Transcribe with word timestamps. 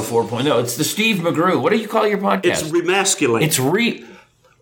Easy 0.00 0.14
104.0. 0.14 0.62
It's 0.62 0.76
the 0.76 0.84
Steve 0.84 1.16
McGrew. 1.18 1.60
What 1.60 1.72
do 1.72 1.78
you 1.78 1.88
call 1.88 2.06
your 2.06 2.18
podcast? 2.18 2.44
It's 2.44 2.62
remasculate. 2.62 3.42
It's 3.42 3.58
re 3.58 4.04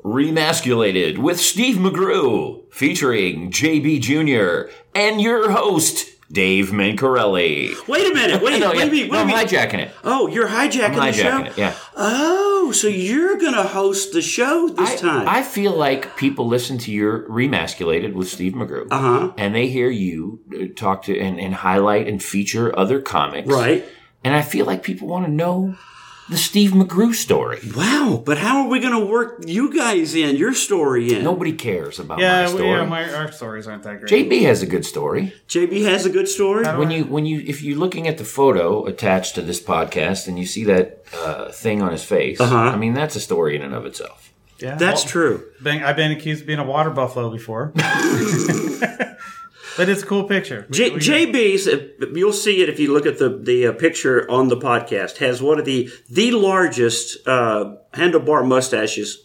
remasculated 0.05 1.19
with 1.19 1.41
Steve 1.41 1.77
McGrew, 1.77 2.63
featuring 2.73 3.51
JB 3.51 4.01
Jr. 4.01 4.71
and 4.95 5.21
your 5.21 5.51
host 5.51 6.07
Dave 6.31 6.69
Mancarelli. 6.69 7.75
wait 7.89 8.11
a 8.11 8.15
minute. 8.15 8.43
Wait, 8.43 8.59
no, 8.61 8.71
wait 8.71 8.79
yeah, 8.79 8.83
a 8.85 8.91
minute. 8.91 9.11
no, 9.13 9.25
Wait 9.25 9.35
I'm 9.35 9.47
hijacking 9.47 9.79
it. 9.81 9.91
Oh, 10.05 10.29
you're 10.29 10.49
hijacking, 10.49 10.99
I'm 10.99 11.07
the 11.07 11.13
show. 11.13 11.23
hijacking 11.31 11.47
it. 11.47 11.59
Yeah. 11.59 11.75
Oh, 11.97 12.71
so 12.73 12.87
you're 12.87 13.37
gonna 13.39 13.63
host 13.67 14.13
the 14.13 14.23
show 14.23 14.69
this 14.69 14.91
I, 14.91 14.97
time? 14.97 15.29
I 15.29 15.43
feel 15.43 15.73
like 15.73 16.17
people 16.17 16.47
listen 16.47 16.79
to 16.79 16.93
your 16.93 17.29
remasculated 17.29 18.13
with 18.13 18.29
Steve 18.29 18.53
McGrew, 18.53 18.87
Uh-huh. 18.91 19.33
and 19.37 19.55
they 19.55 19.69
hear 19.69 19.91
you 19.91 20.41
uh, 20.55 20.65
talk 20.77 21.03
to 21.05 21.19
and, 21.19 21.41
and 21.41 21.55
highlight 21.55 22.07
and 22.09 22.23
feature 22.23 22.77
other 22.79 23.01
comics, 23.01 23.49
right. 23.49 23.85
And 24.25 24.35
I 24.35 24.43
feel 24.43 24.67
like 24.67 24.83
people 24.83 25.09
want 25.09 25.27
to 25.27 25.31
know 25.33 25.75
the 26.29 26.37
Steve 26.37 26.73
McGrew 26.73 27.15
story. 27.15 27.61
Wow, 27.75 28.23
but 28.27 28.37
how 28.37 28.63
are 28.63 28.69
we 28.69 28.81
gonna 28.81 29.03
work 29.05 29.45
you 29.47 29.75
guys 29.75 30.15
in 30.15 30.37
your 30.37 30.53
story 30.53 31.15
in? 31.15 31.25
Nobody 31.25 31.53
cares 31.55 31.99
about 31.99 32.19
Yeah, 32.19 32.43
my 32.45 32.53
we, 32.53 32.59
story. 32.59 32.69
yeah 32.71 32.85
my, 32.85 33.15
our 33.15 33.33
stories 33.33 33.67
aren't 33.67 33.83
that 33.85 34.01
great. 34.01 34.11
JB 34.31 34.43
has 34.43 34.61
a 34.61 34.67
good 34.67 34.85
story. 34.85 35.33
JB 35.49 35.85
has 35.85 36.05
a 36.05 36.11
good 36.11 36.29
story. 36.29 36.65
When 36.77 36.91
you 36.91 37.05
when 37.05 37.25
you 37.25 37.41
if 37.47 37.63
you're 37.63 37.79
looking 37.79 38.07
at 38.09 38.19
the 38.19 38.25
photo 38.25 38.85
attached 38.85 39.37
to 39.37 39.43
this 39.43 39.59
podcast 39.63 40.29
and 40.29 40.39
you 40.39 40.45
see 40.45 40.65
that 40.65 41.03
uh, 41.15 41.51
thing 41.51 41.81
on 41.81 41.93
his 41.93 42.05
face, 42.05 42.39
Uh-huh. 42.41 42.57
I 42.57 42.77
mean 42.77 42.93
that's 42.93 43.17
a 43.17 43.21
story 43.21 43.57
in 43.57 43.63
and 43.63 43.75
of 43.75 43.87
itself. 43.87 44.31
yeah, 44.59 44.75
That's 44.75 45.05
well, 45.05 45.11
true. 45.13 45.45
Been, 45.63 45.83
I've 45.83 45.97
been 45.97 46.11
accused 46.13 46.43
of 46.43 46.47
being 46.47 46.59
a 46.59 46.65
water 46.65 46.91
buffalo 46.91 47.31
before. 47.31 47.73
but 49.79 49.89
it's 49.89 50.03
a 50.03 50.07
cool 50.07 50.25
picture. 50.25 50.67
J- 50.71 50.91
JB's, 50.91 51.67
uh, 51.67 52.07
you'll 52.13 52.33
see 52.35 52.63
it 52.63 52.69
if 52.69 52.79
you 52.79 52.93
look 52.93 53.07
at 53.07 53.19
the 53.19 53.31
the 53.31 53.69
uh, 53.69 53.73
picture 53.73 54.31
on 54.31 54.49
the 54.49 54.57
podcast. 54.59 55.17
Has 55.19 55.41
one 55.41 55.59
of 55.59 55.65
the 55.65 55.89
the 56.11 56.33
largest 56.33 57.27
uh, 57.27 57.77
handlebar 57.95 58.47
mustaches 58.47 59.25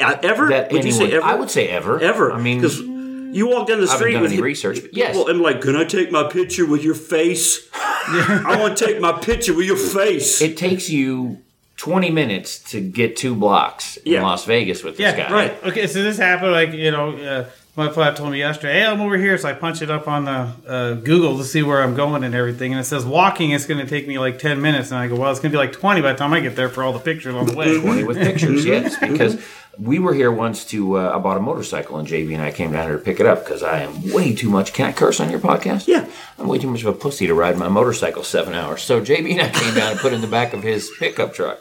uh, 0.00 0.16
ever. 0.22 0.48
That 0.48 0.72
would 0.72 0.84
you 0.84 0.92
say 0.92 1.12
ever? 1.12 1.26
I 1.26 1.34
would 1.34 1.50
say 1.50 1.68
ever. 1.68 2.00
ever. 2.00 2.32
I 2.32 2.40
mean, 2.40 2.58
because 2.60 2.80
you 2.80 3.46
walk 3.48 3.68
down 3.68 3.80
the 3.80 3.88
I 3.90 3.94
street 3.96 4.12
done 4.14 4.22
with 4.22 4.30
any 4.32 4.38
him- 4.38 4.44
research, 4.44 4.80
but 4.82 4.94
yes. 4.96 5.14
Well, 5.14 5.28
I'm 5.28 5.40
like, 5.42 5.60
can 5.60 5.76
I 5.76 5.84
take 5.84 6.10
my 6.10 6.24
picture 6.24 6.66
with 6.66 6.82
your 6.82 6.94
face? 6.94 7.68
I 7.74 8.56
want 8.58 8.76
to 8.78 8.86
take 8.86 9.00
my 9.00 9.12
picture 9.12 9.54
with 9.54 9.66
your 9.66 9.76
face. 9.76 10.40
it 10.42 10.56
takes 10.56 10.88
you 10.90 11.38
20 11.76 12.10
minutes 12.10 12.58
to 12.72 12.80
get 12.80 13.16
two 13.16 13.34
blocks 13.34 13.96
in 13.98 14.12
Yeah. 14.12 14.22
Las 14.22 14.44
Vegas 14.44 14.82
with 14.82 14.96
this 14.96 15.04
Yeah, 15.16 15.28
guy. 15.28 15.32
right. 15.32 15.64
Okay, 15.64 15.86
so 15.86 16.02
this 16.02 16.18
happened 16.18 16.52
like 16.52 16.72
you 16.72 16.90
know. 16.90 17.16
Uh, 17.16 17.44
my 17.76 17.88
flat 17.88 18.16
told 18.16 18.32
me 18.32 18.38
yesterday, 18.38 18.80
"Hey, 18.80 18.86
I'm 18.86 19.00
over 19.00 19.16
here." 19.16 19.38
So 19.38 19.48
I 19.48 19.52
punch 19.52 19.82
it 19.82 19.90
up 19.90 20.08
on 20.08 20.24
the 20.24 20.52
uh, 20.66 20.94
Google 20.94 21.38
to 21.38 21.44
see 21.44 21.62
where 21.62 21.82
I'm 21.82 21.94
going 21.94 22.24
and 22.24 22.34
everything, 22.34 22.72
and 22.72 22.80
it 22.80 22.84
says 22.84 23.04
walking. 23.04 23.52
is 23.52 23.66
going 23.66 23.80
to 23.80 23.86
take 23.86 24.06
me 24.08 24.18
like 24.18 24.38
ten 24.38 24.60
minutes, 24.60 24.90
and 24.90 24.98
I 24.98 25.08
go, 25.08 25.16
"Well, 25.16 25.30
it's 25.30 25.40
going 25.40 25.52
to 25.52 25.56
be 25.56 25.58
like 25.58 25.72
twenty 25.72 26.00
by 26.00 26.12
the 26.12 26.18
time 26.18 26.32
I 26.32 26.40
get 26.40 26.56
there 26.56 26.68
for 26.68 26.82
all 26.82 26.92
the 26.92 26.98
pictures 26.98 27.34
on 27.34 27.46
the 27.46 27.54
way." 27.54 27.80
20 27.80 28.04
with 28.04 28.18
pictures, 28.18 28.64
yes, 28.64 28.98
because 28.98 29.42
we 29.78 29.98
were 29.98 30.12
here 30.12 30.30
once 30.30 30.64
to, 30.66 30.98
uh, 30.98 31.12
I 31.14 31.18
bought 31.18 31.38
a 31.38 31.40
motorcycle 31.40 31.98
and 31.98 32.06
JB 32.06 32.34
and 32.34 32.42
I 32.42 32.50
came 32.50 32.72
down 32.72 32.88
here 32.88 32.98
to 32.98 33.02
pick 33.02 33.18
it 33.18 33.26
up 33.26 33.44
because 33.44 33.62
I 33.62 33.80
am 33.80 34.12
way 34.12 34.34
too 34.34 34.50
much. 34.50 34.72
Can 34.72 34.86
I 34.86 34.92
curse 34.92 35.20
on 35.20 35.30
your 35.30 35.40
podcast? 35.40 35.86
Yeah. 35.86 36.06
I'm 36.38 36.48
way 36.48 36.58
too 36.58 36.70
much 36.70 36.82
of 36.82 36.88
a 36.88 36.92
pussy 36.92 37.26
to 37.26 37.34
ride 37.34 37.56
my 37.56 37.68
motorcycle 37.68 38.22
seven 38.22 38.52
hours. 38.54 38.82
So 38.82 39.00
JB 39.00 39.32
and 39.32 39.42
I 39.42 39.48
came 39.48 39.74
down 39.74 39.92
and 39.92 40.00
put 40.00 40.12
it 40.12 40.16
in 40.16 40.20
the 40.20 40.26
back 40.26 40.52
of 40.52 40.62
his 40.62 40.90
pickup 40.98 41.32
truck. 41.32 41.60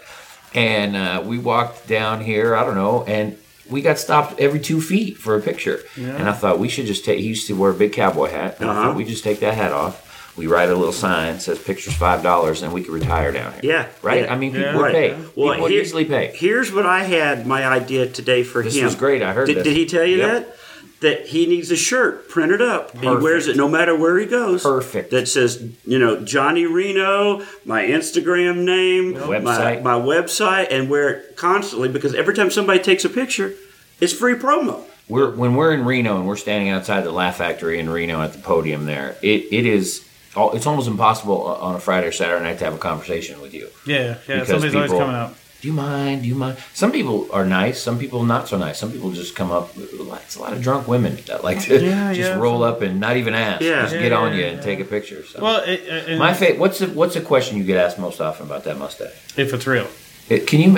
And 0.53 0.97
uh, 0.97 1.23
we 1.25 1.37
walked 1.37 1.87
down 1.87 2.21
here, 2.21 2.55
I 2.55 2.65
don't 2.65 2.75
know, 2.75 3.03
and 3.03 3.37
we 3.69 3.81
got 3.81 3.97
stopped 3.99 4.39
every 4.39 4.59
two 4.59 4.81
feet 4.81 5.17
for 5.17 5.35
a 5.35 5.41
picture. 5.41 5.79
And 5.95 6.27
I 6.27 6.33
thought 6.33 6.59
we 6.59 6.69
should 6.69 6.85
just 6.85 7.05
take, 7.05 7.19
he 7.19 7.27
used 7.27 7.47
to 7.47 7.53
wear 7.53 7.71
a 7.71 7.73
big 7.73 7.93
cowboy 7.93 8.29
hat. 8.29 8.59
And 8.59 8.69
Uh-huh. 8.69 8.83
thought 8.83 8.95
we 8.95 9.03
just 9.05 9.23
take 9.23 9.39
that 9.41 9.53
hat 9.53 9.71
off. 9.71 10.05
We 10.37 10.47
write 10.47 10.69
a 10.69 10.75
little 10.75 10.93
sign 10.93 11.39
says 11.41 11.59
pictures 11.59 11.93
five 11.95 12.23
dollars, 12.23 12.61
and 12.61 12.71
we 12.71 12.81
could 12.81 12.93
retire 12.93 13.31
down 13.33 13.51
here. 13.53 13.61
Yeah, 13.63 13.85
right. 14.01 14.23
yeah. 14.23 14.33
I 14.33 14.37
mean, 14.37 14.51
people 14.51 14.67
Yeah. 14.67 14.75
would 14.77 14.81
Right. 14.83 14.93
pay. 14.93 15.11
Well, 15.35 15.49
people 15.49 15.63
would 15.63 15.71
here- 15.71 15.81
easily 15.81 16.05
pay. 16.05 16.31
Here's 16.33 16.71
what 16.71 16.85
I 16.85 17.03
had 17.03 17.45
my 17.45 17.65
idea 17.65 18.05
today 18.07 18.43
for 18.43 18.63
This 18.63 18.73
him. 18.75 18.83
This 18.83 18.91
was 18.93 18.95
great. 18.95 19.21
I 19.21 19.33
heard 19.33 19.47
Did, 19.47 19.63
did 19.63 19.75
he 19.75 19.85
tell 19.85 20.05
you 20.05 20.17
Yep. 20.17 20.31
that? 20.31 20.55
That 21.01 21.27
he 21.27 21.45
needs 21.45 21.71
a 21.71 21.77
shirt 21.77 22.27
printed 22.27 22.61
up. 22.61 22.97
He 22.97 23.07
wears 23.07 23.47
it 23.47 23.55
no 23.55 23.69
matter 23.69 23.95
where 23.97 24.17
he 24.17 24.25
goes. 24.25 24.63
Perfect. 24.63 25.11
That 25.11 25.29
says, 25.29 25.63
you 25.85 25.97
know, 25.97 26.19
Johnny 26.25 26.65
Reno, 26.65 27.41
my 27.63 27.83
Instagram 27.83 28.65
name, 28.65 29.13
Website. 29.15 29.81
My, 29.81 29.97
my 29.97 30.05
website, 30.05 30.67
and 30.71 30.89
wear 30.89 31.09
it 31.09 31.37
constantly 31.37 31.87
because 31.87 32.13
every 32.13 32.35
time 32.35 32.51
somebody 32.51 32.79
takes 32.79 33.05
a 33.05 33.09
picture, 33.09 33.53
it's 34.01 34.11
free 34.11 34.33
promo. 34.35 34.83
We're 35.07 35.33
when 35.33 35.55
we're 35.55 35.73
in 35.73 35.85
Reno 35.85 36.17
and 36.17 36.27
we're 36.27 36.35
standing 36.35 36.67
outside 36.69 37.01
the 37.05 37.11
Laugh 37.13 37.37
Factory 37.37 37.79
in 37.79 37.89
Reno 37.89 38.21
at 38.21 38.33
the 38.33 38.39
podium 38.39 38.85
there. 38.85 39.15
It 39.21 39.45
it 39.53 39.65
is. 39.65 40.05
al- 40.35 40.51
It's 40.51 40.67
almost 40.67 40.87
impossible 40.89 41.47
uh, 41.47 41.53
on 41.65 41.75
a 41.75 41.79
Friday 41.79 42.07
or 42.07 42.11
Saturday 42.11 42.43
night 42.43 42.59
to 42.59 42.65
have 42.65 42.73
a 42.75 42.77
conversation 42.77 43.39
with 43.41 43.53
you. 43.53 43.69
Yeah, 43.85 43.95
yeah. 43.97 44.15
Because 44.27 44.47
Somebody's 44.49 44.75
always 44.75 44.91
people- 44.91 44.99
coming 45.05 45.15
out. 45.15 45.33
Do 45.61 45.67
you 45.67 45.73
mind? 45.73 46.21
Do 46.21 46.27
you 46.29 46.35
mind? 46.35 46.57
Some 46.73 46.91
people 46.91 47.27
are 47.33 47.45
nice. 47.45 47.81
Some 47.81 47.99
people 47.99 48.23
not 48.23 48.47
so 48.47 48.57
nice. 48.57 48.79
Some 48.79 48.91
people 48.93 49.11
just 49.11 49.35
come 49.35 49.51
up. 49.51 49.71
It's 49.77 50.35
a 50.37 50.41
lot 50.41 50.53
of 50.53 50.61
drunk 50.61 50.87
women 50.87 51.17
that 51.27 51.43
like 51.43 51.59
to 51.63 51.83
Yeah, 51.85 52.13
just 52.21 52.29
yeah. 52.31 52.37
roll 52.37 52.63
up 52.63 52.81
and 52.81 52.99
not 53.01 53.17
even 53.17 53.33
ask. 53.33 53.61
Yeah. 53.61 53.81
just 53.81 53.93
get 53.95 54.13
on 54.13 54.35
you 54.37 54.45
and 54.45 54.61
take 54.61 54.79
a 54.79 54.85
picture. 54.85 55.23
So. 55.25 55.41
Well, 55.41 55.61
it, 55.65 55.81
uh, 55.89 56.11
it, 56.13 56.17
my 56.17 56.33
fa- 56.33 56.55
What's 56.57 56.79
the 56.79 56.87
what's 56.87 57.15
the 57.15 57.21
question 57.21 57.57
you 57.57 57.65
get 57.65 57.77
asked 57.77 57.99
most 57.99 58.21
often 58.21 58.45
about 58.45 58.63
that 58.63 58.77
mustache? 58.77 59.11
if 59.37 59.53
it's 59.53 59.67
real. 59.67 59.87
It, 60.29 60.47
can 60.47 60.61
you? 60.61 60.77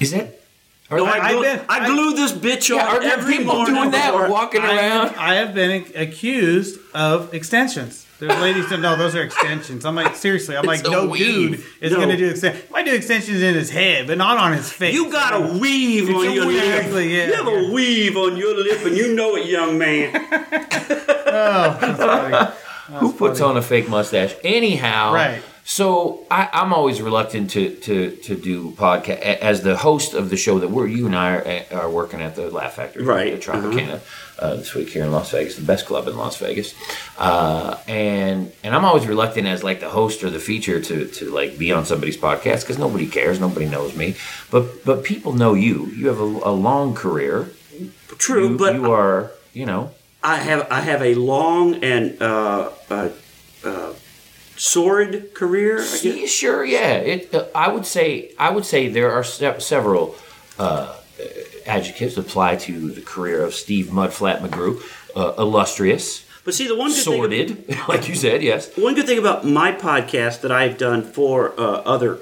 Is 0.00 0.12
that? 0.12 0.36
No, 0.90 1.04
I, 1.04 1.18
I've 1.18 1.32
glue, 1.34 1.42
been- 1.42 1.60
I 1.68 1.86
glue 1.86 2.14
this 2.14 2.32
bitch 2.32 2.70
yeah, 2.74 2.86
on 2.88 2.96
are 2.96 3.02
every 3.02 3.36
people 3.36 3.56
morning. 3.56 3.74
doing 3.74 3.90
that, 3.90 4.30
walking 4.30 4.62
I, 4.62 4.74
around? 4.76 5.14
I 5.16 5.34
have 5.34 5.52
been 5.54 5.84
accused 5.94 6.80
of 6.94 7.34
extensions. 7.34 8.06
There's 8.20 8.40
ladies 8.40 8.68
that 8.70 8.80
no, 8.80 8.96
those 8.96 9.14
are 9.14 9.22
extensions. 9.22 9.84
I'm 9.84 9.94
like, 9.94 10.16
seriously, 10.16 10.56
I'm 10.56 10.64
like, 10.66 10.82
no 10.82 11.06
weave. 11.06 11.18
dude 11.20 11.64
is 11.80 11.92
No. 11.92 11.98
going 11.98 12.08
to 12.08 12.16
do 12.16 12.28
extensions. 12.30 12.68
Might 12.70 12.84
do 12.84 12.92
extensions 12.94 13.40
in 13.42 13.54
his 13.54 13.70
head, 13.70 14.06
but 14.08 14.18
not 14.18 14.38
on 14.38 14.52
his 14.54 14.72
face. 14.72 14.92
You 14.92 15.10
got 15.12 15.34
a 15.34 15.58
weave 15.58 16.08
It's 16.10 16.18
on 16.18 16.26
a 16.26 16.30
your 16.32 16.46
weave, 16.46 16.56
lip. 16.56 16.64
exactly, 16.76 17.16
yeah, 17.16 17.26
you 17.28 17.34
have 17.34 17.46
a 17.46 17.72
weave 17.72 18.16
on 18.16 18.36
your 18.36 18.56
lip, 18.56 18.84
and 18.84 18.96
you 18.96 19.14
know 19.14 19.36
it, 19.36 19.46
young 19.46 19.78
man. 19.78 20.12
Oh, 21.30 23.00
Who 23.00 23.12
puts 23.12 23.40
on 23.42 23.56
a 23.58 23.62
fake 23.62 23.88
mustache? 23.88 24.34
Anyhow, 24.42 25.12
Right. 25.12 25.42
So 25.70 26.24
I, 26.30 26.48
I'm 26.50 26.72
always 26.72 27.02
reluctant 27.02 27.50
to 27.50 27.74
to 27.86 28.12
to 28.12 28.34
do 28.34 28.70
podcast 28.70 29.20
as 29.20 29.60
the 29.60 29.76
host 29.76 30.14
of 30.14 30.30
the 30.30 30.36
show 30.38 30.58
that 30.60 30.70
we're 30.70 30.86
you 30.86 31.04
and 31.04 31.14
I 31.14 31.66
are, 31.70 31.80
are 31.82 31.90
working 31.90 32.22
at 32.22 32.36
the 32.36 32.50
Laugh 32.50 32.76
Factory, 32.76 33.04
Right. 33.04 33.32
The 33.34 33.38
Tropicana 33.38 34.00
uh, 34.38 34.56
this 34.56 34.72
week 34.74 34.88
here 34.88 35.04
in 35.04 35.12
Las 35.12 35.30
Vegas, 35.30 35.56
the 35.56 35.66
best 35.66 35.84
club 35.84 36.08
in 36.08 36.16
Las 36.16 36.38
Vegas, 36.38 36.74
uh, 37.18 37.76
and 37.86 38.50
and 38.64 38.74
I'm 38.74 38.86
always 38.86 39.06
reluctant 39.06 39.46
as 39.46 39.62
like 39.62 39.80
the 39.80 39.90
host 39.90 40.24
or 40.24 40.30
the 40.30 40.40
feature 40.40 40.80
to 40.80 41.06
to 41.06 41.30
like 41.30 41.58
be 41.58 41.70
on 41.70 41.84
somebody's 41.84 42.16
podcast 42.16 42.62
because 42.62 42.78
nobody 42.78 43.06
cares, 43.06 43.38
nobody 43.38 43.66
knows 43.66 43.94
me, 43.94 44.16
but 44.50 44.86
but 44.86 45.04
people 45.04 45.34
know 45.34 45.52
you. 45.52 45.88
You 45.88 46.08
have 46.08 46.18
a, 46.18 46.50
a 46.50 46.54
long 46.68 46.94
career. 46.94 47.50
True, 48.16 48.52
You, 48.52 48.56
but 48.56 48.74
you 48.74 48.90
are 48.90 49.32
you 49.52 49.66
know 49.66 49.90
I 50.22 50.36
have 50.36 50.66
I 50.70 50.80
have 50.80 51.02
a 51.02 51.14
long 51.14 51.84
and 51.84 52.16
uh, 52.22 52.70
sordid 54.58 55.32
career. 55.34 55.84
Yeah, 56.02 56.26
sure, 56.26 56.64
yeah. 56.64 56.94
It, 56.98 57.34
uh, 57.34 57.46
I 57.54 57.68
would 57.72 57.86
say 57.86 58.32
I 58.38 58.50
would 58.50 58.64
say 58.66 58.88
there 58.88 59.10
are 59.12 59.24
se- 59.24 59.60
several 59.60 60.14
uh, 60.58 60.94
adjectives 61.66 62.18
apply 62.18 62.56
to 62.56 62.90
the 62.90 63.00
career 63.02 63.42
of 63.44 63.54
Steve 63.54 63.86
Mudflat 63.86 64.40
McGrew. 64.40 64.80
Uh, 65.16 65.32
illustrious, 65.38 66.24
But 66.44 66.54
see, 66.54 66.68
the 66.68 66.76
one 66.76 66.90
good 66.90 67.02
thing, 67.04 67.14
sordid, 67.14 67.48
like 67.88 68.08
you 68.08 68.14
said, 68.14 68.42
yes. 68.42 68.70
one 68.76 68.94
good 68.94 69.06
thing 69.06 69.18
about 69.18 69.44
my 69.44 69.72
podcast 69.72 70.42
that 70.42 70.52
I've 70.52 70.76
done 70.78 71.02
for 71.02 71.58
uh, 71.58 71.62
other 71.94 72.18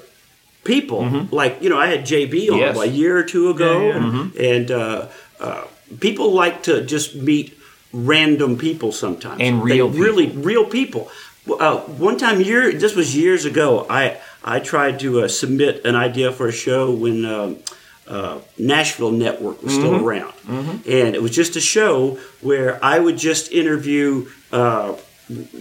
people, 0.63 1.27
like 1.31 1.61
you 1.61 1.69
know, 1.69 1.77
I 1.77 1.87
had 1.87 2.01
JB 2.05 2.49
on 2.51 2.57
Yes. 2.57 2.79
a 2.79 2.87
year 2.87 3.17
or 3.17 3.23
two 3.23 3.49
ago, 3.51 3.73
Yeah, 3.81 3.87
yeah. 3.87 3.97
and, 3.97 4.35
and 4.35 4.71
uh, 4.71 5.07
uh, 5.39 5.63
people 5.99 6.31
like 6.33 6.63
to 6.63 6.81
just 6.85 7.13
meet 7.15 7.57
random 7.93 8.57
people 8.57 8.91
sometimes 8.91 9.39
And 9.41 9.61
They 9.61 9.75
real 9.81 9.89
really 9.89 10.27
real 10.29 10.65
people. 10.65 11.09
Uh, 11.49 11.77
one 11.81 12.17
time, 12.17 12.41
year 12.41 12.71
this 12.73 12.95
was 12.95 13.15
years 13.15 13.45
ago. 13.45 13.85
I 13.89 14.17
I 14.43 14.59
tried 14.59 14.99
to 15.01 15.21
uh, 15.21 15.27
submit 15.27 15.85
an 15.85 15.95
idea 15.95 16.31
for 16.31 16.47
a 16.47 16.51
show 16.53 16.91
when. 16.91 17.25
Um, 17.25 17.57
uh, 18.09 18.39
Nashville 18.57 19.11
Network 19.11 19.61
was 19.61 19.73
still 19.73 19.95
around, 19.95 20.33
and 20.47 21.13
it 21.13 21.21
was 21.21 21.31
just 21.35 21.57
a 21.57 21.59
show 21.59 22.17
where 22.39 22.79
I 22.81 22.99
would 22.99 23.17
just 23.17 23.51
interview 23.51 24.27
uh, 24.53 24.95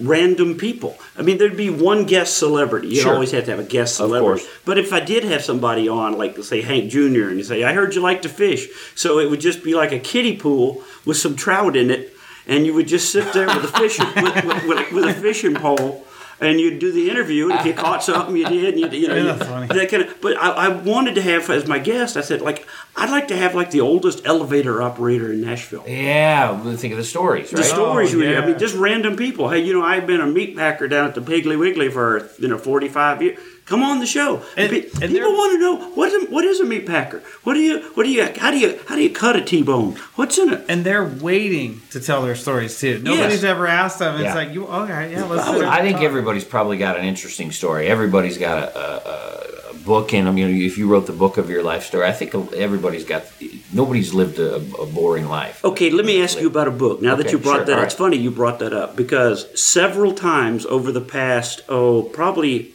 random 0.00 0.56
people. 0.56 0.96
I 1.16 1.22
mean, 1.22 1.38
there'd 1.38 1.56
be 1.56 1.70
one 1.70 2.04
guest 2.04 2.38
celebrity. 2.38 2.86
You 2.88 3.00
Sure. 3.02 3.14
always 3.14 3.32
have 3.32 3.46
to 3.46 3.50
have 3.50 3.58
a 3.58 3.64
guest 3.64 3.96
celebrity. 3.96 4.44
But 4.64 4.78
if 4.78 4.92
I 4.92 5.00
did 5.00 5.24
have 5.24 5.42
somebody 5.42 5.88
on, 5.88 6.16
like 6.18 6.38
say 6.44 6.62
Hank 6.62 6.88
Jr., 6.88 7.28
and 7.30 7.38
you 7.38 7.42
say, 7.42 7.64
"I 7.64 7.72
heard 7.72 7.96
you 7.96 8.00
like 8.00 8.22
to 8.22 8.28
fish," 8.28 8.68
so 8.94 9.18
it 9.18 9.28
would 9.28 9.40
just 9.40 9.64
be 9.64 9.74
like 9.74 9.90
a 9.90 9.98
kiddie 9.98 10.36
pool 10.36 10.82
with 11.04 11.16
some 11.16 11.34
trout 11.34 11.74
in 11.76 11.90
it, 11.90 12.15
and 12.46 12.66
you 12.66 12.74
would 12.74 12.88
just 12.88 13.10
sit 13.10 13.32
there 13.32 13.46
with 13.46 13.64
a 13.64 13.68
fishing 13.78 14.06
with, 14.16 14.44
with, 14.44 14.64
with, 14.66 14.92
with 14.92 15.04
a 15.04 15.14
fishing 15.14 15.54
pole. 15.54 16.04
And 16.38 16.60
you'd 16.60 16.80
do 16.80 16.92
the 16.92 17.08
interview, 17.08 17.48
and 17.48 17.58
if 17.58 17.64
you 17.64 17.72
caught 17.72 18.02
something, 18.04 18.36
you 18.36 18.44
did. 18.46 18.74
And 18.74 18.92
you, 18.92 19.00
you 19.00 19.08
know, 19.08 19.14
Yeah, 19.16 19.32
you- 19.38 19.38
funny. 19.42 19.66
that 19.68 19.88
kind 19.88 20.02
of. 20.02 20.20
But 20.20 20.36
I, 20.36 20.50
I 20.50 20.68
wanted 20.68 21.14
to 21.14 21.22
have 21.22 21.48
as 21.48 21.66
my 21.66 21.78
guest. 21.78 22.14
I 22.18 22.20
said, 22.20 22.42
like, 22.42 22.66
I'd 22.94 23.08
like 23.08 23.28
to 23.28 23.36
have 23.38 23.54
like 23.54 23.70
the 23.70 23.80
oldest 23.80 24.26
elevator 24.26 24.82
operator 24.82 25.32
in 25.32 25.40
Nashville. 25.40 25.84
Yeah, 25.86 26.62
think 26.74 26.92
of 26.92 26.98
the 26.98 27.04
stories, 27.04 27.48
The 27.50 27.62
stories 27.64 28.12
you 28.12 28.22
yeah. 28.22 28.40
I 28.42 28.44
mean, 28.44 28.54
oh, 28.56 28.58
just 28.58 28.74
random 28.74 29.16
people. 29.16 29.48
Hey, 29.48 29.60
you 29.60 29.72
know, 29.72 29.82
I've 29.82 30.06
been 30.06 30.20
a 30.20 30.26
meat 30.26 30.54
packer 30.54 30.88
down 30.88 31.08
at 31.08 31.14
the 31.14 31.22
Piggly 31.22 31.58
Wiggly 31.58 31.88
for 31.88 32.28
you 32.38 32.48
know 32.48 32.58
forty 32.58 32.88
five 32.88 33.22
years. 33.22 33.38
Come 33.66 33.82
on 33.82 33.98
the 33.98 34.06
show. 34.06 34.42
And- 34.56 34.70
Pe- 34.70 34.88
and 35.02 35.10
people 35.12 35.32
want 35.32 35.52
to 35.54 35.58
know 35.58 35.90
what 35.90 36.12
is, 36.12 36.28
what 36.30 36.44
is 36.44 36.60
a 36.60 36.64
meat 36.64 36.86
packer? 36.86 37.20
What 37.42 37.54
do 37.54 37.60
you 37.60 37.80
what 37.94 38.04
do 38.04 38.10
you 38.10 38.24
how 38.38 38.50
do 38.52 38.58
you 38.58 38.78
how 38.86 38.94
do 38.94 39.02
you 39.02 39.10
cut 39.10 39.34
a 39.36 39.40
T-bone? 39.42 39.96
What's 40.14 40.38
in 40.38 40.52
it? 40.52 40.64
and 40.68 40.84
they're 40.84 41.04
waiting 41.04 41.80
to 41.90 41.98
tell 42.00 42.22
their 42.22 42.36
stories 42.36 42.78
too. 42.78 43.00
Nobody's 43.02 43.42
ever 43.44 43.66
asked 43.66 43.98
them. 43.98 44.14
It's 44.16 44.24
Yeah. 44.24 44.34
like 44.34 44.52
you, 44.54 44.66
okay, 44.66 45.12
yeah, 45.12 45.24
let's. 45.24 45.46
I 45.48 45.52
sit 45.58 45.64
I 45.64 45.80
think 45.82 45.96
talk. 45.96 46.04
everybody's 46.04 46.44
probably 46.44 46.76
got 46.78 46.96
an 46.98 47.04
interesting 47.04 47.50
story. 47.52 47.88
Everybody's 47.88 48.38
got 48.38 48.58
a, 48.62 48.78
a, 48.78 48.82
a, 48.96 49.70
a 49.70 49.74
book 49.74 50.14
in 50.14 50.24
them. 50.26 50.38
You 50.38 50.48
know, 50.48 50.54
if 50.64 50.78
you 50.78 50.86
wrote 50.88 51.06
the 51.06 51.12
book 51.12 51.36
of 51.36 51.50
your 51.50 51.62
life 51.64 51.84
story, 51.86 52.06
I 52.06 52.12
think 52.12 52.34
everybody's 52.54 53.04
got. 53.04 53.24
Nobody's 53.72 54.14
lived 54.14 54.38
a, 54.38 54.56
a 54.56 54.86
boring 54.86 55.26
life. 55.26 55.64
Okay, 55.64 55.90
let 55.90 56.04
me 56.06 56.22
ask 56.22 56.40
you 56.40 56.46
about 56.46 56.68
a 56.68 56.76
book. 56.84 57.02
Now 57.02 57.16
that 57.16 57.32
you 57.32 57.38
brought 57.38 57.56
sure, 57.56 57.64
that, 57.66 57.78
all 57.78 57.84
it's 57.84 57.94
right. 57.94 57.98
funny 57.98 58.16
you 58.16 58.30
brought 58.30 58.60
that 58.60 58.72
up 58.72 58.94
because 58.96 59.46
several 59.60 60.12
times 60.14 60.64
over 60.66 60.92
the 60.92 61.00
past, 61.00 61.62
oh, 61.68 62.04
probably 62.04 62.72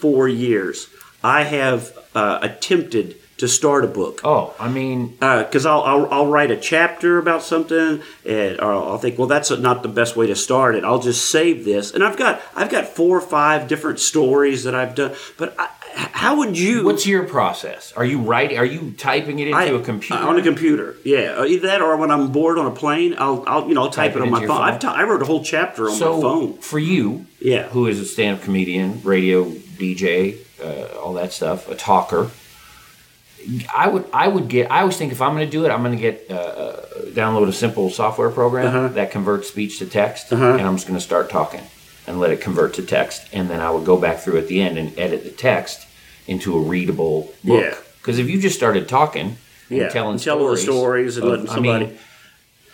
four 0.00 0.28
years, 0.28 0.88
I 1.22 1.42
have 1.44 1.96
uh, 2.14 2.38
attempted 2.42 3.16
to 3.40 3.48
start 3.48 3.84
a 3.84 3.88
book. 3.88 4.20
Oh, 4.22 4.54
I 4.58 4.68
mean, 4.68 5.16
Because 5.18 5.64
I'll, 5.64 5.80
I'll, 5.80 6.06
I'll 6.12 6.26
write 6.26 6.50
a 6.50 6.58
chapter 6.58 7.16
about 7.18 7.42
something, 7.42 8.02
and 8.26 8.60
or 8.60 8.72
I'll 8.72 8.98
think, 8.98 9.18
well, 9.18 9.28
that's 9.28 9.50
not 9.50 9.82
the 9.82 9.88
best 9.88 10.14
way 10.14 10.26
to 10.26 10.36
start 10.36 10.74
it. 10.74 10.84
I'll 10.84 10.98
just 11.00 11.30
save 11.30 11.64
this, 11.64 11.90
and 11.94 12.04
I've 12.04 12.18
got 12.18 12.42
I've 12.54 12.70
got 12.70 12.86
four 12.86 13.16
or 13.16 13.22
five 13.22 13.66
different 13.66 13.98
stories 13.98 14.64
that 14.64 14.74
I've 14.74 14.94
done. 14.94 15.14
But 15.38 15.54
I, 15.58 15.68
how 15.94 16.36
would 16.38 16.58
you? 16.58 16.84
what's 16.84 17.06
your 17.06 17.24
process? 17.24 17.92
Are 17.96 18.04
you 18.04 18.18
writing? 18.20 18.58
Are 18.58 18.64
you 18.64 18.92
typing 18.92 19.38
it 19.38 19.48
into 19.48 19.58
I- 19.58 19.64
a 19.66 19.80
computer? 19.80 20.22
on 20.22 20.38
a 20.38 20.42
computer. 20.42 20.96
Yeah, 21.04 21.36
Uh, 21.38 21.44
either 21.44 21.66
that 21.68 21.80
or 21.82 21.96
when 21.96 22.10
I'm 22.10 22.30
bored 22.32 22.58
on 22.58 22.66
a 22.66 22.70
plane, 22.70 23.14
I'll, 23.18 23.44
I'll 23.46 23.68
you 23.68 23.74
know 23.74 23.82
I'll 23.82 23.90
type, 23.90 24.12
Type 24.12 24.16
it 24.16 24.18
it 24.18 24.22
on 24.22 24.30
my 24.30 24.38
phone. 24.40 24.48
phone. 24.48 24.62
I've 24.62 24.78
t- 24.78 24.86
I 24.86 25.02
wrote 25.04 25.22
a 25.22 25.24
whole 25.26 25.42
chapter 25.44 25.88
on 25.88 25.96
so 25.96 26.16
my 26.16 26.22
phone. 26.22 26.52
for 26.58 26.78
you, 26.78 27.26
Yeah. 27.40 27.68
who 27.68 27.86
is 27.86 27.98
a 28.00 28.04
stand-up 28.06 28.42
comedian, 28.44 29.00
radio 29.04 29.44
DJ, 29.78 30.36
uh, 30.62 30.98
all 31.00 31.14
that 31.14 31.32
stuff, 31.32 31.68
a 31.68 31.74
talker. 31.74 32.30
I 33.74 33.88
would, 33.88 34.04
I 34.12 34.28
would 34.28 34.48
get. 34.48 34.70
I 34.70 34.80
always 34.80 34.98
think 34.98 35.12
if 35.12 35.22
I'm 35.22 35.34
going 35.34 35.46
to 35.46 35.50
do 35.50 35.64
it, 35.64 35.70
I'm 35.70 35.82
going 35.82 35.96
to 35.96 36.00
get 36.00 36.26
uh, 36.30 36.34
uh, 36.34 36.80
download 37.12 37.48
a 37.48 37.52
simple 37.54 37.88
software 37.88 38.28
program 38.30 38.66
Uh-huh. 38.66 38.88
that 38.88 39.10
converts 39.10 39.48
speech 39.48 39.78
to 39.78 39.86
text, 39.86 40.30
and 40.30 40.42
I'm 40.60 40.76
just 40.76 40.86
going 40.86 40.98
to 40.98 41.04
start 41.04 41.30
talking 41.30 41.62
and 42.10 42.18
let 42.20 42.30
it 42.32 42.40
convert 42.40 42.74
to 42.74 42.82
text, 42.82 43.22
and 43.32 43.48
then 43.48 43.60
I 43.60 43.70
would 43.70 43.84
go 43.86 43.96
back 43.96 44.18
through 44.18 44.38
at 44.38 44.48
the 44.48 44.60
end 44.60 44.76
and 44.78 44.98
edit 44.98 45.22
the 45.24 45.30
text 45.30 45.86
into 46.26 46.56
a 46.56 46.60
readable 46.60 47.32
book. 47.44 47.62
Yeah. 47.64 47.74
Because 48.00 48.18
if 48.18 48.28
you 48.28 48.40
just 48.40 48.56
started 48.56 48.88
talking, 48.88 49.36
and 49.68 49.78
Yeah, 49.78 49.88
telling 49.88 50.14
and 50.14 50.22
telling 50.22 50.50
the 50.50 50.56
stories, 50.56 51.14
stories 51.14 51.16
and 51.16 51.26
of- 51.26 51.44
letting 51.44 51.50
I 51.50 51.60
mean, 51.60 51.98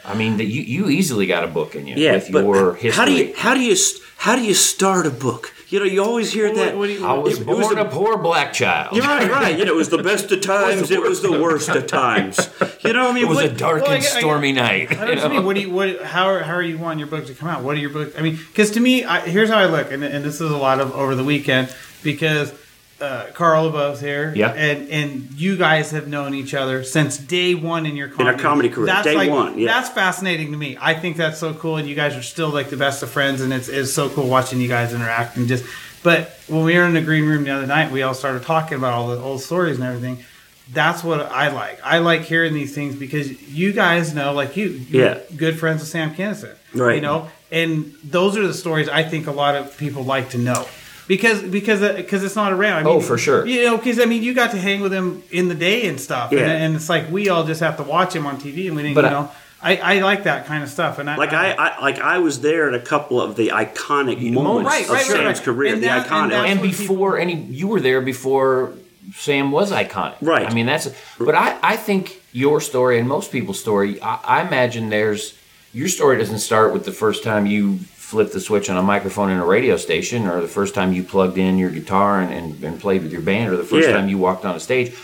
I 0.04 0.14
mean, 0.14 0.36
that 0.38 0.46
you 0.46 0.62
you 0.62 0.88
easily 0.88 1.26
got 1.26 1.44
a 1.44 1.48
book 1.48 1.74
in 1.74 1.86
you 1.86 1.96
Yeah, 1.96 2.12
with 2.14 2.30
your 2.30 2.74
history. 2.74 2.90
how 2.92 3.04
do 3.04 3.12
you 3.12 3.34
how 3.36 3.54
do 3.54 3.60
you 3.60 3.76
how 4.18 4.36
do 4.36 4.42
you 4.42 4.54
start 4.54 5.06
a 5.06 5.10
book? 5.10 5.52
You 5.68 5.80
know, 5.80 5.84
you 5.84 6.02
always 6.04 6.32
hear 6.32 6.54
that. 6.54 6.76
what 6.76 6.86
do 6.86 6.92
you- 6.92 7.04
I 7.06 7.14
was 7.14 7.38
it- 7.38 7.40
it 7.40 7.44
born 7.46 7.58
was 7.58 7.68
the- 7.70 7.80
a 7.80 7.84
poor 7.86 8.16
black 8.18 8.52
child. 8.52 8.94
You're 8.96 9.04
right, 9.04 9.28
right. 9.28 9.58
You 9.58 9.64
know, 9.64 9.72
it 9.72 9.76
was 9.76 9.88
the 9.88 9.98
best 10.02 10.30
of 10.30 10.40
times. 10.56 10.90
It 10.92 11.02
was 11.02 11.22
the 11.22 11.32
worst 11.32 11.68
of 11.70 11.86
times. 11.88 12.38
You 12.84 12.92
know, 12.92 13.04
what 13.04 13.10
I 13.10 13.14
mean, 13.14 13.24
It 13.24 13.28
was 13.28 13.38
a 13.40 13.48
dark 13.48 13.82
Well, 13.82 13.90
and 13.90 13.94
I 13.94 13.98
get- 14.00 14.18
stormy 14.18 14.52
night. 14.52 14.92
I 14.92 14.94
don't 14.94 15.08
you 15.08 15.14
know. 15.16 15.22
what 15.22 15.32
mean. 15.32 15.44
What 15.44 15.54
do 15.56 15.60
you 15.62 15.70
what 15.70 16.02
how 16.02 16.26
are, 16.28 16.40
how 16.44 16.54
are 16.54 16.62
you 16.62 16.78
wanting 16.78 17.00
your 17.00 17.08
book 17.08 17.26
to 17.26 17.34
come 17.34 17.48
out? 17.48 17.62
What 17.62 17.76
are 17.76 17.80
your 17.80 17.90
book? 17.90 18.12
I 18.16 18.22
mean, 18.22 18.36
because 18.36 18.70
to 18.72 18.80
me, 18.80 19.04
I, 19.04 19.20
here's 19.20 19.48
how 19.50 19.58
I 19.58 19.66
look, 19.66 19.90
and, 19.90 20.04
and 20.04 20.24
this 20.24 20.36
is 20.40 20.50
a 20.52 20.56
lot 20.56 20.78
of 20.80 20.92
over 20.94 21.14
the 21.16 21.24
weekend 21.24 21.74
because 22.04 22.52
uh, 23.00 23.26
Carl 23.34 23.64
LaBove's 23.70 24.00
here, 24.00 24.32
Yeah. 24.34 24.52
and 24.52 24.88
and 24.88 25.30
you 25.36 25.56
guys 25.56 25.90
have 25.90 26.08
known 26.08 26.34
each 26.34 26.54
other 26.54 26.82
since 26.82 27.18
day 27.18 27.54
one 27.54 27.84
in 27.86 27.94
your 27.96 28.08
comedy, 28.08 28.38
comedy 28.38 28.68
career, 28.70 28.86
That's 28.86 29.06
day 29.06 29.14
like, 29.16 29.30
one, 29.30 29.58
yeah. 29.58 29.66
That's 29.66 29.90
fascinating 29.90 30.50
to 30.52 30.56
me. 30.56 30.78
I 30.80 30.94
think 30.94 31.16
that's 31.16 31.38
so 31.38 31.52
cool, 31.54 31.76
and 31.76 31.86
you 31.88 31.94
guys 31.94 32.16
are 32.16 32.22
still 32.22 32.48
like 32.50 32.70
the 32.70 32.76
best 32.76 33.02
of 33.02 33.10
friends, 33.10 33.40
and 33.42 33.52
it's, 33.52 33.68
it's 33.68 33.92
so 33.92 34.08
cool 34.08 34.28
watching 34.28 34.60
you 34.60 34.68
guys 34.68 34.94
interact 34.94 35.36
and 35.36 35.46
just. 35.48 35.64
But 36.02 36.30
when 36.46 36.62
we 36.64 36.76
were 36.76 36.84
in 36.84 36.94
the 36.94 37.00
green 37.02 37.24
room 37.26 37.44
the 37.44 37.50
other 37.50 37.66
night, 37.66 37.90
we 37.90 38.02
all 38.02 38.14
started 38.14 38.44
talking 38.44 38.78
about 38.78 38.92
all 38.94 39.08
the 39.08 39.18
old 39.18 39.40
stories 39.42 39.76
and 39.76 39.84
everything 39.84 40.24
that's 40.72 41.04
what 41.04 41.20
I 41.20 41.50
like. 41.52 41.78
I 41.84 41.98
like 41.98 42.22
hearing 42.22 42.52
these 42.52 42.74
things 42.74 42.96
because 42.96 43.30
you 43.48 43.72
guys 43.72 44.12
know, 44.16 44.32
like 44.32 44.56
you, 44.56 44.66
you're 44.90 45.04
Yeah. 45.04 45.18
good 45.36 45.60
friends 45.60 45.78
with 45.80 45.88
Sam 45.88 46.12
Kinison, 46.12 46.56
Right. 46.74 46.96
You 46.96 47.02
know, 47.02 47.28
and 47.52 47.94
those 48.02 48.36
are 48.36 48.44
the 48.44 48.52
stories 48.52 48.88
I 48.88 49.04
think 49.04 49.28
a 49.28 49.30
lot 49.30 49.54
of 49.54 49.78
people 49.78 50.02
like 50.02 50.30
to 50.30 50.38
know 50.38 50.66
because 51.08 51.42
because 51.42 51.82
uh, 51.82 51.94
because 51.94 52.24
it's 52.24 52.36
not 52.36 52.52
around. 52.52 52.78
I 52.78 52.80
oh, 52.82 52.94
mean, 52.94 52.96
Oh, 52.96 53.00
for 53.00 53.18
sure. 53.18 53.46
You 53.46 53.64
know, 53.64 53.76
because 53.76 54.00
I 54.00 54.04
mean, 54.06 54.22
you 54.22 54.34
got 54.34 54.50
to 54.52 54.58
hang 54.58 54.80
with 54.80 54.92
him 54.92 55.22
in 55.30 55.48
the 55.48 55.54
day 55.54 55.86
and 55.88 56.00
stuff, 56.00 56.32
Yeah. 56.32 56.40
and, 56.40 56.50
and 56.64 56.76
it's 56.76 56.88
like 56.88 57.10
we 57.10 57.28
all 57.28 57.44
just 57.44 57.60
have 57.60 57.76
to 57.78 57.82
watch 57.82 58.14
him 58.14 58.26
on 58.26 58.38
TV, 58.38 58.66
and 58.66 58.76
we 58.76 58.82
didn't, 58.82 58.94
But 58.94 59.04
you 59.04 59.10
I- 59.10 59.12
know. 59.12 59.30
I, 59.62 59.76
I 59.78 59.98
like 60.00 60.24
that 60.24 60.44
kind 60.46 60.62
of 60.62 60.68
stuff, 60.68 60.98
and 60.98 61.08
I, 61.08 61.16
like 61.16 61.32
I, 61.32 61.52
I 61.52 61.80
like 61.80 61.98
I 61.98 62.18
was 62.18 62.40
there 62.42 62.68
at 62.68 62.74
a 62.74 62.84
couple 62.84 63.20
of 63.20 63.36
the 63.36 63.48
iconic 63.48 64.20
moments 64.30 64.68
Right, 64.70 64.84
of 64.84 64.90
right, 64.90 64.96
right, 64.98 65.06
Sam's 65.06 65.38
right. 65.38 65.44
career. 65.44 65.72
And 65.72 65.82
the 65.82 65.86
that- 65.86 66.06
iconic. 66.06 66.30
that's 66.30 66.50
and 66.50 66.60
what 66.60 66.68
before 66.70 67.18
any, 67.18 67.34
you 67.36 67.66
were 67.66 67.80
there 67.80 68.02
before 68.02 68.74
Sam 69.14 69.50
was 69.50 69.72
iconic. 69.72 70.16
Right. 70.20 70.46
I 70.48 70.52
mean, 70.52 70.66
that's. 70.66 70.88
But 71.18 71.34
I, 71.34 71.58
I 71.62 71.76
think 71.76 72.20
your 72.32 72.60
story 72.60 72.98
and 72.98 73.08
most 73.08 73.32
people's 73.32 73.58
story. 73.58 74.00
I, 74.02 74.16
I 74.24 74.46
imagine 74.46 74.90
there's 74.90 75.36
your 75.72 75.88
story 75.88 76.18
doesn't 76.18 76.40
start 76.40 76.72
with 76.74 76.84
the 76.84 76.92
first 76.92 77.24
time 77.24 77.46
you 77.46 77.78
flipped 78.06 78.32
the 78.32 78.40
switch 78.40 78.70
on 78.70 78.76
a 78.76 78.82
microphone 78.82 79.30
in 79.30 79.38
a 79.38 79.44
radio 79.44 79.76
station, 79.76 80.28
or 80.28 80.40
the 80.40 80.46
first 80.46 80.74
time 80.74 80.92
you 80.92 81.02
plugged 81.02 81.38
in 81.38 81.58
your 81.58 81.70
guitar 81.70 82.20
and, 82.20 82.32
and, 82.32 82.62
and 82.62 82.80
played 82.80 83.02
with 83.02 83.10
your 83.10 83.20
band, 83.20 83.52
or 83.52 83.56
the 83.56 83.64
first 83.64 83.88
Yeah. 83.88 83.96
time 83.96 84.08
you 84.08 84.16
walked 84.16 84.44
on 84.44 84.54
a 84.54 84.60
stage. 84.60 84.94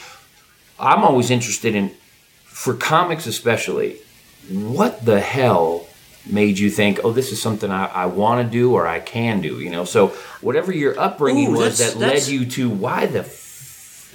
I'm 0.79 1.03
always 1.03 1.29
interested 1.31 1.75
in, 1.75 1.91
for 2.45 2.75
comics 2.75 3.27
especially, 3.27 3.97
what 4.51 5.05
the 5.05 5.19
hell 5.21 5.89
made 6.25 6.61
you 6.61 6.71
think, 6.71 7.01
oh, 7.03 7.11
this 7.13 7.33
is 7.33 7.43
something 7.43 7.73
I, 7.73 7.87
I 7.87 8.07
want 8.07 8.47
to 8.47 8.49
do 8.61 8.73
or 8.73 8.87
I 8.87 9.01
can 9.01 9.41
do? 9.41 9.59
You 9.59 9.71
know, 9.71 9.85
so 9.85 10.09
whatever 10.41 10.71
your 10.73 10.99
upbringing 10.99 11.49
Ooh, 11.49 11.59
was 11.59 11.79
that 11.79 11.97
led 11.97 12.29
you 12.29 12.47
to 12.47 12.71
why 12.71 13.07
the, 13.07 13.25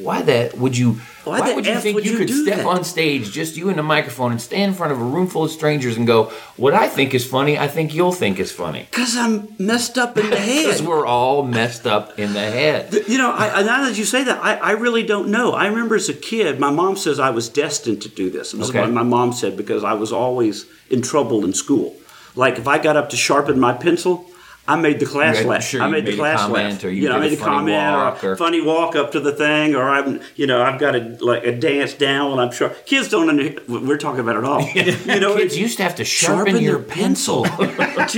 why 0.02 0.22
that 0.22 0.58
would 0.58 0.78
you, 0.78 1.02
Why 1.30 1.40
why, 1.42 1.54
would 1.54 1.66
you 1.66 1.74
F 1.74 1.84
think 1.84 1.96
would 1.96 2.06
you, 2.06 2.14
you 2.14 2.18
could 2.18 2.30
step 2.30 2.58
that? 2.58 2.66
on 2.66 2.84
stage, 2.84 3.32
just 3.32 3.58
you 3.58 3.70
and 3.70 3.80
a 3.80 3.84
microphone, 3.84 4.32
and 4.32 4.42
stand 4.42 4.72
in 4.72 4.74
front 4.74 4.92
of 4.92 5.00
a 5.00 5.04
room 5.04 5.28
full 5.28 5.44
of 5.44 5.52
strangers 5.52 5.98
and 5.98 6.08
go, 6.08 6.26
what 6.56 6.74
I 6.74 6.88
think 6.88 7.14
is 7.14 7.26
funny, 7.26 7.58
I 7.58 7.68
think 7.68 7.94
you'll 7.94 8.12
think 8.12 8.40
is 8.40 8.52
funny. 8.52 8.88
Because 8.90 9.16
I'm 9.18 9.50
messed 9.60 9.98
up 9.98 10.18
in 10.18 10.30
the 10.30 10.36
head. 10.50 10.66
Because 10.66 10.82
we're 10.82 11.06
all 11.06 11.44
messed 11.44 11.86
up 11.86 12.18
in 12.20 12.34
the 12.34 12.40
head. 12.40 12.94
You 13.08 13.18
know, 13.18 13.32
I, 13.32 13.62
now 13.64 13.84
that 13.88 13.98
you 13.98 14.06
say 14.06 14.24
that, 14.24 14.44
I, 14.44 14.56
I 14.56 14.72
really 14.72 15.04
don't 15.04 15.30
know. 15.30 15.52
I 15.54 15.68
remember 15.68 15.96
as 15.96 16.10
a 16.10 16.14
kid, 16.14 16.60
my 16.60 16.72
mom 16.72 16.96
says 16.98 17.20
I 17.20 17.30
was 17.32 17.50
destined 17.50 18.02
to 18.04 18.10
do 18.10 18.30
this. 18.30 18.52
This 18.52 18.62
is 18.62 18.70
Okay. 18.70 18.82
what 18.82 18.92
my 18.92 19.04
mom 19.04 19.34
said 19.34 19.56
because 19.58 19.84
I 19.84 19.94
was 19.94 20.12
always 20.12 20.66
in 20.90 21.02
trouble 21.02 21.44
in 21.46 21.54
school. 21.54 21.96
Like 22.36 22.58
if 22.58 22.68
I 22.68 22.78
got 22.78 22.96
up 22.96 23.10
to 23.10 23.16
sharpen 23.18 23.60
my 23.60 23.74
pencil, 23.74 24.26
I 24.68 24.76
made 24.76 25.00
the 25.00 25.06
class 25.06 25.36
You 25.36 25.42
had- 25.44 25.48
laugh. 25.50 25.64
sure 25.64 25.82
I 25.82 25.86
you 25.86 25.92
made 25.92 26.06
the 26.06 26.16
class 26.16 26.40
comment 26.42 26.74
laugh. 26.74 26.84
or 26.84 26.90
you 26.90 27.08
know, 27.08 27.16
I 27.16 27.20
made 27.20 27.32
a 27.34 27.36
a 27.36 27.40
comment 27.40 27.76
walk 27.78 28.24
or, 28.24 28.32
or- 28.34 28.36
funny 28.36 28.62
walk 28.62 28.96
up 28.96 29.12
to 29.14 29.20
the 29.20 29.32
thing, 29.32 29.76
or 29.76 29.88
I'm, 29.90 30.20
you 30.36 30.46
know, 30.48 30.62
I've 30.62 30.80
got 30.80 30.96
a 30.96 31.18
like 31.22 31.44
a 31.46 31.56
dance 31.56 31.94
down 31.94 32.32
when 32.32 32.40
I'm 32.40 32.52
sure 32.52 32.70
kids 32.86 33.08
don't. 33.10 33.30
Under, 33.30 33.56
we're 33.68 33.98
talking 33.98 34.20
about 34.20 34.36
it 34.36 34.44
all. 34.44 34.62
You 35.08 35.20
know, 35.22 35.36
Kids 35.38 35.58
used 35.58 35.78
to 35.78 35.84
have 35.84 35.96
to 35.96 36.06
sharpen, 36.06 36.46
sharpen 36.54 36.64
your 36.64 36.80
their 36.80 36.84
pencil. 36.96 37.44
do 37.44 37.50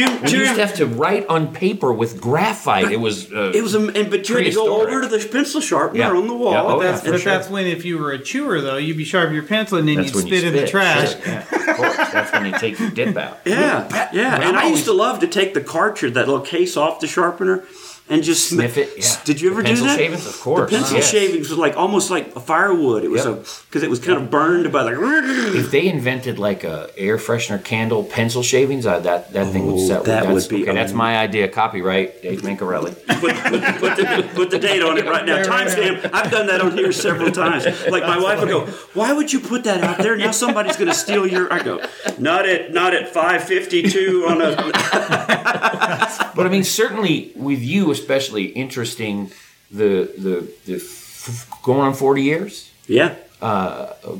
you, 0.01 0.09
We 0.21 0.27
do 0.27 0.37
you 0.37 0.39
used 0.43 0.55
to 0.55 0.65
have 0.65 0.75
to 0.75 0.85
write 0.87 1.27
on 1.27 1.53
paper 1.53 1.93
with 1.93 2.19
graphite. 2.19 2.91
It 2.91 2.99
was. 2.99 3.31
Uh, 3.31 3.51
It 3.53 3.61
was, 3.61 3.75
a, 3.75 3.79
and, 3.87 4.09
but 4.09 4.27
you 4.27 4.35
had 4.35 4.45
to 4.45 4.51
go 4.51 4.81
over 4.81 5.01
to 5.01 5.07
the 5.07 5.19
pencil 5.31 5.61
sharpener 5.61 5.99
Yeah. 5.99 6.11
on 6.11 6.27
the 6.27 6.33
wall. 6.33 6.53
Yeah, 6.53 6.63
oh, 6.63 6.79
that's, 6.81 7.01
for 7.01 7.11
but 7.11 7.21
sure. 7.21 7.31
that's 7.33 7.49
when 7.49 7.65
if 7.67 7.85
you 7.85 7.97
were 7.99 8.11
a 8.11 8.19
chewer 8.19 8.61
though, 8.61 8.77
you'd 8.77 8.97
be 8.97 9.03
sharpening 9.05 9.35
your 9.35 9.45
pencil 9.45 9.77
and 9.77 9.87
then 9.87 9.97
That's 9.97 10.13
you'd 10.13 10.21
spit 10.27 10.41
you 10.43 10.49
in 10.49 10.55
the 10.55 10.67
trash. 10.67 11.11
Sure, 11.11 11.21
yeah, 11.25 11.39
of 11.41 11.77
course. 11.77 11.95
That's 12.11 12.31
when 12.31 12.45
you 12.45 12.57
take 12.59 12.79
your 12.79 12.89
dip 12.89 13.15
out. 13.17 13.39
Yeah, 13.45 14.09
yeah. 14.13 14.41
And 14.41 14.57
I'm 14.57 14.71
used 14.71 14.85
to 14.85 14.93
love 14.93 15.19
to 15.19 15.27
take 15.27 15.53
the 15.53 15.61
cartridge, 15.61 16.13
that 16.13 16.27
little 16.27 16.38
case 16.41 16.77
off 16.77 17.00
the 17.00 17.08
sharpener, 17.08 17.65
and 18.09 18.23
just 18.23 18.49
sm- 18.49 18.55
Sniff 18.55 18.77
it, 18.77 18.89
yeah. 18.97 19.21
Did 19.23 19.39
you 19.41 19.51
ever 19.51 19.61
The 19.61 19.67
do 19.69 19.73
pencil 19.75 19.85
that? 19.87 19.97
shavings? 19.99 20.25
Of 20.27 20.39
course, 20.41 20.69
The 20.71 20.77
pencil 20.77 20.97
yes. 20.97 21.09
shavings 21.11 21.49
was 21.49 21.57
like 21.59 21.77
almost 21.77 22.09
like 22.09 22.35
a 22.35 22.39
firewood. 22.39 23.03
It 23.03 23.11
was 23.11 23.23
Yep. 23.25 23.33
a 23.33 23.37
because 23.69 23.83
it 23.83 23.89
was 23.89 23.99
kind 23.99 24.17
of 24.17 24.29
burned 24.31 24.71
by 24.71 24.81
like. 24.81 24.95
If 24.97 25.71
they 25.71 25.87
invented 25.87 26.39
like 26.39 26.63
a 26.63 26.89
air 26.97 27.17
freshener 27.17 27.63
candle 27.63 28.03
pencil 28.03 28.41
shavings, 28.43 28.85
I, 28.85 28.99
that 28.99 29.31
that 29.33 29.51
thing 29.53 29.67
would 29.67 29.75
Oh, 29.75 29.87
set. 29.87 30.03
that 30.05 30.23
that's, 30.23 30.33
would 30.33 30.49
be 30.49 30.63
okay. 30.63 30.73
That's 30.73 30.93
my 30.93 31.17
idea. 31.17 31.47
Copyright 31.47 32.21
Dave 32.23 32.41
Mancarelli. 32.41 32.95
put, 33.19 33.35
put, 33.35 33.61
put, 33.79 33.95
the, 33.97 34.29
put 34.33 34.49
the 34.51 34.59
date 34.59 34.81
on 34.81 34.97
it 34.97 35.05
right 35.05 35.25
now. 35.25 35.43
Timestamp. 35.43 36.09
I've 36.13 36.31
done 36.31 36.47
that 36.47 36.61
on 36.61 36.77
here 36.77 36.91
several 36.91 37.31
times. 37.31 37.65
Like 37.89 38.03
my 38.03 38.19
wife 38.19 38.39
would 38.39 38.49
go, 38.49 38.65
"Why 38.93 39.13
would 39.13 39.31
you 39.31 39.39
put 39.39 39.63
that 39.65 39.83
out 39.83 39.99
there? 39.99 40.15
Now 40.15 40.31
somebody's 40.31 40.75
going 40.77 40.89
to 40.89 40.95
steal 40.95 41.27
your." 41.27 41.51
I 41.53 41.61
go, 41.61 41.79
"Not 42.17 42.47
at 42.47 42.73
not 42.73 42.93
at 42.93 43.09
five 43.13 43.43
fifty 43.43 43.83
two 43.83 44.25
on 44.27 44.41
a." 44.41 44.49
But 46.35 46.45
I 46.45 46.49
mean, 46.49 46.63
certainly 46.63 47.31
with 47.35 47.61
you, 47.61 47.91
especially 47.99 48.45
interesting 48.45 49.31
the 49.71 50.11
the 50.17 50.51
the 50.65 50.75
f- 50.75 51.49
going 51.63 51.81
on 51.81 51.93
forty 51.93 52.23
years. 52.23 52.71
Yeah. 52.87 53.15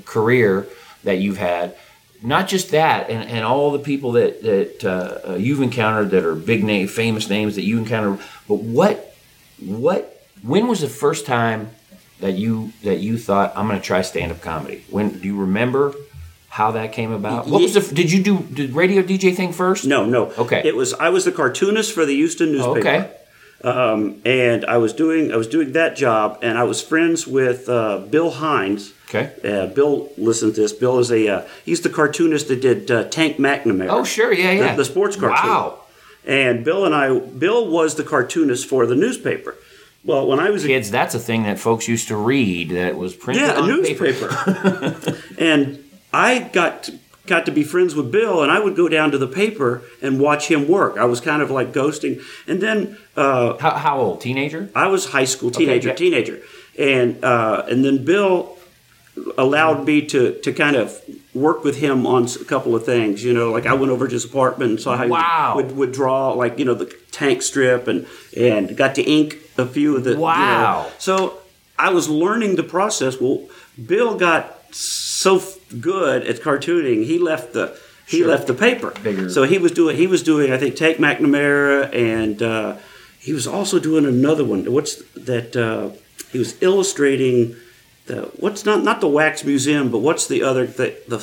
career 0.05 0.67
that 1.03 1.17
you've 1.19 1.38
had. 1.38 1.75
Not 2.21 2.48
just 2.50 2.71
that, 2.71 3.09
and, 3.09 3.29
and 3.29 3.45
all 3.45 3.71
the 3.71 3.79
people 3.79 4.12
that 4.13 4.43
that 4.43 4.83
uh, 4.83 5.31
uh, 5.31 5.36
you've 5.36 5.62
encountered 5.62 6.09
that 6.12 6.25
are 6.25 6.36
big 6.36 6.63
name, 6.65 6.88
famous 6.88 7.29
names 7.29 7.55
that 7.55 7.63
you 7.63 7.77
encountered. 7.77 8.19
But 8.48 8.55
what, 8.55 9.15
what, 9.59 10.21
when 10.43 10.67
was 10.67 10.81
the 10.81 10.89
first 10.89 11.25
time 11.25 11.69
that 12.19 12.33
you 12.33 12.74
that 12.83 13.00
you 13.00 13.17
thought 13.17 13.53
I'm 13.55 13.67
going 13.67 13.79
to 13.79 13.86
try 13.86 14.01
stand 14.01 14.33
up 14.33 14.41
comedy? 14.41 14.83
When 14.89 15.19
do 15.19 15.27
you 15.27 15.38
remember 15.39 15.93
how 16.50 16.71
that 16.71 16.91
came 16.91 17.13
about? 17.13 17.48
What 17.48 17.62
was 17.62 17.74
the? 17.74 17.95
Did 17.95 18.12
you 18.12 18.21
do 18.21 18.38
the 18.51 18.67
radio 18.67 19.01
DJ 19.01 19.33
thing 19.33 19.53
first? 19.53 19.86
No, 19.86 20.05
no. 20.05 20.31
Okay. 20.38 20.62
It 20.65 20.75
was 20.75 20.93
I 20.95 21.07
was 21.09 21.24
the 21.24 21.31
cartoonist 21.31 21.93
for 21.93 22.05
the 22.05 22.15
Houston 22.15 22.51
newspaper. 22.51 22.79
okay. 22.79 23.12
Um, 23.63 24.22
and 24.25 24.63
I 24.66 24.78
was 24.78 24.94
doing 24.94 25.34
I 25.34 25.36
was 25.36 25.48
doing 25.48 25.74
that 25.74 25.96
job, 25.96 26.39
and 26.42 26.58
I 26.58 26.63
was 26.63 26.82
friends 26.82 27.28
with 27.28 27.68
uh, 27.68 28.00
Bill 28.00 28.32
Hinds. 28.32 28.94
Okay. 29.10 29.34
Uh, 29.44 29.68
Bill, 29.68 30.10
listen 30.18 30.54
to 30.54 30.62
this. 30.62 30.72
Bill 30.72 31.00
is 31.00 31.12
a 31.12 31.28
uh, 31.28 31.48
he's 31.66 31.82
the 31.82 31.89
cartoonist 31.89 32.48
that 32.48 32.62
did 32.62 32.89
uh, 32.89 33.06
Tank 33.06 33.38
McNamara. 33.38 33.89
Oh, 33.89 34.04
sure, 34.04 34.32
yeah, 34.32 34.51
yeah. 34.51 34.72
The, 34.72 34.84
the 34.84 34.86
sports 34.86 35.16
cartoon. 35.16 35.50
Wow. 35.50 35.80
And 36.25 36.63
Bill 36.63 36.86
and 36.86 36.94
I, 36.94 37.18
Bill 37.20 37.68
was 37.68 37.96
the 37.96 38.04
cartoonist 38.04 38.68
for 38.68 38.86
the 38.86 38.96
newspaper. 38.96 39.56
Well, 40.06 40.28
when 40.28 40.39
I 40.39 40.50
was 40.50 40.63
a 40.63 40.68
Kids, 40.68 40.92
that's 40.92 41.16
a 41.16 41.20
thing 41.20 41.44
that 41.44 41.60
folks 41.60 41.88
used 41.88 42.08
to 42.08 42.16
read 42.16 42.70
that 42.70 42.96
was 42.96 43.16
printed 43.16 43.44
yeah, 43.44 43.63
a 43.63 43.68
newspaper. 43.68 44.30
and 45.38 45.84
I 46.13 46.39
got 46.39 46.89
got 47.29 47.45
to 47.45 47.51
be 47.51 47.63
friends 47.63 47.95
with 47.95 48.12
Bill, 48.12 48.43
and 48.43 48.51
I 48.51 48.59
would 48.59 48.75
go 48.75 48.89
down 48.89 49.12
to 49.12 49.17
the 49.17 49.27
paper 49.27 49.83
and 50.01 50.19
watch 50.19 50.50
him 50.50 50.67
work. 50.67 50.98
I 50.98 51.05
was 51.05 51.21
kind 51.21 51.41
of 51.41 51.50
like 51.51 51.71
ghosting, 51.71 52.21
and 52.48 52.59
then 52.62 52.98
uh, 53.15 53.57
How, 53.57 53.71
how 53.77 54.00
old? 54.01 54.21
Teenager? 54.21 54.69
I 54.75 54.88
was 54.88 55.05
high 55.05 55.25
school 55.25 55.51
teenager, 55.51 55.89
yeah. 55.89 55.95
teenager, 55.95 56.41
and 56.77 57.24
uh, 57.24 57.63
and 57.69 57.86
then 57.86 58.03
Bill 58.03 58.57
allowed 59.38 59.86
me 59.86 60.01
to 60.07 60.33
to 60.43 60.51
kind 60.53 60.75
of 60.75 61.00
work 61.33 61.63
with 61.63 61.77
him 61.77 62.05
on 62.07 62.25
a 62.25 62.45
couple 62.45 62.75
of 62.75 62.83
things. 62.86 63.24
You 63.24 63.33
know, 63.33 63.51
like 63.51 63.65
I 63.65 63.74
went 63.74 63.91
over 63.91 64.07
to 64.07 64.13
his 64.13 64.25
apartment 64.25 64.71
and 64.71 64.79
saw 64.79 64.98
how 64.98 65.07
Wow. 65.07 65.53
he 65.57 65.63
would, 65.63 65.75
would 65.77 65.91
draw 65.91 66.31
like 66.33 66.57
you 66.59 66.65
know 66.65 66.74
the 66.74 66.93
tank 67.12 67.41
strip 67.41 67.88
and 67.88 68.07
and 68.36 68.75
got 68.75 68.95
to 68.95 69.03
ink 69.03 69.38
a 69.57 69.65
few 69.65 69.95
of 69.98 70.03
the. 70.03 70.12
you 70.12 70.15
know. 70.15 70.21
Wow. 70.24 70.91
So 71.00 71.38
I 71.77 71.91
was 71.91 72.09
learning 72.09 72.55
the 72.55 72.63
process. 72.63 73.19
Well, 73.19 73.48
Bill 73.86 74.17
got 74.17 74.74
so 74.74 75.39
good 75.80 76.24
at 76.24 76.38
cartooning, 76.42 77.06
he 77.06 77.18
left 77.20 77.54
the. 77.54 77.78
He 78.08 78.20
Sure. 78.22 78.28
left 78.30 78.48
the 78.48 78.56
paper, 78.56 78.92
Bigger. 79.04 79.30
so 79.30 79.44
he 79.44 79.60
was 79.60 79.72
doing. 79.72 79.96
He 79.96 80.08
was 80.08 80.24
doing. 80.24 80.52
I 80.52 80.58
think 80.58 80.76
Tank 80.76 80.98
McNamara, 80.98 81.94
and 81.94 82.42
uh, 82.42 82.78
he 83.20 83.34
was 83.34 83.46
also 83.46 83.78
doing 83.78 84.04
another 84.06 84.44
one. 84.44 84.66
What's 84.72 84.96
that? 85.14 85.56
Uh, 85.56 85.92
he 86.32 86.40
was 86.40 86.60
illustrating 86.62 87.56
the 88.08 88.24
what's 88.38 88.66
not 88.66 88.84
not 88.84 89.00
the 89.00 89.08
Wax 89.08 89.44
Museum, 89.46 89.92
but 89.92 90.00
what's 90.00 90.26
the 90.28 90.42
other 90.42 90.66
the, 90.66 90.96
the 91.08 91.20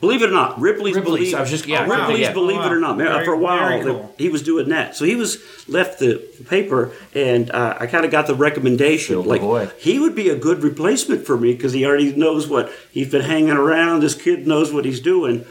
Believe 0.00 0.20
it 0.22 0.30
or 0.30 0.32
not, 0.32 0.60
Ripley's, 0.60 0.96
Ripley's, 0.96 1.18
Believe. 1.18 1.34
I 1.36 1.40
was 1.40 1.50
just- 1.50 1.66
yeah, 1.66 1.86
oh, 1.88 1.88
Ripley's 1.88 2.18
yeah. 2.18 2.32
Believe 2.32 2.60
It 2.60 2.72
or 2.72 2.80
Not. 2.80 2.98
Man, 2.98 3.06
Very- 3.06 3.24
for 3.24 3.34
a 3.34 3.38
while, 3.38 3.82
cool. 3.82 4.14
he 4.18 4.28
was 4.28 4.42
doing 4.42 4.68
that. 4.70 4.96
So 4.96 5.04
he 5.04 5.14
was 5.14 5.38
left 5.68 6.00
the 6.00 6.20
paper, 6.48 6.90
and 7.14 7.50
uh, 7.52 7.76
I 7.78 7.86
kind 7.86 8.04
of 8.04 8.10
got 8.10 8.26
the 8.26 8.34
recommendation. 8.34 9.14
Filled 9.14 9.26
the 9.26 9.28
like 9.30 9.40
void. 9.42 9.72
he 9.78 10.00
would 10.00 10.16
be 10.16 10.28
a 10.28 10.36
good 10.36 10.64
replacement 10.64 11.24
for 11.24 11.36
me 11.38 11.52
because 11.52 11.72
he 11.72 11.86
already 11.86 12.14
knows 12.16 12.48
what 12.48 12.72
he's 12.90 13.10
been 13.10 13.22
hanging 13.22 13.50
around. 13.50 14.00
This 14.00 14.14
kid 14.14 14.44
knows 14.46 14.72
what 14.72 14.84
he's 14.84 15.00
doing, 15.00 15.44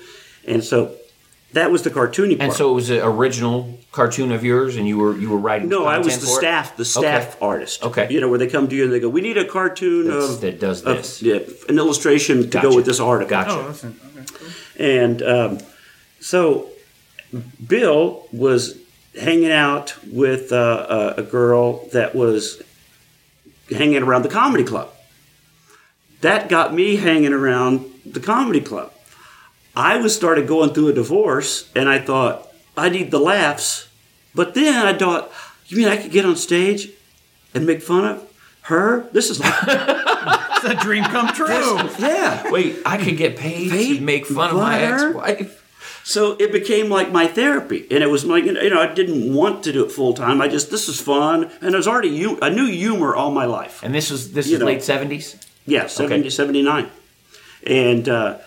and 0.45 0.61
so 0.63 0.95
that 1.53 1.71
was 1.71 1.83
the 1.83 1.89
cartooning 1.89 2.37
And 2.39 2.51
so 2.51 2.71
it 2.71 2.75
was 2.75 2.89
an 2.89 2.99
original 3.01 3.79
cartoon 3.91 4.31
of 4.31 4.43
yours, 4.43 4.75
and 4.75 4.87
you 4.87 4.97
were 4.97 5.17
you 5.17 5.29
were 5.29 5.37
writing. 5.37 5.69
No, 5.69 5.85
I 5.85 5.99
was 5.99 6.19
the 6.19 6.25
staff, 6.27 6.75
the 6.75 6.85
staff 6.85 7.41
artist. 7.41 7.83
Okay. 7.83 8.07
You 8.09 8.19
know, 8.19 8.29
where 8.29 8.39
they 8.39 8.47
come 8.47 8.67
to 8.67 8.75
you 8.75 8.83
and 8.83 8.91
they 8.93 8.99
go, 8.99 9.09
"We 9.09 9.21
need 9.21 9.37
a 9.37 9.45
cartoon 9.45 10.07
That's- 10.07 10.29
of 10.31 10.41
that 10.41 10.59
does 10.59 10.83
of- 10.83 10.97
this." 10.97 11.21
yeah, 11.21 11.39
an 11.69 11.77
illustration 11.77 12.49
to 12.49 12.61
go 12.61 12.75
with 12.75 12.85
this 12.85 12.99
article." 12.99 13.29
Gotcha. 13.29 13.51
Oh, 13.51 13.67
listen. 13.67 13.99
Okay. 14.17 14.25
cool. 14.33 14.47
And 14.85 15.21
um, 15.21 15.57
so 16.19 16.69
Bill 17.65 18.27
was 18.31 18.77
hanging 19.19 19.51
out 19.51 19.95
with 20.11 20.51
uh, 20.51 21.13
a, 21.17 21.21
a 21.21 21.23
girl 21.23 21.87
that 21.93 22.13
was 22.15 22.61
hanging 23.69 24.03
around 24.03 24.23
the 24.23 24.29
comedy 24.29 24.63
club. 24.63 24.91
That 26.21 26.49
got 26.49 26.73
me 26.73 26.97
hanging 26.97 27.33
around 27.33 27.85
the 28.05 28.19
comedy 28.19 28.61
club. 28.61 28.91
I 29.75 29.97
was 29.97 30.15
started 30.15 30.47
going 30.47 30.73
through 30.73 30.89
a 30.89 30.93
divorce, 30.93 31.69
and 31.75 31.89
I 31.89 31.99
thought 31.99 32.47
I 32.77 32.89
need 32.89 33.11
the 33.11 33.19
laughs. 33.19 33.87
But 34.33 34.53
then 34.53 34.85
I 34.85 34.97
thought, 34.97 35.31
you 35.67 35.77
mean 35.77 35.87
I 35.87 35.97
could 35.97 36.11
get 36.11 36.25
on 36.25 36.35
stage 36.35 36.89
and 37.53 37.65
make 37.65 37.81
fun 37.81 38.05
of 38.05 38.33
her? 38.63 39.07
This 39.11 39.29
is 39.29 39.39
like, 39.39 39.53
It's 39.67 40.63
a 40.65 40.75
dream 40.75 41.03
come 41.03 41.27
true. 41.33 41.47
yeah. 41.99 42.49
Wait, 42.51 42.77
I 42.85 42.97
could 42.97 43.17
get 43.17 43.37
paid, 43.37 43.69
Paid 43.71 43.97
to 43.97 44.01
make 44.01 44.25
fun 44.25 44.49
of 44.51 44.57
my 44.57 44.79
her? 44.79 45.07
ex-wife. 45.09 45.61
So 46.03 46.33
it 46.39 46.51
became 46.51 46.89
like 46.89 47.11
my 47.11 47.25
therapy, 47.27 47.85
and 47.89 48.03
it 48.03 48.09
was 48.09 48.25
like 48.25 48.43
you 48.45 48.53
know 48.53 48.79
I 48.81 48.93
didn't 48.93 49.33
want 49.33 49.63
to 49.63 49.73
do 49.73 49.83
it 49.85 49.91
full 49.91 50.13
time. 50.13 50.39
I 50.39 50.47
just 50.47 50.69
this 50.69 50.87
is 50.87 51.01
fun, 51.01 51.49
and 51.61 51.73
I 51.73 51.77
was 51.77 51.87
already 51.87 52.19
hu- 52.21 52.37
I 52.43 52.49
knew 52.49 52.67
humor 52.67 53.15
all 53.15 53.31
my 53.31 53.45
life. 53.45 53.81
And 53.83 53.93
this 53.93 54.11
was 54.11 54.31
this 54.33 54.47
You 54.47 54.53
is 54.55 54.59
know. 54.59 54.67
late 54.67 54.83
seventies. 54.83 55.35
Yeah, 55.65 55.87
70, 55.87 56.29
79. 56.29 56.89
and 57.65 58.07
uh, 58.07 58.37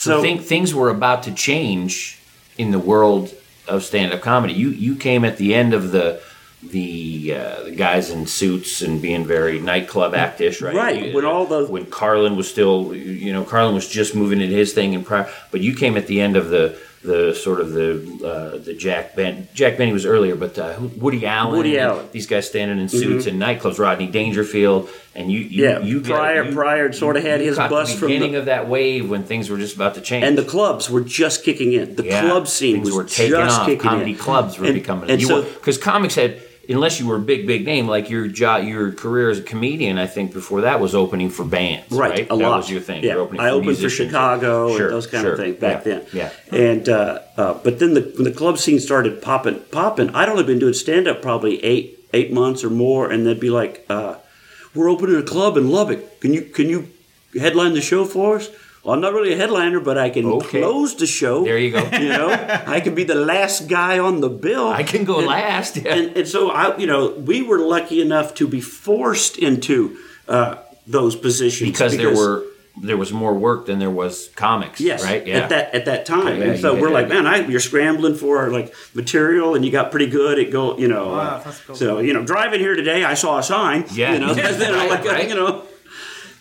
So 0.00 0.12
so 0.16 0.22
think 0.22 0.40
things 0.42 0.74
were 0.74 0.88
about 0.88 1.22
to 1.24 1.32
change 1.32 2.18
in 2.56 2.70
the 2.70 2.78
world 2.78 3.34
of 3.68 3.84
stand-up 3.84 4.22
comedy. 4.22 4.54
You 4.54 4.70
you 4.70 4.96
came 4.96 5.26
at 5.26 5.36
the 5.36 5.54
end 5.54 5.74
of 5.74 5.92
the 5.92 6.20
the 6.62 7.34
uh, 7.34 7.62
the 7.64 7.70
guys 7.86 8.10
in 8.10 8.26
suits 8.26 8.80
and 8.82 9.00
being 9.02 9.24
very 9.26 9.60
nightclub 9.60 10.12
actish, 10.14 10.60
right? 10.62 10.74
Right, 10.74 11.02
You- 11.06 11.14
when 11.14 11.24
all 11.26 11.44
the- 11.46 11.66
when 11.66 11.84
Carlin 11.86 12.34
was 12.36 12.48
still 12.50 12.94
you 12.94 13.32
know 13.32 13.44
Carlin 13.44 13.74
was 13.74 13.88
just 13.88 14.14
moving 14.14 14.40
in 14.40 14.50
his 14.50 14.72
thing 14.72 14.94
and 14.94 15.04
prior, 15.04 15.28
but 15.52 15.60
you 15.60 15.74
came 15.74 15.96
at 15.98 16.06
the 16.06 16.18
end 16.26 16.34
of 16.36 16.48
the 16.48 16.76
the 17.02 17.34
sort 17.34 17.60
of 17.60 17.72
the 17.72 17.92
uh, 18.22 18.58
the 18.58 18.74
Jack 18.74 19.16
Ben 19.16 19.48
Jack 19.54 19.78
Benny 19.78 19.92
was 19.92 20.04
earlier, 20.04 20.36
but 20.36 20.58
uh, 20.58 20.78
Woody 20.96 21.24
Allen, 21.24 21.56
Woody 21.56 21.78
Allen. 21.78 22.04
Mm-hmm. 22.04 22.12
these 22.12 22.26
guys 22.26 22.46
standing 22.46 22.78
in 22.78 22.88
suits 22.90 23.24
in 23.26 23.38
nightclubs, 23.38 23.78
Rodney 23.78 24.06
Dangerfield, 24.06 24.90
and 25.14 25.32
you 25.32 25.38
you 25.40 25.64
Yeah, 25.64 25.78
you 25.80 26.00
Pryor- 26.02 26.44
you- 26.44 26.52
Pryor 26.54 26.92
sort 26.92 27.16
of 27.16 27.22
had 27.22 27.40
his 27.40 27.56
bust 27.56 27.70
bus 27.70 27.92
the 27.92 27.98
from 27.98 28.08
the- 28.08 28.14
beginning 28.16 28.36
of 28.36 28.44
that 28.46 28.68
wave 28.68 29.08
when 29.08 29.22
things 29.24 29.48
were 29.48 29.56
just 29.56 29.76
about 29.76 29.94
to 29.94 30.02
change. 30.02 30.24
and 30.26 30.36
the 30.36 30.44
clubs 30.44 30.90
were 30.90 31.00
just 31.00 31.42
kicking 31.42 31.72
in. 31.72 31.96
The 31.96 32.04
Yeah, 32.04 32.20
club 32.28 32.46
scene 32.48 32.82
was 32.82 32.92
were 32.94 33.04
taking 33.04 33.32
just 33.32 33.60
off. 33.60 33.66
kicking 33.66 33.80
Comedy 33.80 34.10
in. 34.12 34.16
clubs 34.18 34.58
were 34.58 34.66
And- 34.66 34.74
becoming 34.74 35.08
and 35.10 35.22
so 35.22 35.42
because 35.42 35.78
comics 35.78 36.16
had 36.16 36.38
unless 36.70 37.00
you 37.00 37.06
were 37.06 37.16
a 37.16 37.20
big 37.20 37.46
big 37.46 37.64
name 37.66 37.86
like 37.88 38.08
your 38.10 38.26
job 38.28 38.64
your 38.64 38.92
career 38.92 39.28
as 39.30 39.38
a 39.38 39.42
comedian. 39.42 39.98
I 39.98 40.06
think 40.06 40.32
before 40.32 40.60
that 40.62 40.80
was 40.80 40.94
opening 40.94 41.28
for 41.30 41.44
bands. 41.44 41.90
right, 41.90 42.10
Right, 42.10 42.24
a 42.24 42.28
that 42.28 42.36
lot. 42.36 42.56
was 42.58 42.70
your 42.70 42.80
thing. 42.80 43.02
Yeah, 43.04 43.12
You're 43.14 43.22
opening 43.22 43.40
I 43.40 43.50
for 43.50 43.54
opened 43.56 43.78
for. 43.78 43.88
Chicago 43.90 44.76
Sure, 44.76 44.86
and 44.86 44.94
those 44.94 45.06
kind 45.06 45.22
sure. 45.22 45.32
of 45.32 45.38
things 45.38 45.56
back 45.56 45.84
Yeah, 45.84 45.98
then. 45.98 46.06
yeah. 46.12 46.30
and 46.52 46.88
uh, 46.88 47.18
uh, 47.36 47.54
but 47.62 47.78
then 47.80 47.94
the 47.94 48.02
when 48.14 48.24
the 48.24 48.32
club 48.32 48.58
scene 48.58 48.78
started 48.80 49.20
popping, 49.20 49.60
popping. 49.72 50.10
I'd 50.10 50.28
only 50.28 50.44
been 50.44 50.58
doing 50.58 50.74
stand 50.74 51.08
up 51.08 51.20
probably 51.22 51.62
eight 51.64 51.98
eight 52.12 52.32
months 52.32 52.64
or 52.64 52.70
more, 52.70 53.10
and 53.10 53.26
they'd 53.26 53.38
be 53.40 53.50
like, 53.50 53.84
uh, 53.88 54.14
"We're 54.74 54.88
opening 54.88 55.16
a 55.16 55.22
club 55.22 55.56
in 55.56 55.70
Lubbock. 55.70 56.20
Can 56.20 56.32
you 56.34 56.42
can 56.42 56.68
you 56.68 56.88
headline 57.38 57.74
the 57.74 57.80
show 57.80 58.04
for 58.04 58.36
us?" 58.36 58.48
Well, 58.82 58.94
I'm 58.94 59.00
not 59.00 59.12
really 59.12 59.32
a 59.34 59.36
headliner, 59.36 59.78
but 59.80 59.98
I 59.98 60.08
can 60.10 60.24
Okay. 60.24 60.60
close 60.62 60.94
the 60.96 61.06
show. 61.06 61.44
There 61.44 61.58
you 61.58 61.70
go. 61.70 61.82
You 61.92 62.08
know, 62.08 62.28
I 62.66 62.80
can 62.80 62.94
be 62.94 63.04
the 63.04 63.14
last 63.14 63.68
guy 63.68 63.98
on 63.98 64.20
the 64.20 64.30
bill. 64.30 64.68
I 64.68 64.82
can 64.84 65.04
go 65.04 65.18
And- 65.18 65.26
last. 65.26 65.76
Yeah. 65.76 65.94
and, 65.94 66.16
and 66.16 66.26
so 66.28 66.50
I, 66.50 66.76
you 66.78 66.86
know, 66.86 67.10
we 67.10 67.42
were 67.42 67.58
lucky 67.58 68.00
enough 68.00 68.34
to 68.36 68.48
be 68.48 68.60
forced 68.60 69.36
into 69.38 69.96
uh, 70.28 70.56
those 70.86 71.14
positions 71.14 71.70
because 71.70 71.96
there 71.96 72.14
were 72.14 72.44
there 72.82 72.96
was 72.96 73.12
more 73.12 73.34
work 73.34 73.66
than 73.66 73.78
there 73.80 73.90
was 73.90 74.30
comics. 74.36 74.80
yes, 74.80 75.04
right. 75.04 75.26
Yeah. 75.26 75.38
at 75.40 75.48
that 75.50 75.74
at 75.74 75.84
that 75.84 76.06
time. 76.06 76.38
Yeah, 76.38 76.52
and 76.52 76.60
so 76.60 76.74
you 76.74 76.80
we're 76.80 76.88
had- 76.88 76.94
like, 76.94 77.08
man, 77.08 77.26
I, 77.26 77.46
you're 77.46 77.60
scrambling 77.60 78.14
for 78.14 78.48
like 78.50 78.72
material, 78.94 79.54
and 79.54 79.64
you 79.64 79.70
got 79.70 79.90
pretty 79.90 80.06
good 80.06 80.38
at 80.38 80.50
go, 80.50 80.78
you 80.78 80.88
know. 80.88 81.08
Wow, 81.08 81.18
uh, 81.20 81.42
that's 81.42 81.60
cool. 81.64 81.74
So 81.76 81.98
you 81.98 82.14
know, 82.14 82.24
driving 82.24 82.60
here 82.60 82.74
today, 82.76 83.04
I 83.04 83.14
saw 83.14 83.38
a 83.38 83.42
sign. 83.42 83.84
Yeah. 83.92 84.14
you 84.14 84.20
know, 84.20 84.32
you 84.34 84.42
know, 84.42 84.72
Right, 84.72 84.88
like 84.90 85.04
right. 85.04 85.28
you 85.28 85.34
know, 85.34 85.64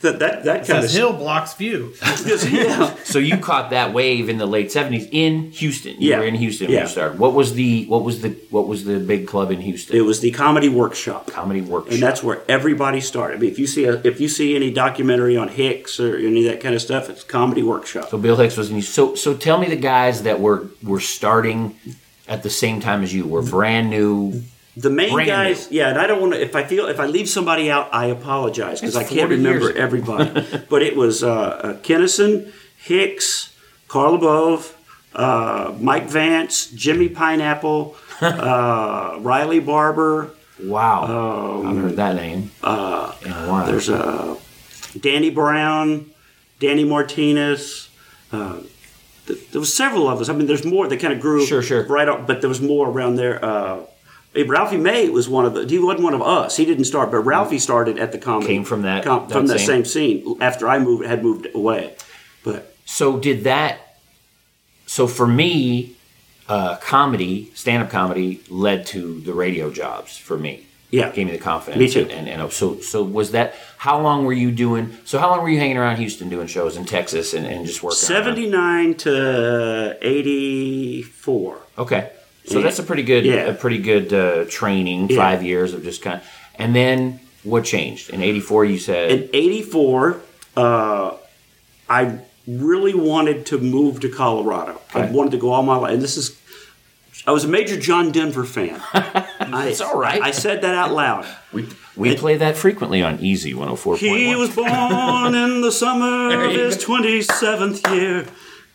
that 0.01 0.19
that 0.19 0.43
that 0.45 0.65
kind 0.67 0.83
of 0.83 0.89
Hill 0.91 1.13
blocks 1.13 1.53
view. 1.55 1.93
yeah. 2.49 2.95
so 3.03 3.19
you 3.19 3.37
caught 3.37 3.71
that 3.71 3.93
wave 3.93 4.29
in 4.29 4.37
the 4.37 4.45
late 4.45 4.71
seventies 4.71 5.07
in 5.11 5.51
Houston. 5.51 5.99
You 6.01 6.11
Yeah. 6.11 6.19
were 6.19 6.25
in 6.25 6.35
Houston 6.35 6.67
when 6.71 6.81
you 6.81 6.87
started. 6.87 7.19
What 7.19 7.33
was 7.33 7.53
the 7.53 7.85
what 7.85 8.03
was 8.03 8.21
the 8.21 8.29
what 8.49 8.67
was 8.67 8.85
the 8.85 8.99
big 8.99 9.27
club 9.27 9.51
in 9.51 9.59
Houston? 9.61 9.95
It 9.95 10.01
was 10.01 10.19
the 10.21 10.31
comedy 10.31 10.69
workshop. 10.69 11.27
Comedy 11.27 11.61
Workshop. 11.61 11.93
and 11.93 12.01
that's 12.01 12.23
where 12.23 12.41
everybody 12.47 13.01
started. 13.01 13.37
I 13.37 13.39
mean, 13.39 13.51
if 13.51 13.59
you 13.59 13.67
see 13.67 13.85
a, 13.85 13.95
if 14.03 14.19
you 14.21 14.29
see 14.29 14.55
any 14.55 14.71
documentary 14.71 15.35
on 15.37 15.47
Hicks 15.49 15.99
or 15.99 16.15
any 16.17 16.45
of 16.45 16.51
that 16.53 16.61
kind 16.61 16.75
of 16.75 16.81
stuff, 16.81 17.09
it's 17.09 17.23
comedy 17.23 17.63
workshop. 17.63 18.09
So 18.09 18.17
Bill 18.17 18.35
Hicks 18.37 18.57
was 18.57 18.69
in 18.69 18.77
you. 18.77 18.81
So 18.81 19.15
so 19.15 19.33
tell 19.35 19.57
me 19.57 19.67
the 19.67 19.75
guys 19.75 20.23
that 20.23 20.39
were 20.39 20.67
were 20.81 20.99
starting 21.01 21.75
at 22.27 22.43
the 22.43 22.49
same 22.49 22.79
time 22.79 23.03
as 23.03 23.13
you 23.13 23.25
were 23.27 23.41
brand 23.41 23.89
new. 23.89 24.43
The 24.81 24.89
main 24.89 25.11
Brand 25.11 25.27
guys, 25.27 25.67
yeah, 25.71 25.89
and 25.89 25.97
I 25.99 26.07
don't 26.07 26.21
want 26.21 26.33
to. 26.33 26.41
If 26.41 26.55
I 26.55 26.63
feel 26.63 26.87
if 26.87 26.99
I 26.99 27.05
leave 27.05 27.27
somebody 27.27 27.69
out, 27.69 27.89
I 27.93 28.05
apologize 28.07 28.79
because 28.79 28.95
I 28.95 29.03
can't 29.03 29.29
remember 29.29 29.65
years 29.65 29.75
everybody. 29.77 30.29
but 30.69 30.81
it 30.81 30.95
was 30.95 31.21
uh, 31.23 31.29
uh, 31.31 31.73
Kinison, 31.81 32.51
Hicks, 32.77 33.53
Carl 33.89 34.17
LaBove, 34.17 34.73
uh, 35.13 35.73
Mike 35.79 36.07
Vance, 36.07 36.67
Jimmy 36.67 37.09
Pineapple, 37.09 37.95
uh, 38.21 39.17
Riley 39.21 39.59
Barber. 39.59 40.31
Wow, 40.63 41.63
I've 41.65 41.77
heard 41.77 41.95
that 41.97 42.15
name. 42.15 42.51
Uh. 42.63 43.13
There's 43.65 43.89
uh, 43.89 44.35
Danny 44.99 45.29
Brown, 45.29 46.11
Danny 46.59 46.85
Martinez. 46.85 47.89
Uh, 48.31 48.61
th- 49.27 49.49
there 49.51 49.59
was 49.59 49.73
several 49.73 50.07
of 50.07 50.21
us. 50.21 50.29
I 50.29 50.33
mean, 50.33 50.47
there's 50.47 50.65
more 50.65 50.87
that 50.87 50.99
kind 50.99 51.13
of 51.13 51.19
grew 51.19 51.45
Sure, 51.45 51.61
sure. 51.61 51.83
right 51.87 52.07
up, 52.07 52.27
but 52.27 52.41
there 52.41 52.49
was 52.49 52.61
more 52.61 52.87
around 52.89 53.15
there. 53.15 53.43
Uh, 53.43 53.79
Ralphie 54.35 54.77
May 54.77 55.09
was 55.09 55.27
one 55.27 55.45
of 55.45 55.53
the. 55.53 55.65
He 55.67 55.79
wasn't 55.79 56.03
one 56.03 56.13
of 56.13 56.21
us. 56.21 56.55
He 56.57 56.65
didn't 56.65 56.85
start, 56.85 57.11
but 57.11 57.19
Ralphie 57.19 57.59
started 57.59 57.97
at 57.97 58.11
the 58.11 58.17
comedy. 58.17 58.47
Came 58.47 58.63
from 58.63 58.83
that- 58.83 59.03
com- 59.03 59.27
from 59.27 59.47
that 59.47 59.59
same- 59.59 59.83
same 59.83 59.85
scene 59.85 60.37
after 60.41 60.67
I 60.69 60.79
moved 60.79 61.05
had 61.05 61.23
moved 61.23 61.47
away. 61.53 61.93
But 62.43 62.75
So 62.85 63.17
did 63.17 63.43
that? 63.43 63.97
So 64.85 65.05
for 65.07 65.27
me, 65.27 65.95
uh, 66.47 66.77
comedy, 66.77 67.51
stand 67.53 67.83
up 67.83 67.89
comedy, 67.91 68.41
led 68.49 68.85
to 68.87 69.19
the 69.21 69.33
radio 69.33 69.69
jobs 69.71 70.17
for 70.17 70.37
me. 70.37 70.65
Yeah. 70.91 71.11
gave 71.11 71.27
me 71.27 71.33
the 71.33 71.37
confidence. 71.37 71.79
Me 71.79 71.87
too. 71.87 72.09
And, 72.09 72.27
and, 72.27 72.41
and 72.41 72.51
so 72.51 72.79
so 72.79 73.03
was 73.03 73.29
that? 73.31 73.53
How 73.77 74.01
long 74.01 74.25
were 74.25 74.33
you 74.33 74.49
doing? 74.51 74.97
So 75.05 75.19
how 75.19 75.29
long 75.29 75.41
were 75.43 75.49
you 75.49 75.59
hanging 75.59 75.77
around 75.77 75.97
Houston 75.97 76.29
doing 76.29 76.47
shows 76.47 76.77
in 76.77 76.85
Texas 76.85 77.35
and, 77.35 77.45
and 77.45 77.65
just 77.67 77.83
working? 77.83 77.97
79 77.97 78.95
to 78.95 79.97
84. 80.01 81.57
Okay, 81.77 82.09
so 82.49 82.57
Yeah. 82.57 82.63
that's 82.63 82.79
a 82.79 82.83
pretty 82.83 83.03
good, 83.03 83.25
Yeah. 83.25 83.45
a 83.47 83.53
pretty 83.53 83.77
good 83.77 84.11
uh, 84.13 84.45
training. 84.49 85.07
Five 85.09 85.43
years 85.43 85.73
of 85.73 85.83
just 85.83 86.01
kind 86.01 86.17
of, 86.17 86.23
and 86.55 86.75
then 86.75 87.19
what 87.43 87.63
changed 87.63 88.09
in 88.09 88.21
'84? 88.21 88.65
You 88.65 88.77
said 88.79 89.11
In 89.11 89.29
84, 89.33 90.17
uh, 90.57 91.11
I 91.89 92.19
really 92.47 92.93
wanted 92.93 93.45
to 93.47 93.57
move 93.59 93.99
to 94.01 94.09
Colorado. 94.09 94.81
I 94.93 95.05
wanted 95.05 95.31
to 95.31 95.37
go 95.37 95.51
all 95.51 95.63
my 95.63 95.75
life. 95.77 95.93
And 95.93 96.01
this 96.01 96.17
is, 96.17 96.35
I 97.27 97.31
was 97.31 97.43
a 97.43 97.47
major 97.47 97.79
John 97.79 98.11
Denver 98.11 98.43
fan. 98.43 98.81
That's 99.39 99.81
all 99.81 99.97
right. 99.99 100.21
I 100.21 100.31
said 100.31 100.61
that 100.63 100.75
out 100.75 100.91
loud. 100.93 101.25
we 101.53 101.67
we 101.95 102.15
play 102.15 102.37
that 102.37 102.55
frequently 102.57 103.01
on 103.03 103.19
Easy 103.19 103.53
104.1. 103.53 103.97
He 103.97 104.35
was 104.35 104.49
born 104.55 105.35
in 105.35 105.61
the 105.61 105.71
summer 105.83 106.43
of 106.45 106.51
his 106.51 106.77
27th 106.77 107.93
year. 107.95 108.25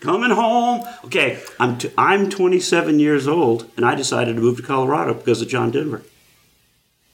Coming 0.05 0.31
home. 0.31 0.85
Okay, 1.07 1.43
I'm, 1.59 1.79
t- 1.79 1.91
I'm 1.97 2.29
27 2.31 2.99
years 2.99 3.27
old, 3.27 3.71
and 3.77 3.87
I 3.87 3.95
decided 3.95 4.37
to 4.37 4.43
move 4.43 4.59
to 4.59 4.63
Colorado 4.63 5.15
because 5.15 5.41
of 5.41 5.49
John 5.49 5.71
Denver. 5.71 6.03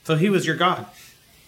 So 0.04 0.16
he 0.16 0.28
was 0.28 0.44
your 0.47 0.56
god. 0.56 0.87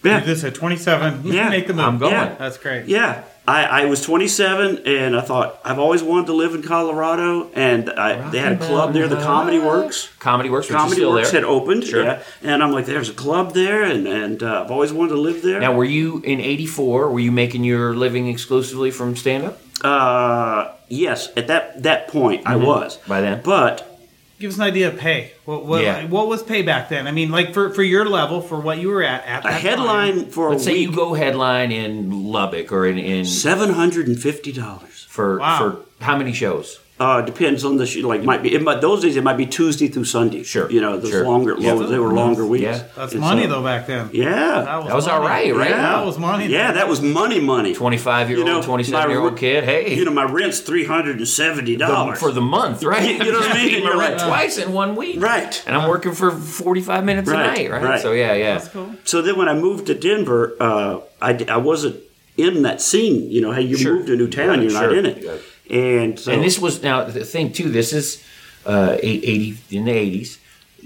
Yeah. 0.03 0.19
You 0.21 0.25
just 0.25 0.41
said 0.41 0.55
27. 0.55 1.21
Yeah. 1.33 1.49
Make 1.49 1.67
the 1.67 1.73
move. 1.73 1.85
I'm 1.85 1.97
going. 1.97 2.11
Yeah. 2.13 2.35
That's 2.35 2.57
great. 2.57 2.85
Yeah, 2.87 3.23
I, 3.47 3.83
I 3.83 3.85
was 3.85 4.01
27, 4.01 4.83
and 4.85 5.15
I 5.17 5.21
thought 5.21 5.59
I've 5.65 5.79
always 5.79 6.01
wanted 6.03 6.27
to 6.27 6.33
live 6.33 6.53
in 6.55 6.61
Colorado, 6.63 7.49
and 7.53 7.89
I, 7.89 8.29
they 8.29 8.39
had 8.39 8.53
a 8.53 8.57
club 8.57 8.93
there, 8.93 9.07
the 9.09 9.17
Comedy 9.21 9.59
Works. 9.59 10.09
Comedy 10.19 10.49
Works, 10.49 10.67
which 10.67 10.75
is 10.75 10.81
Comedy 10.81 10.95
still 10.97 11.11
Works 11.11 11.31
there. 11.31 11.41
had 11.41 11.49
opened, 11.49 11.83
Sure. 11.85 12.03
yeah, 12.03 12.23
and 12.41 12.63
I'm 12.63 12.71
like, 12.71 12.85
there's 12.85 13.09
a 13.09 13.13
club 13.13 13.53
there, 13.53 13.83
and 13.83 14.07
and 14.07 14.41
uh, 14.43 14.63
I've 14.63 14.71
always 14.71 14.93
wanted 14.93 15.09
to 15.15 15.19
live 15.19 15.41
there. 15.41 15.59
Now, 15.59 15.73
were 15.73 15.83
you 15.83 16.19
in 16.23 16.39
'84? 16.39 17.11
Were 17.11 17.19
you 17.19 17.31
making 17.33 17.65
your 17.65 17.93
living 17.95 18.27
exclusively 18.29 18.91
from 18.91 19.15
stand 19.17 19.43
up? 19.45 19.59
uh, 19.83 20.71
yes, 20.93 21.29
at 21.35 21.47
that 21.47 21.83
that 21.83 22.07
point 22.07 22.45
I 22.45 22.55
was. 22.55 22.97
Mm-hmm. 22.97 23.09
By 23.09 23.21
then? 23.21 23.41
but 23.43 23.89
Give 24.39 24.51
us 24.51 24.57
an 24.57 24.63
idea 24.63 24.89
of 24.89 24.97
pay. 24.97 25.31
What, 25.45 25.65
what, 25.65 25.83
Yeah. 25.83 26.05
what 26.07 26.27
was 26.27 26.43
pay 26.43 26.63
back 26.63 26.89
then? 26.89 27.07
I 27.07 27.11
mean, 27.11 27.29
like 27.31 27.53
for, 27.53 27.69
for 27.69 27.83
your 27.83 28.03
level, 28.03 28.41
for 28.41 28.59
what 28.59 28.77
you 28.77 28.89
were 28.89 29.01
at 29.03 29.25
at 29.25 29.41
a 29.41 29.47
that 29.47 29.61
headline 29.61 30.25
for 30.31 30.49
Let's 30.49 30.63
a 30.63 30.65
say 30.65 30.77
you 30.79 30.91
go 30.91 31.13
headline 31.13 31.71
in 31.71 32.23
Lubbock 32.25 32.71
or 32.71 32.85
in, 32.85 32.97
in 32.97 33.23
seven 33.25 33.69
hundred 33.69 34.07
and 34.07 34.19
fifty 34.19 34.51
dollars. 34.51 35.05
for 35.09 35.37
Wow. 35.39 35.57
for 35.59 36.03
how 36.03 36.17
many 36.17 36.33
shows? 36.33 36.79
Uh, 37.03 37.21
depends 37.31 37.61
on 37.69 37.73
the 37.81 37.85
sh- 37.85 38.03
like 38.11 38.23
might 38.31 38.41
be. 38.45 38.49
It 38.57 38.61
might, 38.67 38.79
those 38.87 38.99
days 39.01 39.15
it 39.21 39.23
might 39.29 39.39
be 39.43 39.47
Tuesday 39.59 39.87
through 39.93 40.05
Sunday. 40.17 40.41
Sure, 40.53 40.67
you 40.75 40.79
know, 40.85 40.93
those 41.03 41.11
sure. 41.11 41.25
longer. 41.31 41.53
Yeah. 41.59 41.75
They 41.93 41.99
were 42.05 42.13
longer 42.13 42.45
weeks. 42.45 42.63
Yeah. 42.63 42.83
That's 42.97 43.11
And 43.13 43.21
money 43.21 43.43
so- 43.43 43.49
though 43.51 43.63
back 43.71 43.87
then. 43.87 44.03
Yeah, 44.13 44.61
That 44.87 44.95
was 44.99 45.07
all 45.07 45.21
money. 45.21 45.51
right, 45.51 45.55
right? 45.61 45.69
Yeah. 45.71 45.81
That 45.97 46.05
was 46.05 46.17
money. 46.17 46.45
Yeah, 46.47 46.69
that 46.79 46.87
was 46.87 46.99
money, 47.01 47.39
money. 47.55 47.73
25 47.73 48.29
year 48.29 48.37
You 48.39 48.45
know, 48.45 48.55
old, 48.57 48.63
27 48.65 49.09
year 49.11 49.19
old 49.19 49.37
kid. 49.37 49.63
Hey, 49.65 49.95
You 49.99 50.05
know, 50.05 50.11
my 50.23 50.23
rent's 50.39 50.59
three 50.69 50.85
hundred 50.85 51.17
and 51.17 51.27
seventy 51.27 51.75
dollars 51.75 52.19
for 52.19 52.31
the 52.31 52.45
month, 52.57 52.83
right? 52.93 53.03
You- 53.19 53.25
you 53.25 53.31
know 53.33 53.39
what 53.39 53.51
I 53.51 53.53
mean? 53.59 53.69
Paying 53.69 53.83
my 53.83 53.89
You're 53.89 53.99
rent 53.99 54.19
twice 54.21 54.57
in 54.57 54.71
one 54.71 54.95
week, 54.95 55.21
Right. 55.21 55.53
And 55.67 55.75
I'm 55.75 55.89
working 55.89 56.13
for 56.13 56.31
45 56.31 57.03
minutes 57.03 57.29
Right, 57.29 57.43
a 57.43 57.47
night, 57.47 57.71
right? 57.71 57.83
right. 57.83 58.01
So 58.01 58.11
yeah, 58.13 58.33
yeah. 58.33 58.53
That's 58.53 58.69
cool. 58.69 58.95
So 59.03 59.21
then, 59.21 59.35
when 59.37 59.49
I 59.49 59.55
moved 59.55 59.87
to 59.87 59.93
Denver, 59.93 60.55
uh, 60.59 60.99
I, 61.21 61.33
d- 61.33 61.49
I 61.49 61.57
wasn't 61.57 61.97
in 62.37 62.61
that 62.63 62.79
scene. 62.81 63.29
You 63.29 63.41
know, 63.41 63.51
hey, 63.51 63.61
you 63.71 63.77
Sure. 63.77 63.93
moved 63.95 64.07
to 64.07 64.13
a 64.13 64.15
new 64.15 64.29
town, 64.29 64.61
Yeah, 64.61 64.69
you're 64.69 64.81
not 64.81 64.93
in 64.99 65.05
it. 65.05 65.41
And 65.73 66.19
so, 66.19 66.31
And 66.31 66.43
this 66.43 66.59
was 66.59 66.81
now 66.83 67.03
the 67.05 67.25
thing 67.25 67.51
too. 67.51 67.69
This 67.69 67.93
is 67.93 68.23
uh, 68.65 68.97
eight- 69.01 69.23
80 69.23 69.77
in 69.77 69.85
the 69.85 69.91
80s. 69.91 70.37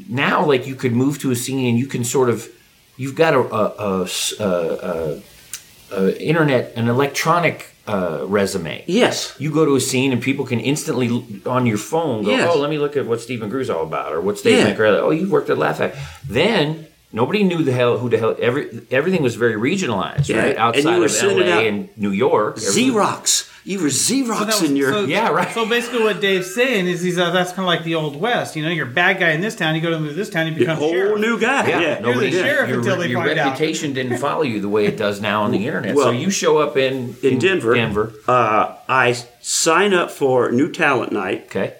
Now, 0.09 0.45
like 0.45 0.65
you 0.67 0.75
could 0.75 0.93
move 0.93 1.19
to 1.19 1.31
a 1.31 1.35
scene 1.35 1.67
and 1.69 1.77
you 1.79 1.87
can 1.87 2.03
sort 2.03 2.29
of 2.29 2.47
you've 2.97 3.15
got 3.15 3.33
a 3.35 5.21
internet 6.19 6.73
an 6.75 6.87
electronic 6.89 7.73
uh, 7.87 8.25
resume. 8.27 8.83
yes, 8.87 9.33
You 9.39 9.49
go 9.49 9.63
to 9.65 9.75
a 9.75 9.79
scene 9.79 10.11
and 10.11 10.21
people 10.21 10.45
can 10.45 10.59
instantly 10.59 11.07
l- 11.07 11.23
on 11.45 11.65
your 11.65 11.77
phone 11.77 12.25
go, 12.25 12.31
Yes. 12.31 12.51
oh, 12.53 12.59
let 12.59 12.69
me 12.69 12.77
look 12.77 12.97
at 12.97 13.05
what 13.07 13.21
Steve 13.21 13.39
McGrew's 13.39 13.69
all 13.69 13.83
about, 13.83 14.11
or 14.11 14.19
what's 14.19 14.41
Dave 14.41 14.57
Yeah. 14.59 14.75
Mancarelli. 14.75 14.99
Oh, 14.99 15.11
you've 15.11 15.31
worked 15.31 15.49
at 15.49 15.57
Laugh 15.57 15.77
Factory. 15.77 16.01
Then 16.27 16.87
nobody 17.13 17.43
knew 17.43 17.63
the 17.63 17.71
hell 17.71 17.97
who 17.97 18.09
the 18.09 18.17
hell 18.17 18.35
every 18.41 18.81
everything 18.91 19.23
was 19.23 19.35
very 19.35 19.55
regionalized, 19.55 20.27
Yeah, 20.27 20.39
right? 20.43 20.57
Outside 20.57 20.97
you 20.97 21.03
of 21.05 21.11
sending 21.11 21.47
LA 21.47 21.53
out 21.55 21.65
and 21.65 21.89
New 21.95 22.11
York, 22.11 22.57
everything- 22.57 22.91
Xerox. 22.93 23.49
You 23.67 23.79
were 23.81 23.89
Xerox 23.89 24.39
that 24.39 24.61
was- 24.61 24.63
in 24.63 24.75
your. 24.77 24.91
so- 24.93 25.05
Yeah, 25.05 25.27
right. 25.29 25.53
So 25.53 25.65
basically, 25.65 26.01
what 26.01 26.21
Dave's 26.21 26.55
saying 26.55 26.87
is, 26.87 27.01
he's 27.01 27.19
uh, 27.19 27.31
that's 27.31 27.51
kind 27.51 27.61
of 27.63 27.65
like 27.65 27.83
the 27.83 27.95
old 27.95 28.15
west. 28.19 28.55
You 28.55 28.63
know, 28.63 28.69
you're 28.69 28.87
a 28.87 28.89
bad 28.89 29.19
guy 29.19 29.31
in 29.31 29.41
this 29.41 29.55
town. 29.55 29.75
You 29.75 29.81
go 29.81 29.89
to 29.89 30.13
this 30.13 30.29
town, 30.29 30.47
you 30.47 30.53
a 30.53 30.55
become 30.59 30.77
whole 30.77 30.89
sheriff. 30.91 31.19
new 31.19 31.37
guy. 31.37 31.67
Yeah, 31.67 31.79
Yeah, 31.81 31.99
nobody. 31.99 32.29
the 32.29 32.43
sheriff 32.43 32.69
your, 32.69 32.79
until 32.79 32.95
they 32.97 33.07
your 33.09 33.19
find 33.25 33.37
out. 33.37 33.45
reputation 33.51 33.91
didn't 33.93 34.19
follow 34.19 34.43
you 34.43 34.61
the 34.61 34.69
way 34.69 34.85
it 34.85 34.95
does 34.95 35.19
now 35.19 35.43
on 35.43 35.51
the 35.51 35.65
internet. 35.67 35.91
so 35.97 36.05
Well, 36.05 36.13
you 36.13 36.29
show 36.29 36.59
up 36.59 36.77
in 36.77 37.17
in 37.21 37.39
Denver. 37.39 37.73
Denver, 37.75 38.13
Uh, 38.27 38.75
I 38.87 39.11
sign 39.41 39.93
up 39.93 40.11
for 40.11 40.49
New 40.51 40.71
Talent 40.71 41.11
Night. 41.11 41.47
okay. 41.47 41.73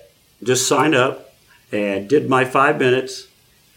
Just 0.43 0.67
signed 0.67 0.93
up 0.93 1.34
and 1.71 2.08
did 2.10 2.28
my 2.30 2.43
five 2.43 2.78
minutes 2.80 3.28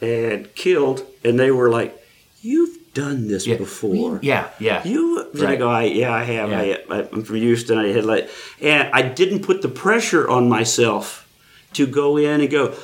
and 0.00 0.52
killed. 0.56 1.04
And 1.24 1.38
they 1.38 1.50
were 1.52 1.70
like, 1.70 1.96
"You've 2.42 2.76
done 2.94 3.28
this 3.28 3.46
Yeah, 3.46 3.56
before." 3.56 4.18
Yeah, 4.22 4.48
yeah. 4.58 4.82
You 4.84 5.26
and 5.32 5.42
I 5.42 5.44
Right. 5.44 5.58
go, 5.58 5.68
I, 5.68 5.84
yeah, 5.84 6.12
I 6.12 6.24
have. 6.24 6.50
Yeah. 6.50 6.76
I, 6.90 7.08
I'm 7.12 7.22
from 7.22 7.36
Houston. 7.36 7.78
I 7.78 7.88
had 7.88 8.04
like, 8.04 8.28
and 8.60 8.88
I 8.92 9.02
didn't 9.02 9.40
put 9.40 9.62
the 9.62 9.68
pressure 9.68 10.28
on 10.28 10.48
myself 10.48 11.26
to 11.74 11.86
go 11.86 12.16
in 12.16 12.40
and 12.40 12.50
go. 12.50 12.74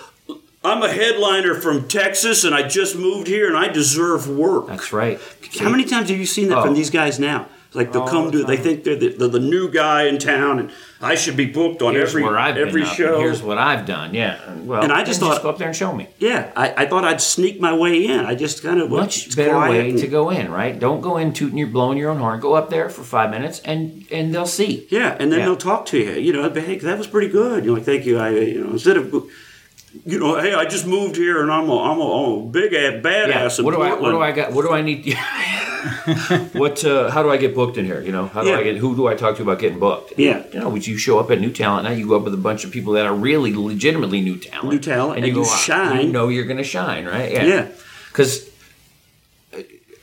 I'm 0.64 0.83
a 0.83 0.88
headliner 0.92 1.55
from 1.55 1.87
Texas, 1.87 2.42
and 2.42 2.53
I 2.55 2.66
just 2.66 2.97
moved 2.97 3.29
here, 3.29 3.47
and 3.47 3.57
I 3.57 3.69
deserve 3.69 4.29
work. 4.29 4.66
That's 4.66 4.92
right. 4.92 5.21
How 5.61 5.69
many 5.69 5.85
times 5.85 6.09
have 6.11 6.19
you 6.19 6.27
seen 6.27 6.49
that 6.49 6.59
Oh. 6.59 6.62
from 6.64 6.75
these 6.75 6.90
guys 6.90 7.21
now? 7.21 7.47
Like 7.77 7.93
they'll 7.93 8.03
All 8.03 8.09
come 8.09 8.27
the 8.31 8.39
to, 8.39 8.45
they 8.45 8.57
think 8.57 8.85
they're 8.85 8.97
the, 8.97 9.09
they're 9.09 9.29
the 9.29 9.39
new 9.39 9.71
guy 9.71 10.05
in 10.05 10.19
town, 10.19 10.59
and 10.59 10.71
I 11.01 11.15
should 11.15 11.37
be 11.37 11.45
booked 11.47 11.83
on 11.83 11.93
Here's 11.95 12.09
every 12.17 12.25
every 12.25 12.85
show. 12.87 13.15
and 13.15 13.23
here's 13.23 13.43
what 13.43 13.59
I've 13.59 13.85
done. 13.85 14.15
Yeah. 14.15 14.39
Well, 14.62 14.83
And 14.83 14.91
I 14.93 15.05
just 15.05 15.21
thought- 15.21 15.43
go 15.43 15.51
up 15.51 15.59
there 15.59 15.69
and 15.69 15.77
show 15.77 15.93
me. 15.95 16.09
yeah, 16.19 16.51
I, 16.57 16.73
I 16.85 16.87
thought 16.87 17.05
I'd 17.05 17.21
sneak 17.21 17.61
my 17.61 17.75
way 17.77 18.07
in. 18.07 18.21
I 18.21 18.35
just 18.35 18.62
kind 18.62 18.81
of 18.81 18.91
Much 18.91 19.37
better 19.37 19.59
way 19.59 19.93
to 19.93 20.07
go 20.09 20.31
in, 20.31 20.51
right? 20.51 20.77
Don't 20.79 21.03
go 21.03 21.19
in 21.19 21.33
tooting 21.35 21.59
your 21.59 21.69
blowing 21.69 21.99
your 21.99 22.11
own 22.11 22.19
horn. 22.19 22.41
Go 22.41 22.55
up 22.55 22.71
there 22.71 22.89
for 22.89 23.03
five 23.03 23.31
minutes, 23.31 23.61
and 23.65 24.07
and 24.11 24.35
they'll 24.35 24.47
see. 24.47 24.87
Yeah, 24.91 25.17
and 25.21 25.31
then 25.31 25.41
Yeah. 25.41 25.45
they'll 25.47 25.57
talk 25.57 25.85
to 25.87 25.99
you. 25.99 26.12
You 26.12 26.33
know, 26.33 26.49
hey, 26.51 26.79
that 26.79 26.97
was 26.99 27.07
pretty 27.07 27.29
good. 27.29 27.65
You're 27.65 27.75
like, 27.77 27.85
thank 27.85 28.07
you. 28.07 28.19
I, 28.19 28.31
you 28.31 28.65
know, 28.65 28.71
instead 28.73 28.97
of, 28.97 29.12
you 30.04 30.18
know, 30.18 30.38
hey, 30.40 30.54
I 30.54 30.64
just 30.64 30.87
moved 30.87 31.16
here 31.16 31.42
and 31.42 31.50
I'm 31.50 31.68
a, 31.68 31.78
I'm 31.82 31.98
a, 31.98 32.24
I'm 32.24 32.32
a 32.32 32.46
big 32.50 32.72
ass 32.74 32.92
Yeah. 32.94 33.00
badass. 33.00 33.59
in 33.59 33.64
What 33.64 33.74
do 33.74 33.82
I? 33.82 33.94
What 33.94 34.11
do 34.11 34.20
I 34.20 34.32
got? 34.32 34.52
What 34.52 34.62
do 34.66 34.72
I 34.72 34.82
need? 34.82 35.14
what? 36.52 36.85
Uh, 36.85 37.11
how 37.11 37.22
do 37.22 37.30
I 37.30 37.37
get 37.37 37.54
booked 37.54 37.76
in 37.78 37.85
here? 37.85 38.00
You 38.02 38.12
know, 38.12 38.26
how 38.26 38.42
do 38.42 38.48
Yeah. 38.50 38.59
I 38.59 38.62
get? 38.62 38.76
Who 38.76 38.96
do 38.96 39.06
I 39.06 39.14
talk 39.14 39.37
to 39.37 39.42
about 39.42 39.59
getting 39.59 39.78
booked? 39.78 40.14
Yeah. 40.16 40.42
You 40.52 40.61
know, 40.61 40.68
would 40.68 40.87
you 40.87 40.96
show 40.98 41.18
up 41.18 41.30
at 41.30 41.40
New 41.40 41.50
Talent 41.52 41.85
now? 41.85 41.90
You 41.92 42.09
go 42.09 42.16
up 42.16 42.24
with 42.24 42.35
a 42.35 42.38
bunch 42.38 42.64
of 42.64 42.70
people 42.72 42.92
that 42.94 43.06
are 43.06 43.14
really 43.14 43.54
legitimately 43.54 44.20
new 44.20 44.37
talent. 44.37 44.70
New 44.72 44.78
talent, 44.80 45.24
and 45.24 45.26
you 45.35 45.42
"Ah, 45.42 45.56
shine." 45.56 46.06
You 46.06 46.12
know 46.12 46.28
you're 46.28 46.44
going 46.44 46.56
to 46.59 46.64
shine, 46.64 47.04
right? 47.06 47.32
Yeah. 47.32 47.68
Because 48.09 48.48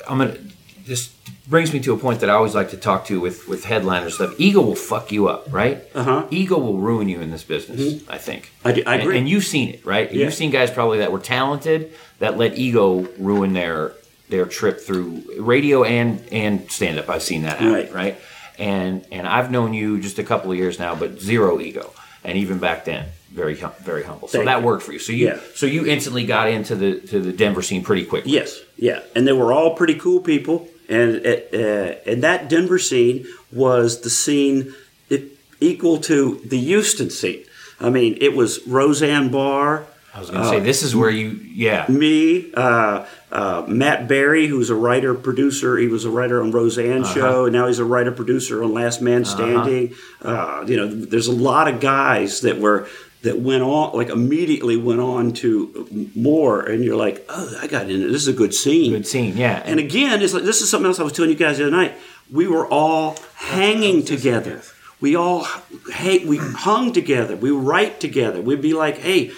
I'm 0.07 0.17
gonna. 0.19 0.37
This 0.85 1.13
brings 1.47 1.73
me 1.73 1.79
to 1.81 1.93
a 1.93 1.97
point 1.97 2.21
that 2.21 2.29
I 2.29 2.33
always 2.33 2.55
like 2.55 2.69
to 2.71 2.77
talk 2.77 3.05
to 3.07 3.19
with 3.19 3.47
with 3.47 3.65
headliners 3.65 4.15
stuff. 4.15 4.33
Ego 4.39 4.61
will 4.61 4.75
fuck 4.75 5.11
you 5.11 5.27
up, 5.27 5.51
right? 5.51 5.81
Uh-huh. 5.93 6.25
Ego 6.31 6.57
will 6.57 6.77
ruin 6.77 7.09
you 7.09 7.19
in 7.21 7.31
this 7.31 7.43
business. 7.43 8.01
I 8.09 8.17
think. 8.17 8.51
I 8.63 8.71
And- 8.71 9.01
agree. 9.01 9.17
And, 9.17 9.27
you've 9.29 9.43
seen 9.45 9.69
it, 9.69 9.85
right? 9.85 10.11
Yeah. 10.11 10.25
You've 10.25 10.33
seen 10.33 10.51
guys 10.51 10.71
probably 10.71 10.99
that 10.99 11.11
were 11.11 11.19
talented 11.19 11.91
that 12.19 12.37
let 12.37 12.57
ego 12.57 13.07
ruin 13.19 13.53
their 13.53 13.93
their 14.29 14.45
trip 14.45 14.79
through 14.79 15.21
radio 15.39 15.83
and 15.83 16.21
and 16.31 16.71
stand 16.71 16.97
up. 16.97 17.09
I've 17.09 17.23
seen 17.23 17.43
that 17.43 17.57
happen, 17.57 17.73
Right. 17.73 17.93
right? 17.93 18.17
And 18.57 19.05
and 19.11 19.27
I've 19.27 19.51
known 19.51 19.73
you 19.73 19.99
just 19.99 20.19
a 20.19 20.23
couple 20.23 20.51
of 20.51 20.57
years 20.57 20.79
now, 20.79 20.95
but 20.95 21.19
zero 21.21 21.59
ego, 21.59 21.91
and 22.23 22.37
even 22.37 22.57
back 22.59 22.85
then, 22.85 23.07
very 23.33 23.57
hum- 23.59 23.71
very 23.83 24.03
humble. 24.03 24.27
So 24.29 24.37
Thank 24.37 24.45
that 24.45 24.63
worked 24.63 24.83
for 24.83 24.93
you. 24.93 24.99
So 24.99 25.11
you 25.11 25.27
Yeah. 25.27 25.39
so 25.55 25.65
you 25.65 25.85
instantly 25.85 26.25
got 26.25 26.47
into 26.49 26.75
the 26.75 26.99
to 27.11 27.19
the 27.19 27.31
Denver 27.33 27.61
scene 27.61 27.83
pretty 27.83 28.05
quickly. 28.05 28.31
Yes, 28.31 28.59
yeah, 28.77 28.99
and 29.15 29.27
they 29.27 29.33
were 29.33 29.51
all 29.51 29.75
pretty 29.75 29.95
cool 29.95 30.19
people, 30.21 30.67
and 30.89 31.25
uh, 31.25 31.95
and 32.05 32.23
that 32.23 32.49
Denver 32.49 32.79
scene 32.79 33.25
was 33.51 34.01
the 34.01 34.09
scene 34.09 34.73
it, 35.09 35.23
equal 35.59 35.97
to 36.01 36.41
the 36.45 36.59
Houston 36.59 37.09
scene. 37.09 37.43
I 37.79 37.89
mean, 37.89 38.17
it 38.21 38.35
was 38.35 38.65
Roseanne 38.67 39.29
Barr, 39.29 39.85
I 40.13 40.19
was 40.19 40.29
going 40.29 40.43
to 40.43 40.49
say 40.49 40.59
this 40.59 40.83
is 40.83 40.95
where 40.95 41.09
you 41.09 41.29
yeah 41.53 41.85
me, 41.89 42.51
uh, 42.53 43.05
uh, 43.31 43.65
Matt 43.67 44.07
Berry, 44.07 44.45
who's 44.47 44.69
a 44.69 44.75
writer 44.75 45.13
producer. 45.15 45.75
He 45.77 45.87
was 45.87 46.05
a 46.05 46.09
writer 46.11 46.41
on 46.41 46.51
Roseanne 46.51 47.03
Uh-huh. 47.03 47.13
show, 47.13 47.45
and 47.45 47.53
now 47.53 47.67
he's 47.67 47.79
a 47.79 47.85
writer 47.85 48.11
producer 48.11 48.63
on 48.63 48.73
Last 48.73 49.01
Man 49.01 49.25
Standing. 49.25 49.95
uh 50.21 50.63
you 50.67 50.77
know, 50.77 50.87
there's 50.87 51.27
a 51.27 51.31
lot 51.33 51.67
of 51.67 51.79
guys 51.79 52.41
that 52.41 52.59
were 52.59 52.87
that 53.23 53.39
went 53.39 53.63
on, 53.63 53.95
like 53.97 54.09
immediately 54.09 54.77
went 54.77 54.99
on 54.99 55.31
to 55.33 56.09
more, 56.15 56.61
and 56.61 56.83
you're 56.83 56.95
like, 56.95 57.25
oh, 57.29 57.57
I 57.61 57.67
got 57.67 57.89
in. 57.89 58.01
it. 58.03 58.07
This 58.07 58.21
is 58.21 58.27
a 58.27 58.33
good 58.33 58.53
scene. 58.53 58.91
good 58.91 59.07
scene 59.07 59.35
yeah 59.35 59.61
And 59.65 59.79
again, 59.79 60.21
it's 60.21 60.33
like 60.33 60.43
this 60.43 60.61
is 60.61 60.69
something 60.69 60.87
else 60.87 60.99
I 60.99 61.03
was 61.03 61.13
telling 61.13 61.31
you 61.31 61.37
guys 61.37 61.57
the 61.57 61.67
other 61.67 61.75
night. 61.75 61.95
We 62.31 62.47
were 62.47 62.67
all 62.67 63.17
hanging 63.35 64.03
together. 64.05 64.61
We 65.01 65.15
all 65.15 65.47
hey, 65.91 66.25
we 66.25 66.37
hung 66.37 66.93
together. 66.93 67.35
We 67.35 67.51
write 67.51 67.99
together. 67.99 68.41
We'd 68.41 68.61
be 68.61 68.73
like, 68.73 68.97
hey, 68.97 69.31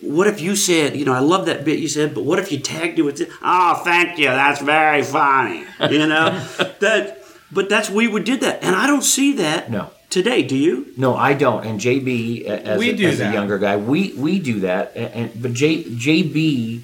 what 0.00 0.26
if 0.28 0.40
you 0.40 0.54
said, 0.54 0.96
you 0.96 1.04
know, 1.04 1.12
I 1.12 1.18
love 1.20 1.46
that 1.46 1.64
bit 1.64 1.78
you 1.78 1.88
said, 1.88 2.14
but 2.14 2.24
what 2.24 2.38
if 2.38 2.52
you 2.52 2.58
tagged 2.58 2.98
it 2.98 3.02
with, 3.02 3.18
this? 3.18 3.32
oh, 3.42 3.80
thank 3.84 4.18
you, 4.18 4.26
that's 4.26 4.60
very 4.60 5.02
funny, 5.02 5.64
you 5.90 6.06
know, 6.06 6.30
that. 6.80 7.16
But 7.50 7.70
that's 7.70 7.88
we 7.88 8.06
would 8.06 8.24
did 8.24 8.42
that, 8.42 8.62
and 8.62 8.76
I 8.76 8.86
don't 8.86 9.02
see 9.02 9.32
that 9.34 9.70
No. 9.70 9.90
Today. 10.10 10.42
Do 10.42 10.56
you? 10.56 10.92
No, 10.96 11.14
I 11.16 11.34
don't. 11.34 11.64
And 11.66 11.80
JB, 11.80 12.44
as, 12.44 12.78
We 12.78 12.90
a, 12.90 12.96
do 12.96 13.08
as 13.08 13.20
a 13.20 13.32
younger 13.32 13.58
guy, 13.58 13.76
we 13.76 14.12
we 14.14 14.38
do 14.38 14.60
that. 14.60 14.92
And, 14.94 15.14
and 15.14 15.42
but 15.42 15.52
J, 15.52 15.84
JB 15.84 16.82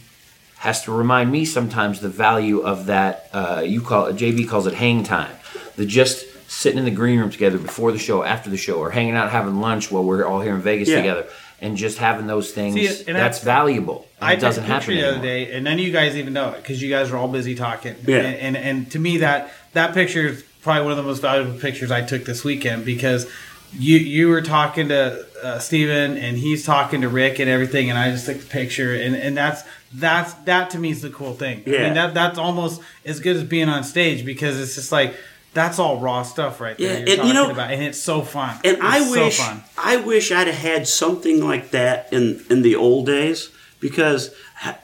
has 0.58 0.82
to 0.84 0.92
remind 0.92 1.30
me 1.30 1.44
sometimes 1.44 2.00
the 2.00 2.08
value 2.08 2.60
of 2.60 2.86
that. 2.86 3.28
Uh, 3.32 3.62
you 3.64 3.80
call 3.80 4.06
it 4.06 4.16
JB 4.16 4.48
calls 4.48 4.66
it 4.66 4.74
hang 4.74 5.02
time. 5.04 5.34
The 5.76 5.86
just 5.86 6.26
sitting 6.50 6.78
in 6.78 6.84
the 6.84 6.90
green 6.90 7.18
room 7.18 7.30
together 7.30 7.58
before 7.58 7.90
the 7.92 7.98
show, 7.98 8.22
after 8.22 8.48
the 8.50 8.56
show, 8.56 8.74
or 8.78 8.90
hanging 8.90 9.14
out 9.14 9.30
having 9.30 9.60
lunch 9.60 9.90
while 9.90 10.04
we're 10.04 10.24
all 10.24 10.40
here 10.40 10.54
in 10.54 10.60
Vegas 10.60 10.88
Yeah. 10.88 10.96
together, 10.98 11.26
and 11.60 11.76
just 11.76 11.98
having 11.98 12.26
those 12.26 12.52
things. 12.52 12.74
See, 12.74 12.86
and 12.86 12.96
that's 13.16 13.40
that's- 13.40 13.44
valuable. 13.44 14.06
And 14.20 14.30
I 14.30 14.32
it 14.34 14.40
doesn't 14.40 14.64
took 14.64 14.70
a 14.70 14.74
picture 14.78 14.92
happen 14.92 15.04
the 15.04 15.16
other 15.16 15.22
day, 15.22 15.52
and 15.52 15.64
none 15.64 15.74
of 15.74 15.80
you 15.80 15.92
guys 15.92 16.16
even 16.16 16.32
know 16.32 16.50
it 16.50 16.58
because 16.58 16.80
you 16.80 16.88
guys 16.88 17.10
are 17.10 17.16
all 17.16 17.28
busy 17.28 17.54
talking. 17.54 17.96
Yeah. 18.06 18.18
And, 18.18 18.56
and 18.56 18.56
and 18.56 18.90
to 18.92 18.98
me 18.98 19.18
that 19.18 19.52
that 19.72 19.92
picture 19.92 20.28
is 20.28 20.44
probably 20.64 20.82
one 20.82 20.90
of 20.92 20.96
the 20.96 21.02
most 21.04 21.20
valuable 21.22 21.58
pictures 21.60 21.90
I 21.92 22.02
took 22.02 22.24
this 22.24 22.42
weekend 22.42 22.84
because 22.84 23.30
you 23.72 23.98
you 23.98 24.28
were 24.28 24.42
talking 24.42 24.88
to 24.88 25.26
uh, 25.42 25.58
Steven 25.58 26.16
and 26.16 26.36
he's 26.36 26.64
talking 26.64 27.02
to 27.02 27.08
Rick 27.08 27.38
and 27.38 27.48
everything, 27.50 27.90
and 27.90 27.98
I 27.98 28.10
just 28.10 28.26
took 28.26 28.40
the 28.40 28.46
picture, 28.46 28.94
and 28.94 29.14
and 29.14 29.36
that's 29.36 29.62
that's 29.92 30.32
that 30.44 30.70
to 30.70 30.78
me 30.78 30.90
is 30.90 31.02
the 31.02 31.10
cool 31.10 31.34
thing. 31.34 31.62
I 31.66 31.70
Yeah. 31.70 31.82
mean 31.84 31.94
that 31.94 32.14
that's 32.14 32.38
almost 32.38 32.80
as 33.04 33.20
good 33.20 33.36
as 33.36 33.44
being 33.44 33.68
on 33.68 33.84
stage 33.84 34.24
because 34.24 34.58
it's 34.60 34.74
just 34.74 34.90
like. 34.90 35.14
That's 35.54 35.78
all 35.78 36.00
raw 36.00 36.24
stuff 36.24 36.60
right 36.60 36.76
there. 36.76 36.94
Yeah, 36.94 36.98
you're 36.98 37.08
and 37.10 37.16
talking 37.18 37.28
you 37.28 37.32
know- 37.34 37.50
about, 37.52 37.70
and 37.70 37.80
it's 37.80 38.00
so 38.00 38.22
fun. 38.22 38.58
And 38.64 38.78
I 38.82 39.08
wish 39.08 39.36
so 39.36 39.44
fun. 39.44 39.62
I 39.78 39.94
wish 39.98 40.32
I'd 40.32 40.48
have 40.48 40.56
had 40.56 40.88
something 40.88 41.46
like 41.46 41.70
that 41.70 42.12
in 42.12 42.44
in 42.50 42.62
the 42.62 42.74
old 42.74 43.06
days 43.06 43.50
because 43.78 44.34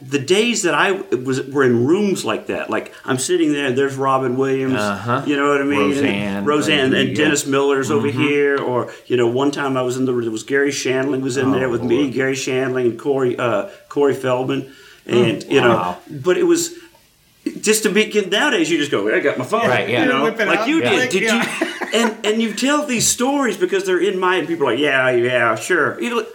the 0.00 0.18
days 0.18 0.62
that 0.62 0.74
I 0.74 0.92
was 0.92 1.46
were 1.46 1.64
in 1.64 1.86
rooms 1.86 2.24
like 2.24 2.46
that, 2.48 2.68
like 2.70 2.92
I'm 3.04 3.18
sitting 3.18 3.52
there 3.52 3.66
and 3.66 3.76
there's 3.78 3.96
Robin 3.96 4.36
Williams, 4.36 4.74
Uh-huh. 4.74 5.22
you 5.26 5.36
know 5.36 5.48
what 5.52 5.60
I 5.60 5.64
mean, 5.64 5.78
Roseanne, 5.90 6.06
and, 6.36 6.46
Roseanne, 6.46 6.94
and. 6.94 7.16
Dennis 7.16 7.46
Miller's 7.46 7.90
over 7.90 8.08
Mm-hmm. 8.08 8.20
here, 8.20 8.58
or 8.58 8.92
you 9.06 9.16
know, 9.16 9.28
one 9.28 9.50
time 9.50 9.76
I 9.76 9.82
was 9.82 9.96
in 9.96 10.04
the 10.04 10.12
room. 10.12 10.22
there 10.24 10.30
was 10.32 10.42
Garry 10.44 10.70
Shandling 10.70 11.22
was 11.22 11.36
in 11.36 11.46
Oh, 11.48 11.52
there 11.52 11.68
with 11.68 11.82
me, 11.82 12.10
Garry 12.10 12.34
Shandling 12.34 12.86
and 12.90 12.98
Corey 12.98 13.38
uh, 13.38 13.68
Corey 13.88 14.14
Feldman, 14.14 14.72
and 15.06 15.42
you 15.44 15.60
know, 15.60 15.76
Wow. 15.76 15.98
but 16.10 16.36
it 16.36 16.44
was. 16.44 16.74
Just 17.62 17.84
to 17.84 17.88
be 17.90 18.04
nowadays, 18.30 18.70
you 18.70 18.76
just 18.76 18.90
go. 18.90 19.08
I 19.14 19.18
got 19.20 19.38
my 19.38 19.44
phone, 19.46 19.66
Right, 19.66 19.88
yeah. 19.88 20.02
You 20.02 20.08
know, 20.12 20.24
like 20.24 20.38
out, 20.40 20.68
you 20.68 20.82
yeah. 20.82 20.90
did. 20.90 21.10
Did 21.10 21.22
Yeah. 21.22 21.60
you? 21.60 21.66
and 21.94 22.26
and 22.26 22.42
you 22.42 22.52
tell 22.52 22.84
these 22.86 23.06
stories 23.06 23.56
because 23.56 23.84
they're 23.86 23.98
in 24.10 24.18
my 24.20 24.36
and 24.36 24.46
people 24.46 24.66
are 24.68 24.72
like 24.72 24.78
yeah 24.78 25.08
yeah 25.10 25.54
sure 25.56 26.00
You 26.00 26.10
know, 26.10 26.26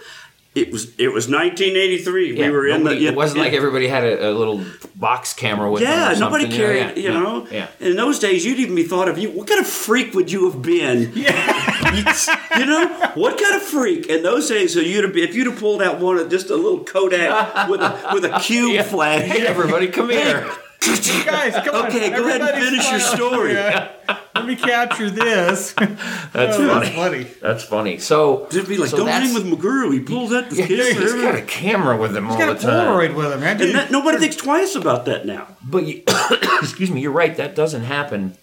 it 0.56 0.72
was 0.72 0.98
it 0.98 1.12
was 1.12 1.28
1983 1.28 2.36
Yeah, 2.36 2.46
we 2.46 2.50
were 2.50 2.66
in 2.66 2.84
the 2.84 2.96
yeah, 2.96 3.10
it 3.10 3.14
wasn't 3.14 3.38
yeah. 3.38 3.44
like 3.44 3.52
everybody 3.52 3.88
had 3.88 4.04
a, 4.04 4.30
a 4.30 4.32
little 4.32 4.64
box 4.94 5.34
camera 5.34 5.70
with 5.70 5.82
them 5.82 5.90
yeah 5.92 6.12
or 6.12 6.18
nobody 6.18 6.48
carried 6.48 6.96
you 6.96 7.04
yeah, 7.04 7.12
know? 7.12 7.46
Yeah. 7.50 7.68
In 7.78 7.96
those 7.96 8.18
days 8.18 8.44
you'd 8.44 8.58
even 8.58 8.74
be 8.74 8.82
thought 8.82 9.08
of 9.08 9.18
you 9.18 9.30
what 9.30 9.46
kind 9.46 9.60
of 9.60 9.66
freak 9.66 10.14
would 10.14 10.32
you 10.32 10.50
have 10.50 10.62
been? 10.62 11.12
Yeah. 11.26 12.58
You, 12.58 12.66
know? 12.66 13.10
What 13.14 13.38
kind 13.38 13.56
of 13.56 13.62
freak? 13.62 14.06
In 14.06 14.22
those 14.22 14.48
days 14.48 14.74
so 14.74 14.80
you'd 14.80 15.04
have 15.04 15.12
been, 15.12 15.28
if 15.28 15.34
you'd 15.34 15.46
have 15.46 15.58
pulled 15.58 15.82
out 15.82 15.98
one 15.98 16.18
of 16.18 16.30
just 16.30 16.50
a 16.50 16.56
little 16.56 16.84
Kodak 16.84 17.68
with 17.68 17.80
a 17.80 18.10
with 18.12 18.24
a 18.24 18.38
cube 18.40 18.84
flash 18.86 19.22
Hey, 19.22 19.46
everybody, 19.46 19.88
come 19.88 20.10
here. 20.10 20.50
Guys, 20.80 21.54
come 21.64 21.74
on. 21.74 21.86
Okay, 21.86 22.10
go 22.10 22.26
ahead 22.26 22.40
and 22.40 22.64
finish 22.64 22.90
your 22.90 23.00
story. 23.00 23.54
Yeah. 23.54 23.90
Let 24.34 24.46
me 24.46 24.56
capture 24.56 25.10
this. 25.10 25.72
That's 26.32 26.56
Oh, 26.58 26.68
funny. 26.68 26.84
That's 26.86 26.94
funny. 26.94 27.24
That's 27.40 27.64
funny. 27.64 27.98
So 27.98 28.46
Just 28.50 28.68
be 28.68 28.76
like, 28.76 28.90
so 28.90 28.98
don't 28.98 29.08
hang 29.08 29.32
with 29.34 29.44
McGrew. 29.46 29.92
He 29.92 30.00
pulled 30.00 30.30
that 30.30 30.50
with 30.50 30.58
Yeah, 30.58 30.66
he's 30.66 31.12
got 31.14 31.34
a 31.34 31.42
camera 31.42 31.96
with 31.96 32.14
him 32.16 32.26
all 32.30 32.36
He's 32.36 32.44
got 32.44 32.58
the 32.60 32.68
a 32.68 32.70
time. 32.70 32.86
Polaroid 32.86 33.14
with 33.16 33.32
him, 33.32 33.40
man. 33.40 33.60
and 33.60 33.74
that, 33.74 33.90
nobody 33.90 34.18
thinks 34.18 34.36
twice 34.36 34.74
about 34.74 35.06
that 35.06 35.24
now. 35.26 35.48
But 35.64 35.86
you, 35.86 36.02
excuse 36.60 36.90
me, 36.90 37.00
you're 37.00 37.12
right. 37.12 37.34
That 37.36 37.54
doesn't 37.54 37.82
happen. 37.84 38.36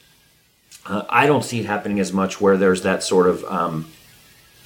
Uh, 0.85 1.03
I 1.09 1.27
don't 1.27 1.43
see 1.43 1.59
it 1.59 1.65
happening 1.65 1.99
as 1.99 2.11
much 2.11 2.41
where 2.41 2.57
there's 2.57 2.81
that 2.81 3.03
sort 3.03 3.27
of 3.27 3.43
um, 3.45 3.87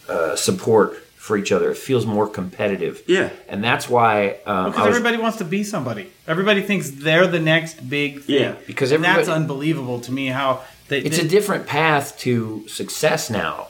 uh, 0.10 0.36
support 0.36 1.03
for 1.28 1.36
each 1.38 1.52
other. 1.52 1.72
It 1.72 1.78
feels 1.78 2.06
more 2.06 2.28
competitive. 2.28 3.04
Yeah. 3.06 3.30
and 3.50 3.62
that's 3.63 3.90
why 3.90 4.40
um, 4.46 4.72
Because 4.72 4.88
was, 4.88 4.96
everybody 4.96 5.18
wants 5.18 5.38
to 5.40 5.44
be 5.46 5.63
somebody. 5.63 6.10
Everybody 6.26 6.62
thinks 6.62 6.90
they're 6.90 7.28
the 7.28 7.40
next 7.42 7.88
big 7.88 8.22
thing. 8.24 8.42
Yeah, 8.42 8.56
because 8.66 8.92
and 8.94 9.04
that's 9.04 9.28
unbelievable 9.28 10.00
to 10.02 10.12
me 10.12 10.28
how 10.28 10.63
they, 10.88 11.00
it's 11.00 11.18
they- 11.18 11.26
a 11.26 11.28
different 11.28 11.68
path 11.68 12.18
to 12.20 12.66
success 12.68 13.30
now. 13.30 13.68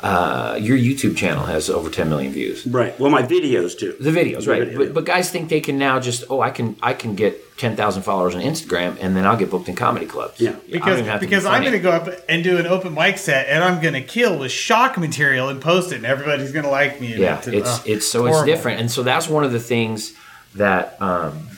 Uh, 0.00 0.58
your 0.60 0.76
YouTube 0.76 1.16
channel 1.16 1.44
has 1.46 1.70
over 1.70 1.88
10 1.88 2.10
million 2.10 2.30
views. 2.30 2.66
Right. 2.66 2.98
Well, 3.00 3.10
my 3.10 3.22
videos 3.22 3.78
do. 3.78 3.96
The 3.98 4.10
videos, 4.10 4.44
The 4.44 4.50
right? 4.50 4.64
video. 4.64 4.78
But, 4.78 4.94
but 4.94 5.04
guys 5.06 5.30
think 5.30 5.48
they 5.48 5.60
can 5.60 5.78
now 5.78 6.00
just 6.00 6.24
oh 6.28 6.42
I 6.42 6.50
can 6.50 6.76
I 6.82 6.92
can 6.92 7.14
get 7.14 7.56
ten 7.56 7.76
thousand 7.76 8.02
followers 8.02 8.34
on 8.34 8.42
Instagram 8.42 8.98
and 9.00 9.16
then 9.16 9.24
I'll 9.26 9.38
get 9.38 9.50
booked 9.50 9.70
in 9.70 9.74
comedy 9.74 10.04
clubs. 10.04 10.38
Yeah. 10.38 10.50
I 10.50 10.52
don't 10.52 10.60
because 10.70 10.98
to 10.98 11.12
be 11.18 11.18
because 11.20 11.46
I'm 11.46 11.62
going 11.62 11.72
to 11.72 11.78
go 11.78 11.92
up 11.92 12.08
and 12.28 12.44
do 12.44 12.58
an 12.58 12.66
open 12.66 12.92
mic 12.92 13.16
set 13.16 13.48
and 13.48 13.64
I'm 13.64 13.80
going 13.80 13.94
to 13.94 14.02
kill 14.02 14.38
with 14.38 14.52
shock 14.52 14.98
material 14.98 15.48
and 15.48 15.62
post 15.62 15.92
it 15.92 15.96
and 15.96 16.04
everybody's 16.06 16.52
going 16.52 16.66
to 16.66 16.70
like 16.70 17.00
me. 17.00 17.12
And 17.12 17.22
yeah 17.22 17.38
it's, 17.38 17.46
it's 17.48 17.68
uh, 17.68 17.82
it's 17.86 18.08
so 18.08 18.26
it's 18.26 18.42
different 18.42 18.80
and 18.80 18.90
so 18.90 19.02
that's 19.02 19.28
one 19.28 19.44
of 19.44 19.52
the 19.52 19.60
things 19.60 20.12
that 20.56 21.00
um, 21.00 21.48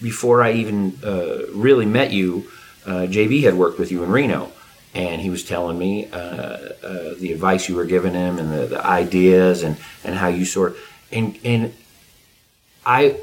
before 0.00 0.42
i 0.42 0.52
even 0.52 0.98
uh, 1.04 1.38
really 1.52 1.86
met 1.86 2.12
you 2.12 2.50
uh, 2.86 3.06
jb 3.06 3.42
had 3.42 3.54
worked 3.54 3.78
with 3.78 3.90
you 3.90 4.02
in 4.02 4.10
reno 4.10 4.51
and 4.94 5.20
he 5.20 5.30
was 5.30 5.44
telling 5.44 5.78
me 5.78 6.06
uh, 6.10 6.16
uh, 6.16 7.14
the 7.18 7.32
advice 7.32 7.68
you 7.68 7.76
were 7.76 7.84
giving 7.84 8.14
him 8.14 8.38
and 8.38 8.52
the, 8.52 8.66
the 8.66 8.86
ideas 8.86 9.62
and 9.62 9.76
and 10.04 10.14
how 10.16 10.28
you 10.28 10.44
sort 10.44 10.76
and 11.10 11.38
and 11.44 11.74
i 12.84 13.16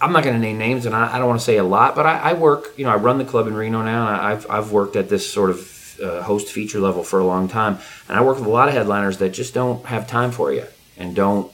I'm 0.00 0.12
not 0.12 0.22
going 0.22 0.36
to 0.36 0.40
name 0.40 0.58
names, 0.58 0.86
and 0.86 0.94
I, 0.94 1.16
I 1.16 1.18
don't 1.18 1.26
want 1.26 1.40
to 1.40 1.44
say 1.44 1.56
a 1.56 1.64
lot, 1.64 1.96
but 1.96 2.06
I, 2.06 2.18
I 2.18 2.32
work. 2.34 2.72
You 2.76 2.84
know, 2.84 2.90
I 2.90 2.96
run 2.96 3.18
the 3.18 3.24
club 3.24 3.48
in 3.48 3.54
Reno 3.54 3.82
now. 3.82 4.06
And 4.06 4.16
I've 4.16 4.48
I've 4.48 4.70
worked 4.70 4.94
at 4.94 5.08
this 5.08 5.28
sort 5.28 5.50
of 5.50 5.98
uh, 6.00 6.22
host 6.22 6.48
feature 6.48 6.78
level 6.78 7.02
for 7.02 7.18
a 7.18 7.26
long 7.26 7.48
time, 7.48 7.78
and 8.08 8.16
I 8.16 8.22
work 8.22 8.38
with 8.38 8.46
a 8.46 8.50
lot 8.50 8.68
of 8.68 8.74
headliners 8.74 9.18
that 9.18 9.30
just 9.30 9.54
don't 9.54 9.84
have 9.86 10.06
time 10.06 10.30
for 10.30 10.52
you, 10.52 10.66
and 10.96 11.16
don't 11.16 11.52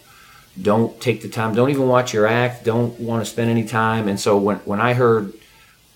don't 0.61 1.00
take 1.00 1.22
the 1.22 1.28
time, 1.28 1.54
don't 1.54 1.70
even 1.70 1.88
watch 1.88 2.12
your 2.12 2.26
act, 2.26 2.64
don't 2.64 3.00
want 3.00 3.24
to 3.24 3.30
spend 3.30 3.50
any 3.50 3.64
time. 3.64 4.09
And 4.09 4.20
so 4.20 4.37
when 4.37 4.59
when 4.59 4.78
I 4.78 4.92
heard, 4.92 5.33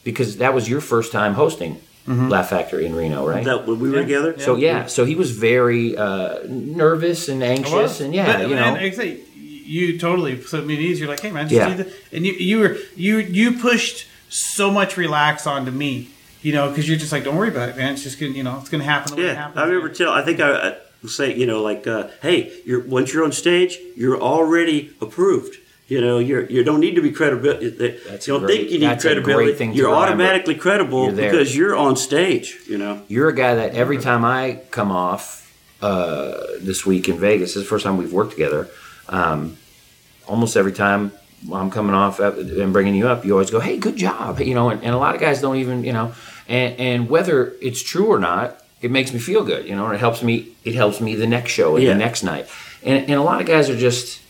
because 0.03 0.39
that 0.39 0.55
was 0.55 0.71
your 0.71 0.81
first 0.81 1.13
time 1.13 1.35
hosting 1.35 1.81
Laugh 2.09 2.49
Factory 2.51 2.87
in 2.87 2.95
Reno, 2.95 3.27
right? 3.29 3.45
That 3.45 3.67
when 3.67 3.79
we 3.81 3.91
were 3.91 4.01
together. 4.03 4.39
so 4.39 4.57
yeah, 4.57 4.87
so 4.87 5.05
he 5.05 5.15
was 5.15 5.31
very 5.31 5.97
uh, 5.97 6.39
nervous 6.49 7.29
and 7.29 7.43
anxious, 7.43 8.01
and 8.01 8.15
yeah, 8.15 8.27
But, 8.39 8.49
you 8.49 8.57
know, 8.57 8.75
and 8.77 8.99
like 8.99 9.25
you 9.37 9.99
totally 9.99 10.37
put 10.37 10.65
me 10.67 10.75
at 10.75 10.81
ease. 10.81 10.99
You're 11.01 11.09
like, 11.11 11.21
hey 11.21 11.31
man, 11.31 11.49
just 11.49 11.55
Yeah. 11.59 11.77
do 11.77 11.83
the, 11.85 11.93
and 12.17 12.25
you 12.27 12.33
you 12.33 12.59
were 12.61 12.77
you 12.97 13.19
you 13.19 13.53
pushed 13.59 14.07
so 14.31 14.71
much 14.71 14.97
relax 14.97 15.47
onto 15.47 15.71
me, 15.71 16.09
you 16.43 16.53
know, 16.53 16.69
because 16.71 16.89
you're 16.89 16.99
just 16.99 17.13
like, 17.13 17.25
don't 17.25 17.37
worry 17.37 17.49
about 17.49 17.69
it, 17.69 17.77
man. 17.77 17.93
It's 17.95 18.03
just 18.03 18.19
gonna, 18.19 18.33
you 18.33 18.43
know, 18.43 18.59
it's 18.61 18.69
gonna 18.71 18.85
happen. 18.85 19.11
The 19.15 19.17
way 19.17 19.23
it 19.25 19.33
Yeah, 19.33 19.35
happens. 19.35 19.59
I 19.59 19.65
remember 19.67 19.89
tell. 19.91 20.13
I 20.13 20.23
think 20.23 20.41
I, 20.41 20.69
I 20.71 20.77
was 21.03 21.15
saying, 21.15 21.39
you 21.39 21.47
know, 21.47 21.63
like, 21.63 21.87
uh, 21.87 22.09
hey, 22.23 22.53
you're 22.65 22.81
once 22.85 23.13
you're 23.13 23.25
on 23.25 23.33
stage, 23.33 23.79
you're 23.97 24.19
already 24.21 24.93
approved. 25.01 25.57
You 25.89 26.03
know, 26.03 26.19
you're 26.19 26.45
you 26.45 26.63
don't 26.65 26.81
need 26.81 26.97
to 26.97 27.03
be 27.03 27.11
credible. 27.13 27.55
That's 27.55 28.27
you 28.27 28.35
don't 28.35 28.43
great- 28.45 28.59
think 28.59 28.71
you 28.71 28.79
need 28.79 28.87
that's 28.89 29.05
a 29.07 29.21
great 29.21 29.25
credibility. 29.57 29.77
you're 29.79 29.91
automatically 29.95 30.55
credible 30.55 31.05
You're 31.07 31.15
because 31.15 31.57
you're 31.57 31.75
on 31.75 31.97
stage. 31.97 32.59
You 32.69 32.77
know. 32.77 33.03
You're 33.09 33.29
a 33.31 33.35
guy 33.35 33.55
that 33.55 33.75
every 33.75 33.97
time 33.99 34.23
I 34.25 34.61
come 34.71 34.91
off 34.93 35.51
uh, 35.81 36.37
this 36.61 36.85
week 36.85 37.09
in 37.09 37.19
Vegas, 37.19 37.51
this 37.51 37.57
is 37.57 37.63
the 37.63 37.69
first 37.69 37.85
time 37.85 37.97
we've 37.97 38.13
worked 38.13 38.33
together. 38.33 38.69
Um, 39.09 39.57
almost 40.27 40.57
every 40.59 40.73
time 40.73 41.11
I'm 41.51 41.71
coming 41.71 41.95
off 41.95 42.21
and 42.21 42.73
bringing 42.73 42.95
you 42.95 43.09
up, 43.09 43.25
you 43.25 43.33
always 43.33 43.51
go, 43.51 43.59
"Hey, 43.61 43.79
good 43.79 43.97
job," 43.97 44.41
you 44.41 44.55
know. 44.55 44.69
And, 44.69 44.83
and 44.85 44.95
a 44.95 44.99
lot 44.99 45.15
of 45.15 45.23
guys 45.23 45.41
don't 45.41 45.57
even, 45.57 45.85
you 45.85 45.95
know, 45.95 46.13
and, 46.49 46.79
and 46.79 47.09
whether 47.09 47.55
it's 47.63 47.83
true 47.83 48.09
or 48.09 48.19
not, 48.19 48.63
it 48.83 48.91
makes 48.91 49.15
me 49.15 49.19
feel 49.21 49.43
good, 49.43 49.67
you 49.67 49.75
know, 49.75 49.87
and 49.87 49.95
it 49.95 50.01
helps 50.01 50.23
me. 50.23 50.49
It 50.65 50.75
helps 50.75 51.01
me 51.01 51.15
the 51.15 51.27
next 51.27 51.53
show 51.53 51.77
and 51.77 51.85
Yeah. 51.85 51.95
the 51.95 51.99
next 51.99 52.23
night. 52.25 52.47
And, 52.83 53.05
and 53.07 53.15
a 53.15 53.23
lot 53.23 53.41
of 53.41 53.47
guys 53.47 53.71
are 53.71 53.77
just. 53.79 54.21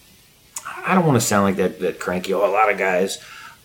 I 0.89 0.95
don't 0.95 1.07
want 1.07 1.17
to 1.21 1.27
sound 1.27 1.45
like 1.45 1.57
that, 1.57 1.81
that 1.81 1.99
cranky. 2.01 2.33
Oh, 2.35 2.45
a 2.45 2.51
lot 2.51 2.71
of 2.73 2.79
guys. 2.79 3.19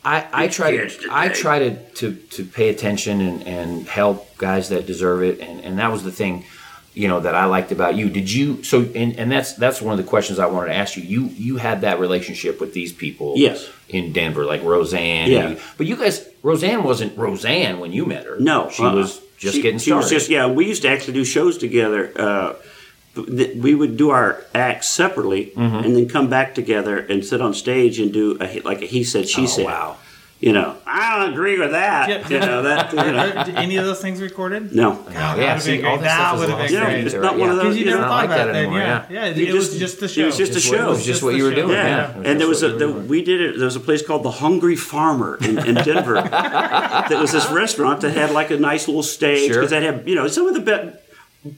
I, 0.05 0.27
I 0.33 0.47
try 0.49 0.75
to 0.75 1.07
I 1.09 1.29
try 1.29 1.59
to, 1.59 1.75
to, 1.93 2.13
to 2.31 2.43
pay 2.43 2.67
attention 2.69 3.21
and, 3.21 3.47
and 3.47 3.87
help 3.87 4.37
guys 4.37 4.67
that 4.69 4.85
deserve 4.85 5.23
it 5.23 5.39
and, 5.39 5.61
and 5.61 5.79
that 5.79 5.91
was 5.93 6.03
the 6.03 6.11
thing 6.11 6.43
you 6.93 7.07
know 7.07 7.21
that 7.21 7.35
I 7.35 7.45
liked 7.45 7.71
about 7.71 7.95
you 7.95 8.09
did 8.09 8.29
you 8.29 8.63
so 8.63 8.81
and, 8.81 9.17
and 9.17 9.31
that's 9.31 9.53
that's 9.53 9.81
one 9.81 9.97
of 9.97 10.03
the 10.03 10.09
questions 10.09 10.39
I 10.39 10.47
wanted 10.47 10.67
to 10.67 10.75
ask 10.75 10.97
you 10.97 11.03
you 11.03 11.23
you 11.27 11.55
had 11.55 11.81
that 11.81 12.01
relationship 12.01 12.59
with 12.59 12.73
these 12.73 12.91
people 12.91 13.35
Yes. 13.37 13.69
in 13.87 14.11
Denver 14.11 14.43
like 14.43 14.61
Roseanne 14.61 15.31
Yeah. 15.31 15.49
you- 15.51 15.57
but 15.77 15.87
you 15.87 15.95
guys 15.95 16.27
Roseanne 16.43 16.83
wasn't 16.83 17.17
Roseanne 17.17 17.79
when 17.79 17.93
you 17.93 18.05
met 18.05 18.25
her 18.25 18.37
No, 18.41 18.69
she 18.69 18.83
uh-uh. 18.83 18.95
was 18.95 19.21
just 19.37 19.55
She- 19.55 19.61
getting 19.61 19.79
She 19.79 19.85
started 19.91 20.03
was 20.03 20.11
just 20.11 20.29
yeah. 20.29 20.47
We 20.47 20.67
used 20.67 20.81
to 20.81 20.89
actually 20.89 21.13
do 21.13 21.23
shows 21.23 21.57
together. 21.57 22.11
Uh, 22.13 22.53
we 23.15 23.75
would 23.75 23.95
do 23.97 24.09
our 24.09 24.43
acts 24.55 24.87
separately, 24.87 25.51
Mm-hmm. 25.55 25.85
and 25.85 25.95
then 25.95 26.09
come 26.09 26.29
back 26.29 26.55
together 26.55 26.97
and 26.97 27.23
sit 27.23 27.41
on 27.41 27.53
stage 27.53 27.99
and 27.99 28.11
do 28.11 28.37
a, 28.41 28.59
like 28.61 28.81
a 28.81 28.85
he 28.85 29.03
said 29.03 29.27
she 29.29 29.43
Oh, 29.43 29.45
said. 29.45 29.65
wow 29.65 29.97
You 30.39 30.51
know, 30.51 30.75
I 30.85 31.15
don't 31.19 31.31
agree 31.33 31.57
with 31.57 31.71
that. 31.71 32.09
Yeah. 32.09 32.27
You 32.27 32.39
know 32.39 32.61
that. 32.63 32.91
You 32.91 32.97
know, 32.99 33.55
any 33.65 33.77
of 33.77 33.85
those 33.85 34.01
things 34.01 34.19
recorded? 34.21 34.75
no. 34.75 34.95
God, 34.95 35.13
that 35.13 35.37
yeah, 35.37 35.47
would've 35.53 35.63
see, 35.63 35.77
been 35.77 35.85
all 35.85 35.97
this 35.99 36.07
That 36.07 36.35
would 36.37 36.49
have 36.49 36.57
been 36.59 36.73
Yeah, 36.73 36.83
great. 36.85 37.05
it's 37.05 37.15
not 37.15 37.37
one 37.37 37.49
of 37.51 37.55
those- 37.57 37.77
you 37.77 37.85
you 37.85 37.91
never 37.91 38.01
know, 38.01 38.07
thought 38.09 38.15
like 38.17 38.25
about 38.25 38.37
that 38.37 38.45
that 38.47 38.53
then, 38.53 38.63
anymore, 38.65 38.79
yeah. 38.79 39.05
yeah. 39.09 39.25
Yeah, 39.25 39.31
it, 39.31 39.37
You 39.37 39.45
it 39.47 39.53
was 39.53 39.67
just- 39.69 39.79
just 40.01 40.15
the 40.15 40.21
it 40.21 40.25
was 40.25 40.37
just 40.37 40.51
a 40.51 40.55
Just 40.55 40.69
what- 40.69 40.77
show. 40.79 40.87
It 40.87 40.89
was 40.99 41.05
just 41.05 41.23
what 41.23 41.35
you 41.35 41.43
were 41.45 41.55
doing. 41.55 41.69
Yeah. 41.71 41.87
Yeah, 42.19 42.27
and 42.29 42.41
there 42.41 42.47
was 42.49 42.61
a 42.63 42.69
what 42.71 42.79
the, 42.79 42.87
we 42.91 43.23
did 43.23 43.39
it. 43.41 43.57
There 43.57 43.65
was 43.71 43.77
a 43.77 43.85
place 43.87 44.01
called 44.05 44.23
the 44.23 44.31
Hungry 44.43 44.75
Farmer 44.75 45.37
in, 45.39 45.59
in 45.69 45.75
Denver. 45.75 46.15
that 46.21 47.09
was 47.23 47.31
this 47.31 47.47
restaurant 47.49 48.01
that 48.01 48.11
had 48.11 48.31
like 48.31 48.49
a 48.51 48.57
nice 48.57 48.87
little 48.89 49.03
stage 49.03 49.47
Sure. 49.47 49.55
because 49.61 49.69
they 49.69 49.83
had 49.85 50.03
you 50.09 50.15
know 50.15 50.27
some 50.27 50.47
of 50.47 50.55
the 50.55 50.59
be- 50.59 50.91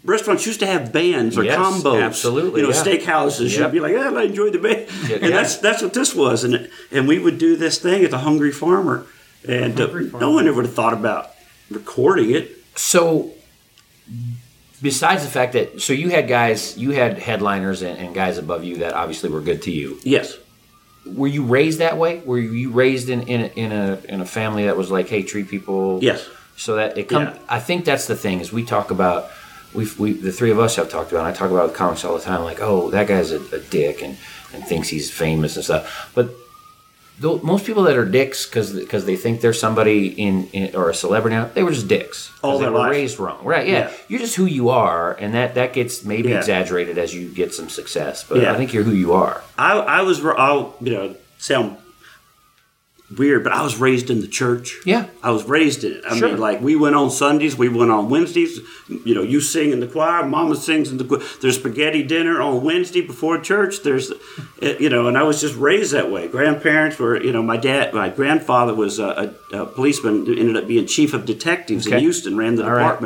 restaurants 0.04 0.45
used 0.45 0.60
to 0.62 0.65
have 0.65 0.91
bands 0.91 1.38
or 1.38 1.43
Yes, 1.43 1.58
combos. 1.58 2.02
absolutely, 2.02 2.62
you 2.62 2.67
know 2.67 2.74
yeah. 2.74 2.84
steakhouses. 2.84 3.52
Yep. 3.52 3.60
You'd 3.60 3.71
be 3.71 3.80
like, 3.80 3.93
yeah, 3.93 4.12
I 4.12 4.24
enjoyed 4.24 4.54
the 4.54 4.60
band, 4.60 4.88
Yeah, 5.08 5.15
and 5.17 5.24
yeah. 5.26 5.30
that's 5.30 5.58
that's 5.58 5.82
what 5.82 5.93
this 5.93 6.15
was. 6.15 6.43
And 6.43 6.69
and 6.91 7.08
we 7.08 7.19
would 7.19 7.38
do 7.38 7.56
this 7.56 7.78
thing 7.80 8.04
at 8.04 8.12
the 8.12 8.19
Hungry 8.19 8.52
Farmer, 8.52 9.06
and 9.48 9.80
uh, 9.80 9.88
Hungry 9.88 10.12
no 10.19 10.32
one 10.32 10.48
ever 10.48 10.56
would 10.58 10.65
have 10.65 10.74
thought 10.74 10.93
about 10.93 11.32
recording 11.69 12.32
it. 12.32 12.52
So, 12.76 13.32
besides 14.82 15.24
the 15.24 15.30
fact 15.30 15.54
that, 15.54 15.82
so 15.82 15.93
you 15.93 16.10
had 16.10 16.28
guys, 16.28 16.78
you 16.78 16.91
had 16.91 17.17
headliners 17.19 17.82
and, 17.82 17.98
and 17.98 18.13
guys 18.15 18.38
above 18.38 18.63
you 18.63 18.78
that 18.78 18.93
obviously 18.93 19.30
were 19.30 19.41
good 19.41 19.62
to 19.63 19.71
you. 19.71 20.00
Yes. 20.04 20.38
Were 21.06 21.28
you 21.28 21.43
raised 21.43 21.80
that 21.80 21.98
way? 21.98 22.19
Were 22.19 22.39
you 22.39 22.71
raised 22.71 23.10
in 23.10 23.28
in 23.28 23.41
a, 23.41 23.45
in 23.56 23.71
a 23.71 24.00
in 24.10 24.21
a 24.21 24.26
family 24.26 24.65
that 24.65 24.76
was 24.76 24.89
like, 24.89 25.08
hey, 25.08 25.21
treat 25.21 25.48
people? 25.48 26.00
Yes. 26.04 26.28
So 26.58 26.76
that 26.78 26.98
it 26.98 27.08
comes. 27.10 27.36
Yeah. 27.36 27.41
I 27.48 27.60
think 27.60 27.86
that's 27.86 28.08
the 28.08 28.15
thing 28.15 28.39
is 28.39 28.52
we 28.52 28.65
talk 28.65 28.89
about. 28.91 29.30
We've, 29.75 29.99
we 29.99 30.13
the 30.13 30.31
three 30.31 30.51
of 30.51 30.59
us 30.59 30.75
have 30.77 30.89
talked 30.89 31.11
about. 31.11 31.25
And 31.25 31.35
I 31.35 31.38
talk 31.38 31.51
about 31.51 31.67
with 31.69 31.75
comics 31.77 32.03
all 32.05 32.15
the 32.17 32.23
time. 32.23 32.43
Like, 32.43 32.61
oh, 32.61 32.89
that 32.91 33.07
guy's 33.07 33.31
a, 33.31 33.41
a 33.55 33.59
dick 33.59 34.01
and 34.01 34.17
and 34.53 34.65
thinks 34.65 34.88
he's 34.88 35.11
famous 35.11 35.55
and 35.57 35.65
stuff. 35.65 36.11
But 36.15 36.29
most 37.21 37.65
people 37.65 37.83
that 37.83 37.95
are 37.95 38.05
dicks 38.05 38.45
because 38.45 38.73
because 38.73 39.05
they 39.05 39.15
think 39.15 39.39
they're 39.41 39.53
somebody 39.53 40.07
in, 40.07 40.47
in 40.47 40.75
or 40.75 40.89
a 40.89 40.93
celebrity 40.93 41.35
now, 41.38 41.45
they 41.53 41.63
were 41.63 41.71
just 41.71 41.88
dicks. 41.88 42.31
All 42.43 42.59
they 42.59 42.65
were 42.69 42.77
life. 42.79 42.91
raised 42.91 43.19
wrong. 43.19 43.43
Right? 43.45 43.67
Yeah. 43.67 43.73
Yeah. 43.89 43.91
You're 44.09 44.19
just 44.19 44.35
who 44.35 44.45
you 44.45 44.69
are, 44.69 45.13
and 45.13 45.33
that 45.33 45.55
that 45.55 45.71
gets 45.73 46.03
maybe 46.03 46.29
Yeah. 46.29 46.38
exaggerated 46.39 46.97
as 46.97 47.13
you 47.13 47.29
get 47.29 47.53
some 47.53 47.69
success. 47.69 48.23
But 48.23 48.41
Yeah. 48.41 48.51
I 48.53 48.57
think 48.57 48.73
you're 48.73 48.83
who 48.83 48.91
you 48.91 49.13
are. 49.13 49.43
I, 49.57 49.73
I 49.77 50.01
was, 50.01 50.23
I'll, 50.25 50.75
you 50.81 50.91
know, 50.91 51.15
sound 51.38 51.77
weird, 53.15 53.44
but 53.44 53.54
I 53.54 53.62
was 53.62 53.78
raised 53.78 54.10
in 54.10 54.22
the 54.22 54.28
church. 54.28 54.78
Yeah. 54.84 55.06
I 55.22 55.30
was 55.30 55.44
raised 55.44 55.84
in 55.84 55.94
it. 55.94 56.04
I 56.10 56.18
Sure. 56.18 56.30
mean, 56.30 56.38
like, 56.39 56.60
we 56.62 56.76
went 56.76 56.96
on 56.96 57.12
Sundays, 57.12 57.56
we 57.56 57.70
went 57.70 57.91
on 57.91 58.10
Wednesdays. 58.10 58.60
You 58.89 59.13
know, 59.13 59.22
you 59.22 59.41
sing 59.41 59.72
in 59.72 59.80
the 59.80 59.88
choir, 59.88 60.26
Mama 60.28 60.56
sings 60.56 60.89
in 60.89 60.98
the 60.98 61.04
choir. 61.04 61.22
There's 61.41 61.56
spaghetti 61.58 62.02
dinner 62.04 62.41
on 62.41 62.63
Wednesday 62.63 63.02
before 63.02 63.38
church. 63.39 63.84
There's, 63.84 64.12
eh, 64.62 64.76
you 64.80 64.89
know, 64.89 65.08
and 65.08 65.18
I 65.18 65.24
was 65.24 65.39
just 65.39 65.56
raised 65.56 65.94
that 65.94 66.12
way. 66.12 66.28
Grandparents 66.28 66.98
were, 66.98 67.22
you 67.22 67.32
know, 67.32 67.44
my 67.44 67.58
dad, 67.58 67.94
my 67.94 68.10
grandfather 68.10 68.74
was 68.74 68.98
a, 68.98 69.34
a, 69.52 69.58
a 69.62 69.65
policeman, 69.68 70.26
ended 70.28 70.58
up 70.58 70.68
being 70.68 70.88
chief 70.88 71.13
of 71.13 71.26
detectives 71.26 71.86
Okay. 71.86 71.98
in 71.98 72.02
Houston, 72.02 72.38
ran 72.38 72.56
the 72.56 72.63
All 72.65 72.72
right. 72.72 73.00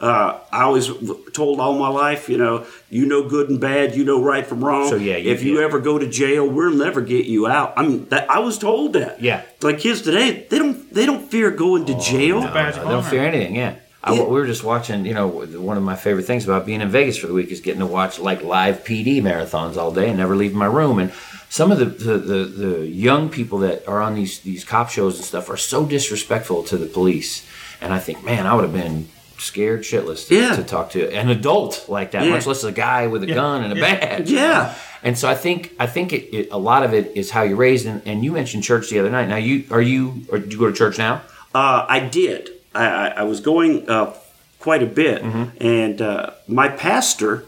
Uh, 0.00 0.38
I 0.52 0.68
was 0.68 0.90
told 1.32 1.60
all 1.60 1.78
my 1.78 1.88
life, 1.88 2.28
you 2.28 2.36
know, 2.36 2.66
you 2.90 3.06
know 3.06 3.28
good 3.28 3.48
and 3.48 3.60
bad, 3.60 3.94
you 3.94 4.04
know 4.04 4.20
right 4.22 4.44
from 4.46 4.62
wrong. 4.64 4.88
So, 4.88 4.96
yeah, 4.96 5.16
you- 5.16 5.30
if 5.30 5.42
you 5.42 5.60
ever 5.60 5.78
go 5.80 5.98
to 5.98 6.06
jail, 6.08 6.46
we'll 6.48 6.72
never 6.74 7.00
get 7.00 7.26
you 7.26 7.46
out. 7.46 7.72
I 7.76 7.82
mean, 7.86 8.06
that, 8.10 8.28
I 8.30 8.40
was 8.40 8.58
told 8.58 8.92
that. 8.94 9.22
Yeah. 9.22 9.42
Like 9.62 9.78
kids 9.78 10.02
today, 10.02 10.46
they 10.50 10.58
don't 10.58 10.92
they 10.92 11.06
don't 11.06 11.30
fear 11.30 11.50
going 11.50 11.86
to 11.86 11.98
jail. 12.00 12.40
badge 12.42 12.76
of 12.76 12.86
I 12.86 12.90
don't 12.90 13.04
fear 13.04 13.22
anything. 13.24 13.54
Yeah. 13.56 13.76
I, 14.02 14.12
we 14.12 14.18
were 14.20 14.44
just 14.46 14.64
watching. 14.64 15.06
You 15.06 15.14
know, 15.14 15.28
one 15.28 15.78
of 15.78 15.82
my 15.82 15.96
favorite 15.96 16.24
things 16.26 16.44
about 16.44 16.66
being 16.66 16.82
in 16.82 16.90
Vegas 16.90 17.16
for 17.16 17.26
the 17.26 17.32
week 17.32 17.48
is 17.50 17.60
getting 17.60 17.80
to 17.80 17.86
watch 17.86 18.18
like 18.18 18.42
live 18.42 18.84
PD 18.84 19.22
marathons 19.22 19.78
all 19.78 19.92
day 19.92 20.08
and 20.08 20.18
never 20.18 20.36
leave 20.36 20.52
my 20.54 20.66
room. 20.66 20.98
And 20.98 21.10
some 21.48 21.72
of 21.72 21.78
the 21.78 21.86
the, 21.86 22.18
the, 22.18 22.44
the 22.44 22.86
young 22.86 23.30
people 23.30 23.60
that 23.60 23.88
are 23.88 24.02
on 24.02 24.14
these 24.14 24.40
these 24.40 24.62
cop 24.64 24.90
shows 24.90 25.16
and 25.16 25.24
stuff 25.24 25.48
are 25.48 25.56
so 25.56 25.86
disrespectful 25.86 26.64
to 26.64 26.76
the 26.76 26.84
police. 26.86 27.46
And 27.80 27.94
I 27.94 27.98
think, 27.98 28.22
man, 28.24 28.46
I 28.46 28.52
would 28.54 28.64
have 28.64 28.74
been 28.74 29.08
scared 29.44 29.82
shitless 29.82 30.26
to, 30.28 30.34
Yeah. 30.34 30.56
to 30.56 30.62
talk 30.64 30.90
to 30.90 31.08
an 31.14 31.28
adult 31.30 31.86
like 31.88 32.10
that, 32.12 32.24
Yeah. 32.24 32.30
much 32.30 32.46
less 32.46 32.64
a 32.64 32.72
guy 32.72 33.06
with 33.06 33.22
a 33.22 33.26
gun 33.26 33.62
and 33.64 33.72
a 33.72 33.76
Yeah. 33.76 33.94
badge. 34.00 34.30
Yeah. 34.30 34.74
And 35.02 35.18
so 35.18 35.28
I 35.28 35.34
think 35.34 35.72
I 35.78 35.86
think 35.86 36.12
it, 36.12 36.34
it, 36.36 36.48
a 36.50 36.58
lot 36.58 36.82
of 36.82 36.94
it 36.94 37.12
is 37.14 37.30
how 37.30 37.42
you're 37.42 37.56
raised. 37.56 37.86
And, 37.86 38.00
and 38.06 38.24
you 38.24 38.32
mentioned 38.32 38.62
church 38.64 38.88
the 38.90 38.98
other 38.98 39.10
night. 39.10 39.28
Now 39.28 39.36
you 39.36 39.64
are 39.70 39.82
you 39.82 40.22
or 40.30 40.38
do 40.38 40.48
you 40.50 40.58
go 40.58 40.66
to 40.66 40.72
church 40.72 40.96
now? 40.98 41.22
Uh, 41.54 41.84
I 41.88 42.00
did. 42.00 42.50
I, 42.74 42.86
I, 42.86 43.06
I 43.08 43.22
was 43.24 43.40
going 43.40 43.88
uh, 43.88 44.12
quite 44.58 44.82
a 44.82 44.86
bit, 44.86 45.22
Mm-hmm. 45.22 45.44
and 45.66 46.02
uh, 46.02 46.30
my 46.48 46.68
pastor 46.68 47.44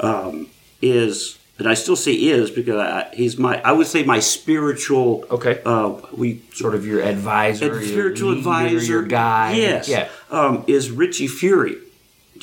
um, 0.00 0.48
is, 0.80 1.38
and 1.58 1.68
I 1.68 1.74
still 1.74 1.96
say 1.96 2.12
is 2.12 2.50
because 2.50 2.76
I, 2.76 3.10
he's 3.14 3.38
my. 3.38 3.60
I 3.62 3.72
would 3.72 3.86
say 3.86 4.02
my 4.02 4.20
spiritual. 4.20 5.24
Okay. 5.30 5.60
Uh, 5.64 5.94
we 6.16 6.42
Sort 6.54 6.74
of 6.74 6.86
your 6.86 7.02
advisor, 7.02 7.66
your 7.66 7.82
spiritual 7.82 8.30
leader, 8.30 8.38
advisor, 8.40 8.84
your 8.92 9.02
guy. 9.02 9.52
Yes. 9.54 9.88
Yeah. 9.88 10.08
Um, 10.30 10.64
is 10.66 10.90
Richie 10.90 11.28
Furay. 11.28 11.76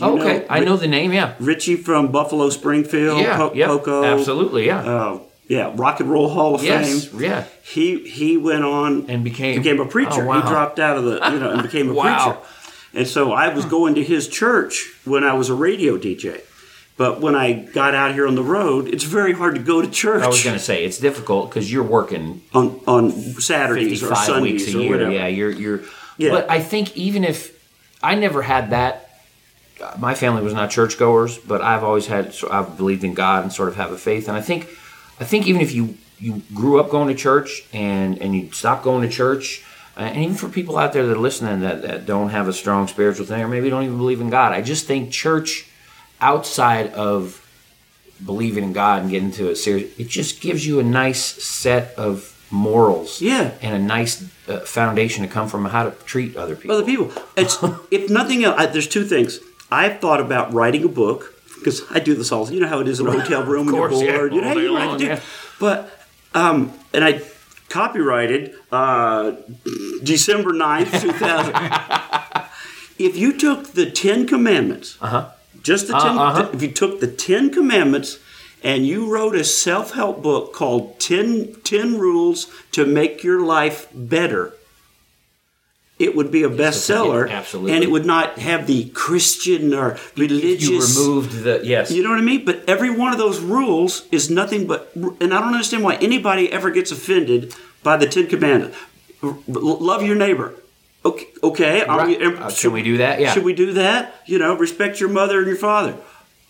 Oh, 0.02 0.18
okay. 0.20 0.46
I 0.50 0.62
know 0.62 0.78
the 0.78 0.88
name. 0.88 1.12
Yeah. 1.12 1.34
Richie 1.40 1.76
from 1.76 2.12
Buffalo 2.12 2.50
Springfield, 2.50 3.20
Yeah. 3.20 3.36
Po- 3.38 3.54
yep, 3.54 3.68
Poco. 3.68 4.04
Absolutely. 4.06 4.68
Yeah. 4.68 4.80
Uh, 4.80 5.20
yeah, 5.50 5.74
Rock 5.76 6.00
and 6.00 6.10
Roll 6.10 6.30
Hall 6.30 6.54
of 6.56 6.64
yes. 6.64 7.06
Fame. 7.08 7.22
Yeah. 7.22 7.44
He 7.64 8.08
he 8.08 8.38
went 8.38 8.64
on 8.64 9.10
And 9.10 9.24
became 9.24 9.58
became 9.58 9.80
a 9.80 9.86
preacher. 9.86 10.22
Oh, 10.22 10.26
wow. 10.26 10.42
He 10.42 10.48
dropped 10.48 10.80
out 10.80 10.96
of 10.98 11.04
the 11.06 11.16
you 11.34 11.40
know 11.40 11.52
and 11.52 11.64
became 11.64 11.90
a 11.90 11.94
Wow. 12.02 12.32
preacher. 12.34 12.48
And 12.94 13.08
so 13.08 13.32
I 13.34 13.54
was 13.54 13.66
going 13.66 13.96
to 13.96 14.04
his 14.04 14.28
church 14.28 14.88
when 15.06 15.24
I 15.24 15.34
was 15.34 15.50
a 15.50 15.56
radio 15.56 15.98
DJ. 15.98 16.42
But 17.00 17.22
when 17.22 17.34
I 17.34 17.54
got 17.54 17.96
out 17.96 18.14
here 18.14 18.28
on 18.28 18.36
the 18.36 18.44
road, 18.44 18.90
it's 18.90 19.06
very 19.06 19.32
hard 19.32 19.56
to 19.56 19.62
go 19.62 19.82
to 19.82 19.90
church 19.90 20.22
I 20.22 20.28
was 20.28 20.44
going 20.44 20.58
to 20.58 20.62
say 20.62 20.84
it's 20.84 20.98
difficult 20.98 21.50
because 21.50 21.72
you're 21.72 21.82
working 21.82 22.42
on 22.54 22.82
on 22.86 23.12
Saturdays 23.12 24.04
or 24.04 24.14
Sundays 24.14 24.66
weeks 24.66 24.74
a 24.74 24.78
or 24.78 24.82
year. 24.82 24.92
whatever. 24.92 25.12
Yeah. 25.12 25.28
You're 25.28 25.50
you're. 25.50 25.82
Yeah. 26.18 26.32
But 26.32 26.50
I 26.50 26.60
think 26.60 26.98
even 26.98 27.24
if 27.24 27.58
I 28.04 28.16
never 28.16 28.42
had 28.42 28.72
that. 28.72 29.06
My 29.98 30.14
family 30.14 30.42
was 30.42 30.54
not 30.54 30.72
churchgoers, 30.72 31.38
but 31.38 31.62
I've 31.62 31.86
always 31.86 32.08
had. 32.08 32.36
I've 32.52 32.76
believed 32.76 33.06
in 33.06 33.14
God 33.14 33.44
and 33.44 33.54
sort 33.54 33.70
of 33.70 33.78
have 33.78 33.94
a 33.94 33.98
faith. 33.98 34.28
And 34.28 34.36
I 34.36 34.42
think, 34.42 34.68
I 35.22 35.24
think 35.24 35.48
even 35.48 35.62
if 35.62 35.74
you 35.74 35.96
you 36.18 36.42
grew 36.54 36.82
up 36.82 36.90
going 36.90 37.08
to 37.08 37.16
church 37.16 37.64
and 37.72 38.18
and 38.22 38.36
you 38.36 38.52
stopped 38.52 38.84
going 38.84 39.08
to 39.08 39.16
church, 39.16 39.64
uh, 39.96 40.02
and 40.02 40.22
even 40.22 40.36
for 40.36 40.50
people 40.50 40.78
out 40.78 40.92
there 40.92 41.06
that 41.06 41.16
are 41.16 41.18
listening 41.18 41.62
that, 41.62 41.82
that 41.82 42.06
don't 42.06 42.32
have 42.32 42.50
a 42.50 42.54
strong 42.54 42.90
spiritual 42.90 43.26
thing 43.26 43.42
or 43.42 43.48
maybe 43.48 43.70
don't 43.70 43.84
even 43.84 43.98
believe 43.98 44.20
in 44.20 44.30
God, 44.30 44.52
I 44.52 44.62
just 44.62 44.86
think 44.86 45.12
church 45.14 45.69
outside 46.22 46.94
of 46.94 47.46
believing 48.26 48.64
in 48.64 48.74
God 48.74 49.02
and 49.04 49.12
getting 49.12 49.32
to 49.32 49.50
a 49.50 49.56
serious, 49.56 49.98
it 50.00 50.08
just 50.08 50.42
gives 50.42 50.66
you 50.66 50.80
a 50.80 50.84
nice 50.84 51.24
set 51.24 51.94
of 51.98 52.36
morals, 52.52 53.22
Yeah. 53.22 53.52
and 53.62 53.76
a 53.76 53.80
nice 53.80 54.24
uh, 54.48 54.60
foundation 54.62 55.24
to 55.24 55.30
come 55.32 55.48
from 55.48 55.66
how 55.66 55.84
to 55.84 55.92
treat 56.06 56.36
other 56.36 56.56
people. 56.56 56.76
Other 56.78 56.86
people. 56.86 57.12
It's 57.38 57.58
if 57.92 58.10
nothing 58.10 58.44
else. 58.44 58.56
I, 58.60 58.66
there's 58.66 58.88
two 58.88 59.06
things. 59.06 59.40
I've 59.72 60.00
thought 60.00 60.20
about 60.20 60.52
writing 60.54 60.84
a 60.84 60.88
book 60.88 61.36
because 61.56 61.84
I 61.92 62.00
do 62.00 62.16
this 62.16 62.32
all. 62.32 62.50
You 62.52 62.60
know 62.62 62.68
how 62.68 62.80
it 62.80 62.88
is 62.88 63.00
in 63.00 63.08
a 63.08 63.12
hotel 63.12 63.44
room 63.44 63.68
when 63.68 63.76
you're 63.76 63.90
bored. 63.90 64.34
You 64.34 64.42
know, 64.42 64.48
hey, 64.54 64.62
you 64.64 64.74
long, 64.74 64.98
do- 64.98 65.06
yeah. 65.06 65.20
But 65.60 65.92
um, 66.34 66.74
and 66.94 67.04
I 67.04 67.22
copyrighted 67.70 68.56
uh, 68.72 69.34
December 70.04 70.52
9th, 70.54 71.02
2000. 71.02 72.50
if 72.98 73.16
you 73.16 73.38
took 73.38 73.74
the 73.74 73.90
Ten 73.92 74.26
Commandments, 74.26 74.98
uh-huh. 75.02 75.30
Just 75.64 75.88
the 75.88 75.94
10 75.94 76.18
uh-huh. 76.18 76.50
if 76.54 76.62
you 76.62 76.72
took 76.72 77.00
the 77.00 77.08
Ten 77.08 77.50
Commandments 77.52 78.20
and 78.64 78.86
you 78.86 79.12
wrote 79.12 79.36
a 79.36 79.44
self-help 79.44 80.22
book 80.22 80.54
called 80.54 81.00
10, 81.00 81.62
10 81.64 81.98
Rules 81.98 82.52
to 82.72 82.86
Make 82.86 83.24
Your 83.24 83.42
Life 83.42 83.88
Better, 83.94 84.54
it 85.98 86.16
would 86.16 86.32
be 86.32 86.44
a 86.44 86.50
bestseller, 86.50 87.28
yeah, 87.28 87.38
absolutely. 87.38 87.74
and 87.74 87.84
it 87.84 87.92
would 87.92 88.06
not 88.06 88.40
have 88.40 88.68
the 88.68 88.90
Christian 88.92 89.74
or 89.74 89.98
religious. 90.16 90.70
you 90.70 90.82
removed 90.82 91.44
the 91.44 91.62
yes. 91.64 91.92
You 91.92 92.04
know 92.04 92.10
what 92.10 92.20
I 92.20 92.22
mean? 92.22 92.46
But 92.46 92.64
every 92.70 92.90
one 92.90 93.12
of 93.12 93.18
those 93.18 93.42
rules 93.42 94.08
is 94.10 94.30
nothing 94.30 94.66
but, 94.66 94.92
and 94.96 95.34
I 95.34 95.42
don't 95.42 95.54
understand 95.54 95.84
why 95.84 95.96
anybody 95.96 96.52
ever 96.54 96.72
gets 96.72 96.92
offended 96.92 97.54
by 97.84 97.98
the 97.98 98.08
Ten 98.08 98.28
Commandments. 98.28 98.78
Love 99.22 100.04
your 100.04 100.16
neighbor. 100.16 100.56
Okay, 101.06 101.28
okay. 101.44 101.84
are 101.86 101.98
Right. 102.00 102.20
we- 102.20 102.26
Uh, 102.26 102.50
can 102.52 102.72
we 102.74 102.82
do 102.84 102.98
that? 102.98 103.20
Yeah. 103.22 103.34
Should 103.34 103.44
we 103.46 103.54
do 103.54 103.74
that? 103.74 104.22
You 104.26 104.38
know, 104.40 104.56
respect 104.58 105.00
your 105.00 105.10
mother 105.10 105.38
and 105.40 105.48
your 105.48 105.56
father. 105.58 105.96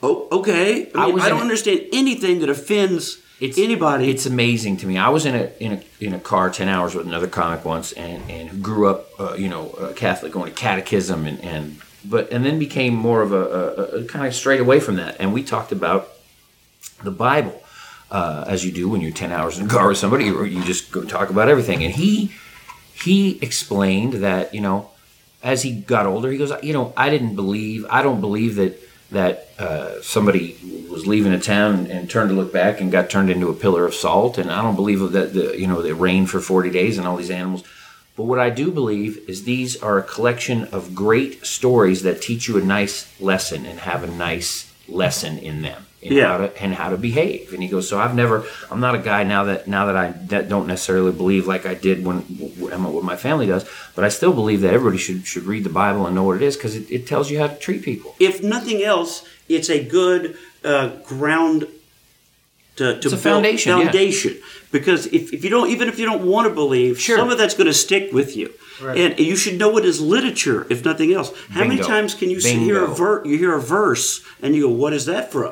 Oh, 0.02 0.28
okay. 0.32 0.90
I, 0.96 1.04
I 1.04 1.06
mean, 1.06 1.16
was 1.16 1.24
I 1.24 1.30
don't 1.30 1.40
a- 1.40 1.42
understand 1.42 1.82
anything 1.94 2.40
that 2.40 2.50
offends 2.50 3.18
it's, 3.40 3.58
anybody. 3.58 4.10
It's 4.10 4.26
amazing 4.26 4.78
to 4.78 4.88
me. 4.88 4.98
I 4.98 5.10
was 5.10 5.26
in 5.26 5.36
a 5.36 5.50
in 5.60 5.72
a 5.74 5.82
in 6.00 6.14
a 6.14 6.20
car 6.20 6.50
ten 6.50 6.68
hours 6.68 6.96
with 6.96 7.06
another 7.06 7.28
comic 7.28 7.64
once, 7.64 7.92
and 7.94 8.22
and 8.30 8.50
who 8.50 8.58
grew 8.58 8.88
up, 8.90 9.08
uh, 9.20 9.36
you 9.38 9.48
know, 9.50 9.70
uh, 9.80 9.94
Catholic, 9.94 10.32
going 10.34 10.52
to 10.52 10.58
catechism, 10.58 11.26
and 11.28 11.40
and 11.44 11.78
but 12.04 12.32
and 12.32 12.44
then 12.46 12.60
became 12.60 12.94
more 12.96 13.22
of 13.22 13.32
a, 13.32 13.36
a, 13.38 13.84
a 14.00 14.04
kind 14.06 14.26
of 14.26 14.34
straight 14.34 14.60
away 14.60 14.80
from 14.80 14.96
that, 14.96 15.16
and 15.20 15.32
we 15.34 15.44
talked 15.44 15.72
about 15.72 16.10
the 17.04 17.12
Bible. 17.12 17.62
Uh, 18.12 18.44
as 18.48 18.66
you 18.66 18.72
do 18.72 18.90
when 18.90 19.02
you're 19.02 19.12
10 19.12 19.32
hours 19.32 19.60
in 19.60 19.68
a 19.68 19.70
car 19.70 19.88
with 19.88 19.98
somebody 20.00 20.32
or 20.32 20.44
you 20.44 20.64
just 20.64 20.92
go 20.92 21.04
talk 21.04 21.30
about 21.30 21.48
everything 21.48 21.84
and 21.84 21.94
he 21.94 22.32
he 23.04 23.40
explained 23.42 24.14
that 24.14 24.54
you 24.54 24.62
know 24.62 24.90
as 25.42 25.62
he 25.62 25.72
got 25.72 26.06
older 26.06 26.32
he 26.32 26.38
goes 26.38 26.52
you 26.64 26.74
know 26.74 26.94
i 26.98 27.10
didn't 27.10 27.36
believe 27.36 27.86
i 27.90 28.02
don't 28.02 28.22
believe 28.22 28.56
that 28.56 28.80
that 29.12 29.50
uh, 29.58 30.00
somebody 30.04 30.56
was 30.88 31.08
leaving 31.08 31.34
a 31.34 31.40
town 31.40 31.88
and, 31.88 32.08
turned 32.12 32.30
to 32.30 32.36
look 32.36 32.54
back 32.54 32.80
and 32.80 32.92
got 32.92 33.10
turned 33.10 33.32
into 33.32 33.50
a 33.50 33.56
pillar 33.56 33.86
of 33.86 33.94
salt 33.94 34.38
and 34.38 34.52
i 34.52 34.62
don't 34.62 34.76
believe 34.76 35.00
that 35.12 35.34
the 35.34 35.58
you 35.58 35.68
know 35.68 35.80
it 35.80 35.96
rained 35.96 36.30
for 36.30 36.40
40 36.40 36.70
days 36.70 36.98
and 36.98 37.08
all 37.08 37.18
these 37.18 37.32
animals 37.32 37.64
But 38.20 38.26
what 38.26 38.40
I 38.40 38.50
do 38.50 38.70
believe 38.70 39.18
is 39.30 39.46
these 39.46 39.82
are 39.82 39.98
a 39.98 40.04
collection 40.04 40.66
of 40.74 40.94
great 40.94 41.46
stories 41.46 42.04
that 42.04 42.22
teach 42.22 42.50
you 42.50 42.58
a 42.58 42.62
nice 42.62 43.08
lesson 43.22 43.66
and 43.66 43.80
have 43.80 44.04
a 44.04 44.08
nice 44.08 44.70
lesson 44.90 45.38
in 45.38 45.62
them. 45.62 45.86
In 46.02 46.14
Yeah. 46.14 46.28
How 46.30 46.38
to, 46.38 46.62
and 46.64 46.74
how 46.74 46.90
to 46.90 46.98
behave. 46.98 47.52
And 47.52 47.62
he 47.62 47.68
goes, 47.68 47.90
so 47.90 48.00
I've 48.00 48.16
never, 48.16 48.46
I'm 48.72 48.80
not 48.80 48.96
a 48.96 49.00
guy 49.00 49.24
now 49.24 49.44
that 49.46 49.68
now 49.68 49.86
that 49.88 49.98
I 49.98 50.12
that 50.28 50.48
don't 50.48 50.66
necessarily 50.68 51.12
believe 51.12 51.46
like 51.46 51.66
I 51.66 51.74
did 51.74 52.06
when 52.06 52.20
when 52.58 52.82
what 52.94 53.04
my 53.04 53.18
family 53.18 53.48
does, 53.48 53.66
but 53.96 54.06
I 54.06 54.10
still 54.10 54.32
believe 54.34 54.62
that 54.62 54.74
everybody 54.74 54.98
should 54.98 55.26
should 55.28 55.44
read 55.44 55.64
the 55.66 55.70
Bible 55.70 56.06
and 56.06 56.16
know 56.16 56.24
what 56.24 56.38
it 56.38 56.42
is 56.42 56.56
because 56.56 56.76
it, 56.76 56.90
it 56.90 57.06
tells 57.06 57.30
you 57.30 57.40
how 57.40 57.48
to 57.48 57.56
treat 57.58 57.84
people. 57.84 58.16
if 58.20 58.42
nothing 58.42 58.82
else, 58.82 59.26
it's 59.50 59.70
a 59.70 59.84
good 59.84 60.38
uh, 60.64 60.88
ground 61.06 61.68
to, 62.78 62.86
to 62.94 62.96
It's 62.98 63.06
a 63.08 63.10
build- 63.10 63.22
foundation, 63.22 63.78
yeah. 63.78 63.84
Foundation, 63.84 64.38
because 64.72 65.06
if, 65.08 65.34
if 65.34 65.44
you 65.44 65.50
don't, 65.50 65.70
even 65.70 65.90
if 65.90 66.00
you 66.00 66.06
don't 66.06 66.26
want 66.26 66.48
to 66.48 66.54
believe, 66.54 66.98
Sure. 67.00 67.18
some 67.18 67.30
of 67.30 67.38
that's 67.38 67.54
going 67.56 67.68
to 67.68 67.74
stick 67.74 68.14
with 68.14 68.38
you, 68.38 68.54
and 68.82 69.20
you 69.20 69.36
should 69.36 69.58
know 69.60 69.78
it 69.78 69.84
as 69.84 70.00
literature, 70.00 70.66
if 70.70 70.86
nothing 70.86 71.12
else. 71.14 71.30
How 71.50 71.66
many 71.66 71.82
times 71.82 72.14
can 72.16 72.30
you 72.30 72.40
see, 72.40 72.58
hear 72.58 72.78
a 72.78 72.88
Bingo. 72.88 72.94
ver- 72.96 73.26
you 73.26 73.38
hear 73.38 73.54
a 73.54 73.62
verse 73.62 74.22
and 74.42 74.56
you 74.56 74.62
go, 74.68 74.70
"What 74.70 74.94
is 74.94 75.06
that 75.08 75.30
from?" 75.34 75.52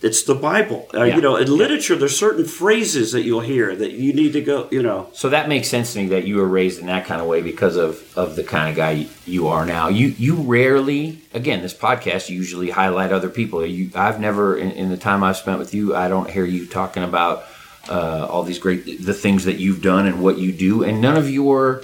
It's 0.00 0.22
the 0.22 0.34
Bible. 0.36 0.86
Uh, 0.94 1.02
Yeah. 1.04 1.16
You 1.16 1.20
know, 1.22 1.34
in 1.36 1.48
literature, 1.56 1.96
there's 1.96 2.16
certain 2.16 2.44
phrases 2.44 3.10
that 3.12 3.22
you'll 3.22 3.40
hear 3.40 3.74
that 3.74 3.92
you 3.92 4.12
need 4.12 4.32
to 4.34 4.40
go. 4.40 4.68
You 4.70 4.82
know, 4.82 5.08
So 5.12 5.28
that 5.30 5.48
makes 5.48 5.68
sense 5.68 5.92
to 5.92 5.98
me 5.98 6.06
that 6.08 6.24
you 6.24 6.36
were 6.36 6.46
raised 6.46 6.78
in 6.78 6.86
that 6.86 7.04
kind 7.06 7.20
of 7.20 7.26
way 7.26 7.42
because 7.42 7.74
of, 7.76 8.00
of 8.16 8.36
the 8.36 8.44
kind 8.44 8.70
of 8.70 8.76
guy 8.76 9.08
you 9.26 9.48
are 9.48 9.66
now. 9.66 9.88
You 9.88 10.14
you 10.16 10.36
rarely, 10.36 11.18
again, 11.34 11.62
this 11.62 11.74
podcast 11.74 12.28
usually 12.28 12.70
highlight 12.70 13.10
other 13.12 13.28
people. 13.28 13.66
You, 13.66 13.90
I've 13.96 14.20
never, 14.20 14.56
in, 14.56 14.70
in 14.70 14.88
the 14.88 14.96
time 14.96 15.24
I've 15.24 15.36
spent 15.36 15.58
with 15.58 15.74
you, 15.74 15.96
I 15.96 16.06
don't 16.08 16.30
hear 16.30 16.44
you 16.44 16.66
talking 16.66 17.02
about 17.02 17.44
uh, 17.88 18.26
all 18.30 18.44
these 18.44 18.60
great 18.60 19.04
the 19.04 19.14
things 19.14 19.44
that 19.46 19.56
you've 19.58 19.82
done 19.82 20.06
and 20.06 20.22
what 20.22 20.38
you 20.38 20.52
do, 20.52 20.84
and 20.84 21.00
none 21.00 21.16
of 21.16 21.28
your 21.28 21.82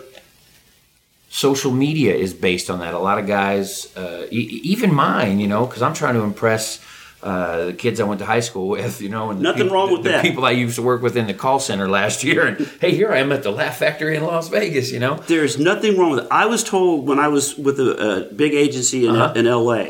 social 1.31 1.73
media 1.73 2.15
is 2.15 2.33
based 2.33 2.71
on 2.71 2.79
that. 2.79 2.95
A 2.95 2.99
lot 2.99 3.19
of 3.19 3.27
guys, 3.27 3.95
uh, 3.97 4.27
e- 4.31 4.61
even 4.63 4.95
mine, 4.95 5.41
you 5.41 5.49
know, 5.49 5.67
because 5.67 5.83
I'm 5.83 5.95
trying 5.95 6.15
to 6.15 6.23
impress. 6.23 6.79
Uh, 7.25 7.65
the 7.67 7.73
kids 7.73 8.01
I 8.01 8.05
went 8.05 8.19
to 8.21 8.27
high 8.27 8.41
school 8.41 8.69
with, 8.69 9.01
you 9.01 9.09
know, 9.09 9.31
and 9.31 9.41
Nothing 9.41 9.63
people- 9.63 9.75
wrong 9.77 9.91
with 9.93 10.03
the 10.03 10.11
that. 10.11 10.23
people 10.23 10.45
I 10.45 10.51
used 10.51 10.75
to 10.77 10.83
work 10.83 11.01
with 11.01 11.17
in 11.17 11.27
the 11.27 11.33
call 11.33 11.59
center 11.59 11.89
last 11.89 12.23
year, 12.23 12.47
and 12.47 12.69
hey, 12.83 12.91
here 12.95 13.11
I 13.11 13.19
am 13.19 13.33
at 13.33 13.43
the 13.43 13.51
Laugh 13.51 13.79
Factory 13.79 14.15
in 14.15 14.23
Las 14.25 14.49
Vegas, 14.51 14.93
you 14.93 14.99
know. 15.01 15.15
There's 15.27 15.59
nothing 15.59 15.97
wrong 15.97 16.11
with 16.11 16.25
it. 16.25 16.29
I 16.31 16.45
was 16.45 16.63
told 16.63 17.09
when 17.09 17.19
I 17.19 17.29
was 17.29 17.57
with 17.57 17.81
a, 17.81 18.29
a 18.31 18.35
big 18.35 18.53
agency 18.53 19.07
in, 19.07 19.17
Uh-huh. 19.17 19.33
in 19.37 19.47
LA 19.47 19.85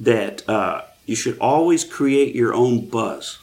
that 0.00 0.46
uh, 0.50 0.82
you 1.06 1.16
should 1.16 1.38
always 1.38 1.82
create 1.82 2.34
your 2.34 2.52
own 2.52 2.86
buzz. 2.90 3.38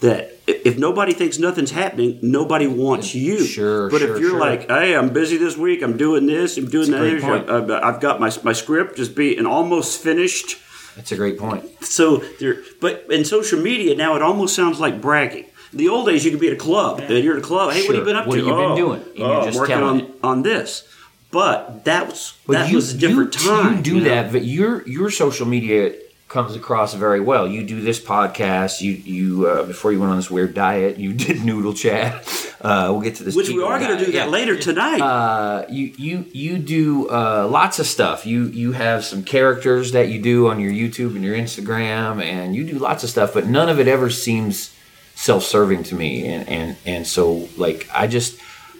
That 0.00 0.30
if 0.46 0.78
nobody 0.78 1.14
thinks 1.14 1.40
nothing's 1.40 1.72
happening, 1.72 2.20
nobody 2.22 2.68
wants 2.68 3.16
you. 3.16 3.44
Sure, 3.44 3.90
But 3.90 3.98
sure, 4.00 4.14
if 4.14 4.20
you're 4.20 4.30
sure. 4.30 4.38
like, 4.38 4.68
hey, 4.68 4.94
I'm 4.94 5.08
busy 5.12 5.38
this 5.38 5.56
week, 5.56 5.82
I'm 5.82 5.96
doing 5.96 6.26
this, 6.26 6.56
I'm 6.56 6.68
doing 6.70 6.92
That's 6.92 7.20
that, 7.20 7.46
point. 7.48 7.70
I've, 7.82 8.00
got 8.00 8.20
my, 8.20 8.30
my 8.44 8.52
script 8.52 8.96
just 8.96 9.16
being 9.16 9.44
almost 9.44 10.00
finished. 10.00 10.56
That's 10.98 11.12
a 11.12 11.16
great 11.16 11.38
point. 11.38 11.64
So 11.84 12.16
there, 12.40 12.56
but 12.80 13.06
in 13.08 13.24
social 13.24 13.60
media 13.60 13.94
now, 13.94 14.16
it 14.16 14.22
almost 14.22 14.56
sounds 14.56 14.80
like 14.80 15.00
bragging. 15.00 15.46
The 15.72 15.88
old 15.88 16.06
days, 16.06 16.24
you 16.24 16.32
could 16.32 16.40
be 16.40 16.48
at 16.48 16.54
a 16.54 16.56
club, 16.56 16.98
and 16.98 17.08
you're 17.22 17.36
at 17.36 17.38
a 17.38 17.46
club. 17.46 17.72
Hey, 17.72 17.82
what 17.86 17.94
have 17.94 17.98
you 17.98 18.04
been 18.04 18.16
up 18.16 18.24
to? 18.24 18.30
What 18.30 18.36
to? 18.36 18.40
have 18.40 18.48
you 18.48 18.54
been 18.56 18.72
"Oh, 18.72 18.76
doing?" 18.76 19.02
And 19.02 19.16
you're 19.18 19.34
oh, 19.34 19.44
just 19.44 19.58
working 19.58 19.76
on, 19.76 20.00
it. 20.00 20.10
on 20.24 20.42
this. 20.42 20.88
But 21.30 21.84
that 21.84 22.08
was 22.08 22.36
But 22.48 22.54
that 22.54 22.70
you, 22.70 22.74
was 22.74 22.94
a 22.94 22.98
different 22.98 23.32
you, 23.36 23.48
time. 23.48 23.76
You 23.76 23.82
do 23.82 23.94
you 23.94 24.00
know? 24.00 24.08
that, 24.08 24.32
but 24.32 24.44
your 24.44 24.86
your 24.88 25.10
social 25.12 25.46
media 25.46 25.94
comes 26.28 26.54
across 26.54 26.92
very 26.94 27.20
well. 27.20 27.48
You 27.48 27.64
do 27.64 27.80
this 27.80 27.98
podcast. 27.98 28.80
You 28.80 28.92
you 28.92 29.46
uh, 29.48 29.64
before 29.64 29.92
you 29.92 29.98
went 29.98 30.10
on 30.10 30.16
this 30.18 30.30
weird 30.30 30.54
diet, 30.54 30.98
you 30.98 31.12
did 31.24 31.44
noodle 31.44 31.72
chat. 31.74 32.26
Uh, 32.60 32.88
we'll 32.90 33.00
get 33.00 33.14
to 33.16 33.22
this, 33.24 33.34
Which 33.36 33.48
we 33.48 33.62
are 33.62 33.78
going 33.78 33.96
to 33.96 34.04
do 34.04 34.12
that 34.12 34.26
Yeah. 34.26 34.26
later 34.26 34.56
tonight. 34.58 35.00
Uh, 35.00 35.64
you 35.70 35.92
you 35.96 36.24
you 36.32 36.58
do 36.58 37.08
uh, 37.08 37.48
lots 37.50 37.78
of 37.78 37.86
stuff. 37.86 38.26
You 38.26 38.44
you 38.46 38.72
have 38.72 39.04
some 39.04 39.22
characters 39.22 39.92
that 39.92 40.08
you 40.08 40.20
do 40.20 40.48
on 40.48 40.60
your 40.60 40.72
YouTube 40.72 41.14
and 41.16 41.24
your 41.24 41.36
Instagram, 41.36 42.22
and 42.22 42.54
you 42.54 42.64
do 42.64 42.78
lots 42.78 43.04
of 43.04 43.10
stuff. 43.10 43.32
But 43.32 43.46
none 43.46 43.68
of 43.68 43.78
it 43.80 43.88
ever 43.88 44.10
seems 44.10 44.74
self-serving 45.14 45.82
to 45.84 45.94
me. 45.94 46.26
And 46.26 46.48
and 46.48 46.76
and 46.84 47.06
so 47.06 47.48
like 47.56 47.88
I 47.94 48.06
just 48.06 48.38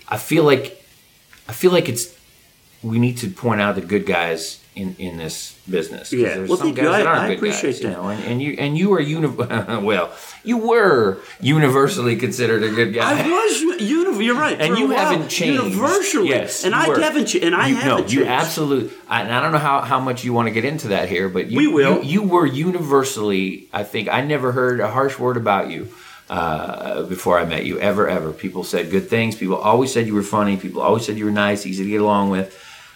I 0.09 0.19
feel 0.19 0.45
like 0.45 0.85
I 1.49 1.53
feel 1.53 1.71
like 1.73 1.89
it's 1.89 2.15
we 2.83 2.99
need 2.99 3.17
to 3.19 3.29
point 3.31 3.61
out 3.61 3.75
the 3.75 3.81
good 3.81 4.07
guys 4.07 4.58
in, 4.79 4.95
in 4.99 5.17
this 5.19 5.59
business. 5.69 6.13
Yeah. 6.13 6.39
Well, 6.39 6.57
some 6.57 6.75
thank 6.75 6.77
guys 6.77 7.03
you. 7.03 7.09
I- 7.09 7.27
I 7.27 7.29
appreciate 7.31 7.73
guys, 7.73 7.83
you 7.83 7.89
that. 7.89 7.97
know, 7.97 8.09
and, 8.09 8.25
and 8.25 8.43
you 8.43 8.53
and 8.59 8.79
you 8.79 8.93
are 8.95 9.01
uni- 9.01 9.27
well, 9.91 10.13
you 10.45 10.57
were 10.59 11.19
universally 11.41 12.17
considered 12.17 12.63
a 12.63 12.71
good 12.71 12.95
guy. 12.95 13.25
I 13.25 13.29
was. 13.29 13.61
You, 13.61 13.75
you, 13.79 14.21
you're 14.21 14.37
right. 14.37 14.61
and 14.61 14.79
you 14.79 14.91
haven't 14.91 15.29
changed. 15.29 15.63
universally. 15.65 16.29
Yes, 16.31 16.65
and 16.65 16.75
I 16.75 16.89
were. 16.89 16.99
haven't. 17.01 17.35
And 17.35 17.55
I 17.55 17.69
you, 17.69 17.77
haven't. 17.77 18.07
No, 18.07 18.13
you 18.13 18.25
absolutely. 18.27 18.91
I, 19.09 19.23
and 19.23 19.33
I 19.33 19.41
don't 19.41 19.53
know 19.53 19.59
how, 19.59 19.81
how 19.83 20.01
much 20.01 20.25
you 20.25 20.33
want 20.33 20.47
to 20.49 20.53
get 20.53 20.65
into 20.65 20.89
that 20.89 21.09
here, 21.09 21.29
but 21.29 21.51
you, 21.51 21.57
We 21.59 21.67
will. 21.69 22.03
You, 22.03 22.23
you 22.23 22.29
were 22.29 22.47
universally. 22.47 23.69
I 23.73 23.83
think 23.85 24.09
I 24.09 24.21
never 24.23 24.53
heard 24.53 24.81
a 24.81 24.89
harsh 24.91 25.19
word 25.19 25.37
about 25.37 25.71
you 25.71 25.89
uh, 26.31 27.03
before 27.05 27.39
I 27.39 27.45
met 27.45 27.65
you. 27.67 27.79
Ever, 27.79 28.09
ever. 28.09 28.33
People 28.33 28.65
said 28.65 28.91
good 28.91 29.09
things. 29.09 29.35
People 29.37 29.57
always 29.57 29.93
said 29.93 30.07
you 30.07 30.15
were 30.15 30.23
funny. 30.23 30.57
People 30.57 30.83
always 30.83 31.05
said 31.05 31.19
you 31.19 31.25
were 31.25 31.31
nice, 31.31 31.67
easy 31.67 31.85
to 31.85 31.91
get 31.91 32.01
along 32.01 32.31
with. 32.31 32.55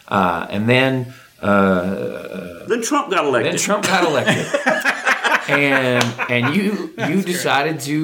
Uh, 0.09 0.47
and 0.51 0.69
then. 0.69 1.13
Uh, 1.43 2.65
Then 2.67 2.83
Trump 2.83 3.11
got 3.11 3.25
elected. 3.25 3.53
then 3.53 3.59
Trump 3.59 3.83
got 3.85 4.05
elected, 4.05 4.47
and 5.49 6.05
and 6.31 6.55
you 6.57 6.95
you 7.09 7.23
decided 7.23 7.81
to 7.81 7.97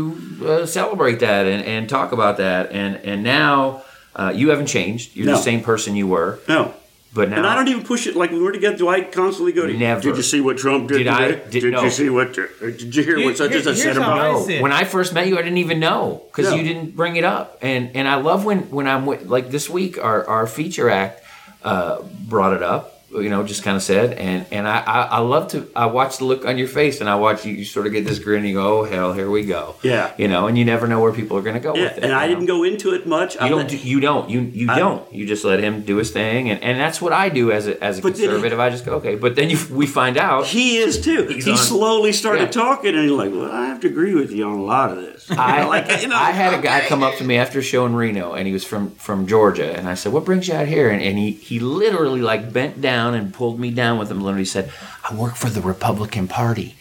uh, 0.44 0.66
celebrate 0.66 1.20
that 1.20 1.46
and, 1.46 1.64
and 1.64 1.88
talk 1.88 2.12
about 2.12 2.36
that, 2.38 2.72
and 2.72 2.96
and 2.96 3.22
now 3.22 3.82
uh, 4.16 4.32
you 4.34 4.50
haven't 4.50 4.66
changed. 4.66 5.14
You're 5.16 5.26
No. 5.26 5.32
the 5.36 5.42
same 5.42 5.62
person 5.62 5.94
you 5.94 6.08
were, 6.08 6.40
no. 6.48 6.74
but 7.14 7.30
now 7.30 7.36
And 7.38 7.46
I 7.46 7.54
don't 7.54 7.68
even 7.68 7.84
push 7.84 8.06
it 8.08 8.16
like 8.16 8.30
when 8.32 8.40
we 8.40 8.44
were 8.44 8.52
together. 8.52 8.76
Do 8.76 8.88
I 8.88 9.02
constantly 9.02 9.52
go 9.52 9.66
to 9.66 9.72
Never. 9.72 10.00
Did 10.00 10.16
you 10.16 10.22
see 10.22 10.40
what 10.40 10.58
Trump 10.58 10.88
did 10.88 10.98
Did 10.98 11.08
I? 11.08 11.28
Did- 11.28 11.50
did 11.50 11.72
no. 11.72 11.84
you 11.84 11.90
see 11.90 12.10
what? 12.10 12.36
uh, 12.36 12.42
Did 12.60 12.94
you 12.96 13.02
hear 13.04 13.24
what 13.24 13.36
such 13.36 13.50
Here- 13.50 13.58
and 13.58 13.64
such 13.64 13.76
said 13.78 13.96
about? 13.96 14.48
No, 14.48 14.60
when 14.62 14.72
I 14.72 14.82
first 14.84 15.14
met 15.14 15.28
you, 15.28 15.38
I 15.38 15.42
didn't 15.42 15.58
even 15.58 15.78
know 15.78 16.22
because 16.26 16.50
No. 16.50 16.56
you 16.56 16.64
didn't 16.64 16.96
bring 16.96 17.14
it 17.16 17.24
up, 17.24 17.58
and 17.62 17.90
and 17.94 18.08
I 18.08 18.16
love 18.16 18.44
when 18.44 18.68
when 18.76 18.86
I'm 18.88 19.06
with, 19.06 19.22
like 19.26 19.50
this 19.50 19.70
week 19.70 19.96
our 20.02 20.26
our 20.26 20.46
feature 20.48 20.90
act 20.90 21.22
uh, 21.62 22.02
brought 22.28 22.52
it 22.54 22.62
up. 22.62 22.97
You 23.10 23.30
know, 23.30 23.42
just 23.42 23.62
kind 23.62 23.74
of 23.74 23.82
said, 23.82 24.12
and 24.18 24.44
and 24.52 24.68
I, 24.68 24.80
I 24.80 25.00
I 25.02 25.18
love 25.20 25.48
to 25.52 25.66
I 25.74 25.86
watch 25.86 26.18
the 26.18 26.24
look 26.26 26.44
on 26.44 26.58
your 26.58 26.68
face, 26.68 27.00
and 27.00 27.08
I 27.08 27.14
watch 27.14 27.46
you, 27.46 27.54
you 27.54 27.64
sort 27.64 27.86
of 27.86 27.92
get 27.92 28.04
this 28.04 28.18
grin, 28.18 28.40
and 28.40 28.48
you 28.48 28.54
go, 28.54 28.80
oh 28.80 28.84
hell, 28.84 29.14
here 29.14 29.30
we 29.30 29.46
go. 29.46 29.76
Yeah. 29.82 30.12
you 30.18 30.28
know, 30.28 30.46
and 30.46 30.58
you 30.58 30.64
never 30.66 30.86
know 30.86 31.00
where 31.00 31.10
people 31.12 31.38
are 31.38 31.40
going 31.42 31.54
to 31.54 31.60
go 31.60 31.74
Yeah, 31.74 31.84
with 31.84 31.96
it. 31.98 32.04
and 32.04 32.12
I 32.12 32.26
know? 32.26 32.34
didn't 32.34 32.46
go 32.46 32.64
into 32.64 32.92
it 32.92 33.06
much. 33.06 33.34
You 33.40 33.48
don't. 33.48 33.66
Do, 33.66 33.78
you 33.78 34.00
don't. 34.00 34.28
You 34.28 34.40
you 34.40 34.70
I- 34.70 34.78
don't. 34.78 35.10
You 35.10 35.26
just 35.26 35.42
let 35.42 35.60
him 35.60 35.82
do 35.84 35.96
his 35.96 36.10
thing, 36.10 36.50
and, 36.50 36.62
and 36.62 36.78
that's 36.78 37.00
what 37.00 37.14
I 37.14 37.30
do 37.30 37.50
as 37.50 37.66
a 37.66 37.82
as 37.82 37.98
a 37.98 38.02
then 38.02 38.12
he- 38.12 38.18
conservative. 38.26 38.60
I 38.60 38.68
just 38.68 38.84
go 38.84 38.96
okay, 38.96 39.14
but 39.14 39.36
then 39.36 39.48
you 39.48 39.58
we 39.72 39.86
find 39.86 40.18
out 40.18 40.44
He 40.44 40.76
is 40.76 41.00
too. 41.00 41.22
He 41.28 41.50
on- 41.50 41.56
slowly 41.56 42.12
started 42.12 42.42
Yeah. 42.54 42.62
talking, 42.62 42.94
and 42.94 43.04
he's 43.04 43.10
like, 43.12 43.32
"Well, 43.32 43.50
I 43.50 43.66
have 43.68 43.80
to 43.80 43.86
agree 43.86 44.14
with 44.16 44.32
you 44.32 44.44
on 44.44 44.52
a 44.58 44.62
lot 44.62 44.90
of 44.90 44.98
this." 44.98 45.30
I 45.30 45.64
like, 45.74 46.02
you 46.02 46.08
know, 46.08 46.16
I 46.16 46.32
had 46.32 46.52
a 46.52 46.60
guy 46.60 46.82
come 46.86 47.02
up 47.02 47.14
to 47.16 47.24
me 47.24 47.38
after 47.38 47.60
a 47.60 47.62
show 47.62 47.86
in 47.86 47.94
Reno, 47.94 48.34
and 48.34 48.46
he 48.46 48.52
was 48.52 48.64
from 48.64 48.90
from 48.96 49.26
Georgia, 49.26 49.74
and 49.74 49.88
I 49.88 49.94
said, 49.94 50.12
"What 50.12 50.26
brings 50.26 50.46
you 50.46 50.52
out 50.52 50.66
here?" 50.68 50.90
And, 50.90 51.00
and 51.02 51.16
he 51.16 51.30
he 51.32 51.58
literally 51.58 52.20
like 52.20 52.52
bent 52.52 52.82
down 52.82 52.97
and 53.06 53.32
pulled 53.32 53.58
me 53.60 53.70
down 53.70 53.98
with 53.98 54.10
him. 54.10 54.20
Literally 54.20 54.44
said, 54.44 54.70
"I 55.08 55.14
work 55.14 55.36
for 55.36 55.48
the 55.50 55.60
Republican 55.60 56.28
Party." 56.28 56.76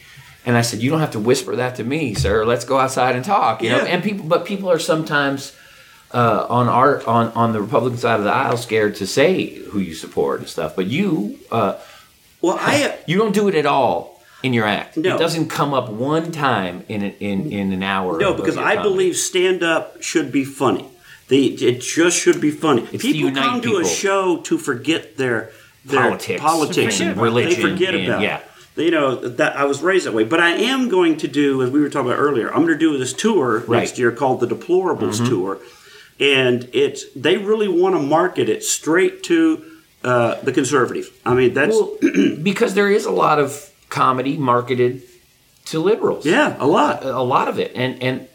And 0.45 0.55
I 0.57 0.61
said, 0.61 0.79
"You 0.81 0.89
don't 0.89 0.99
have 1.01 1.11
to 1.11 1.19
whisper 1.19 1.55
that 1.55 1.75
to 1.75 1.83
me, 1.83 2.13
sir. 2.13 2.45
Let's 2.45 2.65
go 2.65 2.77
outside 2.79 3.15
and 3.15 3.23
talk." 3.25 3.61
You 3.61 3.69
know, 3.69 3.79
and 3.79 4.03
people, 4.03 4.25
but 4.25 4.45
people 4.45 4.69
are 4.71 4.79
sometimes 4.79 5.53
uh, 6.13 6.45
on 6.49 6.67
our 6.69 7.05
on 7.05 7.31
on 7.33 7.53
the 7.53 7.61
Republican 7.61 7.97
side 7.99 8.19
of 8.19 8.23
the 8.25 8.31
aisle 8.31 8.57
scared 8.57 8.95
to 8.95 9.07
say 9.07 9.55
who 9.69 9.79
you 9.79 9.93
support 9.93 10.39
and 10.39 10.47
stuff. 10.47 10.75
But 10.75 10.87
you 10.87 11.37
uh, 11.51 11.75
Well, 12.41 12.57
I 12.59 12.97
you 13.07 13.17
don't 13.17 13.33
do 13.33 13.47
it 13.49 13.55
at 13.55 13.65
all 13.65 14.21
in 14.43 14.53
your 14.53 14.65
act. 14.65 14.95
No. 14.97 15.15
It 15.15 15.19
doesn't 15.19 15.49
come 15.49 15.73
up 15.73 15.89
one 15.89 16.31
time 16.31 16.85
in 16.87 17.01
in 17.03 17.51
in 17.51 17.73
an 17.73 17.83
hour. 17.83 18.17
no 18.17 18.33
because 18.33 18.55
I 18.57 18.75
comedy. 18.75 18.89
believe 18.89 19.15
stand 19.17 19.63
up 19.63 20.01
should 20.01 20.31
be 20.31 20.45
funny. 20.45 20.85
They, 21.29 21.43
it 21.47 21.81
just 21.81 22.17
should 22.17 22.39
be 22.39 22.51
funny. 22.51 22.87
It's 22.93 23.03
people 23.03 23.31
come 23.33 23.59
to 23.61 23.79
a 23.79 23.85
show 23.85 24.37
to 24.43 24.57
forget 24.57 25.17
their 25.17 25.51
Politics. 25.95 26.41
politics, 26.41 26.99
And 26.99 27.17
religion 27.21 27.61
They 27.61 27.69
forget 27.69 27.95
and- 27.95 28.05
about. 28.07 28.21
yeah. 28.21 28.39
You 28.75 28.91
know 28.91 29.15
that 29.15 29.57
I 29.57 29.65
was 29.65 29.81
raised 29.81 30.05
that 30.05 30.13
way, 30.13 30.23
but 30.23 30.39
I 30.39 30.51
am 30.51 30.87
going 30.87 31.17
to 31.17 31.27
do, 31.27 31.63
as 31.63 31.71
we 31.71 31.79
were 31.81 31.89
talking 31.89 32.11
about 32.11 32.19
earlier. 32.19 32.47
I'm 32.49 32.61
going 32.61 32.77
to 32.77 32.77
do 32.77 32.95
this 32.99 33.11
tour 33.11 33.53
Right. 33.55 33.61
Mm-hmm. 33.63 33.71
next 33.73 33.97
year 33.97 34.11
called 34.11 34.39
the 34.39 34.45
Deplorables 34.47 35.27
Tour, 35.27 35.57
and 36.19 36.69
it's 36.73 37.03
they 37.15 37.37
really 37.37 37.67
want 37.67 37.95
to 37.95 38.01
market 38.01 38.49
it 38.49 38.63
straight 38.63 39.23
to 39.23 39.63
uh, 40.03 40.35
the 40.43 40.51
conservative. 40.51 41.09
I 41.25 41.33
mean, 41.33 41.55
that's 41.55 41.73
Well, 41.75 41.97
because 42.43 42.75
there 42.75 42.89
is 42.91 43.05
a 43.05 43.11
lot 43.11 43.39
of 43.39 43.71
comedy 43.89 44.37
marketed 44.37 45.01
to 45.65 45.79
liberals. 45.79 46.23
yeah, 46.27 46.55
a 46.59 46.67
lot. 46.67 47.03
a 47.03 47.21
lot 47.23 47.47
of 47.47 47.57
it, 47.57 47.71
and 47.75 48.01
and 48.03 48.27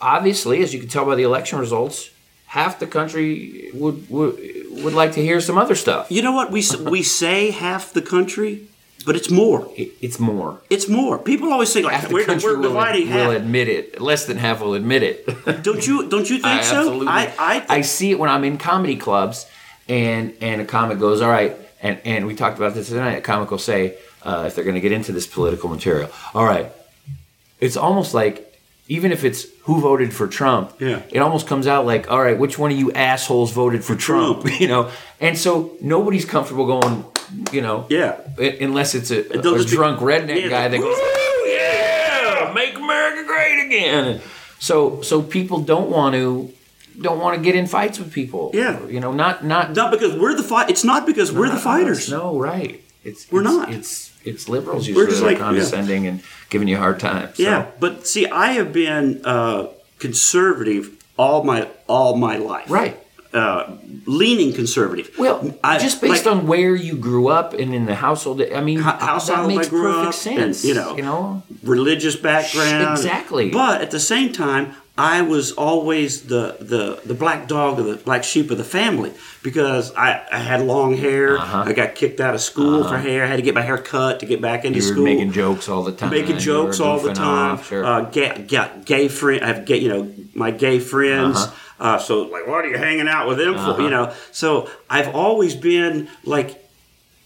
obviously, 0.00 0.62
as 0.62 0.72
you 0.72 0.78
can 0.78 0.88
tell 0.88 1.04
by 1.04 1.16
the 1.16 1.24
election 1.24 1.58
results, 1.58 2.10
half 2.58 2.78
the 2.78 2.86
country 2.86 3.70
would 3.74 3.98
would, 4.10 4.34
would 4.82 4.94
like 4.94 5.12
to 5.12 5.22
hear 5.22 5.40
some 5.40 5.56
other 5.58 5.74
stuff. 5.74 6.10
You 6.10 6.22
know 6.22 6.32
what 6.32 6.50
we 6.50 6.62
we 6.96 7.02
say 7.02 7.50
half 7.50 7.92
the 7.92 8.02
country, 8.02 8.52
but 9.06 9.14
it's 9.16 9.30
more. 9.30 9.60
It- 9.76 9.92
It's 10.06 10.18
more. 10.18 10.50
It's 10.74 10.88
more. 10.88 11.14
People 11.18 11.52
always 11.52 11.70
say 11.72 11.82
like 11.82 11.94
Half 11.94 12.08
the 12.08 12.14
we're, 12.14 12.24
country 12.30 12.50
we're 12.52 12.56
will, 12.60 12.68
dividing 12.70 13.06
will 13.14 13.30
half. 13.32 13.42
admit 13.42 13.68
it. 13.68 14.00
Less 14.00 14.22
than 14.28 14.36
half 14.38 14.60
will 14.62 14.74
admit 14.74 15.02
it. 15.10 15.16
Don't 15.66 15.82
you 15.88 15.96
don't 16.12 16.28
you 16.30 16.38
think 16.46 16.60
I 16.60 16.62
so? 16.72 16.76
absolutely. 16.78 17.08
I 17.08 17.22
I, 17.52 17.54
I 17.78 17.80
see 17.82 18.10
it 18.12 18.18
when 18.22 18.30
I'm 18.34 18.44
in 18.50 18.56
comedy 18.58 18.96
clubs, 19.06 19.46
and 19.88 20.24
and 20.40 20.60
a 20.60 20.64
comic 20.64 20.98
goes, 20.98 21.20
all 21.24 21.30
right, 21.38 21.52
and 21.82 21.98
and 22.04 22.20
we 22.28 22.34
talked 22.34 22.58
about 22.60 22.72
this 22.74 22.88
tonight. 22.88 23.16
A 23.22 23.24
comic 23.32 23.48
will 23.52 23.64
say 23.72 23.80
uh, 24.28 24.44
if 24.46 24.54
they're 24.54 24.64
going 24.70 24.80
to 24.82 24.86
get 24.88 24.92
into 24.92 25.12
this 25.12 25.26
political 25.26 25.68
material, 25.76 26.08
all 26.34 26.44
right, 26.54 26.66
it's 27.60 27.76
almost 27.76 28.12
like. 28.14 28.36
Even 28.96 29.12
if 29.12 29.22
it's 29.22 29.46
who 29.66 29.80
voted 29.80 30.12
for 30.12 30.26
Trump, 30.26 30.72
Yeah. 30.80 31.02
it 31.12 31.20
almost 31.20 31.46
comes 31.46 31.66
out 31.68 31.86
like, 31.86 32.10
all 32.10 32.20
right, 32.20 32.36
which 32.36 32.58
one 32.58 32.72
of 32.72 32.76
you 32.78 32.90
assholes 32.92 33.52
voted 33.52 33.84
for 33.84 33.94
Trump? 33.94 34.40
Trump. 34.42 34.60
You 34.60 34.66
know, 34.66 34.90
and 35.20 35.38
so 35.38 35.76
nobody's 35.80 36.24
comfortable 36.24 36.66
going, 36.66 37.04
you 37.52 37.62
know, 37.62 37.86
Yeah. 37.88 38.16
Unless 38.60 38.94
it's 38.96 39.10
a, 39.12 39.20
a 39.38 39.40
just 39.42 39.70
be- 39.70 39.76
drunk 39.76 40.00
redneck 40.00 40.42
Yeah, 40.42 40.48
guy 40.48 40.66
that 40.68 40.78
goes, 40.78 40.98
yeah, 41.46 42.52
make 42.54 42.74
America 42.76 43.22
great 43.26 43.66
again. 43.66 44.20
So, 44.58 45.00
so 45.02 45.22
people 45.22 45.60
don't 45.60 45.88
want 45.90 46.14
to 46.16 46.52
don't 47.00 47.18
want 47.20 47.34
to 47.36 47.42
get 47.42 47.54
in 47.54 47.66
fights 47.66 47.98
with 47.98 48.12
people. 48.12 48.50
Yeah. 48.52 48.84
you 48.88 49.00
know, 49.00 49.12
not 49.12 49.44
not 49.44 49.72
Not 49.74 49.90
because 49.92 50.12
we're 50.18 50.34
the 50.36 50.42
fight. 50.42 50.68
It's 50.68 50.84
not 50.84 51.06
because 51.06 51.32
we're 51.32 51.48
the 51.48 51.56
fighters. 51.70 52.10
No, 52.10 52.38
right? 52.38 52.82
It's 53.04 53.30
We're 53.32 53.40
it's- 53.42 53.54
not. 53.56 53.72
It's 53.72 54.10
it's 54.24 54.48
liberals 54.48 54.86
We're 54.88 55.06
usually 55.06 55.06
just 55.06 55.20
that 55.20 55.26
are 55.26 55.30
like- 55.30 55.38
yeah. 55.38 55.44
condescending 55.44 56.06
and 56.08 56.20
giving 56.50 56.68
you 56.68 56.76
a 56.76 56.80
hard 56.80 57.00
time. 57.00 57.30
So. 57.34 57.42
Yeah, 57.42 57.66
but 57.80 58.06
see, 58.06 58.26
I 58.26 58.52
have 58.52 58.72
been 58.72 59.22
uh, 59.24 59.68
conservative 59.98 60.90
all 61.16 61.44
my 61.44 61.68
all 61.86 62.16
my 62.16 62.36
life. 62.36 62.70
right. 62.70 62.96
Uh, 63.32 63.76
leaning 64.06 64.52
conservative. 64.52 65.08
Well, 65.16 65.56
I- 65.62 65.78
just 65.78 66.00
based 66.00 66.26
like, 66.26 66.34
on 66.36 66.48
where 66.48 66.74
you 66.74 66.96
grew 66.96 67.28
up 67.28 67.52
and 67.54 67.72
in 67.72 67.86
the 67.86 67.94
household, 67.94 68.42
I 68.42 68.60
mean, 68.60 68.80
Ho- 68.80 68.90
household 68.90 69.48
that 69.48 69.54
makes 69.54 69.68
I 69.68 69.70
grew 69.70 69.82
perfect 69.92 70.08
up 70.08 70.14
sense. 70.14 70.64
and, 70.64 70.68
you 70.68 70.74
know, 70.74 70.96
you 70.96 71.02
know, 71.04 71.42
religious 71.62 72.16
background. 72.16 72.90
Exactly. 72.98 73.50
But 73.50 73.82
at 73.82 73.92
the 73.92 74.00
same 74.00 74.32
time, 74.32 74.74
I 75.00 75.22
was 75.22 75.52
always 75.52 76.24
the, 76.24 76.58
the, 76.60 77.00
the 77.06 77.14
black 77.14 77.48
dog 77.48 77.78
of 77.78 77.86
the 77.86 77.96
black 77.96 78.22
sheep 78.22 78.50
of 78.50 78.58
the 78.58 78.64
family 78.64 79.14
because 79.42 79.94
I, 79.94 80.26
I 80.30 80.36
had 80.36 80.60
long 80.60 80.94
hair. 80.94 81.38
Uh-huh. 81.38 81.64
I 81.68 81.72
got 81.72 81.94
kicked 81.94 82.20
out 82.20 82.34
of 82.34 82.42
school 82.42 82.86
for 82.86 82.98
hair. 82.98 83.24
I 83.24 83.26
had 83.26 83.36
to 83.36 83.42
get 83.42 83.54
my 83.54 83.62
hair 83.62 83.78
cut 83.78 84.20
to 84.20 84.26
get 84.26 84.42
back 84.42 84.66
into 84.66 84.78
you 84.78 84.84
were 84.84 84.92
school. 84.92 85.04
making 85.04 85.32
jokes 85.32 85.70
all 85.70 85.84
the 85.84 85.92
time, 85.92 86.10
making 86.10 86.36
jokes 86.36 86.80
all 86.80 87.00
the 87.00 87.14
time. 87.14 87.52
off, 87.52 87.68
sure. 87.68 87.82
uh, 87.82 88.02
gay, 88.02 88.44
gay, 88.46 88.70
gay 88.84 89.08
friend. 89.08 89.42
I 89.42 89.46
have 89.46 89.64
gay, 89.64 89.78
you 89.78 89.88
know, 89.88 90.12
my 90.34 90.50
gay 90.50 90.78
friends. 90.78 91.38
Uh-huh. 91.38 91.84
uh 91.94 91.98
so 91.98 92.24
like, 92.24 92.46
what 92.46 92.66
are 92.66 92.68
you 92.68 92.76
hanging 92.76 93.08
out 93.08 93.26
with 93.26 93.38
them 93.38 93.54
for? 93.54 93.60
Uh-huh. 93.60 93.82
You 93.82 93.88
know. 93.88 94.12
So 94.32 94.68
I've 94.90 95.14
always 95.14 95.56
been 95.56 96.10
like, 96.24 96.62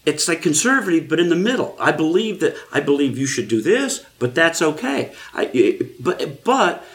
it's 0.05 0.29
like 0.29 0.41
conservative, 0.41 1.09
but 1.09 1.19
in 1.19 1.27
the 1.27 1.35
middle. 1.35 1.75
I 1.77 1.91
believe 1.91 2.39
that 2.39 2.55
I 2.71 2.79
believe 2.79 3.17
you 3.17 3.25
should 3.25 3.49
do 3.49 3.61
this, 3.61 4.05
but 4.17 4.33
that's 4.33 4.61
okay. 4.61 5.13
I, 5.33 5.81
but 5.99 6.45
but 6.45 6.85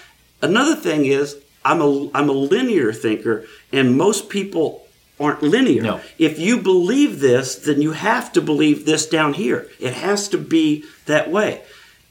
another 0.43 0.75
thing 0.75 1.07
is 1.07 1.37
I'm 1.65 1.81
a 1.81 2.11
I'm 2.13 2.29
a 2.29 2.33
linear 2.33 2.93
thinker, 2.93 3.47
and 3.73 3.97
most 3.97 4.29
people 4.29 4.87
aren't 5.19 5.43
linear. 5.43 5.83
No. 5.83 6.01
If 6.19 6.39
you 6.39 6.59
believe 6.59 7.21
this, 7.21 7.57
then 7.57 7.83
you 7.83 7.93
have 7.93 8.33
to 8.33 8.41
believe 8.41 8.87
this 8.87 9.07
down 9.07 9.35
here. 9.35 9.69
It 9.79 9.93
has 9.95 10.29
to 10.29 10.39
be 10.39 10.85
that 11.07 11.31
way. 11.31 11.63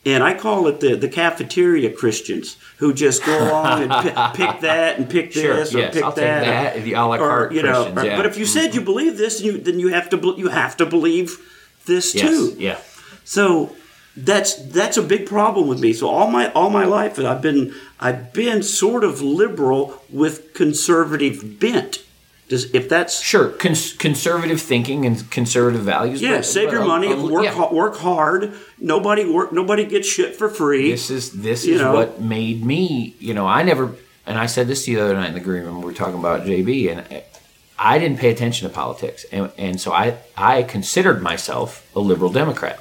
And 0.05 0.23
I 0.23 0.33
call 0.33 0.67
it 0.67 0.79
the, 0.79 0.95
the 0.95 1.09
cafeteria 1.09 1.91
Christians 1.91 2.57
who 2.77 2.93
just 2.93 3.25
go 3.25 3.37
along 3.49 3.83
and 3.83 3.91
pick, 3.91 4.15
pick 4.35 4.61
that 4.61 4.97
and 4.97 5.09
pick 5.09 5.33
Sure, 5.33 5.55
this 5.55 5.73
or 5.73 5.79
yes, 5.79 5.93
pick 5.93 6.03
I'll 6.03 6.13
take 6.13 6.23
that. 6.23 6.75
that, 6.75 6.83
the 6.83 6.93
a 6.93 7.03
la 7.03 7.17
carte 7.17 7.53
you 7.53 7.63
know, 7.63 7.83
Christians, 7.83 8.05
yeah. 8.05 8.15
But 8.15 8.25
if 8.27 8.37
you 8.37 8.45
mm-hmm. 8.45 8.59
said 8.59 8.75
you 8.75 8.81
believe 8.81 9.17
this, 9.17 9.41
you, 9.41 9.57
then 9.57 9.79
you 9.79 9.89
have 9.89 10.09
to 10.09 10.35
you 10.37 10.47
have 10.49 10.77
to 10.77 10.85
believe 10.85 11.37
this 11.85 12.15
yes, 12.15 12.29
too. 12.29 12.55
yeah. 12.57 12.79
So 13.25 13.75
that's 14.25 14.55
that's 14.55 14.97
a 14.97 15.01
big 15.01 15.25
problem 15.27 15.67
with 15.67 15.79
me. 15.79 15.93
So 15.93 16.07
all 16.09 16.29
my 16.29 16.51
all 16.53 16.69
my 16.69 16.85
life 16.85 17.19
I've 17.19 17.41
been 17.41 17.73
I've 17.99 18.33
been 18.33 18.63
sort 18.63 19.03
of 19.03 19.21
liberal 19.21 20.01
with 20.09 20.53
conservative 20.53 21.59
bent. 21.59 22.03
Does 22.47 22.73
if 22.73 22.89
that's 22.89 23.21
Sure, 23.21 23.49
cons- 23.49 23.93
conservative 23.93 24.59
thinking 24.59 25.05
and 25.05 25.29
conservative 25.29 25.81
values. 25.81 26.19
yeah, 26.21 26.37
but- 26.37 26.45
save 26.45 26.65
but 26.67 26.73
your 26.73 26.81
a- 26.81 26.87
money, 26.87 27.07
um, 27.13 27.19
a- 27.19 27.31
work 27.31 27.43
yeah. 27.43 27.51
ha- 27.51 27.71
work 27.71 27.97
hard. 27.97 28.53
Nobody 28.79 29.23
work. 29.25 29.51
Nobody 29.53 29.85
gets 29.85 30.07
shit 30.07 30.35
for 30.35 30.49
free. 30.49 30.89
This 30.91 31.11
is 31.11 31.31
this 31.31 31.65
You 31.65 31.75
is 31.75 31.81
know? 31.81 31.93
what 31.93 32.19
made 32.19 32.65
me. 32.65 33.13
You 33.19 33.33
know, 33.35 33.45
I 33.45 33.61
never. 33.63 33.91
And 34.25 34.37
I 34.37 34.47
said 34.47 34.67
this 34.67 34.85
to 34.85 34.91
you 34.91 34.97
the 34.97 35.03
other 35.05 35.13
night 35.15 35.27
in 35.29 35.33
the 35.35 35.39
green 35.39 35.63
room. 35.63 35.79
We 35.79 35.85
were 35.85 35.93
talking 35.93 36.17
about 36.19 36.45
JB, 36.45 36.89
and 36.91 36.99
eh, 37.11 37.21
I 37.77 37.97
didn't 37.99 38.17
pay 38.19 38.29
attention 38.31 38.67
to 38.67 38.73
politics, 38.73 39.25
and, 39.31 39.51
and 39.57 39.79
so 39.79 39.91
I 39.91 40.17
I 40.35 40.63
considered 40.63 41.21
myself 41.21 41.87
a 41.95 41.99
liberal 41.99 42.31
Democrat. 42.31 42.79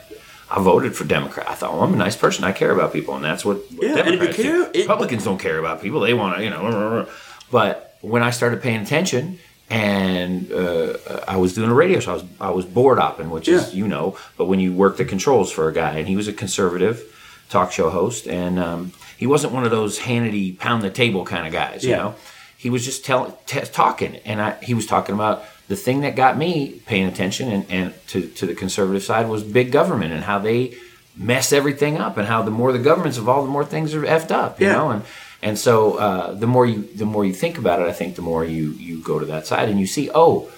I 0.50 0.60
voted 0.62 0.96
for 0.96 1.04
Democrat. 1.04 1.48
I 1.48 1.54
thought, 1.54 1.72
well, 1.74 1.82
I'm 1.82 1.92
a 1.92 1.96
nice 1.96 2.16
person. 2.16 2.44
I 2.44 2.52
care 2.52 2.70
about 2.72 2.92
people, 2.92 3.14
and 3.14 3.24
that's 3.24 3.44
what, 3.44 3.58
Yeah, 3.70 3.90
and 3.90 3.98
if 3.98 4.06
you 4.06 4.12
Democrats 4.12 4.36
do. 4.36 4.70
it- 4.72 4.82
Republicans 4.82 5.24
don't 5.24 5.38
care 5.38 5.58
about 5.58 5.82
people. 5.82 6.00
They 6.00 6.14
want 6.14 6.36
to, 6.38 6.44
you 6.44 6.50
know. 6.50 7.06
But 7.50 7.96
when 8.00 8.22
I 8.22 8.30
started 8.30 8.62
paying 8.62 8.80
attention, 8.80 9.38
and 9.70 10.50
uh, 10.52 10.96
I 11.28 11.36
was 11.36 11.54
doing 11.54 11.70
a 11.70 11.74
radio 11.74 12.00
show, 12.00 12.12
I 12.12 12.14
was 12.14 12.24
I 12.40 12.50
was 12.50 12.64
board 12.64 12.98
opping, 12.98 13.28
which 13.30 13.48
is 13.48 13.74
you 13.74 13.86
know, 13.86 14.16
but 14.38 14.46
when 14.46 14.60
you 14.60 14.72
work 14.72 14.96
the 14.96 15.04
controls 15.04 15.50
for 15.52 15.68
a 15.68 15.72
guy, 15.72 15.98
and 15.98 16.08
he 16.08 16.16
was 16.16 16.28
a 16.28 16.32
conservative 16.32 17.02
talk 17.50 17.70
show 17.72 17.90
host, 17.90 18.26
and 18.26 18.58
um, 18.58 18.92
he 19.18 19.26
wasn't 19.26 19.52
one 19.52 19.64
of 19.64 19.70
those 19.70 19.98
Hannity 20.00 20.58
pound 20.58 20.82
the 20.82 20.90
table 20.90 21.24
kind 21.24 21.46
of 21.46 21.52
guys, 21.52 21.84
you 21.84 21.92
know. 21.96 22.14
He 22.56 22.70
was 22.70 22.84
just 22.84 23.04
telling, 23.04 23.32
t- 23.46 23.60
talking, 23.60 24.16
and 24.24 24.40
I, 24.42 24.52
he 24.62 24.74
was 24.74 24.86
talking 24.86 25.14
about 25.14 25.44
the 25.68 25.76
thing 25.76 26.00
that 26.00 26.16
got 26.16 26.36
me 26.38 26.80
paying 26.86 27.06
attention 27.06 27.50
and, 27.50 27.66
and 27.70 27.94
to, 28.08 28.26
to 28.28 28.46
the 28.46 28.54
conservative 28.54 29.02
side 29.02 29.28
was 29.28 29.42
big 29.42 29.70
government 29.70 30.12
and 30.12 30.24
how 30.24 30.38
they 30.38 30.74
mess 31.16 31.52
everything 31.52 31.96
up, 31.98 32.16
and 32.16 32.26
how 32.28 32.42
the 32.42 32.50
more 32.50 32.72
the 32.72 32.78
government's 32.78 33.18
involved, 33.18 33.46
the 33.48 33.52
more 33.52 33.64
things 33.64 33.94
are 33.94 34.02
effed 34.02 34.30
up, 34.30 34.60
you 34.60 34.66
Yeah. 34.66 34.72
know, 34.74 34.90
and 34.90 35.02
and 35.42 35.58
so 35.58 35.94
uh, 35.98 36.32
the 36.32 36.46
more 36.46 36.64
you 36.66 36.82
the 36.96 37.04
more 37.04 37.24
you 37.24 37.32
think 37.34 37.58
about 37.58 37.80
it, 37.80 37.86
I 37.86 37.92
think 37.92 38.14
the 38.16 38.22
more 38.22 38.44
you 38.44 38.70
you 38.72 39.00
go 39.02 39.18
to 39.18 39.26
that 39.26 39.46
side 39.46 39.68
and 39.68 39.78
you 39.80 39.86
see, 39.86 40.10
oh, 40.14 40.48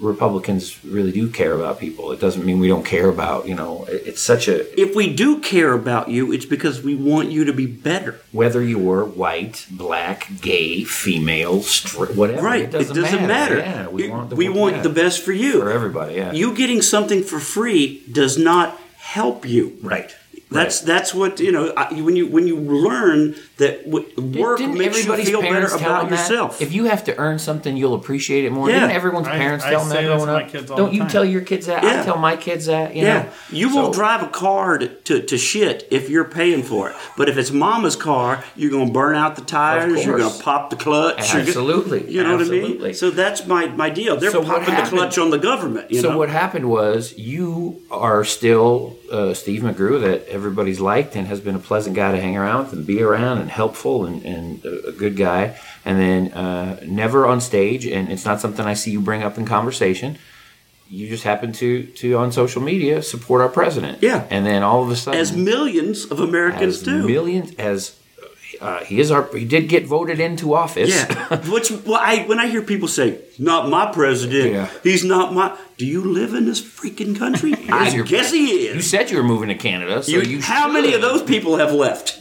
Republicans 0.00 0.82
really 0.84 1.12
do 1.12 1.28
care 1.28 1.52
about 1.54 1.78
people. 1.78 2.10
It 2.12 2.20
doesn't 2.20 2.44
mean 2.44 2.58
we 2.58 2.68
don't 2.68 2.84
care 2.84 3.08
about 3.08 3.46
you 3.46 3.54
know. 3.54 3.84
it- 3.88 4.02
It's 4.06 4.20
such 4.22 4.48
a 4.48 4.56
if 4.80 4.94
we 4.94 5.12
do 5.12 5.38
care 5.38 5.72
about 5.72 6.08
you, 6.08 6.32
it's 6.32 6.46
because 6.46 6.82
we 6.82 6.94
want 6.94 7.30
you 7.30 7.44
to 7.44 7.52
be 7.52 7.66
better. 7.66 8.12
whether 8.32 8.62
you're 8.62 9.04
white, 9.04 9.66
black, 9.70 10.28
gay, 10.40 10.84
female, 10.84 11.62
straight, 11.62 12.14
whatever. 12.16 12.42
Right. 12.42 12.62
It 12.62 12.88
doesn't, 12.94 13.26
matter. 13.26 13.58
Yeah, 13.58 13.88
we 13.88 14.04
It- 14.04 14.10
want 14.10 14.30
the, 14.30 14.36
we 14.36 14.48
want 14.48 14.76
yeah, 14.76 14.82
the 14.82 14.88
best 15.02 15.22
for 15.22 15.32
you. 15.32 15.60
for 15.60 15.70
everybody. 15.70 16.14
Yeah. 16.14 16.32
You 16.32 16.54
getting 16.54 16.82
something 16.82 17.22
for 17.22 17.38
free 17.38 18.02
does 18.10 18.36
not 18.38 18.80
help 18.98 19.46
you. 19.46 19.76
right. 19.82 20.10
That's 20.52 20.80
that's 20.80 21.14
what 21.14 21.38
you 21.38 21.52
know. 21.52 21.72
When 21.92 22.16
you 22.16 22.26
when 22.26 22.46
you 22.48 22.56
learn 22.56 23.36
that 23.60 23.84
w- 23.84 24.06
work 24.42 24.58
Didn't 24.58 24.76
makes 24.76 25.04
you 25.04 25.14
feel 25.16 25.40
better 25.42 25.66
about 25.66 26.00
them 26.02 26.10
that? 26.10 26.18
yourself. 26.18 26.60
If 26.60 26.72
you 26.72 26.84
have 26.86 27.04
to 27.04 27.16
earn 27.18 27.38
something, 27.38 27.76
you'll 27.76 27.94
appreciate 27.94 28.44
it 28.44 28.52
more. 28.52 28.68
Yeah. 28.68 28.80
Didn't 28.80 28.96
everyone's 28.96 29.28
I- 29.28 29.38
parents 29.38 29.64
I 29.64 29.70
tell 29.70 29.80
them 29.80 29.88
that 29.90 29.94
that 29.96 30.00
to 30.02 30.06
growing 30.08 30.26
my 30.26 30.42
up? 30.44 30.50
kids 30.50 30.70
all 30.70 30.76
Don't 30.76 30.88
the 30.90 30.94
you 30.96 31.00
time. 31.02 31.10
tell 31.10 31.24
your 31.24 31.42
kids 31.42 31.66
that? 31.66 31.82
Yeah. 31.84 32.00
I 32.00 32.04
tell 32.04 32.18
my 32.18 32.36
kids 32.36 32.66
that. 32.66 32.96
You 32.96 33.04
yeah, 33.04 33.22
know? 33.22 33.28
you 33.50 33.68
will 33.74 33.92
So- 33.92 33.98
drive 34.00 34.22
a 34.22 34.28
car 34.28 34.78
to, 34.78 34.88
to, 34.88 35.22
to 35.22 35.38
shit 35.38 35.86
if 35.90 36.10
you're 36.10 36.24
paying 36.24 36.62
for 36.62 36.90
it. 36.90 36.96
But 37.16 37.28
if 37.28 37.36
it's 37.38 37.50
mama's 37.50 37.96
car, 37.96 38.42
you're 38.56 38.70
going 38.70 38.88
to 38.88 38.92
burn 38.92 39.14
out 39.16 39.36
the 39.36 39.42
tires. 39.42 40.04
You're 40.04 40.18
going 40.18 40.32
to 40.36 40.42
pop 40.42 40.70
the 40.70 40.76
clutch. 40.76 41.32
you're 41.32 41.42
go- 41.42 41.48
Absolutely. 41.48 42.10
you 42.14 42.22
know 42.24 42.36
what 42.36 42.46
I 42.46 42.50
mean? 42.50 42.94
So 42.94 43.10
that's 43.10 43.46
my, 43.46 43.66
my 43.66 43.90
deal. 43.90 44.16
They're 44.16 44.30
So 44.30 44.40
what 44.40 44.62
popping 44.64 44.74
the 44.74 44.82
clutch 44.90 45.18
on 45.18 45.30
the 45.30 45.38
government. 45.38 45.90
You 45.90 46.00
so 46.00 46.10
know? 46.10 46.18
what 46.18 46.30
happened 46.30 46.68
was 46.70 47.16
you 47.18 47.82
are 47.90 48.24
still 48.24 48.96
uh, 49.12 49.34
Steve 49.34 49.62
McGrew 49.62 50.00
that 50.00 50.26
everybody's 50.28 50.80
liked 50.80 51.16
and 51.16 51.26
has 51.26 51.40
been 51.40 51.54
a 51.56 51.58
pleasant 51.60 51.96
guy 51.96 52.12
to 52.12 52.20
hang 52.20 52.36
around 52.36 52.64
with 52.64 52.72
and 52.72 52.86
be 52.86 53.02
around 53.02 53.38
and 53.38 53.49
helpful 53.50 54.06
and, 54.06 54.24
and 54.24 54.64
a 54.64 54.92
good 54.92 55.16
guy. 55.16 55.56
And 55.84 55.98
then 55.98 56.32
uh, 56.32 56.80
never 56.86 57.26
on 57.26 57.40
stage, 57.40 57.86
and 57.86 58.10
it's 58.10 58.24
not 58.24 58.40
something 58.40 58.64
I 58.64 58.74
see 58.74 58.90
you 58.92 59.00
bring 59.00 59.22
up 59.22 59.36
in 59.38 59.44
conversation. 59.44 60.18
You 60.88 61.08
just 61.08 61.24
happen 61.24 61.52
to 61.52 61.84
to 61.84 62.16
on 62.16 62.32
social 62.32 62.62
media 62.62 63.02
support 63.02 63.40
our 63.40 63.48
president. 63.48 64.02
Yeah. 64.02 64.26
And 64.30 64.44
then 64.44 64.62
all 64.62 64.82
of 64.82 64.90
a 64.90 64.96
sudden, 64.96 65.20
As 65.20 65.36
millions 65.36 66.04
of 66.10 66.18
Americans 66.20 66.78
as 66.78 66.82
do. 66.82 67.06
millions 67.06 67.54
as 67.58 67.99
uh, 68.60 68.84
he 68.84 69.00
is 69.00 69.10
our 69.10 69.28
he 69.36 69.44
did 69.44 69.68
get 69.68 69.86
voted 69.86 70.20
into 70.20 70.54
office. 70.54 70.90
Yeah, 70.90 71.36
which 71.50 71.70
well, 71.70 71.98
I 72.00 72.24
when 72.26 72.38
I 72.38 72.46
hear 72.48 72.62
people 72.62 72.88
say, 72.88 73.18
"Not 73.38 73.68
my 73.68 73.90
president," 73.92 74.52
Yeah. 74.52 74.68
he's 74.82 75.04
not 75.04 75.32
my. 75.32 75.56
Do 75.78 75.86
you 75.86 76.02
live 76.04 76.34
in 76.34 76.44
this 76.44 76.60
freaking 76.60 77.18
country? 77.18 77.54
I 77.70 77.86
is 77.88 77.94
your 77.94 78.04
guess 78.04 78.30
he 78.30 78.66
You 78.68 78.82
said 78.82 79.10
you 79.10 79.16
were 79.16 79.22
moving 79.24 79.48
to 79.48 79.54
Canada, 79.54 80.02
so 80.02 80.12
You- 80.12 80.20
you, 80.22 80.42
how 80.42 80.70
many 80.70 80.92
of 80.92 81.00
those 81.00 81.22
people 81.22 81.56
have 81.56 81.72
left? 81.72 82.20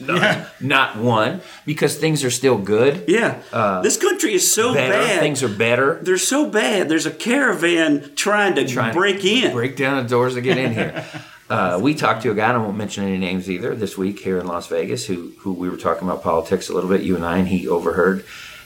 Not 0.61 0.95
one, 0.97 1.41
because 1.65 1.97
things 1.97 2.23
are 2.23 2.31
still 2.31 2.57
good. 2.57 3.03
Yeah, 3.07 3.39
this 3.81 3.97
country 3.97 4.33
is 4.33 4.49
so 4.49 4.69
Uh, 4.71 4.73
better. 4.75 4.93
bad. 4.93 5.19
Things 5.19 5.43
are 5.43 5.49
better. 5.49 5.99
They're 6.01 6.17
so 6.17 6.45
bad. 6.45 6.87
There's 6.87 7.05
a 7.05 7.11
caravan 7.11 8.11
trying 8.15 8.55
to 8.55 8.65
Trying 8.65 8.93
to 8.93 8.97
break 8.99 9.25
in. 9.25 9.51
break 9.53 9.75
down 9.75 10.01
the 10.03 10.07
doors 10.09 10.35
to 10.35 10.41
get 10.41 10.57
in 10.57 10.73
here. 10.73 11.03
Uh, 11.49 11.79
we 11.81 11.95
talked 11.95 12.21
to 12.21 12.31
a 12.31 12.35
guy, 12.35 12.49
and 12.49 12.57
I 12.57 12.61
won't 12.61 12.77
mention 12.77 13.03
any 13.05 13.17
names 13.17 13.49
either, 13.49 13.73
this 13.75 13.97
week 13.97 14.19
here 14.19 14.37
in 14.37 14.45
Las 14.45 14.67
Vegas, 14.67 15.07
who 15.07 15.31
who 15.39 15.51
we 15.53 15.67
were 15.69 15.77
talking 15.77 16.07
about 16.07 16.21
politics 16.21 16.69
a 16.69 16.73
little 16.73 16.89
bit, 16.89 17.01
you 17.01 17.15
and 17.15 17.25
I, 17.25 17.37
and 17.39 17.47
he 17.47 17.67
overheard, 17.67 18.23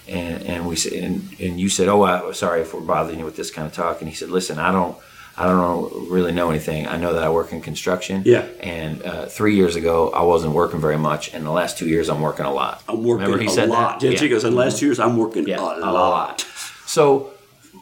and 0.08 0.44
and 0.44 0.68
we 0.68 0.76
said, 0.76 0.94
and, 0.94 1.30
and 1.40 1.60
you 1.60 1.70
said, 1.70 1.88
oh, 1.88 2.04
I, 2.04 2.32
sorry 2.34 2.62
if 2.62 2.74
we're 2.74 2.82
bothering 2.82 3.20
you 3.20 3.26
with 3.26 3.38
this 3.38 3.52
kind 3.52 3.66
of 3.66 3.74
talk, 3.74 4.02
and 4.02 4.10
he 4.10 4.16
said, 4.16 4.30
listen, 4.30 4.60
I 4.60 4.72
don't. 4.72 4.98
I 5.36 5.48
don't 5.48 5.58
know, 5.58 6.06
really 6.12 6.32
know 6.32 6.52
anything. 6.52 6.88
I 6.88 6.98
know 6.98 7.14
that 7.16 7.24
I 7.24 7.30
work 7.32 7.54
in 7.54 7.62
construction. 7.62 8.22
Yeah. 8.24 8.46
And 8.60 9.02
uh, 9.02 9.26
three 9.26 9.56
years 9.56 9.76
ago, 9.76 10.12
I 10.12 10.22
wasn't 10.22 10.54
working 10.54 10.80
very 10.80 11.00
much. 11.00 11.34
And 11.34 11.44
the 11.44 11.50
last 11.50 11.76
two 11.76 11.88
years, 11.88 12.08
I'm 12.08 12.22
working 12.22 12.46
a 12.46 12.54
lot. 12.54 12.84
I'm 12.88 13.04
working 13.04 13.24
Remember 13.26 13.40
he 13.40 13.48
a 13.48 13.50
said 13.50 13.70
lot. 13.70 14.00
that? 14.00 14.12
Yeah, 14.12 14.20
she 14.20 14.30
goes, 14.30 14.44
in 14.44 14.52
the 14.52 14.58
last 14.60 14.78
two 14.78 14.86
years, 14.86 15.00
I'm 15.00 15.18
working 15.18 15.48
Yeah, 15.48 15.58
a, 15.60 15.90
lot. 15.92 16.42
So 16.86 17.33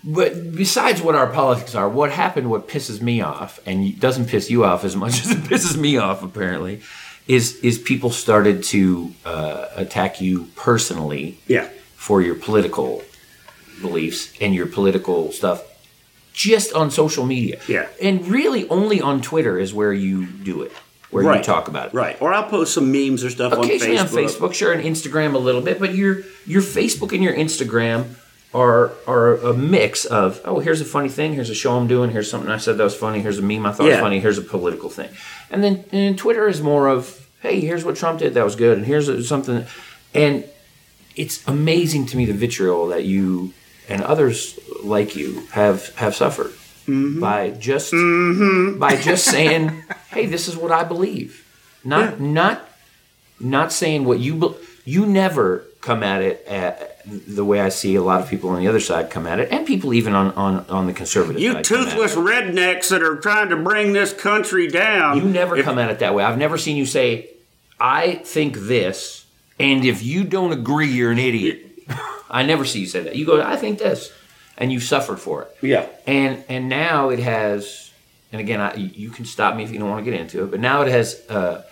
but 0.04 0.56
besides 0.56 1.02
what 1.02 1.16
our 1.16 1.28
politics 1.28 1.76
are, 1.76 1.88
what 1.88 2.12
happened, 2.12 2.50
what 2.50 2.68
pisses 2.68 3.02
me 3.02 3.22
off, 3.22 3.60
and 3.66 4.00
doesn't 4.00 4.28
piss 4.28 4.50
you 4.50 4.66
off 4.66 4.84
as 4.84 4.96
much 4.96 5.22
as 5.26 5.32
it 5.32 5.38
pisses 5.40 5.78
me 5.78 5.98
off, 5.98 6.24
apparently, 6.24 6.82
is 7.28 7.58
is 7.58 7.78
people 7.78 8.10
started 8.10 8.64
to 8.64 9.14
uh, 9.26 9.68
attack 9.76 10.20
you 10.22 10.48
personally 10.56 11.38
Yeah. 11.48 11.70
for 11.96 12.22
your 12.22 12.36
political 12.36 13.04
beliefs 13.82 14.32
and 14.42 14.54
your 14.54 14.66
political 14.68 15.32
stuff 15.32 15.64
just 16.34 16.74
on 16.74 16.90
social 16.92 17.26
media. 17.26 17.60
Yeah. 17.68 17.88
And 18.02 18.26
really 18.28 18.68
only 18.70 19.02
on 19.02 19.22
Twitter 19.22 19.60
is 19.60 19.74
where 19.74 19.92
you 19.94 20.26
do 20.26 20.62
it, 20.62 20.72
where 21.10 21.24
you 21.24 21.30
Right. 21.30 21.44
talk 21.44 21.68
about 21.68 21.88
it. 21.90 21.94
Right. 21.94 22.16
Or 22.22 22.34
I'll 22.34 22.48
post 22.50 22.74
some 22.74 22.92
memes 22.92 23.24
or 23.24 23.30
stuff 23.30 23.54
Occasionally 23.54 23.98
on 23.98 24.08
on 24.08 24.12
Facebook. 24.14 24.30
Facebook, 24.50 24.54
sure, 24.54 24.72
and 24.72 24.84
Instagram 24.84 25.34
a 25.34 25.38
little 25.40 25.62
bit, 25.62 25.80
but 25.80 25.94
your 25.94 26.22
your 26.48 26.62
Facebook 26.62 27.12
and 27.14 27.24
your 27.24 27.34
Instagram 27.36 28.16
are 28.54 28.92
are 29.08 29.36
a 29.38 29.54
mix 29.54 30.06
of 30.06 30.42
oh 30.46 30.60
here's 30.60 30.82
a 30.82 30.86
funny 30.86 31.10
thing, 31.10 31.34
here's 31.34 31.50
a 31.50 31.56
show 31.56 31.78
I'm 31.78 31.88
doing, 31.88 32.10
here's 32.12 32.30
something 32.30 32.50
I 32.52 32.58
said 32.58 32.78
that 32.78 32.84
was 32.84 32.96
funny, 32.96 33.22
here's 33.22 33.40
a 33.40 33.42
meme 33.42 33.66
I 33.66 33.72
thought 33.72 33.88
was 33.88 33.98
funny, 34.00 34.20
here's 34.20 34.38
a 34.38 34.42
political 34.42 34.90
thing, 34.90 35.10
and 35.50 35.64
then 35.64 35.86
and 35.92 36.18
Twitter 36.18 36.48
is 36.48 36.62
more 36.62 36.88
of 36.88 37.28
hey 37.42 37.60
here's 37.62 37.84
what 37.86 37.96
Trump 37.96 38.20
did 38.20 38.34
that 38.34 38.44
was 38.44 38.56
good, 38.56 38.78
and 38.78 38.86
here's 38.86 39.28
something, 39.28 39.66
and 40.14 40.44
it's 41.16 41.46
amazing 41.48 42.06
to 42.08 42.18
me 42.18 42.26
the 42.26 42.34
vitriol 42.34 42.88
that 42.88 43.04
you 43.06 43.54
and 43.90 44.02
others 44.04 44.60
like 44.84 45.16
you 45.16 45.46
have 45.52 45.94
have 45.96 46.16
suffered 46.16 46.52
Mm-hmm. 46.88 47.20
by 47.20 47.52
just 47.52 47.92
by 48.80 48.96
just 49.00 49.24
saying 49.36 49.84
hey 50.10 50.26
this 50.26 50.48
is 50.48 50.58
what 50.58 50.72
I 50.72 50.84
believe, 50.84 51.46
not 51.86 52.20
not 52.20 52.68
not 53.40 53.72
saying 53.72 54.04
what 54.04 54.20
you 54.20 54.34
be- 54.36 54.56
you 54.84 55.06
never 55.06 55.64
come 55.82 56.02
at 56.02 56.24
it 56.24 56.44
at 56.48 56.91
the 57.06 57.44
way 57.46 57.60
I 57.62 57.70
see 57.70 57.96
a 57.96 58.02
lot 58.04 58.22
of 58.22 58.30
people 58.30 58.50
on 58.52 58.60
the 58.60 58.68
other 58.68 58.80
side 58.80 59.10
come 59.10 59.26
at 59.28 59.40
it, 59.40 59.52
and 59.52 59.66
people 59.66 59.94
even 59.94 60.14
on 60.14 60.32
on, 60.34 60.66
on 60.70 60.88
the 60.88 60.94
conservative 60.94 61.42
You 61.42 61.52
side. 61.54 61.60
at 61.60 61.66
toothless 61.66 62.16
rednecks 62.16 62.90
that 62.90 63.02
are 63.02 63.16
trying 63.18 63.50
to 63.50 63.56
bring 63.58 63.94
this 63.94 64.14
country 64.14 64.68
down. 64.68 65.18
You 65.18 65.24
never 65.24 65.58
If- 65.58 65.66
come 65.66 65.78
at 65.80 65.90
it 65.90 66.00
that 66.00 66.14
way. 66.14 66.24
I've 66.24 66.38
never 66.38 66.58
seen 66.58 66.76
you 66.78 66.86
say, 66.86 67.30
"I 67.80 68.22
think 68.24 68.58
this," 68.58 69.26
and 69.60 69.84
if 69.86 70.04
you 70.04 70.24
don't 70.24 70.52
agree, 70.52 70.88
you're 70.88 71.12
an 71.12 71.20
idiot. 71.20 71.66
I 72.30 72.44
never 72.44 72.64
see 72.66 72.80
you 72.82 72.86
say 72.88 73.02
that. 73.02 73.16
You 73.16 73.26
go, 73.26 73.42
"I 73.42 73.56
think 73.56 73.80
this," 73.80 74.12
and 74.58 74.72
you 74.72 74.80
suffered 74.80 75.20
for 75.20 75.44
it. 75.44 75.58
Yeah. 75.62 75.86
and 76.08 76.44
and 76.50 76.70
now 76.70 77.10
it 77.10 77.20
has 77.20 77.90
and 78.32 78.40
again 78.40 78.62
I, 78.62 78.76
you 78.76 79.10
can 79.10 79.26
stop 79.26 79.56
me 79.56 79.64
if 79.64 79.72
you 79.72 79.80
don't 79.80 79.90
want 79.90 80.06
to 80.06 80.10
get 80.12 80.20
into 80.20 80.44
it 80.44 80.52
but 80.52 80.60
now 80.62 80.82
it 80.84 80.88
has 80.88 81.22
uh, 81.30 81.64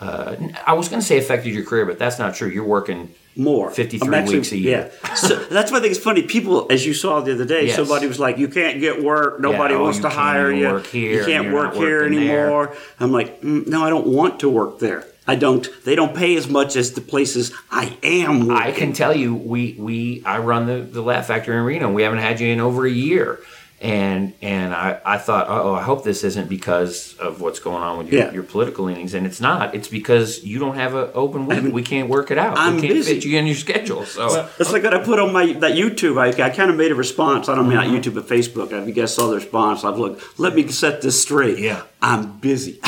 uh, 0.00 0.34
i 0.66 0.72
was 0.72 0.88
going 0.88 1.00
to 1.00 1.06
say 1.06 1.18
affected 1.18 1.52
your 1.52 1.64
career 1.64 1.84
but 1.84 1.98
that's 1.98 2.18
not 2.18 2.34
true 2.34 2.48
you're 2.48 2.64
working 2.64 3.10
more 3.36 3.70
53 3.70 4.08
I'm 4.08 4.14
actually- 4.14 4.36
weeks 4.36 4.52
a 4.52 4.56
year 4.56 4.90
Yeah, 5.04 5.14
so 5.14 5.36
that's 5.36 5.70
why 5.70 5.78
I 5.78 5.80
think 5.80 5.92
it's 5.92 6.02
funny. 6.02 6.22
People, 6.22 6.66
as 6.70 6.86
you 6.86 6.94
saw 6.94 7.20
the 7.20 7.32
other 7.32 7.44
day, 7.44 7.66
Yes. 7.66 7.76
somebody 7.76 8.06
was 8.06 8.18
like, 8.18 8.38
"You 8.38 8.48
can't 8.48 8.80
get 8.80 9.02
work. 9.02 9.40
Nobody 9.40 9.74
oh, 9.74 9.82
wants 9.82 9.98
to 10.00 10.08
hire 10.08 10.50
you. 10.50 10.66
work 10.68 10.86
here, 10.86 11.20
you 11.20 11.26
can't 11.26 11.52
work 11.52 11.74
here 11.74 12.02
working 12.02 12.20
there." 12.26 12.44
anymore." 12.46 12.72
I'm 12.98 13.12
like, 13.12 13.42
mm, 13.42 13.66
"No, 13.66 13.84
I 13.84 13.90
don't 13.90 14.06
want 14.06 14.40
to 14.40 14.48
work 14.48 14.78
there. 14.78 15.04
I 15.28 15.34
don't. 15.34 15.68
They 15.84 15.96
don't 15.96 16.14
pay 16.14 16.36
as 16.36 16.48
much 16.48 16.76
as 16.76 16.92
the 16.92 17.00
places 17.00 17.52
I 17.70 17.96
am 18.02 18.46
working." 18.46 18.66
i 18.66 18.70
can 18.72 18.92
tell 18.92 19.14
you 19.16 19.34
we 19.34 19.74
we 19.78 20.22
i 20.24 20.38
run 20.38 20.66
the 20.66 20.78
the 20.80 21.02
laugh 21.02 21.26
factory 21.26 21.56
in 21.56 21.64
reno 21.64 21.90
we 21.92 22.02
haven't 22.02 22.20
had 22.20 22.40
you 22.40 22.48
in 22.48 22.60
over 22.60 22.86
a 22.86 22.90
year 22.90 23.40
and 23.82 24.32
and 24.40 24.72
i 24.74 24.98
i 25.04 25.18
thought 25.18 25.46
oh 25.50 25.74
i 25.74 25.82
hope 25.82 26.02
this 26.02 26.24
isn't 26.24 26.48
because 26.48 27.14
of 27.18 27.42
what's 27.42 27.58
going 27.60 27.82
on 27.82 27.98
with 27.98 28.10
your, 28.10 28.22
Yeah. 28.22 28.32
your 28.32 28.42
political 28.42 28.86
leanings 28.86 29.12
and 29.12 29.26
it's 29.26 29.38
not 29.38 29.74
it's 29.74 29.88
because 29.88 30.42
you 30.42 30.58
don't 30.58 30.76
have 30.76 30.94
an 30.94 31.10
open 31.12 31.44
week 31.44 31.56
haven't- 31.56 31.72
we 31.74 31.82
can't 31.82 32.08
work 32.08 32.30
it 32.30 32.38
out 32.38 32.56
I'm 32.56 32.76
we 32.76 32.80
can't 32.80 32.94
busy. 32.94 33.14
fit 33.14 33.24
you 33.26 33.36
in 33.38 33.44
your 33.46 33.54
schedule 33.54 34.06
so 34.06 34.48
That's 34.56 34.72
like 34.72 34.82
what 34.82 34.94
I 34.94 35.04
put 35.04 35.18
on 35.18 35.30
my 35.30 35.52
that 35.54 35.72
YouTube. 35.72 36.16
I, 36.18 36.28
I 36.42 36.48
kind 36.50 36.70
of 36.70 36.76
made 36.78 36.90
a 36.90 36.94
response. 36.94 37.50
I 37.50 37.54
don't 37.54 37.68
mean 37.68 37.76
Mm-hmm. 37.78 37.92
not 37.94 38.02
YouTube, 38.02 38.14
but 38.14 38.26
Facebook. 38.26 38.72
If 38.72 38.88
you 38.88 38.94
guys 38.94 39.14
saw 39.14 39.28
the 39.28 39.34
response, 39.36 39.84
I've 39.84 39.98
looked. 39.98 40.38
Let 40.38 40.54
me 40.54 40.66
set 40.68 41.02
this 41.02 41.20
straight. 41.20 41.58
Yeah. 41.58 41.82
I'm 42.00 42.38
busy. 42.38 42.80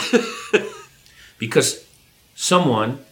because 1.39 1.85
someone 2.35 3.05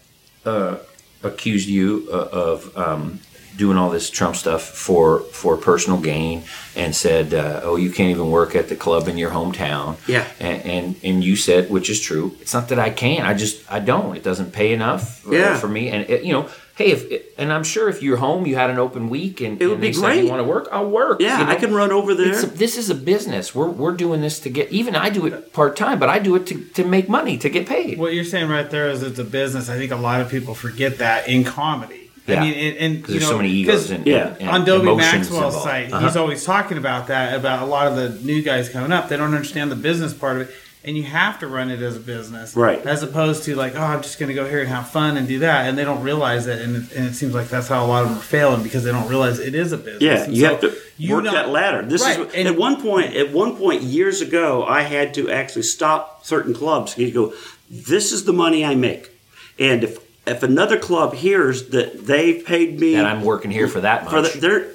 uh, 0.45 0.77
accused 1.23 1.69
you 1.69 2.09
uh, 2.11 2.17
of 2.33 2.77
um, 2.77 3.21
doing 3.57 3.77
all 3.79 3.91
this 3.91 4.11
Trump 4.11 4.37
stuff 4.37 4.63
for 4.63 5.21
for 5.33 5.57
personal 5.57 5.99
gain, 6.01 6.43
and 6.75 6.95
said, 6.95 7.33
uh, 7.35 7.61
"Oh, 7.63 7.77
you 7.77 7.91
can't 7.91 8.11
even 8.11 8.31
work 8.31 8.55
at 8.55 8.69
the 8.69 8.77
club 8.77 9.09
in 9.09 9.17
your 9.19 9.31
hometown." 9.31 9.97
Yeah. 10.07 10.27
and, 10.41 10.63
and 10.65 10.97
and 11.03 11.25
you 11.25 11.37
said, 11.37 11.71
which 11.71 11.89
is 11.91 12.01
true. 12.01 12.37
It's 12.41 12.55
not 12.55 12.69
that 12.69 12.79
I 12.79 12.91
can't. 12.91 13.27
I 13.27 13.35
just 13.35 13.71
I 13.73 13.81
don't. 13.81 14.17
It 14.17 14.23
doesn't 14.23 14.53
pay 14.53 14.73
enough 14.73 15.25
Yeah. 15.31 15.57
for 15.59 15.69
me. 15.69 15.89
And 15.89 16.09
it, 16.11 16.25
you 16.25 16.33
know, 16.33 16.49
hey, 16.77 16.91
if 16.93 17.23
and 17.39 17.53
I'm 17.53 17.65
sure 17.65 17.89
if 17.89 18.03
you're 18.03 18.17
home, 18.19 18.47
you 18.47 18.55
had 18.57 18.71
an 18.71 18.79
open 18.79 19.09
week, 19.09 19.41
and 19.41 19.61
It 19.61 19.67
would 19.67 19.75
and 19.75 19.81
be 19.81 19.89
they 19.89 19.93
said 19.95 20.01
great. 20.03 20.25
you 20.25 20.31
want 20.31 20.41
to 20.41 20.45
work, 20.49 20.69
I'll 20.73 20.91
work. 20.91 21.21
yeah, 21.21 21.39
you 21.41 21.45
know? 21.47 21.51
I 21.53 21.57
can 21.57 21.73
run 21.75 21.93
over 21.93 22.15
there. 22.15 22.29
It's 22.33 22.43
a, 22.43 22.47
this 22.47 22.77
is 22.77 22.91
a 22.91 22.95
business. 22.95 23.55
We're, 23.55 23.69
we're 23.71 23.93
doing 23.97 24.21
this 24.21 24.41
to 24.41 24.51
get. 24.51 24.71
Even 24.71 24.95
I 24.97 25.09
do 25.11 25.27
it 25.27 25.53
part 25.53 25.77
time, 25.77 25.99
but 25.99 26.09
I 26.09 26.19
do 26.19 26.35
it 26.37 26.47
to, 26.49 26.63
to 26.75 26.85
make 26.85 27.09
money 27.09 27.37
to 27.39 27.49
get 27.49 27.67
paid. 27.67 27.99
What 27.99 28.13
you're 28.15 28.25
saying 28.25 28.49
right 28.49 28.69
there 28.71 28.89
is 28.91 29.03
it's 29.03 29.19
a 29.19 29.25
business. 29.25 29.69
I 29.71 29.77
think 29.79 29.93
a 29.93 29.97
lot 29.97 30.21
of 30.21 30.31
people 30.31 30.55
forget 30.55 30.99
that 30.99 31.29
in 31.29 31.45
comedy. 31.45 32.06
Yeah. 32.27 32.41
I 32.41 32.45
mean, 32.45 32.55
and, 32.55 32.77
and 32.79 32.97
Because 32.97 33.15
you 33.15 33.21
there's 33.21 33.31
know, 33.31 33.35
so 33.37 33.43
many 33.43 33.51
egos 33.51 33.75
'cause 33.83 33.91
and, 33.93 34.07
Yeah. 34.07 34.29
and, 34.29 34.41
and 34.41 34.51
on 34.51 34.65
Dobie 34.65 34.95
Maxwell's 34.97 35.55
involved. 35.55 35.63
site, 35.63 35.93
Uh-huh. 35.93 36.07
he's 36.07 36.17
always 36.17 36.45
talking 36.45 36.77
about 36.79 37.07
that 37.09 37.35
about 37.35 37.63
a 37.63 37.67
lot 37.67 37.87
of 37.87 37.97
the 37.97 38.09
new 38.27 38.43
guys 38.43 38.69
coming 38.69 38.93
up. 38.93 39.09
They 39.09 39.17
don't 39.17 39.35
understand 39.35 39.71
the 39.71 39.77
business 39.77 40.13
part 40.13 40.37
of 40.37 40.43
it, 40.49 40.55
and 40.85 40.97
you 40.97 41.03
have 41.05 41.39
to 41.41 41.47
run 41.47 41.71
it 41.71 41.81
as 41.83 41.97
a 41.97 42.01
business, 42.01 42.55
Right. 42.57 42.85
As 42.87 43.03
opposed 43.03 43.45
to 43.45 43.55
like, 43.55 43.75
oh, 43.77 43.81
I'm 43.83 44.03
just 44.03 44.19
going 44.19 44.29
to 44.29 44.35
go 44.35 44.49
here 44.49 44.61
and 44.61 44.69
have 44.69 44.89
fun 44.89 45.17
and 45.17 45.27
do 45.29 45.39
that, 45.41 45.67
and 45.69 45.77
they 45.79 45.85
don't 45.85 46.03
realize 46.03 46.47
it, 46.47 46.61
and 46.63 46.77
it, 46.77 46.93
and 46.97 47.07
it 47.07 47.15
seems 47.15 47.35
like 47.35 47.49
that's 47.49 47.69
how 47.69 47.85
a 47.85 47.89
lot 47.89 48.03
of 48.05 48.09
them 48.11 48.19
are 48.19 48.23
failing 48.23 48.63
because 48.63 48.83
they 48.85 48.93
don't 48.93 49.09
realize 49.09 49.39
it 49.39 49.55
is 49.55 49.73
a 49.73 49.77
business. 49.79 50.03
Yeah, 50.03 50.25
And 50.25 50.35
you 50.37 50.43
so 50.43 50.49
have 50.51 50.61
to 50.63 50.73
you 50.99 51.15
work 51.15 51.25
not- 51.25 51.35
that 51.35 51.49
ladder. 51.51 51.83
This 51.83 52.03
right, 52.03 52.21
is 52.21 52.35
and- 52.35 52.49
at 52.49 52.57
one 52.57 52.81
point. 52.81 53.15
At 53.17 53.33
one 53.33 53.57
point 53.57 53.83
years 53.83 54.21
ago, 54.21 54.65
I 54.65 54.83
had 54.83 55.15
to 55.15 55.31
actually 55.31 55.63
stop 55.63 56.25
certain 56.27 56.55
clubs. 56.55 56.97
You 56.97 57.11
go, 57.11 57.33
this 57.71 58.13
is 58.13 58.25
the 58.25 58.33
money 58.33 58.65
I 58.65 58.75
make, 58.77 59.11
and 59.59 59.83
if 59.85 59.99
if 60.27 60.43
another 60.43 60.79
club 60.79 61.15
hears 61.15 61.69
that 61.71 62.07
they've 62.07 62.45
paid 62.45 62.81
me 62.81 62.97
and 62.97 63.07
I'm 63.07 63.23
working 63.23 63.51
here 63.51 63.69
for 63.69 63.81
that 63.81 64.05
much. 64.05 64.13
for 64.13 64.23
the, 64.23 64.75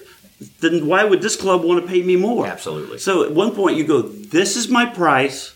then 0.60 0.88
why 0.88 1.04
would 1.04 1.22
this 1.22 1.36
club 1.36 1.64
want 1.64 1.82
to 1.82 1.88
pay 1.88 2.02
me 2.02 2.16
more? 2.16 2.48
Absolutely. 2.48 2.98
So 2.98 3.24
at 3.24 3.32
one 3.32 3.54
point 3.54 3.78
you 3.78 3.84
go, 3.86 4.02
this 4.02 4.56
is 4.56 4.70
my 4.70 4.86
price, 4.86 5.54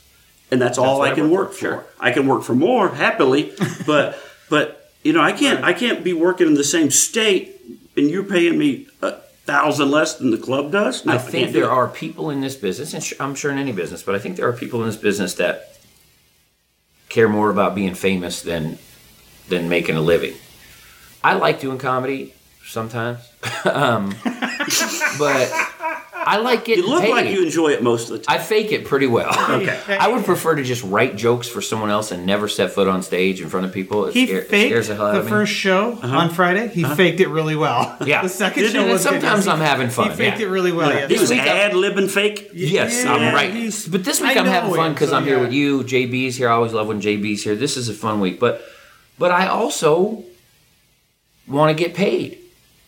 and 0.51 0.61
that's, 0.61 0.77
all 0.77 0.99
what 0.99 1.09
I 1.09 1.11
I 1.11 1.15
can 1.15 1.29
work 1.29 1.47
work 1.47 1.53
for, 1.53 1.59
sure. 1.59 1.85
I 1.99 2.11
can 2.11 2.27
work 2.27 2.43
for 2.43 2.55
more 2.55 2.89
happily, 2.89 3.53
but 3.87 4.19
but 4.49 4.91
you 5.03 5.13
know 5.13 5.21
I 5.21 5.31
can't 5.31 5.63
I 5.63 5.73
can't 5.73 6.03
be 6.03 6.13
working 6.13 6.47
in 6.47 6.53
the 6.53 6.63
same 6.63 6.91
state 6.91 7.55
and 7.97 8.09
you're 8.09 8.23
paying 8.23 8.57
me 8.57 8.87
a 9.01 9.13
thousand 9.45 9.91
less 9.91 10.15
than 10.15 10.31
the 10.31 10.37
club 10.37 10.71
does. 10.71 11.05
No, 11.05 11.13
I 11.13 11.17
think 11.17 11.47
do 11.47 11.61
there 11.61 11.71
are 11.71 11.87
people 11.87 12.29
in 12.29 12.41
this 12.41 12.55
business, 12.55 12.93
and 12.93 13.21
I'm 13.21 13.35
sure 13.35 13.51
in 13.51 13.57
any 13.57 13.71
business, 13.71 14.03
but 14.03 14.15
I 14.15 14.19
think 14.19 14.35
there 14.37 14.47
are 14.47 14.53
people 14.53 14.81
in 14.81 14.87
this 14.87 14.97
business 14.97 15.35
that 15.35 15.77
care 17.09 17.29
more 17.29 17.49
about 17.49 17.75
being 17.75 17.95
famous 17.95 18.41
than 18.41 18.77
than 19.49 19.69
making 19.69 19.95
a 19.95 20.01
living. 20.01 20.33
I 21.23 21.33
like 21.33 21.59
doing 21.59 21.77
comedy 21.77 22.33
sometimes, 22.65 23.19
um, 23.65 24.15
but 25.19 25.51
I 26.13 26.37
like 26.37 26.65
getting 26.65 26.83
You 26.83 26.89
look 26.89 27.01
paid. 27.03 27.11
like 27.11 27.29
you 27.29 27.43
enjoy 27.43 27.69
it 27.69 27.83
most 27.83 28.09
of 28.09 28.17
the 28.17 28.23
time. 28.25 28.39
I 28.39 28.41
fake 28.41 28.71
it 28.71 28.85
pretty 28.85 29.07
well. 29.07 29.29
Okay. 29.61 29.79
I 29.99 30.07
would 30.07 30.25
prefer 30.25 30.55
to 30.55 30.63
just 30.63 30.83
write 30.83 31.15
jokes 31.15 31.47
for 31.47 31.61
someone 31.61 31.89
else 31.89 32.11
and 32.11 32.25
never 32.25 32.47
step 32.47 32.71
foot 32.71 32.87
on 32.87 33.01
stage 33.03 33.41
in 33.41 33.49
front 33.49 33.65
of 33.65 33.73
people. 33.73 34.05
It, 34.05 34.13
He 34.13 34.25
scare- 34.27 34.41
faked 34.43 34.69
scares 34.71 34.87
the 34.87 34.95
hell 34.95 35.07
out 35.07 35.11
the 35.13 35.19
of 35.19 35.25
me. 35.25 35.31
first 35.31 35.51
show 35.53 35.93
on 36.01 36.29
Friday. 36.31 36.67
He 36.67 36.83
faked 36.83 37.19
it 37.19 37.27
really 37.29 37.55
well. 37.55 37.95
Yeah. 38.05 38.21
the 38.21 38.29
second 38.29 38.63
Did 38.63 38.71
show 38.73 38.87
was. 38.87 39.01
Sometimes 39.03 39.45
He- 39.45 39.51
I'm 39.51 39.59
having 39.59 39.89
fun, 39.89 40.09
He 40.11 40.15
faked 40.15 40.39
yeah. 40.39 40.45
it 40.47 40.49
really 40.49 40.71
well. 40.71 40.89
Yeah, 40.91 40.99
yes. 41.01 41.09
he 41.11 41.19
was 41.19 41.29
week 41.29 41.41
I- 41.41 41.57
ad 41.59 41.71
libbing 41.73 42.09
fake. 42.09 42.49
Yes, 42.53 43.03
Yeah, 43.03 43.13
I'm 43.13 43.33
right. 43.33 43.51
But 43.91 44.03
this 44.03 44.19
week 44.21 44.35
I 44.37 44.39
I'm 44.39 44.45
having 44.47 44.73
fun 44.75 44.93
because 44.93 45.09
so 45.09 45.17
I'm 45.17 45.23
here 45.25 45.37
yeah. 45.37 45.41
with 45.41 45.53
you. 45.53 45.83
JB's 45.83 46.35
here. 46.35 46.49
I 46.49 46.53
always 46.53 46.73
love 46.73 46.87
when 46.87 47.01
JB's 47.01 47.43
here. 47.43 47.55
This 47.55 47.77
is 47.77 47.89
a 47.89 47.93
fun 47.93 48.19
week, 48.19 48.39
but 48.39 48.63
but 49.19 49.31
I 49.31 49.47
also 49.47 50.23
want 51.47 51.75
to 51.77 51.83
get 51.83 51.93
paid. 51.95 52.39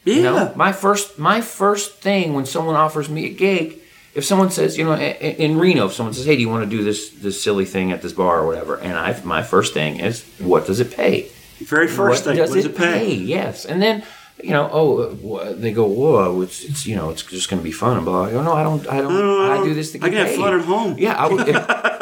Yeah. 0.05 0.15
You 0.15 0.21
know, 0.23 0.53
my 0.55 0.71
first 0.71 1.19
my 1.19 1.41
first 1.41 1.95
thing 1.95 2.33
when 2.33 2.45
someone 2.45 2.75
offers 2.75 3.09
me 3.09 3.25
a 3.25 3.29
gig, 3.29 3.77
if 4.15 4.23
someone 4.25 4.49
says, 4.51 4.77
you 4.77 4.85
know, 4.85 4.93
i- 4.93 5.17
i- 5.21 5.35
in 5.37 5.57
Reno, 5.57 5.87
if 5.87 5.93
someone 5.93 6.13
says, 6.13 6.25
"Hey, 6.25 6.35
do 6.35 6.41
you 6.41 6.49
want 6.49 6.63
to 6.69 6.77
do 6.77 6.83
this 6.83 7.09
this 7.09 7.41
silly 7.43 7.65
thing 7.65 7.91
at 7.91 8.01
this 8.01 8.13
bar 8.13 8.39
or 8.39 8.47
whatever?" 8.47 8.75
and 8.77 8.93
I 8.93 9.15
my 9.23 9.43
first 9.43 9.73
thing 9.73 9.99
is, 9.99 10.23
"What 10.39 10.65
does 10.65 10.79
it 10.79 10.95
pay?" 10.95 11.27
Very 11.59 11.87
first 11.87 12.25
what 12.25 12.35
thing. 12.35 12.37
does 12.37 12.49
what 12.51 12.55
does 12.55 12.65
it 12.65 12.71
it 12.71 12.77
pay? 12.77 13.13
Yes, 13.13 13.65
and 13.65 13.81
then 13.81 14.03
you 14.43 14.51
know, 14.51 14.69
oh, 14.71 15.37
uh, 15.37 15.53
they 15.57 15.71
go, 15.71 15.85
whoa, 15.85 16.41
it's, 16.43 16.63
it's 16.63 16.85
you 16.85 16.95
know, 16.95 17.09
it's 17.09 17.23
just 17.23 17.49
going 17.49 17.59
to 17.59 17.63
be 17.63 17.71
fun 17.71 17.97
and 17.97 18.05
blah. 18.05 18.25
I 18.25 18.31
go, 18.31 18.43
no, 18.43 18.53
I 18.53 18.61
don't, 18.61 18.87
I 18.87 19.01
don't, 19.01 19.11
No, 19.11 19.47
no, 19.47 19.51
I 19.51 19.65
do 19.65 19.73
this 19.73 19.93
to 19.93 19.97
I 19.97 20.01
get 20.01 20.09
can 20.09 20.17
have 20.19 20.27
paid. 20.27 20.39
fun 20.39 20.59
at 20.59 20.63
home. 20.65 20.95
Yeah, 20.99 21.13
I 21.13 21.27
would, 21.27 21.47
if, 21.49 21.55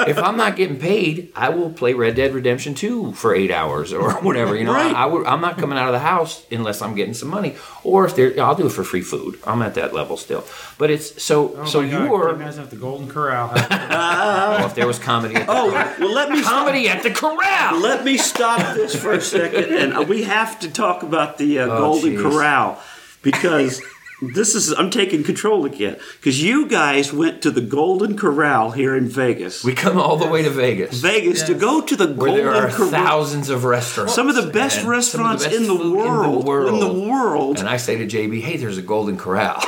if 0.08 0.18
I'm 0.18 0.38
not 0.38 0.56
getting 0.56 0.78
paid, 0.78 1.32
I 1.36 1.50
will 1.50 1.70
play 1.70 1.94
Red 1.94 2.16
Dead 2.16 2.34
Redemption 2.34 2.74
2 2.76 3.14
for 3.14 3.34
eight 3.36 3.52
hours 3.52 3.94
or 3.94 4.14
whatever. 4.22 4.56
You 4.56 4.64
know, 4.66 4.74
Right. 4.74 4.94
I, 4.96 5.04
I 5.04 5.06
would, 5.06 5.26
I'm 5.26 5.42
not 5.42 5.58
coming 5.58 5.78
out 5.78 5.88
of 5.88 5.94
the 5.94 6.00
house 6.00 6.46
unless 6.52 6.82
I'm 6.82 6.96
getting 6.96 7.14
some 7.14 7.30
money, 7.30 7.56
or 7.84 8.06
if 8.06 8.16
there, 8.16 8.34
I'll 8.42 8.56
do 8.56 8.68
it 8.68 8.72
for 8.72 8.84
free 8.84 9.02
food. 9.02 9.40
I'm 9.46 9.62
at 9.62 9.76
that 9.76 9.94
level 9.94 10.18
still. 10.18 10.44
But 10.78 10.92
it's 10.92 11.22
so, 11.24 11.56
Oh 11.58 11.66
so 11.66 11.82
you're, 11.82 12.32
you 12.32 12.38
guys 12.38 12.58
have 12.58 12.70
the 12.70 12.76
Golden 12.76 13.08
Corral. 13.08 13.52
oh, 13.54 14.66
if 14.66 14.76
there 14.76 14.88
was 14.88 15.00
comedy, 15.00 15.36
at 15.36 15.46
the, 15.46 15.52
Oh 15.52 15.72
well, 15.72 16.12
let 16.14 16.30
me 16.30 16.42
comedy 16.44 16.90
at 16.90 17.04
the 17.04 17.12
corral. 17.12 17.80
Let 17.80 18.04
me 18.04 18.18
stop 18.18 18.76
this 18.76 18.96
for 18.96 19.14
a 19.14 19.22
second, 19.22 19.66
and 19.76 19.94
uh, 19.94 20.02
we 20.04 20.24
have 20.24 20.60
to 20.60 20.70
talk 20.72 21.04
about 21.04 21.38
the 21.38 21.60
uh, 21.60 21.68
Golden 21.68 22.14
jeez. 22.14 22.22
Corral 22.22 22.82
because 23.22 23.82
this 24.22 24.56
is 24.56 24.72
I'm 24.72 24.90
taking 24.90 25.24
control 25.24 25.66
again 25.66 25.98
because 26.18 26.42
you 26.42 26.68
guys 26.68 27.12
went 27.12 27.42
to 27.44 27.52
the 27.52 27.62
Golden 27.62 28.18
Corral 28.18 28.72
here 28.72 28.96
in 28.96 29.08
Vegas. 29.08 29.64
We 29.64 29.74
come 29.74 29.98
all 29.98 30.18
the 30.18 30.28
way 30.28 30.44
to 30.44 30.50
Vegas, 30.50 31.00
Vegas 31.02 31.44
to 31.44 31.54
go 31.54 31.82
to 31.82 31.96
the 31.96 32.08
where 32.08 32.28
Golden 32.28 32.46
there 32.46 32.68
are 32.68 32.70
Corral. 32.70 32.90
thousands 32.90 33.50
of 33.50 33.66
restaurants. 33.66 34.16
Some 34.16 34.30
of 34.30 34.36
the 34.36 34.52
best 34.52 34.78
and 34.78 34.84
some 34.84 34.86
of 34.86 34.98
restaurants 34.98 35.44
best 35.46 35.56
in, 35.56 35.68
the 35.68 35.76
world, 35.76 36.70
in 36.70 36.80
the 36.80 37.08
world. 37.10 37.60
And 37.60 37.68
I 37.68 37.78
say 37.78 37.98
to 37.98 38.06
JB, 38.06 38.42
"Hey, 38.42 38.58
there's 38.58 38.78
a 38.78 38.82
Golden 38.82 39.18
Corral." 39.18 39.62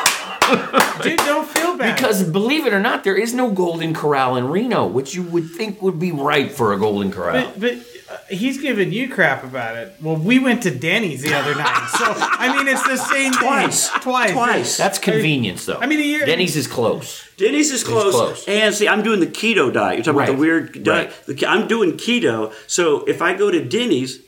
Dude, 1.02 1.18
don't 1.18 1.48
feel 1.48 1.78
bad. 1.78 1.96
Because 1.96 2.24
believe 2.24 2.66
it 2.66 2.74
or 2.74 2.80
not, 2.80 3.04
there 3.04 3.16
is 3.16 3.34
no 3.34 3.52
Golden 3.52 3.94
Corral 3.94 4.38
in 4.38 4.48
Reno, 4.48 4.88
which 4.88 5.14
you 5.14 5.24
would 5.24 5.50
think 5.50 5.82
would 5.82 6.00
be 6.00 6.12
right 6.12 6.50
for 6.50 6.74
a 6.74 6.80
Golden 6.80 7.12
Corral. 7.12 7.52
But, 7.58 7.60
but 7.60 7.97
uh, 8.10 8.18
he's 8.30 8.62
giving 8.62 8.92
you 8.92 9.10
crap 9.10 9.44
about 9.44 9.76
it. 9.78 9.94
Well, 10.02 10.16
we 10.16 10.40
went 10.40 10.64
to 10.64 10.72
Denny's 10.72 11.22
the 11.22 11.34
other 11.34 11.54
night, 11.56 11.90
so 11.98 12.06
I 12.18 12.56
mean 12.58 12.68
it's 12.68 12.84
the 12.88 12.98
same 12.98 13.34
thing. 13.34 13.42
Twice. 13.42 13.90
twice, 13.90 14.32
Twice. 14.32 14.78
That's 14.78 15.00
convenience, 15.00 15.66
though. 15.66 15.78
I 15.80 15.86
mean, 15.88 16.00
a 16.00 16.04
year- 16.04 16.26
Denny's 16.26 16.56
is 16.56 16.68
close. 16.68 17.28
Denny's 17.38 17.72
is 17.72 17.84
close. 17.84 18.14
close. 18.14 18.48
And 18.48 18.74
see, 18.74 18.88
I'm 18.88 19.04
doing 19.04 19.20
the 19.20 19.28
keto 19.28 19.72
diet. 19.72 19.98
You're 19.98 20.04
talking 20.06 20.22
about 20.22 20.32
the 20.34 20.38
weird 20.40 20.84
diet. 20.84 21.08
Right. 21.10 21.26
The 21.26 21.36
ke- 21.36 21.48
I'm 21.48 21.68
doing 21.68 21.94
keto. 21.94 22.54
So 22.68 23.04
if 23.06 23.22
I 23.22 23.34
go 23.36 23.52
to 23.52 23.64
Denny's, 23.64 24.20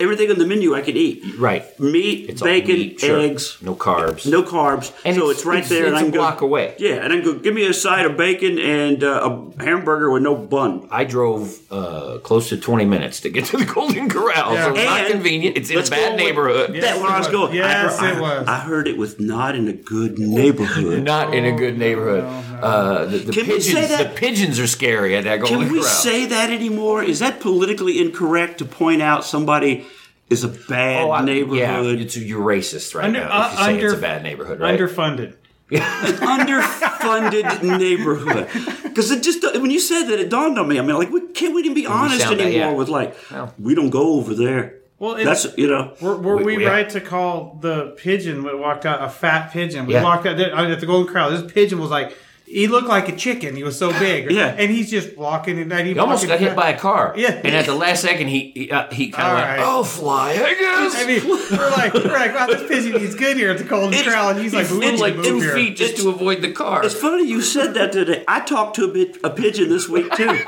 everything 0.00 0.30
on 0.30 0.38
the 0.38 0.46
menu 0.46 0.74
I 0.74 0.80
can 0.82 0.96
eat. 0.96 1.22
Right. 1.38 1.64
Meat, 1.78 2.28
It's 2.30 2.42
bacon, 2.42 2.74
meat, 2.74 3.00
sure. 3.00 3.20
eggs, 3.20 3.58
no 3.62 3.74
carbs. 3.74 4.28
no 4.30 4.42
carbs. 4.42 4.92
And 5.04 5.14
so 5.16 5.22
it's- 5.30 5.36
it's, 5.38 5.44
right 5.46 5.56
it's- 5.58 5.68
there, 5.70 5.86
and 5.86 5.94
it's 5.94 5.98
I 5.98 6.00
a 6.00 6.04
can 6.04 6.10
go 6.12 6.18
block 6.18 6.40
away. 6.40 6.74
Yeah, 6.78 6.94
and 6.96 7.12
I 7.12 7.16
can 7.16 7.24
go 7.24 7.34
give 7.38 7.54
me 7.54 7.66
a 7.66 7.72
side 7.72 8.04
of 8.06 8.16
bacon 8.16 8.58
and 8.58 9.02
uh, 9.04 9.38
a 9.58 9.62
hamburger 9.62 10.10
with 10.10 10.22
no 10.22 10.34
bun. 10.34 10.88
I 10.90 11.04
drove 11.04 11.58
uh, 11.70 12.18
close 12.22 12.48
to 12.50 12.56
20 12.56 12.84
minutes 12.84 13.20
to 13.20 13.30
get 13.30 13.44
to 13.46 13.56
the 13.56 13.64
Golden 13.64 14.08
Corral, 14.08 14.54
so 14.56 14.74
it's 14.74 14.84
not 14.84 15.10
convenient. 15.10 15.56
It's 15.56 15.70
in 15.70 15.78
a 15.78 15.82
bad 15.82 15.90
go 15.90 16.10
with- 16.12 16.16
neighborhood. 16.16 16.74
That's 16.80 16.98
where 17.00 17.10
I 17.10 17.18
was 17.18 17.28
going. 17.28 17.54
Yes, 17.54 17.98
I 17.98 18.12
it 18.16 18.20
was. 18.20 18.48
I, 18.48 18.56
I 18.56 18.58
heard 18.60 18.88
it 18.88 18.96
was 18.96 19.18
not 19.20 19.54
in 19.54 19.68
a 19.68 19.72
good 19.72 20.18
neighborhood. 20.18 21.02
Not 21.04 21.34
in 21.34 21.44
a 21.44 21.52
good 21.56 21.78
neighborhood. 21.78 22.24
Uh, 22.64 23.04
the, 23.04 23.18
the 23.18 23.32
Can 23.32 23.46
we 23.48 23.60
say 23.60 23.82
pigeons, 23.82 23.98
the 23.98 24.12
pigeons 24.16 24.58
are 24.58 24.66
scary 24.66 25.16
at 25.16 25.24
that 25.24 25.40
Golden 25.40 25.58
Can 25.60 25.68
we 25.72 25.78
Corral. 25.80 25.84
say 25.90 26.26
that 26.26 26.50
anymore? 26.50 27.02
Is 27.02 27.18
that 27.18 27.40
politically 27.40 28.00
incorrect 28.00 28.58
to 28.58 28.64
point 28.64 29.02
out 29.02 29.24
somebody 29.24 29.86
is 30.30 30.44
a 30.44 30.48
bad 30.48 31.04
Oh, 31.04 31.10
I- 31.10 31.22
neighborhood? 31.24 31.58
Yeah, 31.58 31.82
it's, 31.82 32.16
you're 32.16 32.40
racist 32.44 32.94
right 32.94 33.04
Under- 33.04 33.20
now. 33.20 33.26
If 33.26 33.30
you 33.30 33.58
uh, 33.58 33.66
say 33.66 33.74
it's 33.74 33.84
under- 33.84 33.98
a 33.98 34.00
bad 34.00 34.22
neighborhood, 34.22 34.60
right? 34.60 34.78
underfunded. 34.80 35.34
underfunded 35.70 37.62
neighborhood. 37.78 38.48
Because 38.94 39.10
it 39.10 39.24
just 39.24 39.42
when 39.60 39.72
you 39.72 39.80
said 39.80 40.04
that, 40.04 40.20
it 40.20 40.30
dawned 40.30 40.56
on 40.56 40.68
me. 40.68 40.78
I 40.78 40.82
mean, 40.82 40.94
like, 40.96 41.10
we 41.10 41.20
can't 41.32 41.52
we 41.52 41.62
even 41.62 41.74
be 41.74 41.84
honest 41.84 42.20
sound 42.20 42.38
that, 42.38 42.46
anymore 42.46 42.70
yeah. 42.70 42.76
with 42.76 42.88
like, 42.88 43.16
No. 43.32 43.52
we 43.58 43.74
don't 43.74 43.90
go 43.90 44.12
over 44.12 44.34
there. 44.34 44.76
Well, 45.00 45.16
it- 45.16 45.24
that's 45.24 45.46
you 45.58 45.66
know, 45.66 45.94
Were, 46.00 46.16
were 46.16 46.36
We- 46.36 46.44
we, 46.44 46.56
we- 46.58 46.66
right 46.66 46.88
to 46.90 47.00
call 47.00 47.58
the 47.60 47.96
pigeon 47.96 48.44
that 48.44 48.56
walked 48.56 48.86
out 48.86 49.02
a 49.02 49.08
fat 49.10 49.50
pigeon? 49.52 49.86
We 49.86 49.94
Yeah. 49.94 50.04
walked 50.04 50.26
out 50.26 50.36
there, 50.36 50.54
at 50.54 50.78
the 50.78 50.86
Golden 50.86 51.12
Corral. 51.12 51.32
This 51.32 51.52
pigeon 51.52 51.80
was 51.80 51.90
like, 51.90 52.16
he 52.46 52.66
looked 52.68 52.88
like 52.88 53.08
a 53.08 53.16
chicken. 53.16 53.56
He 53.56 53.62
was 53.62 53.78
so 53.78 53.90
big. 53.98 54.30
Yeah. 54.34 54.54
And 54.58 54.70
he's 54.70 54.90
just 54.90 55.16
walking 55.16 55.58
and 55.58 55.72
he 55.86 55.94
He 55.94 55.98
almost 55.98 56.26
got 56.26 56.38
hit 56.40 56.54
by 56.56 56.70
a 56.70 56.78
car. 56.78 57.14
Yeah. 57.16 57.30
And 57.32 57.54
at 57.54 57.66
the 57.66 57.74
last 57.74 58.02
second, 58.02 58.28
he 58.28 58.52
he, 58.54 58.70
uh, 58.70 58.90
he 58.92 59.10
kind 59.10 59.28
of 59.28 59.28
All 59.30 59.34
went, 59.36 59.48
right. 59.58 59.60
"Oh, 59.78 59.84
fly, 59.84 60.30
I 60.32 60.54
guess." 60.54 61.02
I 61.02 61.06
mean, 61.06 61.28
we're 61.28 61.70
like, 61.70 61.94
we're 61.94 62.12
like, 62.12 62.34
wow, 62.34 62.46
this 62.46 62.66
pigeon 62.68 63.00
he's 63.00 63.14
good 63.14 63.36
here 63.36 63.50
at 63.50 63.58
the 63.58 63.64
Golden 63.64 63.92
It's- 63.94 64.04
Corral, 64.06 64.30
and 64.30 64.40
he's 64.40 64.52
like, 64.54 64.64
it's 64.64 64.72
we 64.72 64.78
need 64.80 64.86
it's 64.88 64.96
to 64.98 65.02
like 65.02 65.16
move 65.16 65.24
two 65.24 65.40
here. 65.40 65.54
feet 65.54 65.76
just 65.76 65.96
to 65.98 66.08
avoid 66.10 66.42
the 66.42 66.52
car. 66.52 66.84
It's 66.84 66.94
funny 66.94 67.26
you 67.28 67.40
said 67.42 67.74
that 67.74 67.92
today. 67.92 68.24
I 68.28 68.40
talked 68.40 68.76
to 68.76 68.84
a, 68.84 68.88
bit, 68.92 69.16
a 69.24 69.30
pigeon 69.30 69.68
this 69.68 69.88
week 69.88 70.10
too. 70.12 70.38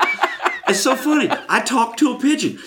it's 0.68 0.80
so 0.80 0.96
funny. 0.96 1.28
I 1.48 1.60
talked 1.60 1.98
to 2.00 2.12
a 2.12 2.18
pigeon. 2.18 2.58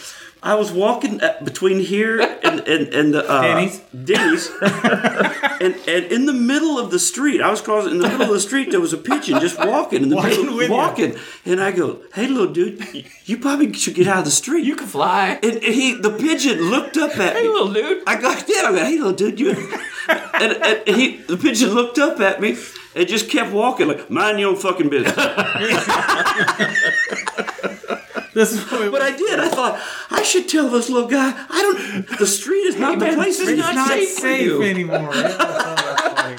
I 0.42 0.56
was 0.56 0.72
walking 0.72 1.22
uh, 1.22 1.36
between 1.44 1.80
here 1.82 2.22
and 2.22 2.62
and, 2.62 2.94
and 2.94 3.14
the 3.14 3.30
uh, 3.30 3.42
Denny's? 3.42 3.80
Denny's, 3.92 4.50
and 4.62 5.76
and 5.88 6.06
in 6.12 6.26
the 6.28 6.34
middle 6.34 6.80
of 6.80 6.92
the 6.92 7.00
street, 7.00 7.42
I 7.42 7.50
was 7.50 7.62
crossing. 7.62 7.92
In 7.92 7.98
the 8.00 8.08
middle 8.08 8.28
of 8.28 8.34
the 8.34 8.40
street, 8.40 8.72
there 8.72 8.80
was 8.80 8.94
a 8.94 8.98
pigeon 8.98 9.40
just 9.42 9.58
walking 9.60 10.04
in 10.04 10.10
the 10.10 10.16
Walking 10.16 10.42
middle, 10.44 10.56
with 10.56 10.70
you. 10.70 10.74
walking, 10.74 11.16
and 11.46 11.60
I 11.62 11.72
go, 11.72 12.00
"Hey, 12.14 12.28
little 12.28 12.54
dude, 12.54 12.82
you 13.26 13.38
probably 13.38 13.74
should 13.74 13.96
get 13.96 14.08
out 14.08 14.20
of 14.20 14.26
the 14.26 14.32
street." 14.32 14.64
you 14.66 14.76
can 14.78 14.88
fly. 14.88 15.40
and, 15.44 15.56
and 15.56 15.64
he, 15.76 15.94
the 15.96 16.12
pigeon, 16.12 16.62
looked 16.70 16.96
up 16.98 17.18
at 17.18 17.36
me. 17.36 17.42
Hey, 17.42 17.48
little 17.48 17.74
dude. 17.74 18.04
I 18.08 18.16
got 18.22 18.48
yeah, 18.48 18.68
I 18.68 18.72
go, 18.72 18.86
hey 18.86 18.98
little 18.98 19.14
dude, 19.14 19.40
you 19.40 19.50
and, 19.52 19.60
and, 20.64 20.84
and 20.88 20.96
he 20.96 21.18
the 21.18 21.36
pigeon 21.38 21.72
looked 21.72 21.98
up 21.98 22.20
at 22.22 22.40
me 22.40 22.56
and 22.96 23.08
just 23.08 23.30
kept 23.30 23.52
walking 23.52 23.88
like 23.90 24.10
mind 24.10 24.40
your 24.40 24.50
own 24.52 24.56
fucking 24.56 24.88
business. 24.90 25.16
This 28.40 28.54
is 28.54 28.62
what 28.72 28.92
But 28.92 29.02
I 29.02 29.12
did. 29.16 29.38
I 29.40 29.50
thought 29.50 29.74
I 30.10 30.24
should 30.24 30.48
tell 30.48 30.70
this 30.70 30.90
little 30.90 31.10
guy. 31.10 31.30
I 31.50 31.62
don't. 31.62 32.18
The 32.20 32.26
street 32.28 32.66
is 32.72 32.78
not 32.78 32.98
the 33.00 33.06
man, 33.06 33.16
place. 33.16 33.40
it's 33.40 33.50
It's 33.50 33.60
not 33.60 33.76
not 33.76 33.90
safe 33.90 34.10
safe. 34.10 34.42
you. 34.46 34.64
anymore. 34.64 35.10
Yeah, 35.14 35.28
that's 35.38 36.22
funny. 36.22 36.38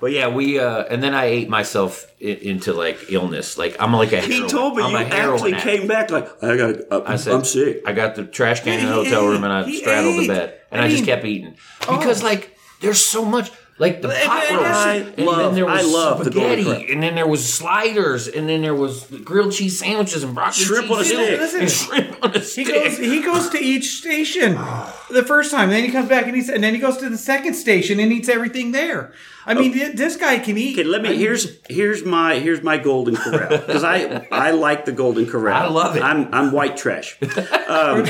But 0.00 0.12
yeah, 0.12 0.28
we 0.28 0.58
uh, 0.60 0.84
and 0.92 1.02
then 1.02 1.14
I 1.14 1.24
ate 1.24 1.48
myself 1.48 2.06
i- 2.20 2.24
into 2.50 2.72
like 2.74 2.98
illness. 3.08 3.56
Like 3.58 3.76
I'm 3.80 3.92
like 3.94 4.12
a 4.12 4.20
He 4.20 4.46
told 4.46 4.76
me 4.76 4.82
I'm 4.84 4.90
you 4.92 4.98
actually 4.98 5.54
addict. 5.54 5.64
came 5.64 5.86
back 5.88 6.10
like 6.10 6.28
I 6.44 6.56
got. 6.56 6.74
Uh, 6.90 7.02
I 7.06 7.16
said, 7.16 7.34
I'm 7.34 7.44
sick. 7.44 7.82
I 7.86 7.92
got 7.92 8.14
the 8.14 8.24
trash 8.24 8.60
can 8.60 8.78
in 8.78 8.86
the 8.86 8.92
hotel 8.92 9.22
ate. 9.24 9.30
room 9.30 9.44
and 9.44 9.52
I 9.52 9.64
He 9.64 9.78
straddled 9.78 10.14
ate. 10.14 10.28
the 10.28 10.34
bed 10.34 10.60
and 10.70 10.80
I 10.82 10.84
I, 10.86 10.88
just 10.90 11.04
kept 11.04 11.24
eating 11.24 11.56
because 11.80 12.22
like 12.22 12.56
there's 12.80 13.00
so 13.04 13.24
much. 13.24 13.50
Like 13.78 14.00
the 14.00 14.08
pot 14.08 14.44
and 14.48 14.56
roast, 14.56 14.70
I 14.74 14.94
and 14.96 15.28
then 15.28 15.54
there 15.54 15.66
was 15.66 15.80
I 15.80 15.82
love 15.86 16.24
the 16.24 16.30
Golden 16.30 16.52
spaghetti, 16.62 16.64
Corral. 16.64 16.92
and 16.94 17.02
then 17.02 17.14
there 17.14 17.26
was 17.26 17.52
sliders, 17.52 18.26
and 18.26 18.48
then 18.48 18.62
there 18.62 18.74
was 18.74 19.04
grilled 19.22 19.52
cheese 19.52 19.78
sandwiches 19.78 20.22
and 20.22 20.34
broccoli 20.34 20.64
Shrimp 20.64 20.90
on 20.90 21.00
a 21.00 21.04
cheese 21.04 21.12
stick. 21.12 21.40
dip, 21.40 21.60
and 21.60 21.70
shrimp 21.70 22.24
on 22.24 22.30
a 22.30 22.38
He 22.38 22.44
stick. 22.44 22.66
goes. 22.68 22.96
He 22.96 23.20
goes 23.22 23.50
to 23.50 23.58
each 23.58 23.98
station 23.98 24.54
the 25.10 25.22
first 25.26 25.50
time. 25.50 25.68
Then 25.68 25.84
he 25.84 25.90
comes 25.90 26.08
back 26.08 26.26
and 26.26 26.34
eats, 26.34 26.48
and 26.48 26.64
then 26.64 26.72
he 26.72 26.80
goes 26.80 26.96
to 26.98 27.10
the 27.10 27.18
second 27.18 27.52
station 27.52 28.00
and 28.00 28.10
eats 28.12 28.30
everything 28.30 28.72
there. 28.72 29.12
I 29.44 29.52
mean, 29.52 29.74
th- 29.74 29.94
this 29.94 30.16
guy 30.16 30.38
can 30.38 30.56
eat. 30.56 30.78
Okay, 30.78 30.88
let 30.88 31.02
me. 31.02 31.14
Here's 31.14 31.58
here's 31.68 32.02
my 32.02 32.38
here's 32.38 32.62
my 32.62 32.78
golden 32.78 33.14
corral 33.16 33.58
because 33.58 33.84
I 33.84 34.26
I 34.32 34.52
like 34.52 34.86
the 34.86 34.92
golden 34.92 35.26
corral. 35.26 35.54
I 35.54 35.66
love 35.68 35.96
it. 35.98 36.02
I'm 36.02 36.32
I'm 36.34 36.50
white 36.50 36.78
trash. 36.78 37.18
Um, 37.68 38.06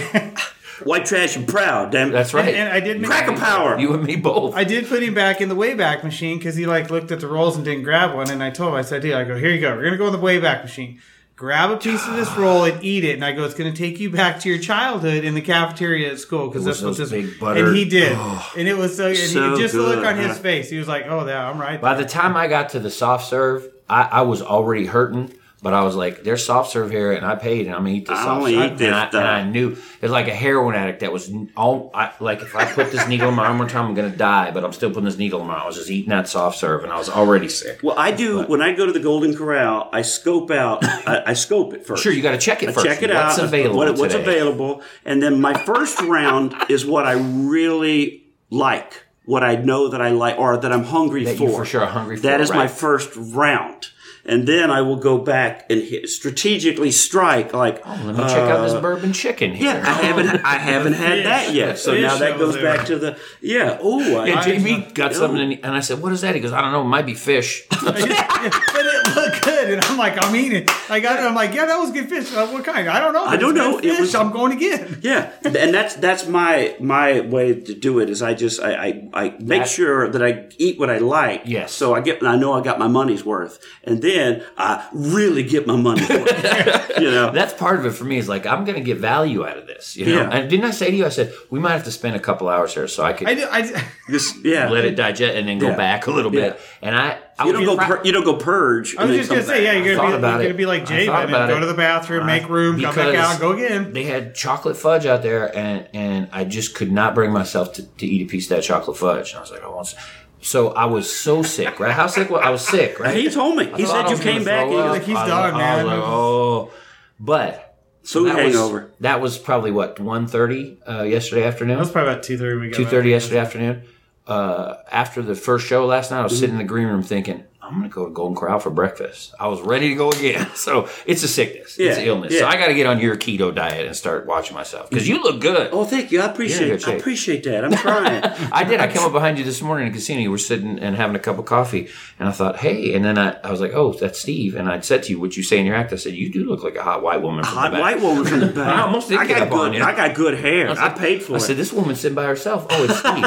white 0.84 1.06
trash 1.06 1.36
and 1.36 1.46
proud. 1.48 1.90
Damn. 1.92 2.10
That's 2.10 2.34
right. 2.34 2.54
And 2.54 2.68
I 2.68 2.80
did 2.80 3.00
make 3.00 3.10
Cracker 3.10 3.36
power. 3.36 3.78
you 3.78 3.92
and 3.94 4.02
me 4.04 4.16
both. 4.16 4.54
I 4.54 4.64
did 4.64 4.86
put 4.88 5.02
him 5.02 5.14
back 5.14 5.40
in 5.40 5.48
the 5.48 5.56
Wayback 5.56 6.04
Machine 6.04 6.38
because 6.38 6.56
he 6.56 6.66
like 6.66 6.90
looked 6.90 7.10
at 7.10 7.20
the 7.20 7.28
rolls 7.28 7.56
and 7.56 7.64
didn't 7.64 7.84
grab 7.84 8.14
one. 8.14 8.30
And 8.30 8.42
I 8.42 8.50
told 8.50 8.70
him, 8.72 8.76
I 8.76 8.82
said, 8.82 9.02
"Dude, 9.02 9.14
I 9.14 9.24
go, 9.24 9.36
here 9.36 9.50
you 9.50 9.60
go. 9.60 9.74
We're 9.76 9.84
gonna 9.84 9.96
go 9.96 10.06
in 10.06 10.12
the 10.12 10.18
Wayback 10.18 10.62
Machine. 10.62 11.00
Grab 11.34 11.70
a 11.70 11.76
piece 11.76 12.06
of 12.06 12.16
this 12.16 12.30
roll 12.36 12.64
and 12.64 12.82
eat 12.82 13.04
it." 13.04 13.14
And 13.14 13.24
I 13.24 13.32
go, 13.32 13.44
"It's 13.44 13.54
gonna 13.54 13.72
take 13.72 14.00
you 14.00 14.10
back 14.10 14.40
to 14.40 14.48
your 14.48 14.58
childhood 14.58 15.22
in 15.24 15.34
the 15.34 15.40
cafeteria 15.42 16.12
at 16.12 16.18
school 16.18 16.48
because 16.48 16.62
It 16.62 16.66
that's 16.70 16.82
was 16.82 16.98
what 16.98 17.10
this." 17.10 17.10
big 17.10 17.38
buttered- 17.38 17.68
and 17.68 17.76
he 17.76 17.84
did, 17.84 18.12
and 18.56 18.66
it 18.68 18.76
was 18.76 18.96
so. 18.96 19.08
And 19.08 19.16
So 19.16 19.54
he, 19.54 19.60
just 19.60 19.74
the 19.74 19.82
look 19.82 19.96
good, 19.96 20.06
on 20.06 20.16
his 20.16 20.38
face, 20.38 20.70
he 20.70 20.78
was 20.78 20.88
like, 20.88 21.06
"Oh, 21.08 21.26
yeah, 21.26 21.48
I'm 21.48 21.60
right." 21.60 21.80
By 21.80 21.94
the 21.94 22.04
time 22.06 22.36
I 22.36 22.46
got 22.48 22.70
to 22.70 22.80
the 22.80 22.90
soft 22.90 23.28
serve, 23.28 23.68
I, 23.88 24.02
I 24.02 24.22
was 24.22 24.40
already 24.42 24.86
hurting. 24.86 25.32
But 25.62 25.72
I 25.72 25.82
was 25.84 25.96
like, 25.96 26.22
"There's 26.22 26.44
soft 26.44 26.70
serve 26.70 26.90
here, 26.90 27.12
and 27.12 27.24
I 27.24 27.34
paid, 27.34 27.66
and 27.66 27.74
I'm 27.74 27.80
gonna 27.84 27.96
eat 27.96 28.06
this 28.06 28.18
I 28.18 28.24
soft 28.24 28.38
only 28.40 28.52
serve." 28.54 28.62
eat 28.64 28.70
and, 28.72 28.78
this 28.78 28.92
I, 28.92 29.06
and. 29.06 29.16
I 29.16 29.42
knew 29.44 29.76
it's 30.02 30.12
like 30.12 30.28
a 30.28 30.34
heroin 30.34 30.74
addict 30.76 31.00
that 31.00 31.10
was 31.12 31.32
all 31.56 31.90
I, 31.94 32.12
like. 32.20 32.42
If 32.42 32.54
I 32.54 32.66
put 32.66 32.92
this 32.92 33.08
needle 33.08 33.30
in 33.30 33.34
my 33.34 33.46
arm 33.46 33.58
one 33.58 33.66
time, 33.66 33.86
I'm 33.86 33.94
gonna 33.94 34.10
die. 34.10 34.50
But 34.50 34.64
I'm 34.64 34.72
still 34.74 34.90
putting 34.90 35.06
this 35.06 35.16
needle 35.16 35.40
in 35.40 35.46
my. 35.46 35.54
arm. 35.54 35.62
I 35.62 35.66
was 35.66 35.76
just 35.76 35.90
eating 35.90 36.10
that 36.10 36.28
soft 36.28 36.58
serve, 36.58 36.84
and 36.84 36.92
I 36.92 36.98
was 36.98 37.08
already 37.08 37.48
sick. 37.48 37.80
Well, 37.82 37.98
I 37.98 38.10
do 38.12 38.42
when 38.42 38.60
I 38.60 38.74
go 38.74 38.84
to 38.86 38.92
the 38.92 39.00
Golden 39.00 39.34
Corral. 39.34 39.88
I 39.92 40.02
scope 40.02 40.50
out. 40.50 40.84
I, 40.84 41.22
I 41.28 41.32
scope 41.32 41.72
it 41.72 41.86
first. 41.86 42.02
Sure, 42.02 42.12
you 42.12 42.22
got 42.22 42.32
to 42.32 42.38
check 42.38 42.62
it 42.62 42.68
I 42.68 42.72
first. 42.72 42.86
check 42.86 43.02
it 43.02 43.08
what's 43.10 43.38
out. 43.38 43.44
available 43.46 43.76
what- 43.78 43.96
what's 43.98 44.14
today. 44.14 44.24
available, 44.38 44.82
and 45.06 45.22
then 45.22 45.40
my 45.40 45.54
first 45.54 46.00
round 46.02 46.54
is 46.68 46.84
what 46.84 47.06
I 47.06 47.12
really 47.12 48.24
like. 48.50 49.04
What 49.24 49.42
I 49.42 49.56
know 49.56 49.88
that 49.88 50.00
I 50.00 50.10
like, 50.10 50.38
or 50.38 50.56
that 50.56 50.70
I'm 50.70 50.84
hungry 50.84 51.24
That 51.24 51.38
for. 51.38 51.44
you 51.44 51.56
for 51.56 51.64
sure 51.64 51.80
are 51.80 51.86
hungry 51.88 52.16
That 52.20 52.36
for, 52.36 52.42
is 52.42 52.50
my 52.52 52.68
first 52.68 53.10
round, 53.16 53.88
and 54.26 54.46
then 54.46 54.70
I 54.70 54.82
will 54.82 54.96
go 54.96 55.18
back 55.18 55.66
and 55.70 55.80
hit, 55.82 56.08
strategically 56.08 56.90
strike. 56.90 57.52
Like, 57.52 57.80
Oh, 57.86 58.00
Let 58.04 58.16
me 58.16 58.22
check 58.24 58.50
out 58.50 58.64
this 58.68 58.74
bourbon 58.80 59.12
chicken 59.12 59.52
here. 59.54 59.72
yeah, 59.74 59.82
I 59.88 59.92
haven't, 60.04 60.44
I 60.44 60.54
haven't 60.70 60.92
had 60.94 61.24
that 61.26 61.54
yet. 61.54 61.78
So 61.78 61.94
now 61.98 62.16
that 62.18 62.38
goes 62.38 62.54
there. 62.54 62.62
back 62.76 62.86
to 62.86 62.98
the 62.98 63.18
yeah. 63.40 63.78
Oh, 63.80 64.16
I, 64.18 64.26
Yeah, 64.26 64.40
I- 64.40 64.44
JB 64.44 64.94
got 64.94 65.12
oh. 65.12 65.14
something, 65.14 65.40
and, 65.40 65.52
and 65.64 65.74
I 65.74 65.80
said, 65.80 66.02
"What 66.02 66.12
is 66.12 66.20
that?" 66.22 66.34
He 66.34 66.40
goes, 66.40 66.52
"I 66.52 66.60
don't 66.60 66.72
know. 66.72 66.82
It 66.82 66.84
might 66.96 67.06
be 67.06 67.14
fish." 67.14 67.64
but 67.82 67.94
it 67.98 69.16
looked 69.16 69.42
good, 69.44 69.70
and 69.74 69.84
I'm 69.84 69.96
like, 69.98 70.22
I'm 70.22 70.34
eating 70.34 70.62
it. 70.62 70.70
I 70.90 71.00
got 71.00 71.18
it. 71.18 71.22
I'm 71.24 71.34
like, 71.34 71.54
yeah, 71.54 71.66
that 71.66 71.76
was 71.78 71.90
good 71.92 72.08
fish. 72.08 72.32
Uh, 72.34 72.46
what 72.48 72.64
kind? 72.64 72.88
I 72.88 72.98
don't 73.00 73.12
know. 73.12 73.24
I 73.24 73.36
don't 73.36 73.54
know. 73.54 73.76
good 73.76 73.84
It 73.86 73.90
Fish. 73.92 74.00
was- 74.00 74.14
I'm 74.14 74.32
going 74.32 74.52
again. 74.52 74.98
Yeah, 75.02 75.30
and 75.44 75.72
that's 75.74 75.94
that's 75.96 76.26
my 76.26 76.74
my 76.80 77.20
way 77.20 77.60
to 77.60 77.74
do 77.74 77.98
it. 78.00 78.10
Is 78.10 78.22
I 78.22 78.34
just 78.34 78.60
I 78.60 78.72
I, 78.88 78.88
I 79.14 79.24
make 79.40 79.62
That- 79.62 79.68
sure 79.68 80.08
that 80.10 80.22
I 80.22 80.46
eat 80.58 80.78
what 80.78 80.90
I 80.90 80.98
like. 80.98 81.42
Yes. 81.46 81.72
So 81.72 81.94
I 81.94 82.00
get 82.00 82.22
I 82.22 82.36
know 82.36 82.52
I 82.54 82.60
got 82.62 82.78
my 82.78 82.88
money's 82.88 83.24
worth, 83.24 83.58
and 83.84 84.02
then 84.02 84.15
I 84.58 84.88
really 84.92 85.42
get 85.42 85.66
my 85.66 85.76
money's 85.76 86.08
worth. 86.10 86.98
you 86.98 87.10
know. 87.10 87.30
That's 87.32 87.52
part 87.54 87.78
of 87.78 87.86
it 87.86 87.90
for 87.92 88.04
me. 88.04 88.18
Is 88.18 88.28
like 88.28 88.46
I'm 88.46 88.64
going 88.64 88.76
to 88.76 88.84
get 88.84 88.98
value 88.98 89.46
out 89.46 89.56
of 89.58 89.66
this. 89.66 89.96
You 89.96 90.06
know. 90.06 90.12
Yeah. 90.22 90.30
And 90.30 90.50
didn't 90.50 90.64
I 90.66 90.70
say 90.70 90.90
to 90.90 90.96
you? 90.96 91.06
I 91.06 91.10
said 91.10 91.32
we 91.50 91.60
might 91.60 91.72
have 91.72 91.84
to 91.84 91.92
spend 91.92 92.16
a 92.16 92.20
couple 92.20 92.48
hours 92.48 92.74
here 92.74 92.88
so 92.88 93.02
I 93.04 93.12
could 93.12 93.28
I, 93.28 93.34
do, 93.34 93.46
I 93.50 93.84
Just 94.10 94.44
yeah. 94.44 94.68
let 94.70 94.84
it 94.84 94.96
digest 94.96 95.36
and 95.36 95.48
then 95.48 95.58
go 95.58 95.68
Yeah. 95.68 95.76
back 95.76 96.06
a 96.06 96.10
little 96.10 96.30
bit. 96.30 96.54
Yeah. 96.82 96.88
And 96.88 96.96
I, 96.96 97.18
I 97.38 97.46
you 97.46 97.52
don't 97.52 97.64
go 97.64 97.76
proud- 97.76 97.88
pur- 97.88 98.02
you 98.04 98.12
don't 98.12 98.24
go 98.24 98.36
purge. 98.36 98.96
I 98.96 99.04
was 99.04 99.16
just 99.16 99.28
gonna 99.28 99.42
say, 99.42 99.64
yeah, 99.64 99.72
you're 99.72 99.96
gonna 99.96 100.12
be, 100.12 100.16
about 100.16 100.40
you're 100.40 100.48
gonna 100.48 100.54
be 100.58 100.64
like 100.66 100.82
I 100.82 100.84
Jay 100.86 101.06
thought 101.06 101.24
and 101.24 101.32
go 101.32 101.56
it. 101.56 101.60
to 101.60 101.66
the 101.66 101.74
bathroom, 101.74 102.26
make 102.26 102.48
room, 102.48 102.80
come 102.80 102.94
back 102.94 103.14
out, 103.14 103.38
go 103.40 103.52
again. 103.52 103.92
They 103.92 104.04
had 104.04 104.34
chocolate 104.34 104.76
fudge 104.78 105.04
out 105.04 105.22
there, 105.22 105.54
and 105.54 105.86
and 105.92 106.28
I 106.32 106.44
just 106.44 106.74
could 106.74 106.90
not 106.90 107.14
bring 107.14 107.32
myself 107.32 107.74
to, 107.74 107.82
to 107.86 108.06
eat 108.06 108.26
a 108.26 108.30
piece 108.30 108.46
of 108.50 108.56
that 108.56 108.62
chocolate 108.62 108.96
fudge. 108.96 109.30
And 109.32 109.38
I 109.38 109.40
was 109.42 109.50
like, 109.50 109.62
I 109.62 109.68
want. 109.68 109.88
Some. 109.88 109.98
So 110.40 110.68
I 110.72 110.84
was 110.86 111.14
so 111.14 111.42
sick, 111.42 111.80
right? 111.80 111.92
How 111.92 112.06
sick? 112.06 112.30
was 112.30 112.42
I 112.44 112.50
was 112.50 112.66
sick, 112.66 112.98
right? 113.00 113.16
He 113.16 113.28
told 113.30 113.56
me. 113.56 113.66
He 113.76 113.86
said 113.86 114.08
you 114.10 114.16
came 114.18 114.44
back. 114.44 114.66
throw 114.68 114.80
and. 114.80 114.90
Like, 114.90 115.02
he's 115.04 115.16
I 115.16 115.22
was- 115.22 115.28
done, 115.30 115.54
I 115.54 115.76
was 115.76 115.84
man. 115.84 115.86
like, 115.86 115.98
oh, 116.04 116.70
but 117.18 117.78
so 118.02 118.24
that 118.24 118.44
was- 118.44 118.82
that 119.00 119.20
was 119.20 119.38
probably 119.38 119.70
what 119.72 119.96
1.30 119.96 120.76
uh, 120.88 121.02
yesterday 121.02 121.44
afternoon. 121.44 121.76
That 121.76 121.80
was 121.80 121.90
probably 121.90 122.12
about 122.12 122.22
two 122.22 122.38
thirty. 122.38 122.56
We 122.56 122.68
got 122.70 122.76
two 122.76 122.82
back. 122.84 122.90
thirty 122.90 123.10
yesterday 123.10 123.38
afternoon. 123.40 123.82
Uh, 124.26 124.76
after 124.90 125.22
the 125.22 125.34
first 125.36 125.66
show 125.66 125.86
last 125.86 126.10
night, 126.10 126.18
I 126.20 126.22
was 126.24 126.36
sitting 126.38 126.56
in 126.56 126.58
the 126.58 126.64
green 126.64 126.88
room 126.88 127.02
thinking, 127.02 127.44
I'm 127.66 127.74
gonna 127.74 127.88
go 127.88 128.06
to 128.06 128.12
Golden 128.12 128.36
Corral 128.36 128.60
for 128.60 128.70
breakfast. 128.70 129.34
I 129.40 129.48
was 129.48 129.60
ready 129.60 129.88
to 129.88 129.94
go 129.96 130.10
again. 130.12 130.46
So 130.56 130.88
it's 131.04 131.22
a 131.22 131.28
sickness, 131.28 131.76
it's 131.78 131.98
an 131.98 132.04
illness. 132.04 132.32
yeah. 132.32 132.40
So 132.40 132.46
I 132.46 132.56
got 132.56 132.68
to 132.68 132.74
get 132.74 132.86
on 132.86 132.98
your 132.98 133.16
keto 133.16 133.54
diet 133.54 133.86
and 133.86 133.94
start 133.94 134.26
watching 134.26 134.54
myself 134.56 134.88
because 134.90 135.08
you 135.08 135.22
look 135.22 135.40
good. 135.40 135.70
Oh, 135.72 135.84
thank 135.84 136.10
you. 136.12 136.20
I 136.20 136.26
appreciate. 136.30 136.80
good 136.80 136.88
I 136.88 136.92
appreciate 136.92 137.42
that. 137.44 137.64
I'm 137.64 137.72
trying. 137.72 138.22
I 138.52 138.64
did. 138.64 138.80
I 138.80 138.86
came 138.86 139.02
up 139.02 139.12
behind 139.12 139.38
you 139.38 139.44
this 139.44 139.60
morning 139.62 139.86
in 139.86 139.92
the 139.92 139.98
casino. 139.98 140.20
You 140.20 140.30
were 140.30 140.38
sitting 140.38 140.78
and 140.78 140.96
having 140.96 141.14
a 141.14 141.18
cup 141.18 141.38
of 141.38 141.44
coffee, 141.44 141.88
and 142.18 142.28
I 142.28 142.32
thought, 142.32 142.56
hey. 142.56 142.94
And 142.94 143.04
then 143.04 143.18
I, 143.18 143.36
I 143.44 143.50
was 143.50 143.60
like, 143.60 143.72
oh, 143.74 143.92
that's 143.92 144.18
Steve. 144.20 144.54
And 144.54 144.68
I'd 144.68 144.84
said 144.84 145.02
to 145.04 145.12
you, 145.12 145.20
what 145.20 145.36
you 145.36 145.42
say 145.42 145.58
in 145.58 145.66
your 145.66 145.74
act? 145.76 145.92
I 145.92 145.96
said, 145.96 146.14
you 146.14 146.30
do 146.30 146.44
look 146.44 146.62
like 146.62 146.76
a 146.76 146.82
hot 146.82 147.02
white 147.02 147.20
woman. 147.22 147.44
Hot 147.44 147.72
white 147.72 148.00
woman 148.00 148.24
from 148.24 148.40
the 148.40 148.46
back. 148.54 148.66
I 148.68 148.80
almost 148.82 149.08
did 149.08 149.18
I 149.18 149.26
get 149.26 149.38
got 149.38 149.48
up 149.48 149.52
on 149.54 149.70
good. 149.72 149.78
you. 149.78 149.84
I 149.84 149.94
got 149.94 150.14
good 150.14 150.38
hair. 150.38 150.70
I, 150.70 150.88
paid 150.90 151.22
for 151.22 151.32
I 151.32 151.36
it. 151.36 151.42
I 151.42 151.46
said, 151.46 151.56
this 151.56 151.72
woman's 151.72 152.00
sitting 152.00 152.14
by 152.16 152.24
herself. 152.24 152.66
Oh, 152.70 152.84
it's 152.84 152.98
Steve. 152.98 153.24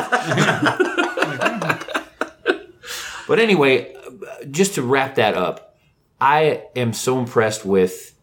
but 3.27 3.39
anyway, 3.39 3.95
just 4.49 4.75
to 4.75 4.81
wrap 4.81 5.15
that 5.15 5.35
up, 5.35 5.77
I 6.19 6.63
am 6.75 6.93
so 6.93 7.19
impressed 7.19 7.65
with 7.65 8.13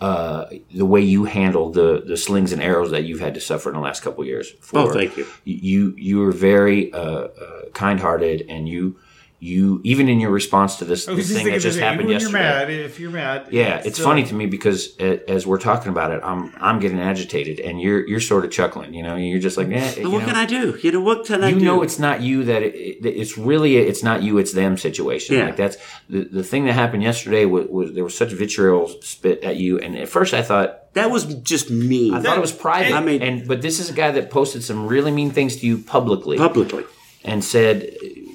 uh, 0.00 0.46
the 0.74 0.84
way 0.84 1.00
you 1.00 1.24
handle 1.24 1.70
the 1.70 2.02
the 2.04 2.16
slings 2.16 2.52
and 2.52 2.60
arrows 2.60 2.90
that 2.90 3.04
you've 3.04 3.20
had 3.20 3.34
to 3.34 3.40
suffer 3.40 3.68
in 3.68 3.76
the 3.76 3.80
last 3.80 4.02
couple 4.02 4.22
of 4.22 4.26
years. 4.28 4.50
For, 4.60 4.80
Oh, 4.80 4.92
thank 4.92 5.16
you. 5.16 5.26
You 5.44 5.94
you 5.96 6.22
are 6.24 6.32
very 6.32 6.92
uh, 6.92 6.98
uh, 6.98 7.62
kind 7.72 8.00
hearted, 8.00 8.46
and 8.48 8.68
you 8.68 8.96
you 9.44 9.80
even 9.82 10.08
in 10.08 10.20
your 10.20 10.30
response 10.30 10.76
to 10.76 10.84
this, 10.84 11.08
I 11.08 11.12
was 11.14 11.26
this 11.26 11.36
thing 11.36 11.46
that 11.46 11.50
thinking 11.54 11.60
just 11.62 11.74
the 11.76 11.80
same. 11.80 11.88
happened 11.90 12.06
when 12.08 12.12
yesterday. 12.20 12.38
You're 12.44 12.52
mad. 12.52 12.70
If 12.70 13.00
you're 13.00 13.10
mad, 13.10 13.48
Yeah, 13.50 13.82
it's 13.84 13.96
still- 13.96 14.06
funny 14.06 14.22
to 14.22 14.34
me 14.34 14.46
because 14.46 14.96
as 14.98 15.44
we're 15.48 15.58
talking 15.58 15.90
about 15.90 16.12
it, 16.12 16.20
I'm 16.22 16.52
I'm 16.60 16.78
getting 16.78 17.00
agitated, 17.00 17.58
and 17.58 17.80
you're 17.82 18.06
you're 18.06 18.20
sort 18.20 18.44
of 18.44 18.52
chuckling. 18.52 18.94
You 18.94 19.02
know, 19.02 19.16
you're 19.16 19.40
just 19.40 19.56
like, 19.56 19.66
eh, 19.68 20.04
what 20.06 20.20
know, 20.20 20.26
can 20.26 20.36
I 20.36 20.46
do? 20.46 20.78
You 20.80 20.92
know 20.92 21.00
what 21.00 21.26
can 21.26 21.42
I 21.42 21.48
do? 21.50 21.54
you 21.54 21.60
do? 21.60 21.66
know 21.66 21.82
it's 21.82 21.98
not 21.98 22.20
you 22.20 22.44
that 22.44 22.62
it, 22.62 22.74
it- 22.76 23.16
it's 23.22 23.36
really 23.36 23.78
a, 23.78 23.80
it's 23.80 24.04
not 24.04 24.22
you 24.22 24.38
it's 24.38 24.52
them 24.52 24.76
situation 24.78 25.36
Yeah. 25.36 25.46
like 25.46 25.56
that's 25.56 25.76
the, 26.08 26.20
the 26.38 26.44
thing 26.44 26.64
that 26.66 26.74
happened 26.74 27.02
yesterday 27.02 27.44
was, 27.44 27.66
was 27.68 27.92
there 27.94 28.04
was 28.04 28.16
such 28.16 28.30
vitriol 28.32 28.86
spit 29.00 29.42
at 29.42 29.56
you 29.56 29.78
and 29.78 29.96
at 29.98 30.08
first 30.08 30.32
i 30.34 30.42
thought 30.42 30.92
that 30.94 31.10
was 31.10 31.24
just 31.52 31.68
me. 31.70 32.14
i 32.14 32.20
thought 32.20 32.36
it 32.38 32.40
was 32.40 32.52
private 32.52 32.92
I 32.94 33.00
mean- 33.00 33.22
and 33.22 33.48
but 33.48 33.60
this 33.60 33.80
is 33.80 33.90
a 33.90 33.92
guy 33.92 34.10
that 34.12 34.30
posted 34.30 34.62
some 34.62 34.86
really 34.86 35.10
mean 35.10 35.30
things 35.32 35.56
to 35.56 35.66
you 35.66 35.78
publicly 35.78 36.36
publicly. 36.38 36.84
and 37.24 37.42
said 37.44 37.90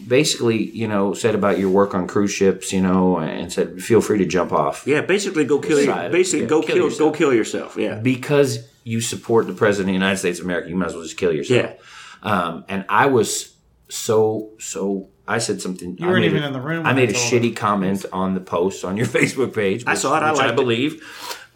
basically 0.08 0.72
you 0.72 0.88
know 0.88 1.14
said 1.14 1.36
about 1.36 1.60
your 1.60 1.70
work 1.70 1.94
on 1.94 2.08
cruise 2.08 2.32
ships 2.32 2.72
you 2.72 2.82
know 2.82 3.18
and 3.18 3.52
said 3.52 3.82
feel 3.82 4.02
free 4.02 4.18
to 4.20 4.26
jump 4.26 4.52
off 4.52 4.84
Yeah, 4.88 5.02
basically 5.02 5.44
go 5.46 5.60
kill. 5.60 5.78
Decide. 5.78 6.04
Your, 6.04 6.12
basically 6.12 6.42
Yeah, 6.42 6.48
go 6.48 6.62
kill 6.62 6.76
kill. 6.76 6.86
yourself. 6.86 7.14
go 7.14 7.18
kill 7.18 7.34
yourself. 7.34 7.78
Yeah. 7.78 7.96
because 7.96 8.68
you 8.84 9.02
support 9.02 9.48
the 9.48 9.54
president 9.54 9.90
of 9.90 10.00
the 10.00 10.00
United 10.06 10.18
States 10.18 10.40
of 10.40 10.46
America, 10.46 10.70
you 10.70 10.76
might 10.76 10.88
as 10.88 10.94
well 10.94 11.04
just 11.04 11.18
kill 11.18 11.34
yourself. 11.34 12.18
Um, 12.24 12.64
and 12.70 12.86
I 12.90 13.08
was 13.08 13.54
so 13.90 14.52
so. 14.60 15.10
I 15.30 15.40
said 15.40 15.62
something. 15.62 15.98
You 15.98 16.06
I 16.08 16.10
weren't 16.10 16.22
made 16.22 16.32
even 16.32 16.44
a- 16.44 16.48
in 16.48 16.54
the 16.54 16.62
room 16.62 16.86
I 16.86 16.94
made 16.94 17.10
I 17.10 17.12
a 17.12 17.16
told 17.16 17.26
shitty 17.44 17.54
comment 17.54 18.06
on 18.14 18.34
the 18.34 18.40
post 18.40 18.86
on 18.86 18.96
your 18.96 19.06
Facebook 19.18 19.54
page. 19.54 19.84
I 19.86 19.94
saw 19.96 20.16
it. 20.18 20.24
I 20.24 20.32
which 20.32 20.40
I 20.40 20.46
liked 20.46 20.60
it. 20.60 21.02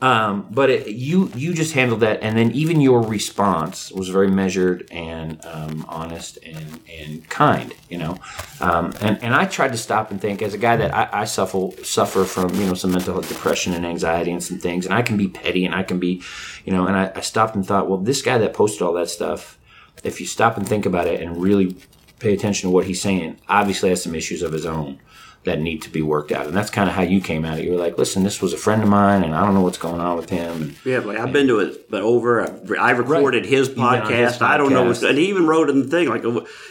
Um, 0.02 0.48
but 0.50 0.72
it, 0.72 0.88
you 0.88 1.32
you 1.36 1.54
just 1.54 1.74
handled 1.74 2.00
that, 2.00 2.24
and 2.24 2.36
then 2.36 2.52
even 2.54 2.82
your 2.82 3.04
response 3.04 3.92
was 3.92 4.10
very 4.10 4.30
measured 4.32 4.88
and 4.90 5.44
um, 5.46 5.86
honest 5.88 6.40
and 6.44 6.80
and 6.92 7.30
kind. 7.30 7.76
You 7.88 8.00
know, 8.00 8.18
um, 8.62 8.94
and 9.00 9.22
and 9.24 9.36
I 9.36 9.46
tried 9.46 9.74
to 9.74 9.78
stop 9.78 10.10
and 10.10 10.20
think 10.20 10.42
as 10.42 10.56
a 10.56 10.58
guy 10.58 10.76
that 10.76 10.92
I, 10.92 11.22
I 11.22 11.26
suffer 11.26 11.70
suffer 11.84 12.26
from 12.26 12.56
you 12.56 12.66
know 12.66 12.74
some 12.74 12.92
mental 12.92 13.14
health 13.14 13.30
depression 13.30 13.74
and 13.74 13.86
anxiety 13.86 14.32
and 14.32 14.44
some 14.44 14.58
things, 14.58 14.86
and 14.86 14.94
I 14.94 15.04
can 15.04 15.18
be 15.18 15.28
petty 15.28 15.66
and 15.66 15.76
I 15.76 15.84
can 15.84 16.00
be, 16.00 16.24
you 16.66 16.74
know, 16.74 16.88
and 16.88 16.98
I, 16.98 17.12
I 17.16 17.22
stopped 17.22 17.56
and 17.56 17.66
thought, 17.66 17.88
well, 17.88 18.00
this 18.00 18.24
guy 18.24 18.40
that 18.40 18.54
posted 18.56 18.82
all 18.82 18.94
that 18.94 19.10
stuff, 19.10 19.60
if 20.04 20.20
you 20.20 20.26
stop 20.26 20.58
and 20.58 20.68
think 20.68 20.88
about 20.88 21.06
it 21.06 21.22
and 21.22 21.38
really 21.38 21.76
pay 22.18 22.34
attention 22.34 22.70
to 22.70 22.74
what 22.74 22.88
he's 22.88 23.02
saying, 23.02 23.38
obviously 23.48 23.90
has 23.90 24.02
some 24.02 24.16
issues 24.16 24.42
of 24.42 24.52
his 24.52 24.66
own 24.66 25.00
that 25.44 25.60
need 25.60 25.82
to 25.82 25.90
be 25.90 26.02
worked 26.04 26.32
out. 26.32 26.46
And 26.46 26.56
that's 26.56 26.70
kind 26.70 26.88
of 26.88 26.96
how 26.96 27.02
you 27.02 27.20
came 27.20 27.46
at 27.46 27.58
it. 27.58 27.66
You 27.66 27.72
were 27.72 27.78
like, 27.78 27.98
listen, 27.98 28.24
this 28.24 28.42
was 28.42 28.54
a 28.54 28.58
friend 28.58 28.84
of 28.84 28.90
mine, 28.90 29.24
and 29.24 29.34
I 29.34 29.44
don't 29.44 29.56
know 29.56 29.62
what's 29.62 29.80
going 29.80 30.00
on 30.00 30.16
with 30.18 30.30
him. 30.30 30.62
And 30.62 30.76
Yeah, 30.86 31.00
like 31.00 31.18
I've 31.18 31.34
been 31.34 31.48
to 31.48 31.60
it, 31.60 31.90
but 31.90 32.02
over. 32.04 32.42
I've, 32.42 32.72
I 32.80 32.92
recorded 32.92 33.46
his 33.46 33.68
been 33.70 33.80
on 33.84 34.12
his 34.12 34.34
podcast. 34.38 34.42
I 34.44 34.58
don't 34.58 34.72
know, 34.72 34.84
what's, 34.86 35.02
and 35.02 35.18
he 35.18 35.30
even 35.30 35.48
wrote 35.48 35.70
in 35.72 35.82
the 35.82 35.88
thing 35.88 36.10
like, 36.10 36.24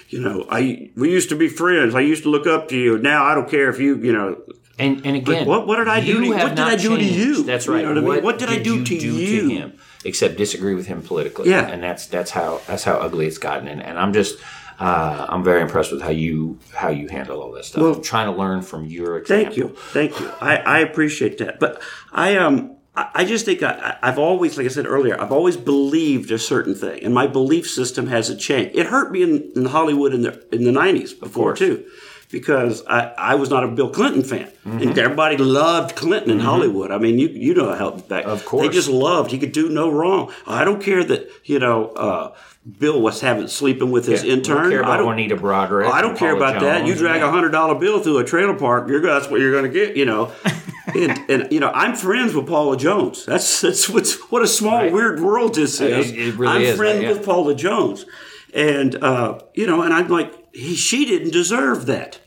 you 0.08 0.20
know, 0.20 0.46
I 0.48 0.90
we 0.96 1.10
used 1.10 1.30
to 1.30 1.36
be 1.36 1.48
friends. 1.48 1.94
I 1.96 2.00
used 2.00 2.22
to 2.22 2.30
look 2.30 2.46
up 2.46 2.68
to 2.68 2.76
you. 2.76 2.98
Now 2.98 3.24
I 3.24 3.34
don't 3.34 3.50
care 3.50 3.68
if 3.70 3.80
you, 3.80 3.96
you 3.96 4.12
know, 4.12 4.40
And 4.78 5.04
and 5.04 5.16
again, 5.16 5.46
what- 5.46 5.66
what 5.66 5.76
did 5.76 5.88
I 5.88 6.00
do 6.00 6.20
to- 6.20 6.30
what 6.30 6.50
did 6.54 6.60
I 6.60 6.76
do 6.76 6.96
to 6.96 7.04
you? 7.04 7.42
That's 7.42 7.66
You 7.66 7.72
right. 7.74 7.82
know 7.84 7.88
what 8.02 8.12
I 8.12 8.14
mean? 8.16 8.24
What 8.24 8.38
did 8.38 8.48
I 8.50 8.58
do 8.62 8.84
to 8.84 8.94
you? 8.94 9.48
him 9.48 9.72
except 10.04 10.36
disagree 10.38 10.74
with 10.74 10.86
him 10.86 11.02
politically? 11.02 11.50
Yeah. 11.50 11.66
and 11.68 11.82
that's 11.82 12.06
that's 12.06 12.30
how 12.30 12.60
that's 12.68 12.84
how 12.84 12.94
ugly 12.94 13.26
it's 13.26 13.38
gotten. 13.38 13.66
And, 13.68 13.82
and 13.82 13.98
I'm 13.98 14.12
just 14.12 14.38
uh, 14.80 15.26
I'm 15.28 15.44
very 15.44 15.60
impressed 15.60 15.92
with 15.92 16.02
how 16.02 16.10
you 16.10 16.58
how 16.74 16.88
you 16.88 17.06
handle 17.08 17.40
all 17.42 17.52
this 17.52 17.68
stuff. 17.68 17.82
Well, 17.82 17.94
I'm 17.96 18.02
trying 18.02 18.32
to 18.32 18.36
learn 18.38 18.62
from 18.62 18.86
your 18.86 19.18
example. 19.18 19.44
Thank 19.44 19.56
you, 19.56 19.68
thank 19.92 20.18
you. 20.20 20.30
I, 20.40 20.56
I 20.56 20.78
appreciate 20.80 21.38
that. 21.38 21.60
But 21.60 21.80
I 22.12 22.36
um 22.36 22.76
I 22.96 23.24
just 23.24 23.44
think 23.44 23.62
I, 23.62 23.96
I've 24.02 24.18
always, 24.18 24.56
like 24.58 24.66
I 24.66 24.68
said 24.68 24.84
earlier, 24.84 25.18
I've 25.18 25.30
always 25.32 25.56
believed 25.56 26.30
a 26.32 26.38
certain 26.38 26.74
thing, 26.74 27.04
and 27.04 27.14
my 27.14 27.26
belief 27.28 27.70
system 27.70 28.08
hasn't 28.08 28.40
changed. 28.40 28.76
It 28.76 28.86
hurt 28.86 29.12
me 29.12 29.22
in, 29.22 29.52
in 29.54 29.64
Hollywood 29.66 30.12
in 30.12 30.22
the 30.22 30.44
in 30.52 30.64
the 30.64 30.72
nineties 30.72 31.14
before 31.14 31.54
too, 31.54 31.84
because 32.30 32.82
I, 32.88 33.12
I 33.16 33.34
was 33.36 33.48
not 33.48 33.62
a 33.64 33.68
Bill 33.68 33.90
Clinton 33.90 34.22
fan, 34.24 34.48
Mm-hmm. 34.66 34.82
and 34.88 34.98
everybody 34.98 35.38
loved 35.38 35.96
Clinton 35.96 36.30
in 36.32 36.40
Hollywood. 36.40 36.90
I 36.90 36.98
mean, 36.98 37.18
you 37.18 37.28
you 37.28 37.54
know 37.54 37.74
how 37.74 37.92
back 37.92 38.26
Of 38.26 38.44
course. 38.44 38.66
they 38.66 38.72
just 38.74 38.88
loved. 38.90 39.30
He 39.30 39.38
could 39.38 39.52
do 39.52 39.70
no 39.70 39.90
wrong. 39.90 40.30
I 40.46 40.64
don't 40.64 40.82
care 40.82 41.02
that 41.04 41.30
you 41.44 41.58
know. 41.58 41.86
Uh, 41.92 42.34
Bill 42.78 43.00
was 43.00 43.22
having 43.22 43.48
sleeping 43.48 43.90
with 43.90 44.06
his 44.06 44.22
Yeah, 44.22 44.34
intern. 44.34 44.56
Don't 44.64 44.70
care 44.70 44.82
I 44.84 44.86
about 44.86 44.96
don't- 44.98 45.06
Juanita 45.06 45.36
Broaddrick. 45.36 45.90
I 45.90 46.02
don't 46.02 46.16
care 46.16 46.34
Paula 46.36 46.50
about 46.50 46.60
that. 46.60 46.86
You 46.86 46.94
drag 46.94 47.22
a 47.22 47.30
hundred 47.30 47.50
dollar 47.50 47.74
bill 47.74 48.00
through 48.00 48.18
a 48.18 48.24
trailer 48.24 48.54
park, 48.54 48.88
you're 48.88 49.00
that's 49.00 49.28
what 49.30 49.40
you're 49.40 49.50
going 49.52 49.64
to 49.64 49.70
get. 49.70 49.96
You 49.96 50.04
know, 50.04 50.30
and, 50.94 51.18
and 51.30 51.52
you 51.52 51.58
know 51.58 51.70
I'm 51.74 51.96
friends 51.96 52.34
with 52.34 52.46
Paula 52.46 52.76
Jones. 52.76 53.24
That's 53.24 53.62
that's 53.62 53.88
what's 53.88 54.16
what 54.30 54.42
a 54.42 54.46
small 54.46 54.76
Right. 54.82 54.92
weird 54.92 55.20
world 55.20 55.54
this 55.54 55.80
is. 55.80 56.10
it 56.12 56.34
really 56.36 56.52
I'm 56.56 56.62
is, 56.62 56.76
friends 56.76 57.02
yeah. 57.02 57.08
with 57.12 57.24
Paula 57.24 57.54
Jones, 57.54 58.04
and 58.52 58.94
uh, 59.02 59.38
you 59.54 59.66
know, 59.66 59.80
and 59.82 59.94
I'm 59.94 60.08
like, 60.08 60.32
he, 60.54 60.74
she 60.74 61.06
didn't 61.06 61.30
deserve 61.32 61.86
that, 61.86 62.18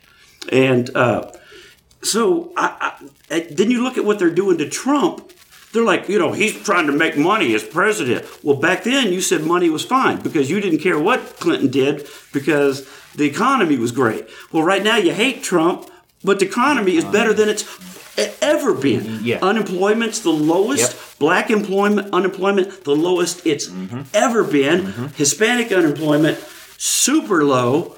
and 0.51 0.89
uh, 0.95 1.31
so 2.01 2.51
I, 2.57 2.93
I, 3.29 3.47
then 3.51 3.69
you 3.69 3.83
look 3.83 3.99
at 3.99 4.03
what 4.03 4.17
they're 4.17 4.31
doing 4.33 4.57
to 4.57 4.67
Trump. 4.67 5.29
They're 5.73 5.83
like, 5.83 6.07
you 6.07 6.19
know, 6.19 6.31
he's 6.31 6.53
trying 6.63 6.85
to 6.87 6.93
make 6.93 7.17
money 7.17 7.53
as 7.55 7.63
president. 7.63 8.25
Well, 8.43 8.55
back 8.57 8.83
then 8.83 9.11
you 9.11 9.21
said 9.21 9.41
money 9.43 9.69
was 9.69 9.83
fine 9.83 10.21
because 10.21 10.49
you 10.49 10.61
didn't 10.61 10.79
care 10.79 10.99
what 10.99 11.19
Clinton 11.39 11.69
did 11.71 12.07
because 12.31 12.87
the 13.15 13.25
economy 13.25 13.77
was 13.77 13.91
great. 13.91 14.27
Well, 14.51 14.63
right 14.63 14.83
now 14.83 14.97
you 14.97 15.13
hate 15.13 15.43
Trump, 15.43 15.89
but 16.23 16.39
the 16.39 16.45
economy 16.45 16.95
is 16.95 17.05
better 17.05 17.33
than 17.33 17.49
it's 17.49 17.65
ever 18.41 18.73
been. 18.75 19.19
Yeah. 19.23 19.39
Unemployment's 19.41 20.19
the 20.19 20.29
lowest. 20.31 20.93
Yep. 20.93 21.01
Black 21.19 21.49
employment, 21.49 22.13
unemployment, 22.13 22.83
the 22.83 22.95
lowest 22.95 23.45
it's 23.47 23.67
Mm-hmm. 23.67 24.01
ever 24.13 24.43
been. 24.43 24.85
Hispanic 25.15 25.71
unemployment, 25.71 26.37
super 26.77 27.43
low. 27.43 27.95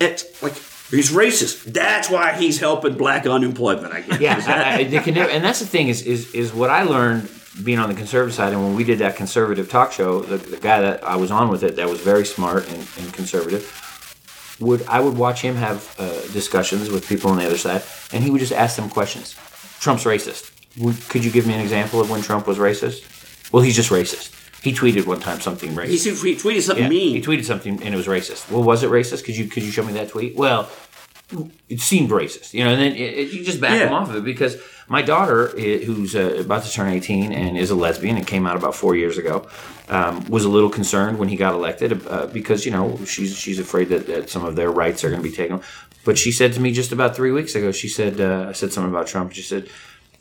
It's 0.00 0.42
like 0.42 0.54
he's 0.96 1.10
racist. 1.10 1.64
That's 1.64 2.10
why 2.10 2.32
he's 2.32 2.58
helping 2.60 2.96
black 2.96 3.26
unemployment. 3.26 3.92
I 3.92 4.00
guess. 4.02 4.20
Yeah, 4.20 4.36
I, 4.46 4.80
I, 4.80 5.10
never, 5.10 5.30
and 5.30 5.42
that's 5.42 5.60
the 5.60 5.66
thing 5.66 5.88
is, 5.88 6.02
is 6.02 6.32
is 6.34 6.52
what 6.52 6.70
I 6.70 6.82
learned 6.82 7.28
being 7.62 7.78
on 7.78 7.88
the 7.88 7.94
conservative 7.94 8.34
side, 8.34 8.52
and 8.52 8.62
when 8.62 8.74
we 8.74 8.84
did 8.84 8.98
that 9.00 9.16
conservative 9.16 9.68
talk 9.70 9.92
show, 9.92 10.22
the, 10.22 10.38
the 10.38 10.56
guy 10.56 10.80
that 10.80 11.04
I 11.04 11.16
was 11.16 11.30
on 11.30 11.50
with 11.50 11.62
it, 11.62 11.76
that 11.76 11.88
was 11.88 12.00
very 12.00 12.24
smart 12.24 12.68
and, 12.68 12.88
and 12.98 13.12
conservative, 13.12 14.56
would 14.60 14.86
I 14.86 15.00
would 15.00 15.16
watch 15.16 15.42
him 15.42 15.56
have 15.56 15.94
uh, 15.98 16.20
discussions 16.32 16.90
with 16.90 17.08
people 17.08 17.30
on 17.30 17.38
the 17.38 17.46
other 17.46 17.58
side, 17.58 17.82
and 18.12 18.24
he 18.24 18.30
would 18.30 18.40
just 18.40 18.52
ask 18.52 18.76
them 18.76 18.88
questions. 18.88 19.36
Trump's 19.80 20.04
racist. 20.04 20.50
Would, 20.78 21.08
could 21.08 21.24
you 21.24 21.30
give 21.30 21.46
me 21.46 21.54
an 21.54 21.60
example 21.60 22.00
of 22.00 22.08
when 22.08 22.22
Trump 22.22 22.46
was 22.46 22.58
racist? 22.58 23.52
Well, 23.52 23.62
he's 23.62 23.76
just 23.76 23.90
racist. 23.90 24.30
He 24.62 24.72
tweeted 24.72 25.06
one 25.06 25.18
time 25.18 25.40
something 25.40 25.72
racist. 25.72 26.22
He, 26.22 26.32
he 26.32 26.36
tweeted 26.36 26.62
something 26.62 26.84
Yeah, 26.84 26.88
mean. 26.88 27.16
He 27.16 27.20
tweeted 27.20 27.44
something 27.44 27.82
and 27.82 27.92
it 27.92 27.96
was 27.96 28.06
racist. 28.06 28.48
Well, 28.50 28.62
was 28.62 28.84
it 28.84 28.90
racist? 28.90 29.24
Could 29.24 29.36
you 29.36 29.48
could 29.48 29.64
you 29.64 29.72
show 29.72 29.82
me 29.82 29.92
that 29.94 30.10
tweet? 30.10 30.36
Well, 30.36 30.70
it 31.68 31.80
seemed 31.80 32.10
racist, 32.10 32.52
you 32.54 32.64
know. 32.64 32.70
And 32.72 32.80
then 32.80 32.92
it, 32.92 33.00
it- 33.18 33.32
you 33.32 33.44
just 33.44 33.60
back 33.60 33.78
Yeah. 33.78 33.86
him 33.88 33.92
off 33.94 34.08
of 34.10 34.16
it 34.16 34.24
because 34.24 34.56
my 34.88 35.02
daughter, 35.02 35.48
who's 35.48 36.14
uh, 36.14 36.36
about 36.40 36.64
to 36.64 36.70
turn 36.70 36.88
eighteen 36.92 37.32
and 37.32 37.56
is 37.56 37.70
a 37.70 37.74
lesbian 37.74 38.16
and 38.16 38.26
came 38.26 38.46
out 38.46 38.56
about 38.56 38.74
four 38.74 38.94
years 38.96 39.16
ago, 39.18 39.46
um, 39.88 40.24
was 40.28 40.44
a 40.44 40.48
little 40.48 40.68
concerned 40.70 41.18
when 41.18 41.28
he 41.28 41.36
got 41.36 41.54
elected 41.54 42.06
uh, 42.06 42.26
because 42.26 42.66
you 42.66 42.72
know 42.72 42.98
she's 43.06 43.36
she's 43.36 43.58
afraid 43.58 43.88
that, 43.88 44.06
that 44.06 44.28
some 44.30 44.44
of 44.44 44.54
their 44.56 44.70
rights 44.70 45.02
are 45.04 45.10
going 45.10 45.22
to 45.22 45.28
be 45.28 45.34
taken. 45.34 45.60
But 46.04 46.18
she 46.18 46.32
said 46.32 46.52
to 46.54 46.60
me 46.60 46.72
just 46.72 46.92
about 46.92 47.14
three 47.16 47.30
weeks 47.30 47.54
ago, 47.54 47.70
she 47.72 47.88
said 47.88 48.20
uh, 48.20 48.46
I 48.50 48.52
said 48.52 48.72
something 48.72 48.90
about 48.90 49.06
Trump. 49.06 49.32
She 49.32 49.42
said. 49.42 49.68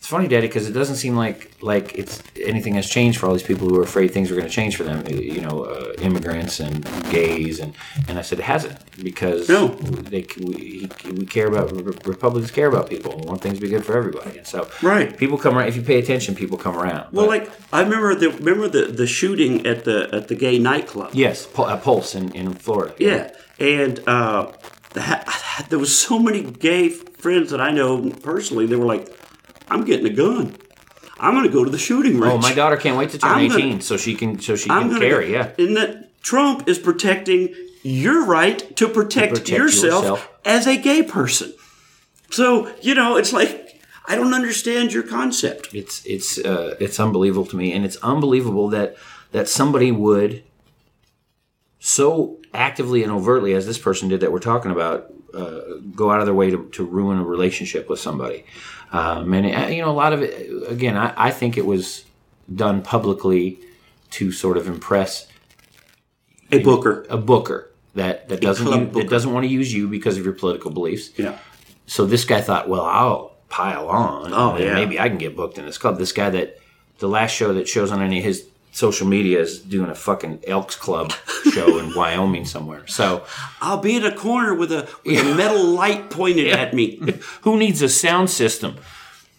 It's 0.01 0.07
funny, 0.07 0.27
Daddy, 0.27 0.47
because 0.47 0.67
it 0.67 0.71
doesn't 0.71 0.95
seem 0.95 1.15
like 1.15 1.51
like 1.61 1.93
it's 1.93 2.23
anything 2.43 2.73
has 2.73 2.89
changed 2.89 3.19
for 3.19 3.27
all 3.27 3.33
these 3.33 3.43
people 3.43 3.69
who 3.69 3.77
are 3.79 3.83
afraid 3.83 4.09
things 4.09 4.31
are 4.31 4.35
going 4.35 4.47
to 4.47 4.51
change 4.51 4.75
for 4.75 4.83
them. 4.83 5.05
You 5.07 5.41
know, 5.41 5.65
uh, 5.65 5.93
immigrants 6.01 6.59
and 6.59 6.83
gays, 7.11 7.59
and 7.59 7.75
and 8.07 8.17
I 8.17 8.23
said 8.23 8.39
it 8.39 8.45
hasn't 8.45 8.79
because 9.03 9.47
No. 9.47 9.67
they 9.67 10.25
we, 10.39 10.89
we 11.05 11.25
care 11.27 11.45
about 11.45 11.71
Republicans 12.07 12.49
care 12.49 12.65
about 12.67 12.89
people 12.89 13.11
and 13.13 13.25
want 13.25 13.41
things 13.41 13.59
to 13.59 13.61
be 13.61 13.69
good 13.69 13.85
for 13.85 13.95
everybody, 13.95 14.39
and 14.39 14.47
so 14.47 14.67
Right. 14.81 15.15
people 15.15 15.37
come 15.37 15.55
around. 15.55 15.67
If 15.67 15.75
you 15.75 15.83
pay 15.83 15.99
attention, 15.99 16.33
people 16.33 16.57
come 16.57 16.75
around. 16.75 17.05
Well, 17.11 17.27
But- 17.27 17.37
like 17.37 17.51
I 17.71 17.81
remember 17.83 18.15
the 18.15 18.29
remember 18.31 18.67
the, 18.69 18.85
the 18.91 19.05
shooting 19.05 19.67
at 19.67 19.83
the 19.85 20.09
at 20.11 20.29
the 20.29 20.35
gay 20.35 20.57
nightclub. 20.57 21.11
yes, 21.13 21.47
uh, 21.55 21.77
Pulse 21.77 22.15
in, 22.15 22.31
in 22.33 22.53
Florida. 22.55 22.95
Yeah, 22.97 23.29
and 23.59 23.99
uh, 24.07 24.51
ha- 24.95 25.65
there 25.69 25.77
was 25.77 25.95
so 25.95 26.17
many 26.17 26.41
gay 26.41 26.89
friends 26.89 27.51
that 27.51 27.61
I 27.61 27.69
know 27.69 28.09
personally. 28.23 28.65
They 28.65 28.77
were 28.77 28.91
like, 28.95 29.07
"I'm 29.71 29.83
getting 29.85 30.05
a 30.05 30.09
gun. 30.13 30.55
I'm 31.19 31.33
going 31.35 31.45
to 31.45 31.51
go 31.53 31.63
to 31.63 31.69
the 31.69 31.77
shooting 31.77 32.19
range." 32.19 32.33
Oh, 32.33 32.37
my 32.37 32.53
daughter 32.53 32.77
can't 32.77 32.97
wait 32.97 33.09
to 33.11 33.17
turn 33.17 33.31
I'm 33.31 33.47
gonna- 33.47 33.59
18 33.63 33.81
so 33.81 33.97
she 33.97 34.15
can 34.15 34.39
so 34.39 34.55
she 34.55 34.69
I'm 34.69 34.89
can 34.91 34.99
carry. 34.99 35.27
go- 35.27 35.31
Yeah. 35.33 35.51
and 35.57 35.75
that 35.77 36.21
Trump 36.21 36.67
is 36.67 36.77
protecting 36.79 37.53
your 37.83 38.25
right 38.25 38.75
to 38.77 38.87
protect, 38.87 39.33
protect 39.33 39.49
yourself, 39.57 40.03
yourself. 40.03 40.29
as 40.45 40.67
a 40.67 40.77
gay 40.77 41.01
person. 41.03 41.53
So 42.29 42.71
you 42.81 42.93
know, 42.95 43.17
it's 43.17 43.33
like 43.33 43.81
I 44.07 44.15
don't 44.15 44.33
understand 44.33 44.93
your 44.93 45.03
concept. 45.03 45.73
It's 45.73 46.03
it's 46.05 46.37
uh, 46.37 46.75
it's 46.79 46.99
unbelievable 46.99 47.45
to 47.47 47.55
me, 47.55 47.71
and 47.73 47.83
it's 47.85 47.97
unbelievable 47.97 48.67
that 48.69 48.95
that 49.31 49.47
somebody 49.49 49.91
would 49.91 50.43
so 51.79 52.39
actively 52.53 53.03
and 53.03 53.11
overtly, 53.11 53.53
as 53.53 53.65
this 53.65 53.77
person 53.77 54.09
did 54.09 54.19
that 54.21 54.31
we're 54.31 54.39
talking 54.39 54.71
about, 54.71 55.11
uh, 55.33 55.61
go 55.95 56.11
out 56.11 56.19
of 56.19 56.25
their 56.25 56.33
way 56.35 56.49
to, 56.51 56.69
to 56.73 56.83
ruin 56.85 57.17
a 57.17 57.23
relationship 57.23 57.89
with 57.89 57.99
somebody. 57.99 58.43
Um, 58.91 59.33
and 59.33 59.45
uh, 59.55 59.67
you 59.67 59.81
know, 59.81 59.89
a 59.89 59.93
lot 59.93 60.13
of 60.13 60.21
it. 60.21 60.69
Again, 60.71 60.97
I, 60.97 61.13
I 61.15 61.31
think 61.31 61.57
it 61.57 61.65
was 61.65 62.03
done 62.53 62.81
publicly 62.81 63.59
to 64.11 64.31
sort 64.31 64.57
of 64.57 64.67
impress 64.67 65.27
A 66.51 66.59
Booker. 66.59 67.05
a 67.09 67.17
booker 67.17 67.71
that 67.95 68.27
that 68.29 68.41
doesn't 68.41 68.65
club 68.65 68.79
u- 68.79 68.85
booker. 68.87 69.03
that 69.03 69.09
doesn't 69.09 69.31
want 69.31 69.45
to 69.45 69.49
use 69.49 69.73
you 69.73 69.87
because 69.87 70.17
of 70.17 70.25
your 70.25 70.33
political 70.33 70.71
beliefs. 70.71 71.11
Yeah. 71.17 71.37
So 71.87 72.05
this 72.05 72.25
guy 72.25 72.41
thought, 72.41 72.67
well, 72.69 72.85
I'll 72.85 73.35
pile 73.49 73.87
on. 73.87 74.33
Oh, 74.33 74.55
and 74.55 74.63
yeah. 74.63 74.73
Maybe 74.73 74.99
I 74.99 75.07
can 75.09 75.17
get 75.17 75.35
booked 75.35 75.57
in 75.57 75.65
this 75.65 75.77
club. 75.77 75.97
This 75.97 76.11
guy 76.11 76.29
that 76.29 76.57
the 76.99 77.07
last 77.07 77.31
show 77.31 77.53
that 77.53 77.67
shows 77.67 77.91
on 77.91 78.01
any 78.01 78.19
of 78.19 78.23
his 78.25 78.47
social 78.71 79.05
media 79.05 79.39
is 79.39 79.59
doing 79.59 79.89
a 79.89 79.95
fucking 79.95 80.43
Elks 80.47 80.75
Club 80.75 81.11
show 81.51 81.77
in 81.77 81.93
Wyoming 81.95 82.45
somewhere. 82.45 82.87
So 82.87 83.25
I'll 83.61 83.77
be 83.77 83.95
in 83.95 84.05
a 84.05 84.15
corner 84.15 84.55
with 84.55 84.71
a, 84.71 84.89
with 85.05 85.19
a 85.19 85.35
metal 85.35 85.63
light 85.63 86.09
pointed 86.09 86.47
at 86.47 86.73
me. 86.73 86.97
who 87.41 87.57
needs 87.57 87.81
a 87.81 87.89
sound 87.89 88.29
system? 88.29 88.77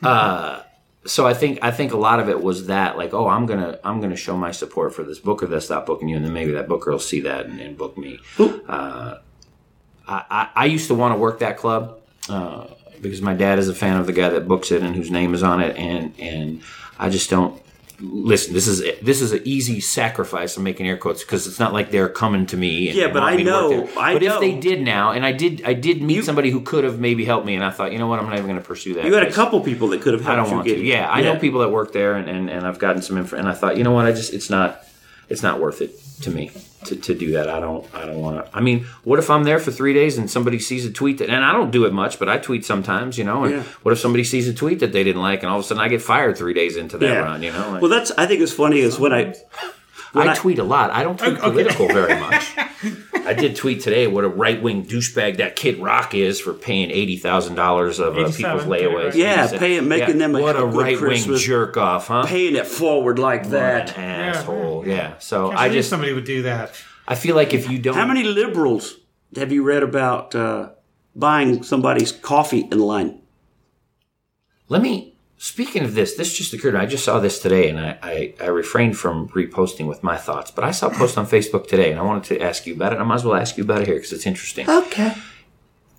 Uh, 0.02 0.62
so 1.04 1.26
I 1.26 1.34
think 1.34 1.58
I 1.62 1.70
think 1.70 1.92
a 1.92 1.96
lot 1.96 2.20
of 2.20 2.28
it 2.28 2.42
was 2.42 2.66
that 2.66 2.96
like 2.96 3.12
oh 3.12 3.28
I'm 3.28 3.46
gonna 3.46 3.78
I'm 3.82 4.00
gonna 4.00 4.16
show 4.16 4.36
my 4.36 4.52
support 4.52 4.94
for 4.94 5.02
this 5.02 5.18
booker 5.18 5.46
that's 5.46 5.68
not 5.68 5.84
booking 5.84 6.08
you 6.08 6.16
and 6.16 6.24
then 6.24 6.32
maybe 6.32 6.52
that 6.52 6.68
booker 6.68 6.92
will 6.92 6.98
see 6.98 7.20
that 7.20 7.46
and, 7.46 7.60
and 7.60 7.76
book 7.76 7.98
me. 7.98 8.18
Uh, 8.38 9.18
I, 10.06 10.24
I, 10.30 10.48
I 10.54 10.64
used 10.66 10.88
to 10.88 10.94
want 10.94 11.14
to 11.14 11.18
work 11.18 11.40
that 11.40 11.56
club 11.56 12.00
uh, 12.28 12.66
because 13.00 13.20
my 13.20 13.34
dad 13.34 13.58
is 13.58 13.68
a 13.68 13.74
fan 13.74 13.96
of 13.96 14.06
the 14.06 14.12
guy 14.12 14.28
that 14.28 14.46
books 14.46 14.70
it 14.70 14.82
and 14.82 14.94
whose 14.94 15.10
name 15.10 15.34
is 15.34 15.42
on 15.42 15.60
it 15.60 15.76
and 15.76 16.14
and 16.18 16.62
I 16.98 17.08
just 17.08 17.30
don't 17.30 17.60
listen. 18.02 18.52
This 18.52 18.66
is 18.66 18.82
this 19.00 19.20
is 19.22 19.32
an 19.32 19.40
easy 19.44 19.80
sacrifice. 19.80 20.56
I'm 20.56 20.62
making 20.64 20.86
air 20.88 20.96
quotes 20.96 21.22
because 21.22 21.46
it's 21.46 21.58
not 21.58 21.72
like 21.72 21.90
they're 21.90 22.08
coming 22.08 22.46
to 22.46 22.56
me. 22.56 22.88
And 22.88 22.98
Yeah, 22.98 23.08
but 23.12 23.22
I 23.22 23.36
know- 23.36 23.88
I 23.96 24.12
but 24.14 24.22
know. 24.22 24.34
if 24.34 24.40
they 24.40 24.54
did 24.58 24.82
now, 24.82 25.12
and 25.12 25.24
I 25.24 25.32
did 25.32 25.62
I 25.64 25.72
did 25.74 26.02
meet 26.02 26.24
somebody 26.24 26.50
who 26.50 26.60
could 26.60 26.84
have 26.84 26.98
maybe 26.98 27.24
helped 27.24 27.46
me, 27.46 27.54
and 27.54 27.64
I 27.64 27.70
thought 27.70 27.92
you 27.92 27.98
know 27.98 28.06
what 28.08 28.18
I'm 28.18 28.26
not 28.26 28.34
even 28.34 28.46
going 28.46 28.60
to 28.60 28.66
pursue 28.66 28.94
that. 28.94 29.04
You 29.04 29.14
had 29.14 29.22
a 29.26 29.32
couple 29.32 29.60
people 29.60 29.88
that 29.88 30.02
could 30.02 30.14
have 30.14 30.26
I 30.26 30.34
helped 30.34 30.48
don't 30.50 30.56
want 30.58 30.68
you 30.68 30.74
to. 30.76 30.82
get 30.82 30.86
Yeah, 30.88 31.08
I 31.10 31.22
know 31.22 31.36
people 31.38 31.60
that 31.60 31.70
work 31.70 31.92
there, 31.92 32.14
and, 32.14 32.28
and, 32.28 32.50
and 32.50 32.66
I've 32.66 32.78
gotten 32.78 33.02
some 33.02 33.16
info, 33.18 33.36
and 33.36 33.48
I 33.48 33.52
thought, 33.54 33.76
you 33.76 33.84
know 33.84 33.92
what, 33.92 34.06
I 34.06 34.12
just 34.12 34.32
it's 34.34 34.50
not 34.50 34.82
it's 35.28 35.42
not 35.42 35.60
worth 35.60 35.80
it 35.80 35.98
to 36.22 36.30
me 36.30 36.50
to, 36.86 36.96
to 36.96 37.14
do 37.14 37.32
that. 37.32 37.48
I 37.48 37.60
don't 37.60 37.86
I 37.94 38.04
don't 38.06 38.20
want 38.20 38.44
to. 38.44 38.56
I 38.56 38.60
mean, 38.60 38.86
what 39.04 39.18
if 39.18 39.30
I'm 39.30 39.44
there 39.44 39.58
for 39.58 39.70
three 39.70 39.94
days 39.94 40.18
and 40.18 40.30
somebody 40.30 40.58
sees 40.58 40.84
a 40.84 40.90
tweet 40.92 41.18
that, 41.18 41.28
and 41.30 41.44
I 41.44 41.52
don't 41.52 41.70
do 41.70 41.84
it 41.84 41.92
much, 41.92 42.18
but 42.18 42.28
I 42.28 42.38
tweet 42.38 42.64
sometimes, 42.64 43.18
you 43.18 43.24
know. 43.24 43.44
And 43.44 43.54
Yeah. 43.56 43.62
what 43.82 43.92
if 43.92 43.98
somebody 43.98 44.24
sees 44.24 44.48
a 44.48 44.54
tweet 44.54 44.80
that 44.80 44.92
they 44.92 45.04
didn't 45.04 45.22
like, 45.22 45.42
and 45.42 45.50
all 45.50 45.58
of 45.58 45.64
a 45.64 45.66
sudden 45.68 45.82
I 45.82 45.88
get 45.88 46.02
fired 46.02 46.36
three 46.36 46.54
days 46.54 46.76
into 46.76 46.98
that 46.98 47.20
run, 47.22 47.42
you 47.42 47.52
know? 47.52 47.70
Like, 47.70 47.82
well, 47.82 47.90
that's 47.90 48.10
I 48.12 48.26
think 48.26 48.40
it's 48.40 48.52
funny 48.52 48.80
is 48.80 48.98
when 48.98 49.12
I 49.12 49.34
when 50.12 50.28
I, 50.28 50.32
I- 50.32 50.34
tweet 50.34 50.58
a 50.58 50.64
lot. 50.64 50.90
I 50.90 51.02
don't 51.02 51.18
tweet 51.18 51.38
political 51.38 51.86
very 51.88 52.18
much. 52.20 52.52
I 53.14 53.34
did 53.34 53.54
tweet 53.56 53.80
today 53.82 54.06
what 54.08 54.24
a 54.24 54.28
right 54.28 54.60
wing 54.60 54.84
douchebag 54.84 55.36
that 55.36 55.54
Kid 55.56 55.78
Rock 55.78 56.14
is 56.14 56.40
for 56.40 56.52
paying 56.54 56.90
eighty 56.90 57.16
thousand 57.16 57.54
dollars 57.54 57.98
of 58.00 58.16
uh, 58.18 58.24
people's 58.32 58.62
layaways. 58.64 59.14
Yeah, 59.14 59.44
87. 59.44 59.58
paying- 59.58 59.88
making 59.88 60.18
them 60.18 60.34
a 60.34 60.40
what 60.42 60.56
a 60.56 60.66
right 60.66 61.00
wing 61.00 61.36
jerk 61.36 61.76
off, 61.76 62.08
huh? 62.08 62.24
paying 62.26 62.56
it 62.56 62.66
forward 62.66 63.18
like 63.18 63.48
that. 63.50 63.96
An 63.96 64.34
asshole. 64.34 64.86
Yeah. 64.86 65.18
So 65.18 65.48
Can't 65.48 65.60
I 65.60 65.68
just 65.68 65.88
somebody 65.88 66.12
would 66.12 66.24
do 66.24 66.42
that. 66.42 66.72
I 67.06 67.14
feel 67.14 67.36
like 67.36 67.54
if 67.54 67.70
you 67.70 67.78
don't 67.78 67.94
How 67.94 68.06
many 68.06 68.24
liberals 68.24 68.96
have 69.36 69.50
you 69.52 69.62
read 69.62 69.82
about 69.82 70.34
uh, 70.34 70.70
buying 71.16 71.62
somebody's 71.62 72.12
coffee 72.12 72.68
in 72.70 72.78
line? 72.78 73.20
let 74.68 74.82
me 74.82 75.11
speaking 75.42 75.82
of 75.82 75.96
this, 75.96 76.14
this 76.14 76.32
just 76.32 76.54
occurred. 76.54 76.76
I 76.76 76.86
just 76.86 77.04
saw 77.04 77.18
this 77.18 77.40
today 77.40 77.68
and 77.68 77.80
I, 77.80 77.98
I, 78.00 78.34
I 78.40 78.46
refrained 78.46 78.96
from 78.96 79.26
reposting 79.30 79.88
with 79.88 80.00
my 80.04 80.16
thoughts, 80.16 80.52
but 80.52 80.62
I 80.62 80.70
saw 80.70 80.86
a 80.86 80.94
post 80.94 81.18
on 81.18 81.26
Facebook 81.26 81.66
today 81.66 81.90
and 81.90 81.98
I 81.98 82.04
wanted 82.04 82.22
to 82.24 82.40
ask 82.40 82.64
you 82.64 82.74
about 82.74 82.92
it. 82.92 83.00
I 83.00 83.02
might 83.02 83.16
as 83.16 83.24
well 83.24 83.34
ask 83.34 83.56
you 83.56 83.64
about 83.64 83.80
it 83.80 83.88
here 83.88 83.96
because 83.96 84.12
it's 84.12 84.24
interesting. 84.24 84.70
Okay. 84.70 85.12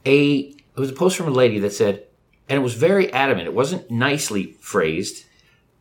a 0.05 0.55
it 0.75 0.79
was 0.79 0.91
a 0.91 0.93
post 0.93 1.17
from 1.17 1.27
a 1.27 1.31
lady 1.31 1.59
that 1.59 1.73
said, 1.73 2.05
and 2.47 2.57
it 2.57 2.63
was 2.63 2.75
very 2.75 3.11
adamant. 3.11 3.47
It 3.47 3.53
wasn't 3.53 3.91
nicely 3.91 4.55
phrased, 4.61 5.25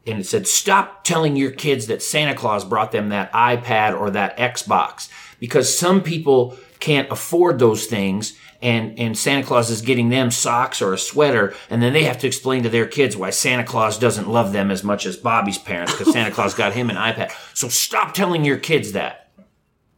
and 0.06 0.18
it 0.18 0.26
said, 0.26 0.46
"Stop 0.48 1.04
telling 1.04 1.36
your 1.36 1.52
kids 1.52 1.86
that 1.86 2.02
Santa 2.02 2.34
Claus 2.34 2.64
brought 2.64 2.92
them 2.92 3.08
that 3.08 3.32
iPad 3.32 3.98
or 3.98 4.10
that 4.10 4.36
Xbox 4.36 5.08
because 5.38 5.78
some 5.78 6.02
people 6.02 6.58
can't 6.80 7.10
afford 7.10 7.58
those 7.58 7.86
things." 7.86 8.36
And, 8.62 8.96
and 8.98 9.18
Santa 9.18 9.44
Claus 9.44 9.70
is 9.70 9.82
getting 9.82 10.08
them 10.08 10.30
socks 10.30 10.80
or 10.80 10.92
a 10.92 10.98
sweater, 10.98 11.52
and 11.68 11.82
then 11.82 11.92
they 11.92 12.04
have 12.04 12.18
to 12.18 12.28
explain 12.28 12.62
to 12.62 12.68
their 12.68 12.86
kids 12.86 13.16
why 13.16 13.30
Santa 13.30 13.64
Claus 13.64 13.98
doesn't 13.98 14.28
love 14.28 14.52
them 14.52 14.70
as 14.70 14.84
much 14.84 15.04
as 15.04 15.16
Bobby's 15.16 15.58
parents 15.58 15.92
because 15.92 16.12
Santa 16.12 16.30
Claus 16.30 16.54
got 16.54 16.72
him 16.72 16.88
an 16.88 16.94
iPad. 16.96 17.32
So 17.54 17.66
stop 17.68 18.14
telling 18.14 18.44
your 18.44 18.58
kids 18.58 18.92
that. 18.92 19.18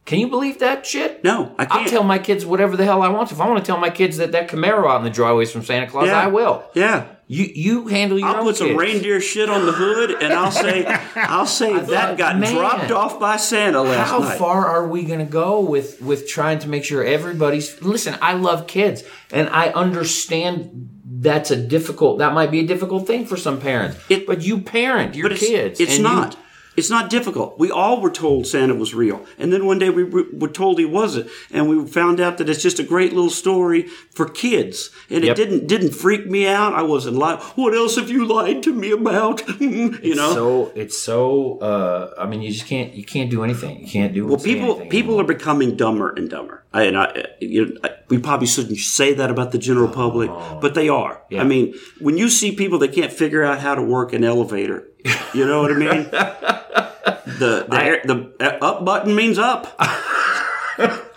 Can 0.05 0.19
you 0.19 0.27
believe 0.27 0.59
that 0.59 0.85
shit? 0.85 1.23
No, 1.23 1.53
I 1.57 1.65
can't. 1.65 1.81
I'll 1.81 1.89
tell 1.89 2.03
my 2.03 2.19
kids 2.19 2.45
whatever 2.45 2.75
the 2.77 2.85
hell 2.85 3.01
I 3.01 3.07
want. 3.09 3.31
If 3.31 3.39
I 3.39 3.47
want 3.47 3.59
to 3.59 3.65
tell 3.65 3.79
my 3.79 3.89
kids 3.89 4.17
that 4.17 4.31
that 4.33 4.49
Camaro 4.49 4.87
out 4.89 4.97
in 4.97 5.03
the 5.03 5.09
driveway 5.09 5.43
is 5.43 5.51
from 5.51 5.63
Santa 5.63 5.87
Claus, 5.87 6.07
Yeah. 6.07 6.19
I 6.19 6.27
will. 6.27 6.63
Yeah. 6.75 7.05
You 7.27 7.45
you 7.55 7.87
handle 7.87 8.19
your 8.19 8.27
I'll 8.27 8.43
put 8.43 8.57
some 8.57 8.75
reindeer 8.75 9.19
shit 9.19 9.49
on 9.49 9.65
the 9.65 9.71
hood, 9.71 10.11
and 10.21 10.31
I'll 10.31 10.51
say, 10.51 10.85
I'll 11.15 11.47
say 11.47 11.75
that 11.77 12.17
got 12.19 12.37
man. 12.37 12.53
dropped 12.53 12.91
off 12.91 13.19
by 13.19 13.37
Santa 13.37 13.81
last 13.81 14.09
How 14.11 14.19
night. 14.19 14.29
How 14.33 14.37
far 14.37 14.67
are 14.67 14.87
we 14.87 15.03
going 15.05 15.19
to 15.19 15.25
go 15.25 15.59
with 15.61 15.99
with 16.01 16.27
trying 16.27 16.59
to 16.59 16.69
make 16.69 16.83
sure 16.83 17.03
everybody's 17.03 17.81
listen? 17.81 18.15
I 18.21 18.33
love 18.33 18.67
kids, 18.67 19.03
and 19.31 19.49
I 19.49 19.69
understand 19.69 20.89
that's 21.03 21.49
a 21.49 21.55
difficult. 21.55 22.19
That 22.19 22.33
might 22.33 22.51
be 22.51 22.59
a 22.59 22.67
difficult 22.67 23.07
thing 23.07 23.25
for 23.25 23.37
some 23.37 23.59
parents. 23.59 23.97
It- 24.09 24.27
but 24.27 24.43
you 24.43 24.59
parent 24.61 25.15
your 25.15 25.31
it's, 25.31 25.39
kids. 25.39 25.79
it's 25.79 25.95
and 25.97 26.03
you- 26.03 26.03
not. 26.03 26.37
It's 26.77 26.89
not 26.89 27.09
difficult. 27.09 27.57
We 27.59 27.71
all 27.71 28.01
were 28.01 28.09
told 28.11 28.47
Santa 28.47 28.75
was 28.75 28.93
real, 28.93 29.25
and 29.37 29.51
then 29.53 29.65
one 29.65 29.79
day 29.79 29.89
we 29.89 30.03
were 30.03 30.47
told 30.49 30.77
he 30.79 30.85
wasn't, 30.85 31.29
and 31.51 31.69
we 31.69 31.85
found 31.87 32.19
out 32.19 32.37
that 32.37 32.49
it's 32.49 32.61
just 32.61 32.79
a 32.79 32.83
great 32.83 33.13
little 33.13 33.29
story 33.29 33.83
for 34.11 34.27
kids, 34.27 34.89
and 35.09 35.23
Yep. 35.23 35.31
it 35.31 35.35
didn't 35.43 35.67
didn't 35.67 35.91
freak 35.91 36.27
me 36.27 36.47
out. 36.47 36.73
I 36.73 36.81
wasn't 36.81 37.17
like, 37.17 37.39
"What 37.57 37.73
else 37.73 37.95
have 37.95 38.09
you 38.09 38.25
lied 38.25 38.61
to 38.63 38.73
me 38.73 38.91
about?" 38.91 39.47
you 39.61 40.15
know. 40.15 40.33
so 40.33 40.71
it's 40.75 40.97
so. 41.01 41.59
Uh, 41.59 42.13
I 42.17 42.25
mean, 42.25 42.41
you 42.41 42.51
just 42.51 42.67
can't. 42.67 42.93
You 42.93 43.03
can't 43.05 43.29
do 43.29 43.43
anything. 43.43 43.79
You 43.81 43.87
can't 43.87 44.13
do. 44.13 44.27
well, 44.27 44.37
people 44.37 44.85
people 44.87 45.19
are 45.19 45.23
becoming 45.25 45.75
dumber 45.75 46.09
and 46.11 46.29
dumber. 46.29 46.63
I, 46.73 46.83
and 46.83 46.97
I, 46.97 47.25
you 47.39 47.65
know, 47.67 47.71
I, 47.85 47.91
we 48.09 48.17
probably 48.17 48.47
shouldn't 48.47 48.77
say 48.79 49.13
that 49.13 49.31
about 49.31 49.51
the 49.53 49.57
general 49.57 49.87
public, 49.87 50.29
but 50.61 50.73
they 50.73 50.89
are. 50.89 51.21
Yeah. 51.29 51.41
I 51.41 51.45
mean, 51.45 51.73
when 52.01 52.17
you 52.17 52.27
see 52.29 52.53
people 52.53 52.79
that 52.79 52.91
can't 52.91 53.13
figure 53.13 53.43
out 53.43 53.59
how 53.59 53.75
to 53.75 53.81
work 53.81 54.11
an 54.11 54.25
elevator, 54.25 54.85
you 55.33 55.45
know 55.45 55.61
what 55.61 55.71
I 55.71 55.75
mean? 55.75 56.03
the 57.25 57.65
the, 57.69 57.79
air, 57.81 58.01
the 58.03 58.33
uh, 58.39 58.65
up 58.65 58.85
button 58.85 59.15
means 59.15 59.37
up. 59.37 59.75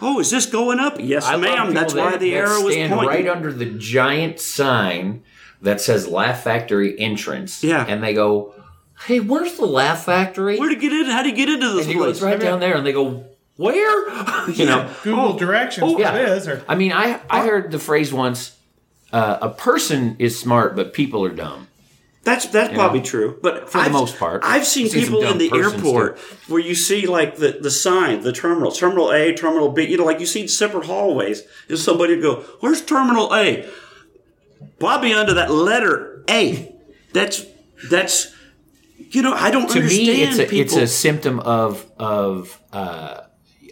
oh, 0.01 0.19
is 0.21 0.31
this 0.31 0.47
going 0.47 0.79
up? 0.79 0.97
Yes, 0.99 1.25
I 1.27 1.37
ma'am. 1.37 1.69
people 1.69 1.75
That's 1.75 1.95
why 1.95 2.17
the 2.17 2.31
that 2.31 2.37
arrow 2.37 2.63
was 2.63 2.77
pointing. 2.77 2.93
right 2.93 3.29
under 3.29 3.53
the 3.53 3.67
giant 3.67 4.41
sign 4.41 5.23
that 5.63 5.81
says 5.81 6.07
Laugh 6.07 6.43
Factory 6.45 6.99
entrance. 6.99 7.65
Yeah. 7.65 7.85
and 7.87 8.03
they 8.03 8.15
go, 8.15 8.55
"Hey, 9.07 9.21
where's 9.21 9.57
the 9.57 9.67
Laugh 9.67 10.05
Factory?" 10.05 10.59
Where 10.59 10.69
to 10.69 10.77
get 10.77 10.93
in? 10.93 11.07
How 11.07 11.23
do 11.23 11.31
you 11.31 11.35
get 11.37 11.49
into 11.49 11.69
this 11.71 11.87
and 11.87 11.93
he 11.93 11.99
goes 11.99 12.21
place? 12.21 12.33
right 12.33 12.41
down 12.41 12.61
there, 12.61 12.77
and 12.77 12.87
they 12.87 12.93
go, 12.93 13.25
"Where?" 13.57 14.49
you 14.51 14.67
know. 14.67 14.93
Google 15.03 15.35
directions. 15.35 15.95
yeah. 15.99 16.13
What 16.13 16.21
it 16.21 16.29
is? 16.29 16.49
Or 16.49 16.63
I 16.69 16.75
mean, 16.75 16.93
I 16.93 17.21
I 17.31 17.47
heard 17.47 17.71
the 17.71 17.79
phrase 17.79 18.13
once: 18.13 18.57
uh, 19.13 19.39
"A 19.41 19.49
person 19.51 20.17
is 20.19 20.39
smart, 20.39 20.77
but 20.77 20.93
people 20.93 21.25
are 21.25 21.31
dumb." 21.31 21.68
That's 22.29 22.47
that's 22.47 22.75
probably 22.75 23.01
true, 23.01 23.39
but 23.43 23.71
For 23.71 23.79
the 23.79 23.85
I've- 23.85 23.93
most 23.93 24.19
part. 24.19 24.43
I've 24.45 24.67
seen 24.67 24.89
seen 24.89 25.03
people 25.05 25.23
in 25.25 25.39
the 25.39 25.51
airport 25.55 26.19
where 26.49 26.61
you 26.61 26.75
see 26.75 27.07
like 27.07 27.37
the 27.37 27.59
the 27.61 27.71
sign, 27.71 28.21
the 28.21 28.33
terminal, 28.33 28.71
terminal 28.71 29.11
A, 29.13 29.33
terminal 29.35 29.71
B. 29.71 29.85
You 29.91 29.97
know, 29.97 30.05
like 30.05 30.21
you 30.21 30.27
see 30.27 30.47
separate 30.47 30.85
hallways, 30.85 31.43
and 31.71 31.79
somebody 31.79 32.15
would 32.15 32.23
go, 32.23 32.35
"Where's 32.61 32.83
terminal 32.83 33.35
A?" 33.35 33.67
Bobby 34.79 35.13
under 35.15 35.35
that 35.35 35.51
letter 35.51 36.23
A. 36.29 36.75
That's 37.15 37.47
that's 37.91 38.35
you 38.99 39.23
know 39.23 39.33
I 39.33 39.51
don't 39.51 39.69
to 39.71 39.79
understand 39.79 40.07
me, 40.09 40.23
it's 40.25 40.39
a 40.39 40.45
people. 40.45 40.61
it's 40.61 40.77
a 40.77 40.87
symptom 40.87 41.41
of 41.41 41.87
of. 41.99 42.61
Uh, 42.73 43.23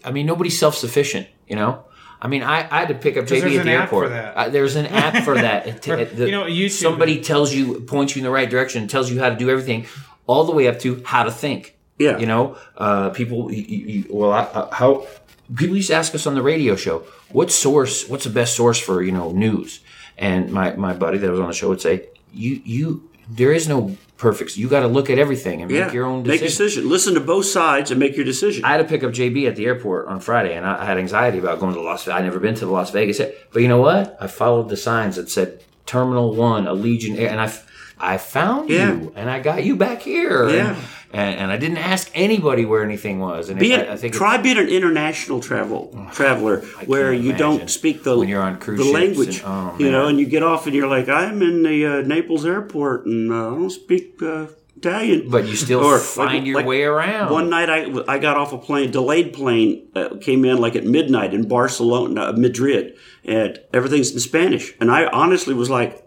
I 0.05 0.13
mean, 0.13 0.25
nobody's 0.27 0.59
self 0.59 0.75
sufficient. 0.77 1.27
You 1.49 1.57
know. 1.57 1.85
I 2.21 2.29
mean, 2.29 2.43
I, 2.43 2.61
I 2.71 2.81
had 2.81 2.89
to 2.89 2.95
pick 2.95 3.17
up 3.17 3.25
JB 3.27 3.29
there's 3.29 3.43
at 3.57 3.61
an 3.61 3.67
the 3.67 3.73
app 3.75 3.89
for 3.91 4.05
airport. 4.05 4.11
that. 4.11 4.37
Uh, 4.37 4.49
there's 4.49 4.77
an 4.77 4.87
app 4.87 5.23
for 5.25 5.35
that. 5.47 5.67
It- 5.67 5.89
it- 5.89 6.17
the- 6.17 6.25
You 6.27 6.31
know, 6.33 6.45
YouTube- 6.45 6.71
somebody 6.71 7.21
tells 7.21 7.55
you, 7.55 7.81
points 7.81 8.17
you 8.17 8.21
in 8.21 8.25
the 8.25 8.31
right 8.31 8.49
direction, 8.49 8.89
tells 8.89 9.11
you 9.11 9.21
how 9.21 9.29
to 9.29 9.37
do 9.37 9.51
everything, 9.51 9.87
all 10.27 10.45
the 10.45 10.53
way 10.53 10.67
up 10.69 10.79
to 10.81 11.03
how 11.05 11.25
to 11.25 11.31
think. 11.31 11.77
Yeah. 11.99 12.19
You 12.19 12.27
know, 12.27 12.57
uh, 12.77 13.11
people. 13.11 13.53
You, 13.53 13.63
you, 13.63 13.87
you- 13.87 14.07
well, 14.11 14.33
I, 14.33 14.41
uh, 14.43 14.75
how 14.75 15.07
people 15.55 15.77
used 15.77 15.89
to 15.89 15.95
ask 15.95 16.15
us 16.15 16.27
on 16.27 16.35
the 16.35 16.43
radio 16.43 16.75
show, 16.77 17.05
what 17.31 17.51
source? 17.51 18.09
What's 18.09 18.25
the 18.25 18.31
best 18.31 18.55
source 18.57 18.79
for 18.79 19.03
you 19.03 19.13
know 19.13 19.33
news? 19.33 19.81
And 20.19 20.51
my 20.53 20.75
my 20.77 20.93
buddy 20.95 21.19
that 21.19 21.31
was 21.31 21.41
on 21.41 21.49
the 21.49 21.55
show 21.55 21.69
would 21.69 21.81
say, 21.81 22.09
you 22.33 22.61
you 22.65 23.09
there 23.29 23.53
is 23.53 23.67
no 23.69 23.97
perfect. 24.19 24.57
You 24.57 24.69
got 24.69 24.81
to 24.81 24.87
look 24.89 25.11
at 25.11 25.19
everything 25.19 25.61
and 25.63 25.71
yeah, 25.71 25.85
make 25.85 25.93
your 25.95 26.07
own 26.07 26.23
make 26.23 26.41
decision. 26.41 26.45
a 26.45 26.49
decision. 26.69 26.89
Listen 26.89 27.15
to 27.15 27.21
both 27.21 27.45
sides 27.47 27.91
and 27.91 28.01
make 28.01 28.17
your 28.17 28.25
decision. 28.25 28.65
I 28.65 28.73
had 28.73 28.79
to 28.79 28.85
pick 28.85 29.05
up 29.05 29.13
JB 29.13 29.47
at 29.49 29.57
the 29.57 29.67
airport 29.67 30.07
on 30.09 30.21
Friday, 30.21 30.55
and 30.57 30.65
I 30.65 30.83
I 30.83 30.85
had 30.87 30.99
anxiety 30.99 31.39
about 31.39 31.61
going 31.61 31.75
to 31.75 31.81
Las 31.83 32.05
Vegas. 32.05 32.19
I'd 32.19 32.25
never 32.25 32.39
been 32.41 32.55
to 32.55 32.65
the 32.67 32.73
Las 32.73 32.91
Vegas. 32.91 33.21
But 33.53 33.63
you 33.63 33.69
know 33.69 33.81
what? 33.81 34.17
I 34.21 34.27
followed 34.27 34.69
the 34.69 34.77
signs 34.77 35.17
that 35.17 35.29
said 35.31 35.63
Terminal 35.87 36.35
One, 36.35 36.65
Allegiant 36.65 37.19
Air, 37.19 37.31
and 37.31 37.41
I, 37.41 37.53
I 37.99 38.19
found 38.19 38.69
Yeah. 38.71 38.93
you, 38.95 39.13
and 39.17 39.29
I 39.31 39.41
got 39.41 39.65
you 39.65 39.77
back 39.77 40.03
here. 40.03 40.49
Yeah. 40.49 40.71
And, 40.77 40.79
and, 41.13 41.39
and 41.41 41.51
I 41.53 41.57
didn't 41.57 41.79
ask 41.79 42.11
anybody 42.15 42.65
where 42.65 42.83
anything 42.83 43.19
was. 43.19 43.49
And 43.49 43.59
Be 43.59 43.73
it, 43.73 43.89
I, 43.89 43.93
I 43.93 43.97
think 43.97 44.15
try 44.15 44.37
being 44.37 44.59
an 44.59 44.69
international 44.69 45.41
travel 45.41 46.07
traveler 46.13 46.61
where 46.87 47.13
you 47.13 47.33
don't 47.33 47.69
speak 47.71 48.03
the 48.05 48.19
When 48.19 48.29
you're 48.29 48.43
on 48.43 48.59
cruise 48.59 48.79
the 48.79 48.91
language, 48.93 49.39
and- 49.39 49.47
oh, 49.47 49.77
you 49.79 49.91
know, 49.91 50.09
and 50.09 50.19
you 50.19 50.27
get 50.27 50.43
off 50.43 50.67
and 50.67 50.75
you're 50.75 50.89
like, 50.89 51.09
I'm 51.09 51.43
in 51.43 51.63
the 51.63 51.87
uh, 51.87 52.01
Naples 52.03 52.45
airport 52.45 53.07
and 53.07 53.33
uh, 53.33 53.53
I 53.53 53.55
don't 53.55 53.71
speak 53.71 54.21
uh, 54.23 54.47
Italian, 54.77 55.31
But 55.31 55.47
you 55.47 55.57
still 55.57 55.81
Or, 55.83 55.99
find 55.99 56.35
like- 56.39 56.45
your 56.47 56.57
like 56.57 56.67
way 56.67 56.83
around. 56.83 57.33
One 57.33 57.49
night 57.49 57.71
I, 57.71 57.87
I 58.09 58.19
got 58.19 58.37
off 58.37 58.53
a 58.53 58.59
plane, 58.59 58.91
delayed 58.91 59.33
plane, 59.33 59.89
uh, 59.95 60.17
came 60.21 60.45
in 60.45 60.59
like 60.59 60.77
at 60.77 60.85
midnight 60.85 61.33
in 61.33 61.49
Barcelona, 61.49 62.21
uh, 62.25 62.33
Madrid, 62.33 62.95
and 63.25 63.59
everything's 63.73 64.13
in 64.13 64.21
Spanish. 64.21 64.75
And 64.81 64.91
I 64.91 65.07
honestly 65.07 65.55
was 65.55 65.71
like, 65.71 66.03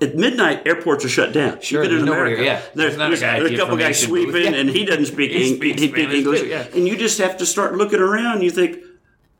at 0.00 0.14
midnight, 0.16 0.66
airports 0.66 1.04
are 1.04 1.08
shut 1.08 1.32
down. 1.32 1.60
Sure, 1.60 1.82
you 1.82 1.88
get 1.90 1.98
in 1.98 2.08
America. 2.08 2.42
yeah. 2.44 2.60
There's, 2.74 2.94
There's 2.94 2.94
a 2.94 2.98
there's, 2.98 3.20
guy 3.20 3.38
there's 3.40 3.52
a 3.52 3.56
couple 3.56 3.76
guys 3.76 4.00
sweeping, 4.02 4.52
Yeah. 4.52 4.60
and 4.60 4.68
he 4.68 4.84
doesn't 4.84 5.06
speak, 5.06 5.30
He 5.32 5.54
Eng- 5.54 5.62
he 5.62 5.88
speaks 5.88 5.98
English. 6.14 6.40
too, 6.40 6.46
yeah. 6.46 6.66
And 6.74 6.86
you 6.86 6.96
just 6.96 7.18
have 7.18 7.38
to 7.38 7.46
start 7.46 7.74
looking 7.74 8.00
around. 8.00 8.42
You 8.42 8.50
think, 8.50 8.78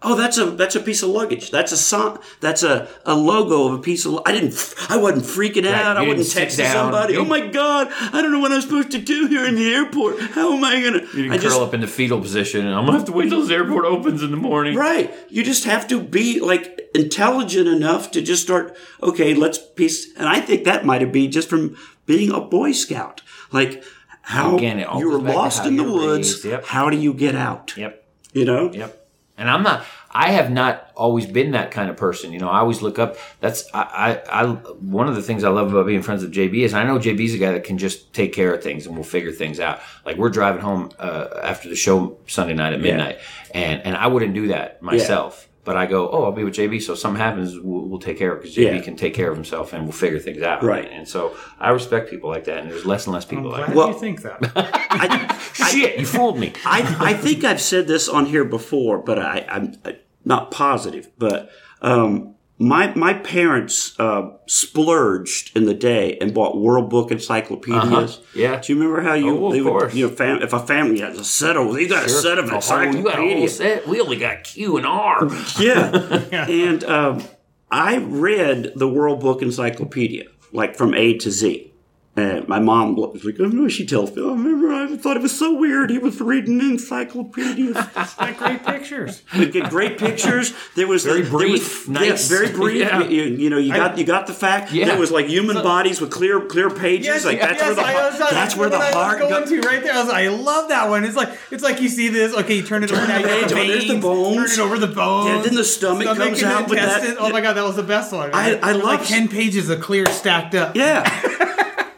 oh, 0.03 0.15
that's 0.15 0.39
a 0.39 0.47
that's 0.47 0.77
a 0.77 0.81
piece 0.81 1.03
of 1.03 1.11
luggage. 1.11 1.51
That's 1.51 1.73
a 1.73 1.77
sign. 1.77 2.19
That's 2.41 2.63
a, 2.63 2.89
a 3.05 3.15
logo 3.15 3.69
of 3.69 3.75
a 3.75 3.83
piece 3.83 4.05
of. 4.05 4.21
I 4.25 4.33
didn't. 4.33 4.75
I 4.89 4.97
wasn't 4.97 5.25
freaking 5.25 5.67
out. 5.67 5.97
I 5.97 6.03
wasn't 6.03 6.45
texting 6.45 6.59
down. 6.59 6.73
somebody. 6.73 7.15
You- 7.15 7.21
oh 7.21 7.25
my 7.25 7.47
god! 7.47 7.89
I 8.13 8.23
don't 8.23 8.33
know 8.33 8.41
what 8.41 8.53
I'm 8.53 8.61
supposed 8.61 8.91
to 8.93 8.99
do 8.99 9.27
here 9.27 9.47
in 9.47 9.55
the 9.55 9.73
airport. 9.73 10.21
How 10.21 10.55
am 10.57 10.65
I 10.65 10.83
gonna? 10.83 11.07
you 11.15 11.33
I 11.33 11.39
can 11.39 11.49
curl 11.49 11.61
up 11.61 11.75
in 11.75 11.81
the 11.81 11.87
fetal 11.87 12.21
position, 12.21 12.67
and 12.67 12.75
I'm 12.75 12.85
gonna 12.85 12.99
have 12.99 13.07
to 13.07 13.13
wait 13.13 13.31
till 13.31 13.41
this 13.41 13.51
airport 13.51 13.85
opens 13.85 14.23
in 14.23 14.31
the 14.31 14.37
morning. 14.37 14.77
Right. 14.77 15.15
You 15.29 15.43
just 15.43 15.65
have 15.65 15.87
to 15.89 16.01
be 16.01 16.41
like 16.41 16.81
intelligent 16.95 17.69
enough 17.69 18.11
to 18.13 18.23
just 18.23 18.43
start, 18.43 18.77
okay, 19.03 19.35
let's 19.35 19.59
piece. 19.59 20.15
And 20.17 20.29
I 20.29 20.41
think 20.41 20.65
that 20.65 20.85
might 20.85 21.01
have 21.01 21.13
been 21.13 21.31
just 21.31 21.49
from 21.49 21.77
being 22.07 22.31
a 22.31 22.41
Boy 22.41 22.73
Scout. 22.73 23.23
Like 23.53 23.83
how 24.23 24.57
Again, 24.57 24.79
you 24.79 25.11
were 25.11 25.19
goes 25.19 25.23
back 25.23 25.33
to 25.33 25.39
lost 25.39 25.67
in 25.67 25.77
the 25.77 25.85
woods. 25.85 26.45
Yep. 26.45 26.65
How 26.67 26.91
do 26.91 26.97
you 26.97 27.15
get 27.15 27.35
out? 27.35 27.77
Yep. 27.77 28.05
You 28.33 28.45
know? 28.45 28.73
Yep. 28.73 29.06
And 29.39 29.51
I'm 29.51 29.63
not. 29.63 29.85
I 30.11 30.31
have 30.31 30.51
not 30.51 30.91
always 30.97 31.27
been 31.27 31.51
that 31.51 31.71
kind 31.71 31.91
of 31.91 31.97
person. 31.97 32.33
You 32.33 32.39
know, 32.39 32.49
I 32.49 32.61
always 32.61 32.81
look 32.81 32.99
up. 32.99 33.17
That's 33.41 33.65
I. 33.75 34.21
I. 34.29 34.43
I 34.43 34.47
one 34.47 35.09
of 35.09 35.15
the 35.15 35.23
things 35.23 35.45
I 35.45 35.51
love 35.51 35.71
about 35.73 35.87
being 35.87 36.03
friends 36.03 36.23
with 36.23 36.33
JB 36.33 36.63
is 36.63 36.73
I 36.73 36.85
know 36.85 36.99
JB's 36.99 37.35
a 37.35 37.39
guy 37.39 37.53
that 37.53 37.65
can 37.65 37.77
just 37.77 38.15
take 38.15 38.33
care 38.33 38.55
of 38.55 38.63
things 38.63 38.87
and 38.87 38.95
we'll 38.95 39.05
figure 39.05 39.33
things 39.33 39.61
out. 39.61 39.81
Like 40.07 40.17
we're 40.17 40.31
driving 40.31 40.63
home 40.63 40.91
uh, 40.99 41.41
after 41.43 41.69
the 41.69 41.77
show 41.77 42.19
Sunday 42.27 42.55
night 42.55 42.73
at 42.73 42.81
midnight, 42.81 43.19
and 43.55 43.83
and 43.83 43.95
I 43.97 44.07
wouldn't 44.07 44.35
do 44.35 44.49
that 44.49 44.81
myself. 44.83 45.49
But 45.67 45.77
I 45.77 45.85
go, 45.85 46.09
oh, 46.11 46.25
I'll 46.25 46.33
be 46.33 46.45
with 46.45 46.55
JB. 46.55 46.81
So 46.81 46.95
if 46.95 46.99
something 47.01 47.21
happens, 47.21 47.59
we'll, 47.61 47.83
we'll 47.89 47.99
take 47.99 48.17
care 48.17 48.31
of 48.33 48.39
it 48.39 48.43
because 48.43 48.57
JB 48.57 48.77
Yeah. 48.77 48.81
can 48.83 48.97
take 48.97 49.13
care 49.15 49.31
of 49.31 49.37
himself 49.37 49.73
and 49.75 49.83
we'll 49.85 49.93
figure 49.93 50.19
things 50.21 50.41
out. 50.41 50.63
Right. 50.63 50.89
And 50.91 51.07
so 51.07 51.37
I 51.61 51.71
respect 51.71 52.09
people 52.09 52.31
like 52.31 52.45
that, 52.45 52.59
and 52.61 52.71
there's 52.71 52.87
less 52.87 53.07
and 53.07 53.13
less 53.13 53.25
people 53.27 53.51
like 53.51 53.61
Why 53.63 53.67
that. 53.67 53.73
do 53.73 53.77
Well- 53.77 53.89
you 53.89 53.99
think 53.99 54.23
that? 54.23 54.39
I, 54.55 55.39
Shit, 55.73 55.99
you 55.99 56.07
fooled 56.07 56.39
me. 56.39 56.53
I, 56.65 56.97
I 57.01 57.15
think 57.15 57.43
I've 57.45 57.61
said 57.61 57.89
this 57.89 58.09
on 58.09 58.27
here 58.27 58.45
before, 58.45 58.99
but 58.99 59.19
I, 59.19 59.45
I'm 59.49 59.75
uh, 59.85 59.93
not 60.25 60.51
positive. 60.53 61.11
But 61.19 61.51
um, 61.83 62.36
my 62.59 62.95
my 62.95 63.15
parents 63.15 63.99
uh, 64.01 64.31
splurged 64.47 65.57
in 65.57 65.65
the 65.67 65.75
day 65.75 66.17
and 66.21 66.33
bought 66.33 66.57
World 66.59 66.89
Book 66.91 67.11
encyclopedias. 67.11 68.21
Yeah. 68.35 68.61
Do 68.61 68.73
you 68.73 68.79
remember 68.81 69.03
how 69.03 69.15
you? 69.15 69.37
Oh, 69.39 69.47
of 69.47 69.53
they 69.53 69.61
would, 69.61 69.71
course. 69.71 69.95
you 69.95 70.09
know, 70.09 70.15
fam, 70.15 70.43
if 70.43 70.53
a 70.53 70.61
family 70.61 71.01
has 71.01 71.19
a 71.19 71.25
set 71.25 71.57
of, 71.57 71.79
you 71.79 71.89
got 71.89 72.07
a 72.07 72.09
set 72.09 72.39
of 72.39 72.47
Oh, 72.51 72.81
you 72.81 73.03
got 73.03 73.15
a 73.15 73.17
whole 73.17 73.43
encyclopedias. 73.43 73.57
set. 73.57 73.87
We 73.89 74.01
only 74.01 74.17
got 74.17 74.45
Q 74.45 74.77
and 74.79 74.87
R. 74.87 75.29
Yeah. 75.59 76.47
and 76.49 76.85
um, 76.85 77.23
I 77.71 77.99
read 77.99 78.73
the 78.77 78.89
World 78.89 79.21
Book 79.21 79.43
Encyclopedia, 79.43 80.25
like 80.53 80.77
from 80.77 80.95
A 80.95 81.15
to 81.19 81.31
Z. 81.31 81.73
And 82.19 82.49
my 82.49 82.59
mom 82.59 82.97
was 82.97 83.25
like, 83.25 83.37
oh, 83.41 83.45
no, 83.45 83.69
she 83.69 83.85
tells 83.85 84.17
me, 84.17 84.23
I 84.23 84.29
remember 84.31 84.73
I 84.73 84.97
thought 84.97 85.17
it 85.19 85.23
was 85.23 85.39
so 85.39 85.53
weird. 85.55 85.91
He 85.91 85.99
was 85.99 86.19
reading 86.21 86.61
encyclopedias. 86.61 87.77
It's 87.97 88.19
like 88.19 88.39
great 88.39 88.65
pictures. 88.65 89.23
We 89.39 89.51
get 89.51 89.69
great 89.71 89.99
pictures. 89.99 90.55
There 90.77 90.87
was 90.87 91.05
Very 91.05 91.23
there 91.23 91.31
was- 91.33 91.43
brief, 91.85 91.89
yeah, 91.89 92.17
very 92.17 92.53
brief. 92.53 92.79
Yeah. 92.79 93.03
You, 93.05 93.23
you 93.25 93.51
know, 93.51 93.59
you 93.59 93.73
got 93.73 93.99
you 93.99 94.05
got 94.05 94.27
the 94.27 94.33
fact. 94.33 94.73
Yeah. 94.73 94.87
There 94.87 94.99
was 94.99 95.11
like 95.11 95.27
human 95.27 95.57
bodies 95.57 96.01
with 96.01 96.11
clear 96.11 96.41
clear 96.47 96.71
pages. 96.71 97.25
like 97.25 97.41
that's 97.41 97.61
where 97.63 97.75
the 97.75 97.83
I 97.83 97.93
heart, 97.93 98.13
was- 98.21 98.31
that's 98.31 98.57
where 98.57 98.69
the 98.71 98.77
I 98.79 98.93
heart 98.93 99.19
going 99.19 99.31
goes. 99.45 99.49
to 99.51 99.61
right 99.61 99.83
there. 99.83 99.93
I 99.93 99.99
was 99.99 100.09
like, 100.09 100.25
I 100.25 100.29
love 100.29 100.69
that 100.71 100.89
one. 100.89 101.05
It's 101.05 101.17
like 101.17 101.37
it's 101.51 101.63
like 101.63 101.81
you 101.83 101.89
see 101.91 102.09
this. 102.09 102.35
Okay, 102.35 102.57
you 102.57 102.63
turn 102.63 102.83
it 102.83 102.91
over 102.93 103.07
now. 103.07 103.19
You 103.19 103.27
got 103.27 103.49
the 103.51 103.55
page, 103.55 103.69
oh, 103.69 103.73
there's 103.73 103.89
the 103.89 103.99
bones. 104.01 104.37
Turn 104.57 104.65
it 104.65 104.67
over 104.67 104.79
the 104.79 104.87
bones. 104.89 105.29
Yeah, 105.29 105.43
then 105.43 105.55
the 105.55 105.65
stomach 105.65 106.07
comes 106.07 106.43
and 106.43 106.51
out 106.53 106.69
with 106.71 106.79
that- 106.79 107.17
Oh 107.19 107.29
my 107.31 107.41
god, 107.43 107.55
that 107.55 107.65
was 107.65 107.77
the 107.77 107.83
best 107.83 108.13
one. 108.13 108.31
I- 108.33 108.59
I 108.63 108.73
love- 108.73 108.85
like 108.85 109.05
ten 109.07 109.29
pages 109.29 109.69
of 109.69 109.81
clear 109.81 110.07
stacked 110.07 110.55
up. 110.55 110.75
Yeah. 110.77 111.05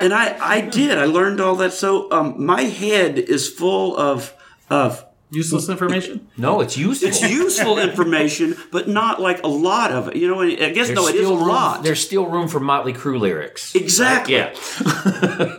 and 0.01 0.12
I 0.14 0.36
I 0.40 0.61
did. 0.61 0.99
I 0.99 1.05
learned 1.05 1.40
all 1.40 1.57
that. 1.57 1.72
So 1.72 2.11
um, 2.11 2.44
my 2.44 2.62
head 2.62 3.18
is 3.18 3.49
full 3.49 3.96
of 3.96 4.34
of 4.70 5.05
Useless 5.30 5.68
information. 5.68 6.26
No, 6.38 6.62
it's 6.62 6.78
useful. 6.78 7.09
it's 7.09 7.20
useful 7.20 7.78
information, 7.90 8.57
but 8.72 8.88
not 8.88 9.20
like 9.20 9.42
a 9.42 9.46
lot 9.49 9.92
of 9.92 10.09
it. 10.09 10.16
You 10.16 10.26
know, 10.26 10.40
I 10.40 10.70
guess 10.70 10.88
no, 10.88 11.07
it 11.07 11.16
is 11.16 11.28
a 11.28 11.34
room, 11.34 11.49
lot. 11.49 11.82
There's 11.82 12.01
still 12.01 12.26
room 12.26 12.49
for 12.49 12.61
Motley 12.61 12.94
Crue 12.94 13.20
lyrics. 13.20 13.74
Exactly. 13.74 14.36
Yeah. 14.36 14.55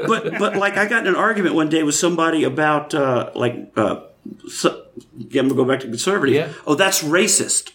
but 0.07 0.39
but 0.39 0.55
like 0.55 0.77
I 0.77 0.87
got 0.87 1.01
in 1.01 1.07
an 1.07 1.15
argument 1.15 1.53
one 1.53 1.69
day 1.69 1.83
with 1.83 1.93
somebody 1.93 2.43
about 2.43 2.95
uh, 2.95 3.29
like 3.35 3.71
uh, 3.75 4.01
so, 4.47 4.85
yeah, 5.15 5.41
I'm 5.41 5.49
gonna 5.49 5.61
go 5.61 5.65
back 5.65 5.81
to 5.81 5.87
conservative. 5.87 6.33
Yeah. 6.33 6.51
Oh, 6.65 6.73
that's 6.73 7.03
racist. 7.03 7.71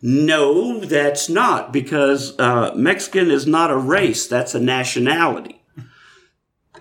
No, 0.00 0.80
that's 0.80 1.28
not 1.28 1.70
because 1.70 2.38
uh, 2.38 2.72
Mexican 2.74 3.30
is 3.30 3.46
not 3.46 3.70
a 3.70 3.76
race. 3.76 4.26
That's 4.26 4.54
a 4.54 4.60
nationality. 4.60 5.55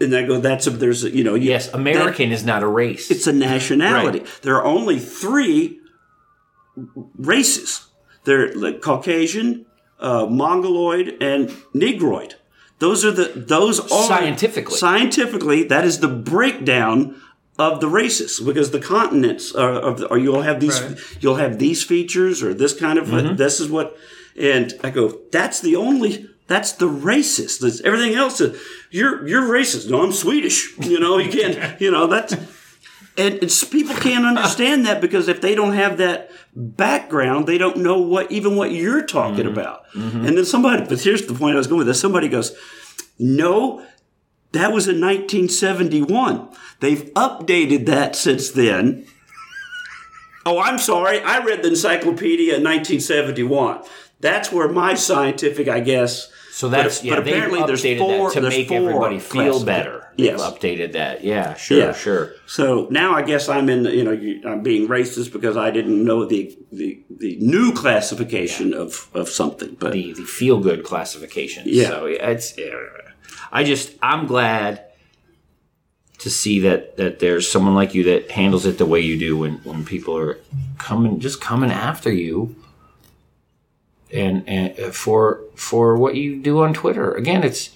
And 0.01 0.15
I 0.15 0.23
go, 0.23 0.39
that's 0.39 0.67
a 0.67 0.71
there's 0.71 1.03
a, 1.03 1.09
you 1.09 1.23
know 1.23 1.35
you, 1.35 1.49
Yes, 1.49 1.73
American 1.73 2.31
is 2.31 2.43
not 2.45 2.63
a 2.63 2.67
race. 2.67 3.09
it's 3.11 3.27
a 3.27 3.33
nationality. 3.33 4.19
Right. 4.19 4.39
There 4.41 4.55
are 4.55 4.65
only 4.65 4.99
three 4.99 5.79
races. 7.17 7.87
They're 8.25 8.53
the 8.53 8.73
Caucasian, 8.73 9.65
uh, 9.99 10.25
Mongoloid, 10.25 11.17
and 11.21 11.51
Negroid. 11.73 12.35
Those 12.79 13.05
are 13.05 13.11
the 13.11 13.31
those 13.35 13.79
are 13.79 14.03
Scientifically. 14.07 14.75
Scientifically, 14.77 15.63
that 15.63 15.85
is 15.85 15.99
the 15.99 16.07
breakdown 16.09 17.15
of 17.57 17.79
the 17.79 17.87
races 17.87 18.41
because 18.41 18.71
the 18.71 18.81
continents 18.81 19.55
are, 19.55 19.71
of 19.71 19.99
the, 19.99 20.07
or 20.07 20.17
you'll 20.17 20.41
have 20.41 20.59
these 20.59 20.81
Right. 20.81 20.97
you'll 21.21 21.35
have 21.37 21.57
these 21.57 21.83
features 21.83 22.43
or 22.43 22.53
this 22.53 22.77
kind 22.77 22.99
of 22.99 23.07
Mm-hmm. 23.07 23.35
this 23.37 23.61
is 23.61 23.69
what 23.69 23.95
and 24.37 24.73
I 24.83 24.89
go 24.89 25.21
that's 25.31 25.61
the 25.61 25.77
only 25.77 26.29
that's 26.47 26.73
the 26.73 26.87
racist 26.87 27.59
There's 27.59 27.81
everything 27.81 28.15
else 28.15 28.39
is 28.41 28.61
you're 28.91 29.27
you're 29.27 29.43
racist 29.43 29.89
no 29.89 30.03
I'm 30.03 30.11
Swedish 30.11 30.77
you 30.79 30.99
know 30.99 31.17
you 31.17 31.31
can't 31.31 31.79
you 31.81 31.91
know 31.91 32.07
that's 32.07 32.35
and 33.17 33.35
it's, 33.35 33.63
people 33.63 33.95
can't 33.95 34.25
understand 34.25 34.85
that 34.85 34.99
because 34.99 35.27
if 35.27 35.39
they 35.39 35.55
don't 35.55 35.73
have 35.73 35.97
that 35.97 36.31
background, 36.53 37.47
they 37.47 37.57
don't 37.57 37.77
know 37.77 37.99
what 37.99 38.31
even 38.31 38.55
what 38.55 38.71
you're 38.71 39.05
talking 39.05 39.45
mm-hmm. 39.45 39.53
about. 39.53 39.89
Mm-hmm. 39.91 40.25
And 40.25 40.37
then 40.37 40.45
somebody, 40.45 40.85
but 40.85 40.99
here's 40.99 41.25
the 41.25 41.33
point 41.33 41.55
I 41.55 41.57
was 41.57 41.67
going 41.67 41.79
with 41.79 41.87
this. 41.87 41.99
Somebody 41.99 42.27
goes, 42.27 42.55
"No, 43.17 43.85
that 44.51 44.73
was 44.73 44.87
in 44.87 44.99
1971. 44.99 46.49
They've 46.81 47.05
updated 47.13 47.85
that 47.85 48.15
since 48.15 48.51
then." 48.51 49.07
Oh, 50.45 50.59
I'm 50.59 50.77
sorry. 50.77 51.21
I 51.21 51.39
read 51.39 51.63
the 51.63 51.69
encyclopedia 51.69 52.57
in 52.57 52.63
1971. 52.63 53.81
That's 54.19 54.51
where 54.51 54.67
my 54.67 54.93
scientific, 54.93 55.67
I 55.67 55.79
guess. 55.79 56.31
So 56.55 56.69
that's 56.69 56.99
but, 56.99 57.05
yeah. 57.05 57.15
but 57.15 57.27
apparently 57.27 57.63
there's 57.65 57.83
updated 57.83 57.97
four 57.97 58.29
that 58.29 58.33
to 58.35 58.39
there's 58.39 58.53
make 58.55 58.67
four 58.69 58.77
everybody 58.77 59.19
feel 59.19 59.65
better. 59.65 60.07
Yes. 60.15 60.39
They've 60.41 60.53
updated 60.53 60.93
that. 60.93 61.21
Yeah, 61.21 61.53
sure, 61.55 61.77
Yeah. 61.77 61.91
sure. 61.91 62.31
So 62.45 62.87
now 62.89 63.13
I 63.13 63.23
guess 63.23 63.49
I'm 63.49 63.67
in, 63.67 63.83
you 63.83 64.05
know, 64.05 64.49
I'm 64.49 64.63
being 64.63 64.87
racist 64.87 65.33
because 65.33 65.57
I 65.57 65.69
didn't 65.69 66.01
know 66.05 66.23
the 66.23 66.57
the, 66.71 67.03
the 67.09 67.35
new 67.41 67.73
classification 67.73 68.73
of, 68.73 69.09
of 69.13 69.27
something. 69.27 69.75
But 69.77 69.91
The 69.91 70.13
the 70.13 70.23
feel 70.23 70.61
good 70.61 70.85
classification. 70.85 71.63
Yeah. 71.65 71.89
So 71.89 72.05
yeah, 72.05 72.29
it's. 72.29 72.57
I 73.51 73.65
just 73.65 73.93
I'm 74.01 74.25
glad 74.25 74.85
to 76.19 76.29
see 76.29 76.61
that 76.61 76.95
that 76.95 77.19
there's 77.19 77.51
someone 77.51 77.75
like 77.75 77.93
you 77.93 78.05
that 78.05 78.31
handles 78.31 78.65
it 78.65 78.77
the 78.77 78.85
way 78.85 79.01
you 79.01 79.19
do 79.19 79.37
when 79.39 79.55
when 79.65 79.83
people 79.83 80.17
are 80.17 80.39
coming 80.77 81.19
just 81.19 81.41
coming 81.41 81.69
after 81.69 82.13
you 82.13 82.55
and 84.15 84.47
and 84.47 84.79
uh, 84.79 84.91
for 84.91 85.41
for 85.55 85.97
what 85.97 86.15
you 86.15 86.41
do 86.41 86.63
on 86.63 86.73
Twitter. 86.73 87.11
Again, 87.13 87.43
it's 87.43 87.71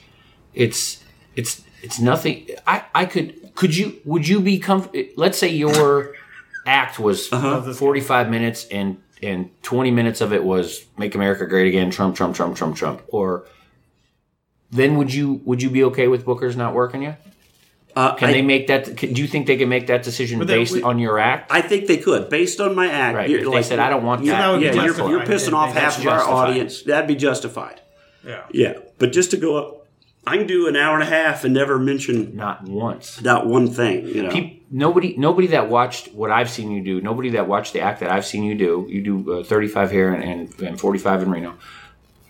it's 0.54 1.04
it's 1.36 1.62
it's 1.82 2.00
nothing. 2.00 2.48
I 2.66 2.84
I 2.96 3.06
could 3.06 3.54
could 3.56 3.76
you 3.76 4.00
would 4.06 4.28
you 4.28 4.40
be 4.40 4.60
comfortable? 4.60 5.10
Let's 5.16 5.38
say 5.38 5.50
your 5.50 6.14
act 6.66 7.00
was 7.00 7.28
45 7.28 8.30
minutes 8.30 8.68
and 8.72 9.02
and 9.22 9.50
20 9.64 9.92
minutes 9.92 10.22
of 10.22 10.32
it 10.32 10.44
was 10.44 10.86
make 10.98 11.14
America 11.14 11.46
great 11.46 11.68
again, 11.68 11.92
Trump, 11.92 12.16
Trump, 12.16 12.36
Trump, 12.36 12.56
Trump, 12.56 12.78
Trump, 12.78 13.02
or 13.10 13.46
then 14.72 14.98
would 14.98 15.14
you 15.14 15.42
would 15.46 15.62
you 15.62 15.70
be 15.70 15.84
okay 15.84 16.08
with 16.08 16.26
Booker's 16.26 16.56
not 16.56 16.74
working 16.74 17.04
you? 17.04 17.16
Uh, 18.00 18.16
Can 18.16 18.30
I, 18.30 18.32
they 18.32 18.42
make 18.42 18.68
that? 18.68 18.96
Can, 18.96 19.12
do 19.12 19.22
you 19.22 19.28
think 19.28 19.46
they 19.46 19.58
can 19.58 19.68
make 19.68 19.88
that 19.88 20.04
decision 20.04 20.40
they- 20.40 20.46
based 20.46 20.74
we- 20.74 20.84
on 20.84 21.00
your 21.00 21.20
act? 21.20 21.52
I 21.52 21.62
think 21.62 21.88
they 21.88 21.98
could, 21.98 22.30
based 22.30 22.62
on 22.62 22.74
my 22.74 22.90
act. 22.90 23.18
Right. 23.18 23.30
you're 23.30 23.42
If 23.46 23.52
they 23.52 23.62
said, 23.64 23.80
"I 23.80 23.90
don't 23.90 24.06
want 24.06 24.24
you- 24.24 24.32
that," 24.32 24.38
that 24.40 24.52
would 24.52 24.60
be 24.62 24.66
yeah, 24.68 24.86
you're, 24.86 25.10
you're 25.10 25.26
pissing 25.26 25.52
off 25.52 25.74
half 25.74 26.00
of 26.00 26.08
our 26.08 26.22
audience. 26.22 26.84
That'd 26.84 27.10
be 27.10 27.16
justified. 27.16 27.82
Yeah. 28.26 28.44
Yeah, 28.52 28.74
but 29.00 29.12
just 29.12 29.32
to 29.32 29.38
go 29.38 29.58
up, 29.58 29.88
I 30.26 30.38
can 30.38 30.48
do 30.48 30.68
an 30.70 30.78
hour 30.78 30.94
and 30.94 31.04
a 31.04 31.08
half 31.08 31.44
and 31.44 31.54
never 31.54 31.78
mention 31.78 32.38
Not 32.38 32.64
once. 32.64 33.22
not 33.22 33.48
one 33.48 33.68
thing. 33.68 34.08
You 34.08 34.24
know, 34.24 34.30
Peop 34.30 34.64
nobody, 34.72 35.16
nobody 35.18 35.48
that 35.48 35.70
watched 35.70 36.14
what 36.14 36.32
I've 36.32 36.50
seen 36.50 36.72
you 36.72 36.82
do, 36.82 37.02
nobody 37.02 37.32
that 37.32 37.50
watched 37.50 37.74
the 37.74 37.82
act 37.82 38.00
that 38.00 38.12
I've 38.12 38.26
seen 38.26 38.44
you 38.44 38.56
do, 38.56 38.86
you 38.90 39.02
do 39.02 39.40
uh, 39.40 39.44
35 39.44 39.92
here 39.92 40.14
and, 40.14 40.24
and, 40.24 40.62
and 40.62 40.80
45 40.80 41.24
in 41.24 41.32
Reno. 41.32 41.56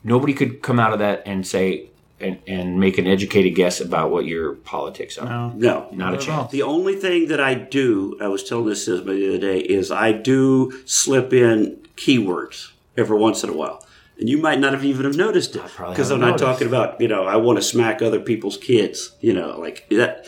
Nobody 0.04 0.34
could 0.34 0.64
come 0.64 0.80
out 0.80 0.94
of 0.94 1.00
that 1.00 1.24
and 1.28 1.46
say 1.46 1.90
and, 2.22 2.40
and 2.48 2.80
make 2.80 2.98
an 2.98 3.08
educated 3.08 3.56
guess 3.56 3.80
about 3.82 4.12
what 4.12 4.26
your 4.26 4.54
politics 4.56 5.18
are. 5.18 5.26
No. 5.30 5.50
no, 5.56 5.90
Not 5.92 6.14
a 6.14 6.18
at 6.18 6.22
all. 6.22 6.26
chance. 6.44 6.52
The 6.52 6.64
only 6.64 6.96
thing 6.96 7.28
that 7.30 7.40
I 7.40 7.54
do, 7.54 8.18
I 8.22 8.28
was 8.28 8.44
telling 8.44 8.66
this 8.68 8.86
to 8.86 8.98
somebody 8.98 9.20
the 9.22 9.30
other 9.30 9.38
day, 9.38 9.60
is 9.60 9.92
I 9.92 10.12
do 10.12 10.72
slip 10.86 11.34
in 11.34 11.78
keywords 11.96 12.72
every 12.98 13.18
once 13.18 13.44
in 13.44 13.50
a 13.50 13.54
while. 13.54 13.86
And 14.20 14.28
you 14.28 14.38
might 14.38 14.60
not 14.60 14.74
have 14.74 14.84
even 14.84 15.06
have 15.06 15.16
noticed 15.16 15.56
it. 15.56 15.62
Because 15.64 16.12
I'm 16.12 16.20
haven't 16.20 16.22
noticed. 16.22 16.44
talking 16.44 16.68
about, 16.68 17.00
you 17.00 17.08
know, 17.08 17.24
I 17.24 17.38
want 17.38 17.58
to 17.58 17.62
smack 17.64 18.02
other 18.02 18.20
people's 18.20 18.58
kids. 18.58 19.16
You 19.22 19.34
know, 19.34 19.58
like 19.58 19.88
that. 19.92 20.26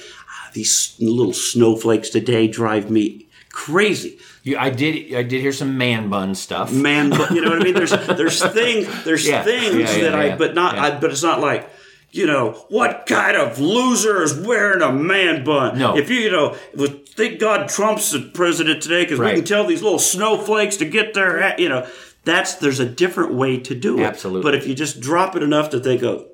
These 0.54 0.98
little 1.00 1.34
snowflakes 1.34 2.10
today 2.10 2.48
drive 2.48 2.90
me 2.92 3.28
crazy. 3.52 4.18
You, 4.44 4.58
I 4.58 4.70
did. 4.70 5.14
I 5.14 5.24
did 5.24 5.40
hear 5.42 5.52
some 5.54 5.78
man 5.78 6.10
bun 6.10 6.36
stuff. 6.36 6.74
Man, 6.74 7.10
but 7.10 7.32
you 7.32 7.42
know 7.42 7.52
what 7.52 7.62
I 7.62 7.64
mean? 7.64 7.74
There's 7.74 7.92
there's 7.92 8.44
things 8.54 9.04
there's 9.06 9.26
Yeah. 9.28 9.44
things 9.44 9.76
Yeah, 9.76 9.96
yeah, 9.96 10.04
that 10.04 10.16
I 10.16 10.26
yeah. 10.28 10.36
but 10.36 10.54
not 10.56 10.76
Yeah. 10.76 10.84
I 10.84 11.00
but 11.00 11.12
it's 11.12 11.24
not 11.24 11.40
like 11.40 11.70
you 12.12 12.28
know, 12.28 12.52
what 12.70 13.06
kind 13.06 13.38
of 13.38 13.60
loser 13.60 14.22
is 14.22 14.38
wearing 14.38 14.82
a 14.82 14.92
man 14.92 15.44
bun? 15.44 15.78
No. 15.80 15.96
If 15.98 16.10
you, 16.10 16.18
you 16.18 16.32
know, 16.32 16.58
with, 16.76 17.08
thank 17.10 17.40
God 17.40 17.70
Trump's 17.70 18.12
the 18.12 18.30
president 18.34 18.84
today 18.84 19.04
because 19.04 19.20
we 19.20 19.32
can 19.32 19.46
tell 19.46 19.66
these 19.66 19.82
little 19.82 20.00
snowflakes 20.00 20.78
to 20.78 20.86
get 20.86 21.14
their, 21.14 21.60
you 21.60 21.70
know, 21.70 21.88
that's, 22.26 22.56
there's 22.56 22.80
a 22.80 22.86
different 22.86 23.34
way 23.34 23.58
to 23.62 23.74
do 23.74 24.00
it. 24.00 24.04
Absolutely. 24.04 24.44
But 24.44 24.56
if 24.56 24.68
you 24.68 24.76
just 24.76 25.00
drop 25.00 25.36
it 25.36 25.44
enough 25.44 25.70
to 25.72 25.80
think 25.80 26.04
of, 26.04 26.26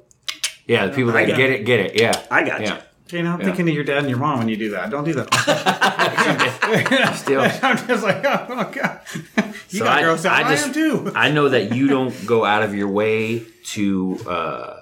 Yeah, 0.68 0.88
the 0.88 0.94
people 0.96 1.12
that 1.14 1.20
I 1.20 1.26
get 1.26 1.40
it, 1.52 1.66
get 1.66 1.80
it. 1.80 2.00
Yeah, 2.00 2.26
I 2.32 2.44
got 2.44 2.62
you. 2.62 2.68
yeah. 2.68 2.82
Jane, 3.08 3.26
I'm 3.26 3.40
Yeah. 3.40 3.46
thinking 3.46 3.70
of 3.70 3.74
your 3.76 3.86
dad 3.86 4.00
and 4.00 4.10
your 4.10 4.18
mom 4.20 4.40
when 4.40 4.50
you 4.50 4.58
do 4.58 4.72
that. 4.72 4.90
Don't 4.90 5.06
do 5.06 5.14
that. 5.14 5.30
Still, 7.16 7.42
I'm 7.42 7.78
just 7.88 8.04
like, 8.04 8.26
oh, 8.26 8.46
oh 8.50 8.72
God. 8.72 9.00
You 9.70 9.80
So 9.80 9.86
got 9.86 10.00
I- 10.00 10.04
gross 10.04 10.26
out. 10.26 10.44
I 10.44 10.48
I, 10.48 10.52
just- 10.56 10.68
am 10.68 10.74
too. 10.74 11.12
I 11.16 11.32
know 11.32 11.48
that 11.50 11.74
you 11.76 11.88
don't 11.88 12.14
go 12.26 12.44
out 12.44 12.64
of 12.64 12.76
your 12.76 12.90
way 12.90 13.44
to 13.76 14.20
uh, 14.28 14.77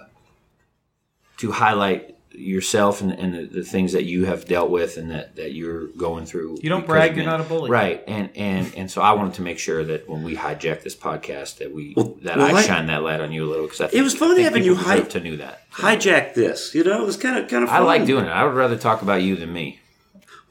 to 1.38 1.52
highlight 1.52 2.12
yourself 2.32 3.00
and, 3.00 3.14
and 3.14 3.34
the, 3.34 3.46
the 3.46 3.64
things 3.64 3.94
that 3.94 4.04
you 4.04 4.26
have 4.26 4.44
dealt 4.46 4.70
with 4.70 4.98
and 4.98 5.10
that, 5.10 5.38
that 5.38 5.54
you're 5.54 5.88
going 5.96 6.26
through. 6.26 6.58
You 6.62 6.70
don't 6.70 6.86
brag, 6.86 7.16
you're 7.16 7.26
not 7.26 7.40
a 7.40 7.44
bully. 7.46 7.70
right? 7.70 8.04
And 8.08 8.30
and 8.36 8.74
and 8.76 8.92
so 8.92 9.02
I 9.02 9.14
wanted 9.14 9.36
to 9.36 9.42
make 9.42 9.58
sure 9.58 9.86
that 9.86 10.10
when 10.10 10.22
we 10.22 10.36
hijack 10.36 10.84
this 10.84 10.96
podcast, 10.98 11.60
that 11.60 11.74
we 11.74 11.94
that 12.24 12.38
well, 12.38 12.54
I 12.54 12.60
I- 12.60 12.62
shine 12.62 12.88
that 12.88 13.04
light 13.04 13.22
on 13.22 13.32
you 13.32 13.46
a 13.46 13.50
little 13.50 13.68
because 13.68 13.94
It 13.94 14.02
was 14.02 14.14
funny 14.14 14.42
having 14.44 14.64
you 14.66 14.76
hi- 14.76 15.00
to 15.00 15.20
knew 15.22 15.38
that. 15.38 15.70
hijack 15.72 16.34
this, 16.34 16.76
you 16.76 16.84
know, 16.84 17.02
it 17.02 17.06
was 17.06 17.16
kind 17.16 17.38
of, 17.38 17.50
kind 17.50 17.64
of 17.64 17.70
I 17.70 17.80
like 17.80 18.06
doing 18.06 18.26
it. 18.26 18.30
I 18.30 18.44
would 18.44 18.54
rather 18.54 18.78
talk 18.78 19.02
about 19.02 19.22
you 19.22 19.38
than 19.38 19.54
me. 19.54 19.80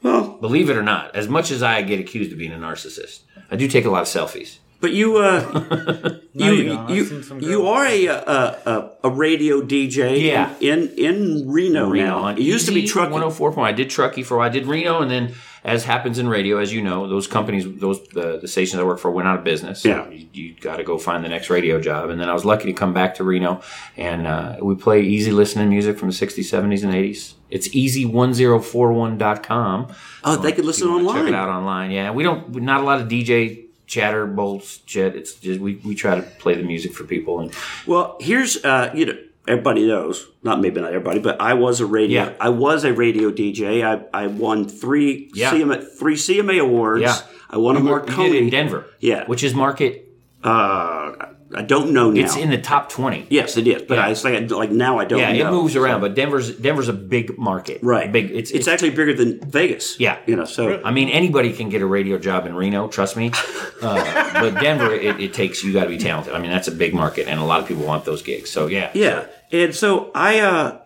Well, 0.01 0.37
Believe 0.41 0.69
it 0.69 0.77
or 0.77 0.83
not, 0.83 1.15
as 1.15 1.27
much 1.27 1.49
as 1.51 1.61
I 1.63 1.81
get 1.83 1.99
accused 1.99 2.31
of 2.31 2.37
being 2.37 2.51
a 2.51 2.57
narcissist, 2.57 3.21
I 3.51 3.55
do 3.55 3.67
take 3.67 3.85
a 3.85 3.89
lot 3.91 4.01
of 4.01 4.07
selfies. 4.07 4.57
But 4.85 4.93
you, 4.93 5.17
uh, 5.17 6.19
No, 6.35 6.51
you, 6.51 6.79
you 6.89 7.03
you, 7.03 7.39
you 7.39 7.67
are 7.67 7.87
a, 7.87 8.05
a, 8.05 8.59
a, 8.65 8.91
a 9.05 9.09
radio 9.09 9.61
DJ 9.61 10.21
Yeah. 10.21 10.53
in, 10.59 10.89
in 10.95 11.49
Reno, 11.49 11.89
Reno 11.89 12.21
now. 12.21 12.27
It 12.27 12.37
used 12.39 12.67
to 12.67 12.71
be 12.71 12.81
Easy 12.81 12.93
trucking. 12.93 13.13
104 13.13 13.51
point. 13.53 13.67
I 13.67 13.71
did 13.71 13.89
Truckee 13.89 14.21
for 14.21 14.35
a 14.35 14.37
while. 14.37 14.45
I 14.47 14.51
did 14.51 14.67
Reno, 14.67 15.01
and 15.01 15.09
then 15.09 15.33
as 15.63 15.85
happens 15.85 16.19
in 16.19 16.29
radio, 16.29 16.59
as 16.59 16.71
you 16.71 16.83
know, 16.83 17.07
those 17.07 17.25
companies, 17.25 17.65
those 17.79 17.99
the, 18.09 18.37
the 18.39 18.47
stations 18.47 18.79
I 18.79 18.83
work 18.83 18.99
for 18.99 19.09
went 19.09 19.27
out 19.27 19.39
of 19.39 19.43
business. 19.43 19.81
So 19.81 19.89
Yeah. 19.89 20.07
you, 20.11 20.27
you 20.33 20.53
got 20.61 20.75
to 20.77 20.83
go 20.83 20.99
find 20.99 21.25
the 21.25 21.29
next 21.29 21.49
radio 21.49 21.81
job. 21.81 22.11
And 22.11 22.21
then 22.21 22.29
I 22.29 22.33
was 22.33 22.45
lucky 22.45 22.65
to 22.65 22.73
come 22.73 22.93
back 22.93 23.15
to 23.15 23.23
Reno, 23.23 23.61
and 23.97 24.27
uh, 24.27 24.57
we 24.61 24.75
play 24.75 25.01
easy 25.01 25.31
listening 25.31 25.69
music 25.69 25.97
from 25.97 26.09
the 26.09 26.15
60s, 26.15 26.43
70s, 26.43 26.83
and 26.83 26.93
80s. 26.93 27.33
It's 27.49 27.67
easy1041.com. 27.69 29.87
Oh, 30.23 30.35
they 30.37 30.51
could 30.51 30.65
listen 30.65 30.87
online. 30.89 31.15
Check 31.15 31.27
it 31.29 31.33
out 31.35 31.49
online. 31.49 31.89
Yeah, 31.91 32.11
we 32.11 32.21
don't. 32.23 32.53
Not 32.61 32.81
a 32.81 32.83
lot 32.83 33.01
of 33.01 33.07
DJ 33.07 33.64
chatter 33.87 34.25
bolts 34.25 34.81
shit. 34.85 35.15
It's 35.15 35.33
just 35.35 35.59
we, 35.59 35.75
we 35.85 35.95
try 35.95 36.15
to 36.15 36.21
play 36.21 36.55
the 36.55 36.63
music 36.63 36.93
for 36.93 37.03
people 37.03 37.39
and 37.39 37.53
Well, 37.85 38.17
here's 38.19 38.63
uh, 38.63 38.91
you 38.93 39.05
know 39.05 39.17
everybody 39.47 39.85
knows 39.87 40.27
not 40.43 40.59
maybe 40.59 40.81
not 40.81 40.89
everybody, 40.93 41.19
but 41.19 41.39
I 41.39 41.53
was 41.53 41.79
a 41.79 41.85
radio. 41.85 42.23
Yeah. 42.25 42.33
I 42.39 42.49
was 42.49 42.83
a 42.83 42.93
radio 42.93 43.31
DJ. 43.31 43.83
I, 43.83 44.23
I 44.23 44.27
won 44.27 44.67
three 44.67 45.29
Yeah. 45.33 45.51
CMA 45.51 45.97
three 45.97 46.15
CMA 46.15 46.59
awards. 46.59 47.01
Yeah. 47.01 47.17
I 47.49 47.57
won 47.57 47.77
a 47.77 47.79
you 47.79 47.99
did 48.05 48.33
it 48.35 48.43
in 48.43 48.49
Denver. 48.49 48.87
Yeah. 48.99 49.25
which 49.25 49.43
is 49.43 49.53
market. 49.53 50.01
Uh, 50.43 51.27
I 51.55 51.61
don't 51.61 51.91
know 51.91 52.11
now. 52.11 52.21
It's 52.21 52.35
in 52.35 52.49
the 52.49 52.57
top 52.57 52.89
twenty. 52.89 53.25
yes, 53.29 53.57
it 53.57 53.67
is, 53.67 53.81
but 53.83 53.95
Yeah. 53.95 54.07
I 54.07 54.13
say 54.13 54.45
like 54.47 54.71
now 54.71 54.99
I 54.99 55.05
don't. 55.05 55.19
Yeah, 55.19 55.31
know. 55.31 55.47
it 55.47 55.51
moves 55.51 55.75
around, 55.75 56.01
but 56.01 56.13
Denver's 56.13 56.55
Denver's 56.55 56.89
a 56.89 56.93
big 56.93 57.37
market. 57.37 57.81
Right. 57.81 58.11
Big. 58.11 58.31
It's, 58.31 58.51
it's, 58.51 58.67
actually 58.67 58.89
bigger 58.89 59.13
than 59.13 59.39
Vegas. 59.49 59.99
Yeah. 59.99 60.19
You 60.25 60.35
know, 60.35 60.45
so 60.45 60.81
I 60.83 60.91
mean, 60.91 61.09
anybody 61.09 61.53
can 61.53 61.69
get 61.69 61.81
a 61.81 61.85
radio 61.85 62.17
job 62.17 62.45
in 62.45 62.55
Reno. 62.55 62.87
Trust 62.87 63.15
me. 63.15 63.31
Uh, 63.81 64.33
but 64.33 64.61
Denver, 64.61 64.93
it, 64.93 65.19
it 65.19 65.33
takes 65.33 65.63
you 65.63 65.71
got 65.73 65.83
to 65.83 65.89
be 65.89 65.97
talented. 65.97 66.33
I 66.33 66.39
mean, 66.39 66.49
that's 66.49 66.67
a 66.67 66.71
big 66.71 66.93
market, 66.93 67.27
and 67.27 67.39
a 67.39 67.43
lot 67.43 67.59
of 67.59 67.67
people 67.67 67.85
want 67.85 68.05
those 68.05 68.23
gigs. 68.23 68.49
So 68.49 68.67
yeah. 68.67 68.89
Yeah, 68.93 69.27
and 69.51 69.75
so 69.75 70.11
I, 70.15 70.39
uh, 70.39 70.79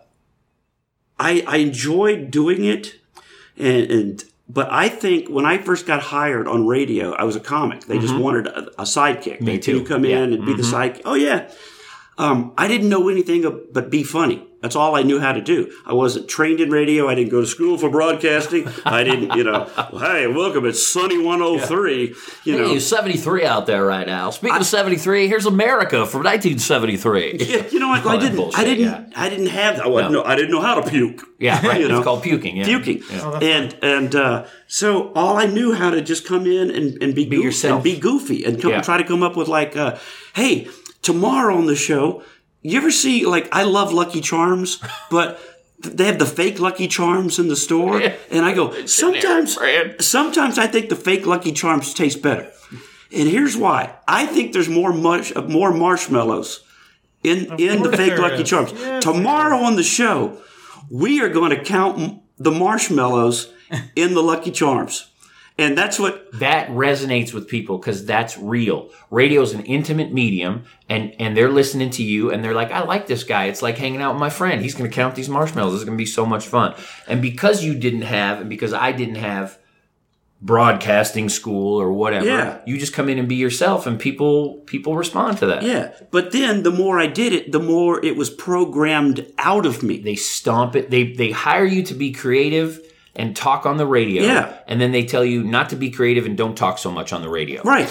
I, 1.18 1.44
I 1.46 1.56
enjoyed 1.58 2.30
doing 2.30 2.64
it, 2.64 2.96
and, 3.56 3.90
and 3.90 4.24
but 4.58 4.66
I 4.84 4.88
think 4.88 5.28
when 5.36 5.46
I 5.52 5.58
first 5.58 5.86
got 5.86 6.00
hired 6.02 6.46
on 6.54 6.66
radio, 6.66 7.12
I 7.12 7.24
was 7.24 7.36
a 7.36 7.40
comic. 7.54 7.80
They 7.88 7.98
just 7.98 8.16
wanted 8.24 8.46
a, 8.48 8.58
a 8.80 8.86
sidekick. 8.96 9.36
Mm-hmm. 9.36 9.44
Me 9.44 9.52
They- 9.56 9.58
too. 9.66 9.78
You 9.78 9.84
come 9.84 10.04
Yeah. 10.04 10.16
Mm-hmm. 10.16 10.32
in 10.32 10.38
and 10.38 10.46
be 10.46 10.54
the 10.54 10.64
side. 10.64 11.00
Oh 11.04 11.14
yeah. 11.14 11.40
Um, 12.18 12.38
I 12.62 12.68
didn't 12.68 12.88
know 12.94 13.08
anything 13.08 13.42
but 13.72 13.90
be 13.90 14.02
funny. 14.02 14.46
That's 14.62 14.76
all 14.76 14.94
I 14.94 15.02
knew 15.02 15.18
how 15.20 15.32
to 15.32 15.40
do. 15.40 15.72
I 15.86 15.94
wasn't 15.94 16.28
trained 16.28 16.60
in 16.60 16.70
radio. 16.70 17.08
I 17.08 17.14
didn't 17.14 17.30
go 17.30 17.40
to 17.40 17.46
school 17.46 17.78
for 17.78 17.88
broadcasting. 17.88 18.68
I 18.84 19.02
didn't, 19.04 19.34
you 19.34 19.42
know. 19.42 19.64
hey, 19.98 20.26
welcome. 20.26 20.66
It's 20.66 20.86
Sunny 20.86 21.16
103. 21.16 22.14
You 22.44 22.58
know. 22.58 22.68
Hey, 22.68 22.78
73 22.78 23.46
out 23.46 23.64
there 23.66 23.84
right 23.86 24.06
now. 24.06 24.28
Speaking 24.28 24.58
of 24.58 24.66
73, 24.66 25.28
here's 25.28 25.46
America 25.46 26.04
from 26.06 26.24
1973. 26.24 27.38
Yeah, 27.50 27.66
you 27.68 27.78
know 27.80 27.88
what? 27.88 28.06
I 28.06 28.16
didn't. 28.18 28.36
bullshit, 28.36 28.60
I 28.60 28.64
didn't. 28.64 28.84
yeah. 28.84 29.04
I 29.16 29.28
didn't 29.30 29.46
have. 29.46 29.76
that. 29.78 29.86
I 29.86 29.88
wasn't 29.88 30.12
No. 30.12 30.24
I 30.24 30.36
didn't 30.36 30.50
know 30.50 30.60
how 30.60 30.80
to 30.80 30.88
puke. 30.88 31.22
Yeah, 31.38 31.66
right. 31.66 31.80
You 31.80 31.88
know? 31.88 31.96
It's 31.98 32.04
called 32.04 32.22
puking. 32.22 32.56
Yeah. 32.56 32.66
puking. 32.66 33.02
Yeah. 33.10 33.38
and 33.42 33.76
and 33.82 34.14
uh, 34.14 34.46
so 34.66 35.10
all 35.14 35.36
I 35.38 35.46
knew 35.46 35.72
how 35.72 35.90
to 35.90 36.00
just 36.02 36.26
come 36.26 36.46
in 36.46 36.70
and, 36.70 37.02
and 37.02 37.14
be, 37.14 37.24
goofy, 37.24 37.42
yourself. 37.42 37.74
and 37.76 37.84
be 37.84 37.98
goofy 37.98 38.44
and 38.44 38.60
come, 38.60 38.72
Yeah. 38.72 38.82
try 38.82 38.98
to 38.98 39.04
come 39.04 39.22
up 39.22 39.36
with 39.36 39.48
like, 39.48 39.74
uh, 39.76 39.96
hey, 40.34 40.68
tomorrow 41.02 41.56
on 41.56 41.66
the 41.66 41.74
show, 41.76 42.22
you 42.62 42.76
ever 42.78 42.90
see 42.90 43.26
like 43.26 43.48
I 43.52 43.62
love 43.64 43.92
Lucky 43.92 44.20
Charms, 44.20 44.82
but 45.10 45.40
they 45.78 46.04
have 46.06 46.18
the 46.18 46.26
fake 46.26 46.60
Lucky 46.60 46.88
Charms 46.88 47.38
in 47.38 47.48
the 47.48 47.56
store, 47.56 48.00
and 48.30 48.44
I 48.44 48.54
go 48.54 48.86
sometimes 48.86 49.58
sometimes 50.00 50.58
I 50.58 50.66
think 50.66 50.88
the 50.88 50.96
fake 50.96 51.26
Lucky 51.26 51.52
Charms 51.52 51.94
taste 51.94 52.22
better, 52.22 52.50
and 53.12 53.28
here's 53.28 53.56
why: 53.56 53.94
I 54.06 54.26
think 54.26 54.52
there's 54.52 54.68
more 54.68 54.92
mush 54.92 55.32
uh, 55.34 55.42
more 55.42 55.72
marshmallows 55.72 56.64
in 57.22 57.52
in 57.58 57.82
the 57.82 57.96
fake 57.96 58.18
Lucky 58.18 58.42
is. 58.42 58.48
Charms. 58.48 58.72
Yes, 58.72 59.02
Tomorrow 59.02 59.58
on 59.58 59.76
the 59.76 59.82
show, 59.82 60.40
we 60.90 61.20
are 61.22 61.28
going 61.28 61.50
to 61.50 61.62
count 61.62 62.22
the 62.38 62.50
marshmallows 62.50 63.52
in 63.96 64.14
the 64.14 64.22
Lucky 64.22 64.50
Charms, 64.50 65.09
and 65.60 65.76
that's 65.78 65.98
what. 65.98 66.16
that 66.40 66.68
resonates 66.70 67.32
with 67.34 67.46
people 67.48 67.78
because 67.78 68.04
that's 68.06 68.38
real. 68.38 68.88
Radio 69.10 69.42
is 69.42 69.52
an 69.52 69.64
intimate 69.64 70.12
medium, 70.12 70.64
and 70.88 71.14
and 71.18 71.36
they're 71.36 71.50
listening 71.50 71.90
to 71.90 72.02
you, 72.02 72.30
and 72.30 72.42
they're 72.42 72.54
like, 72.54 72.70
"I 72.72 72.82
like 72.84 73.06
this 73.06 73.24
guy. 73.24 73.44
It's 73.46 73.62
like 73.62 73.76
hanging 73.78 74.00
out 74.02 74.14
with 74.14 74.20
my 74.20 74.30
friend. 74.30 74.62
He's 74.62 74.74
going 74.74 74.88
to 74.90 74.94
count 74.94 75.14
these 75.14 75.28
marshmallows. 75.28 75.72
This 75.72 75.80
is 75.80 75.84
going 75.84 75.96
to 75.98 76.02
be 76.02 76.06
so 76.06 76.24
much 76.26 76.46
fun." 76.46 76.74
And 77.06 77.20
because 77.20 77.62
you 77.64 77.74
didn't 77.74 78.02
have, 78.02 78.40
and 78.40 78.48
because 78.50 78.72
I 78.72 78.92
didn't 78.92 79.16
have 79.16 79.58
broadcasting 80.42 81.28
school 81.28 81.78
or 81.78 81.92
whatever, 81.92 82.24
Yeah. 82.26 82.58
you 82.66 82.78
just 82.78 82.94
come 82.94 83.10
in 83.10 83.18
and 83.18 83.28
be 83.28 83.34
yourself, 83.34 83.86
and 83.86 83.98
people 83.98 84.54
people 84.66 84.96
respond 84.96 85.36
to 85.38 85.46
that. 85.46 85.62
Yeah, 85.62 85.92
but 86.10 86.32
then 86.32 86.62
the 86.62 86.70
more 86.70 86.98
I 86.98 87.08
did 87.08 87.32
it, 87.34 87.52
the 87.52 87.60
more 87.60 88.02
it 88.04 88.16
was 88.16 88.30
programmed 88.30 89.26
out 89.36 89.66
of 89.66 89.82
me. 89.82 89.98
They 89.98 90.14
stomp 90.14 90.74
it. 90.76 90.90
They 90.90 91.12
they 91.12 91.30
hire 91.32 91.66
you 91.66 91.82
to 91.84 91.94
be 91.94 92.12
creative. 92.12 92.80
And 93.16 93.34
talk 93.34 93.66
on 93.66 93.76
the 93.76 93.86
radio. 93.86 94.22
Yeah. 94.22 94.56
And 94.68 94.80
then 94.80 94.92
they 94.92 95.04
tell 95.04 95.24
you 95.24 95.42
not 95.42 95.70
to 95.70 95.76
be 95.76 95.90
creative 95.90 96.26
and 96.26 96.36
don't 96.36 96.56
talk 96.56 96.78
so 96.78 96.90
much 96.90 97.12
on 97.12 97.22
the 97.22 97.28
radio. 97.28 97.60
Right, 97.62 97.88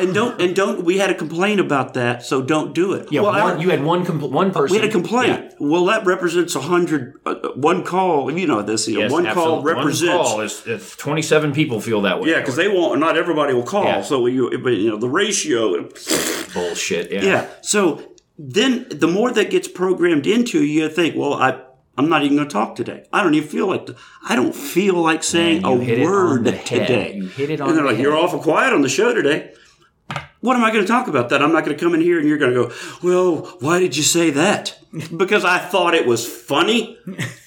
and 0.00 0.14
don't 0.14 0.40
and 0.40 0.56
don't. 0.56 0.82
We 0.84 0.98
had 0.98 1.10
a 1.10 1.14
complaint 1.14 1.60
about 1.60 1.94
that, 1.94 2.24
so 2.24 2.40
don't 2.42 2.74
do 2.74 2.94
it. 2.94 3.12
Yeah, 3.12 3.20
well, 3.20 3.32
one, 3.32 3.58
I- 3.58 3.60
you 3.60 3.68
had 3.70 3.84
one 3.84 4.04
compl- 4.06 4.30
one 4.30 4.50
person. 4.50 4.74
we 4.74 4.80
had 4.80 4.88
a 4.88 4.92
complaint. 4.92 5.42
Yeah. 5.44 5.50
Well, 5.60 5.84
that 5.86 6.06
represents 6.06 6.54
a 6.56 6.60
hundred. 6.62 7.14
Uh, 7.26 7.34
one 7.54 7.84
call, 7.84 8.30
you 8.32 8.46
know 8.46 8.62
this. 8.62 8.88
You 8.88 8.94
know, 8.94 9.00
Yes, 9.02 9.12
one 9.12 9.26
call 9.26 9.62
represents. 9.62 10.14
One 10.16 10.24
call 10.26 10.40
is, 10.40 10.66
is 10.66 10.96
27 10.96 11.52
people 11.52 11.80
feel 11.80 12.00
that 12.02 12.20
way. 12.20 12.30
yeah, 12.30 12.40
because 12.40 12.56
they 12.56 12.68
won't. 12.68 12.98
Not 12.98 13.16
everybody 13.16 13.52
will 13.52 13.62
call. 13.64 13.84
Yeah. 13.84 14.02
So 14.02 14.24
you, 14.26 14.58
but 14.62 14.70
you 14.70 14.88
know, 14.90 14.96
the 14.96 15.08
ratio. 15.08 15.88
bullshit. 16.54 17.10
Yeah. 17.12 17.22
Yeah. 17.22 17.48
So 17.60 18.02
then, 18.38 18.86
the 18.90 19.06
more 19.08 19.30
that 19.32 19.50
gets 19.50 19.68
programmed 19.68 20.26
into 20.26 20.64
you, 20.64 20.82
you 20.84 20.88
think, 20.88 21.14
well, 21.16 21.34
I. 21.34 21.60
I'm 21.98 22.08
not 22.08 22.22
even 22.22 22.36
going 22.36 22.48
to 22.48 22.52
talk 22.52 22.74
today. 22.74 23.04
I 23.12 23.22
don't 23.22 23.34
even 23.34 23.48
feel 23.48 23.66
like 23.66 23.88
I 24.26 24.34
don't 24.36 24.54
feel 24.54 24.94
like 24.94 25.22
saying 25.22 25.62
Man, 25.62 25.72
a 25.72 26.02
word 26.04 26.46
head. 26.46 26.64
today. 26.66 27.14
You 27.16 27.26
hit 27.26 27.50
it 27.50 27.60
on 27.60 27.68
and 27.68 27.76
they're 27.76 27.84
the 27.84 27.92
like, 27.92 28.00
"You're 28.00 28.16
awful 28.16 28.40
quiet 28.40 28.72
on 28.72 28.82
the 28.82 28.88
show 28.88 29.12
today." 29.14 29.52
What 30.40 30.56
am 30.56 30.64
I 30.64 30.72
going 30.72 30.84
to 30.84 30.88
talk 30.88 31.06
about? 31.06 31.28
That 31.28 31.40
I'm 31.42 31.52
not 31.52 31.64
going 31.64 31.76
to 31.76 31.84
come 31.84 31.94
in 31.94 32.00
here 32.00 32.18
and 32.18 32.28
you're 32.28 32.38
going 32.38 32.52
to 32.54 32.68
go, 32.68 32.74
"Well, 33.02 33.56
why 33.60 33.78
did 33.78 33.96
you 33.96 34.02
say 34.02 34.30
that?" 34.30 34.78
Because 35.16 35.42
I 35.42 35.58
thought 35.58 35.94
it 35.94 36.06
was 36.06 36.26
funny. 36.26 36.98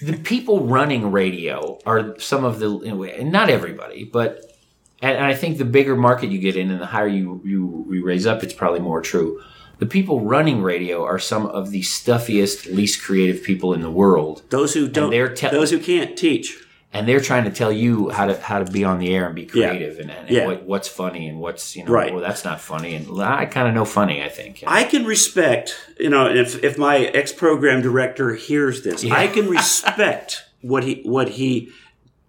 the 0.02 0.18
people 0.18 0.66
running 0.66 1.12
radio 1.12 1.78
are 1.86 2.18
some 2.20 2.44
of 2.44 2.58
the 2.58 2.72
and 3.20 3.32
not 3.32 3.52
everybody 3.52 4.04
but 4.04 4.56
and 5.02 5.24
I 5.24 5.36
think 5.36 5.58
the 5.58 5.66
bigger 5.66 5.96
market 5.96 6.30
you 6.30 6.40
get 6.40 6.56
in 6.56 6.72
and 6.72 6.82
the 6.82 6.86
higher 6.86 7.08
you, 7.08 7.42
you, 7.44 7.86
you 7.92 8.04
raise 8.06 8.26
up, 8.26 8.44
it's 8.44 8.54
probably 8.54 8.80
more 8.80 9.02
true. 9.02 9.42
The 9.80 9.86
people 9.86 10.22
running 10.22 10.62
radio 10.62 11.04
are 11.04 11.20
some 11.20 11.46
of 11.48 11.72
the 11.72 11.82
stuffiest, 11.82 12.68
least 12.68 13.04
creative 13.04 13.44
people 13.44 13.74
in 13.74 13.82
the 13.82 13.92
world. 13.92 14.44
Those 14.50 14.74
who 14.74 14.88
don't, 14.88 15.10
they're 15.12 15.34
te- 15.34 15.50
those 15.50 15.72
who 15.72 15.80
can't 15.80 16.18
teach. 16.18 16.58
And 16.94 17.06
they're 17.10 17.20
trying 17.20 17.44
to 17.44 17.50
tell 17.52 17.74
you 17.74 18.10
how 18.10 18.26
to 18.28 18.40
how 18.40 18.64
to 18.64 18.72
be 18.72 18.86
on 18.86 19.00
the 19.00 19.14
air 19.14 19.26
and 19.26 19.36
be 19.36 19.46
creative 19.46 20.00
and, 20.00 20.10
and, 20.10 20.30
Yeah. 20.30 20.46
what, 20.46 20.64
what's 20.64 20.88
funny 20.88 21.28
and 21.28 21.42
what's 21.42 21.76
you 21.76 21.84
know 21.84 21.92
Right. 21.92 22.14
well 22.14 22.22
that's 22.22 22.46
not 22.46 22.62
funny 22.62 22.96
and 22.96 23.22
I 23.22 23.46
kind 23.48 23.68
of 23.68 23.74
know 23.74 23.84
funny 23.84 24.24
I 24.24 24.30
think 24.30 24.64
I 24.66 24.86
can 24.86 25.04
respect, 25.04 25.76
you 26.00 26.10
know, 26.10 26.34
if 26.34 26.64
if 26.64 26.78
my 26.78 27.00
ex 27.00 27.34
program 27.34 27.82
director 27.82 28.34
hears 28.36 28.84
this, 28.84 29.04
I 29.04 29.28
can 29.28 29.50
respect 29.50 30.46
what 30.62 30.86
he 30.86 31.02
what 31.04 31.28
he 31.32 31.70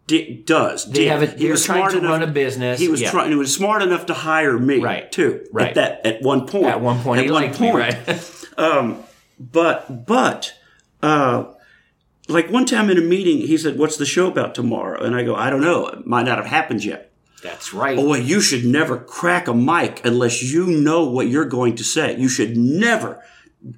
di- 0.06 0.42
does. 0.46 0.84
They 0.86 1.00
did. 1.00 1.08
have 1.08 1.22
a- 1.22 1.26
He 1.26 1.50
was 1.50 1.64
trying 1.64 1.90
to 1.90 1.98
enough- 1.98 2.10
run 2.10 2.22
a 2.22 2.26
business, 2.26 2.78
He 2.80 2.88
was 2.88 3.00
yeah. 3.00 3.10
trying. 3.10 3.30
He 3.30 3.36
was 3.36 3.54
smart 3.54 3.82
enough 3.82 4.06
to 4.06 4.14
hire 4.14 4.58
me, 4.58 4.80
Right. 4.80 5.10
Too, 5.10 5.46
Right. 5.52 5.68
At 5.68 5.74
that 5.74 6.00
at 6.06 6.22
one 6.22 6.46
point. 6.46 6.66
at 6.66 6.80
one 6.80 7.00
point 7.02 7.20
At 7.26 7.30
one 7.32 7.42
liked 7.42 7.60
me 7.60 7.70
point. 7.70 7.94
right 8.06 8.30
But 9.38 10.06
but 10.06 10.54
uh, 11.02 11.44
like 12.28 12.50
one 12.50 12.64
time 12.64 12.88
in 12.90 12.96
a 12.98 13.02
meeting, 13.02 13.38
he 13.46 13.58
said, 13.58 13.78
"What's 13.78 13.96
the 13.98 14.06
show 14.06 14.28
about 14.28 14.54
tomorrow?" 14.54 15.02
And 15.02 15.14
I 15.14 15.24
go, 15.24 15.34
"I 15.34 15.50
don't 15.50 15.60
know. 15.60 15.86
It 15.88 16.06
might 16.06 16.24
not 16.24 16.38
have 16.38 16.46
happened 16.46 16.84
yet." 16.84 17.12
that's 17.42 17.74
right 17.74 17.96
Boy, 17.96 18.16
you 18.16 18.40
should 18.40 18.64
never 18.64 18.96
crack 18.96 19.46
a 19.46 19.54
mic 19.54 20.00
unless 20.04 20.42
you 20.42 20.66
know 20.66 21.04
what 21.04 21.28
you're 21.28 21.44
going 21.44 21.76
to 21.76 21.84
say. 21.84 22.16
You 22.18 22.28
should 22.30 22.56
never 22.56 23.22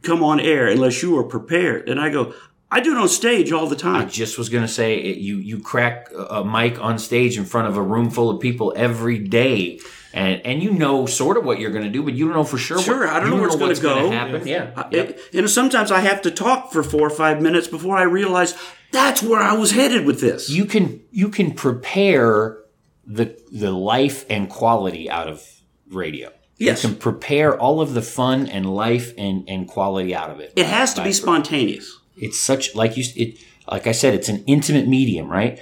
come 0.03 0.23
on 0.23 0.39
air 0.39 0.69
unless 0.69 1.03
you 1.03 1.19
are 1.19 1.25
prepared. 1.25 1.89
And 1.89 2.01
I 2.01 2.09
go, 2.09 2.33
I 2.71 2.81
do 2.81 2.93
it 2.93 2.99
on 2.99 3.09
stage 3.09 3.51
all 3.53 3.67
the 3.67 3.77
time. 3.77 3.97
I 3.97 4.05
just 4.05 4.37
was 4.39 4.49
gonna 4.51 4.69
say 4.69 5.15
you 5.15 5.37
you 5.39 5.59
crack 5.61 6.11
a 6.13 6.23
a 6.41 6.45
mic 6.45 6.81
on 6.81 6.99
stage 6.99 7.39
in 7.39 7.45
front 7.45 7.69
of 7.69 7.77
a 7.77 7.83
room 7.83 8.11
full 8.11 8.29
of 8.31 8.41
people 8.41 8.73
every 8.77 9.19
day, 9.19 9.81
and 10.13 10.41
and 10.45 10.63
you 10.63 10.73
know 10.73 11.07
sort 11.07 11.37
of 11.39 11.45
what 11.45 11.59
you're 11.61 11.71
gonna 11.71 11.89
do, 11.91 12.03
but 12.03 12.13
you 12.15 12.27
don't 12.27 12.35
know 12.35 12.45
for 12.45 12.59
sure. 12.59 12.79
Sure, 12.81 13.01
what, 13.07 13.09
I 13.09 13.21
don't 13.21 13.31
you 13.31 13.37
know 13.37 13.41
where 13.41 13.47
it's 13.47 13.57
gonna 13.57 13.69
what's 13.69 13.81
go. 13.81 14.11
happen. 14.11 14.47
Yeah, 14.47 14.71
I- 14.77 14.87
yeah. 14.91 15.01
it- 15.03 15.21
you 15.33 15.41
know, 15.41 15.47
sometimes 15.47 15.91
I 15.91 16.01
have 16.01 16.21
to 16.23 16.31
talk 16.31 16.71
for 16.73 16.83
four 16.83 17.07
or 17.07 17.11
five 17.11 17.41
minutes 17.41 17.69
before 17.69 17.97
I 17.97 18.03
realize 18.03 18.55
that's 18.93 19.23
where 19.23 19.41
I 19.41 19.53
was 19.55 19.71
headed 19.73 20.05
with 20.07 20.21
this. 20.21 20.51
you 20.51 20.65
can 20.67 21.01
you 21.11 21.31
can 21.31 21.53
prepare 21.53 22.59
the 23.07 23.35
the 23.51 23.71
life 23.71 24.27
and 24.29 24.49
quality 24.51 25.11
out 25.11 25.29
of 25.29 25.43
radio. 25.91 26.31
Yes. 26.59 26.83
You 26.83 26.91
can 26.91 26.99
prepare 26.99 27.57
all 27.59 27.81
of 27.81 27.95
the 27.95 28.03
fun 28.03 28.47
and 28.49 28.67
life 28.67 29.15
and, 29.17 29.49
and 29.49 29.69
quality 29.69 30.13
out 30.15 30.31
of 30.31 30.41
it. 30.41 30.53
it 30.57 30.67
has 30.67 30.93
to 30.95 31.03
be 31.03 31.09
By- 31.09 31.13
spontaneous. 31.13 31.98
It's 32.21 32.39
such 32.39 32.75
like 32.75 32.97
you 32.97 33.05
it 33.17 33.39
like 33.71 33.87
I 33.87 33.93
said, 33.93 34.15
it's 34.15 34.29
an 34.29 34.45
intimate 34.47 34.89
medium, 34.89 35.29
right? 35.31 35.61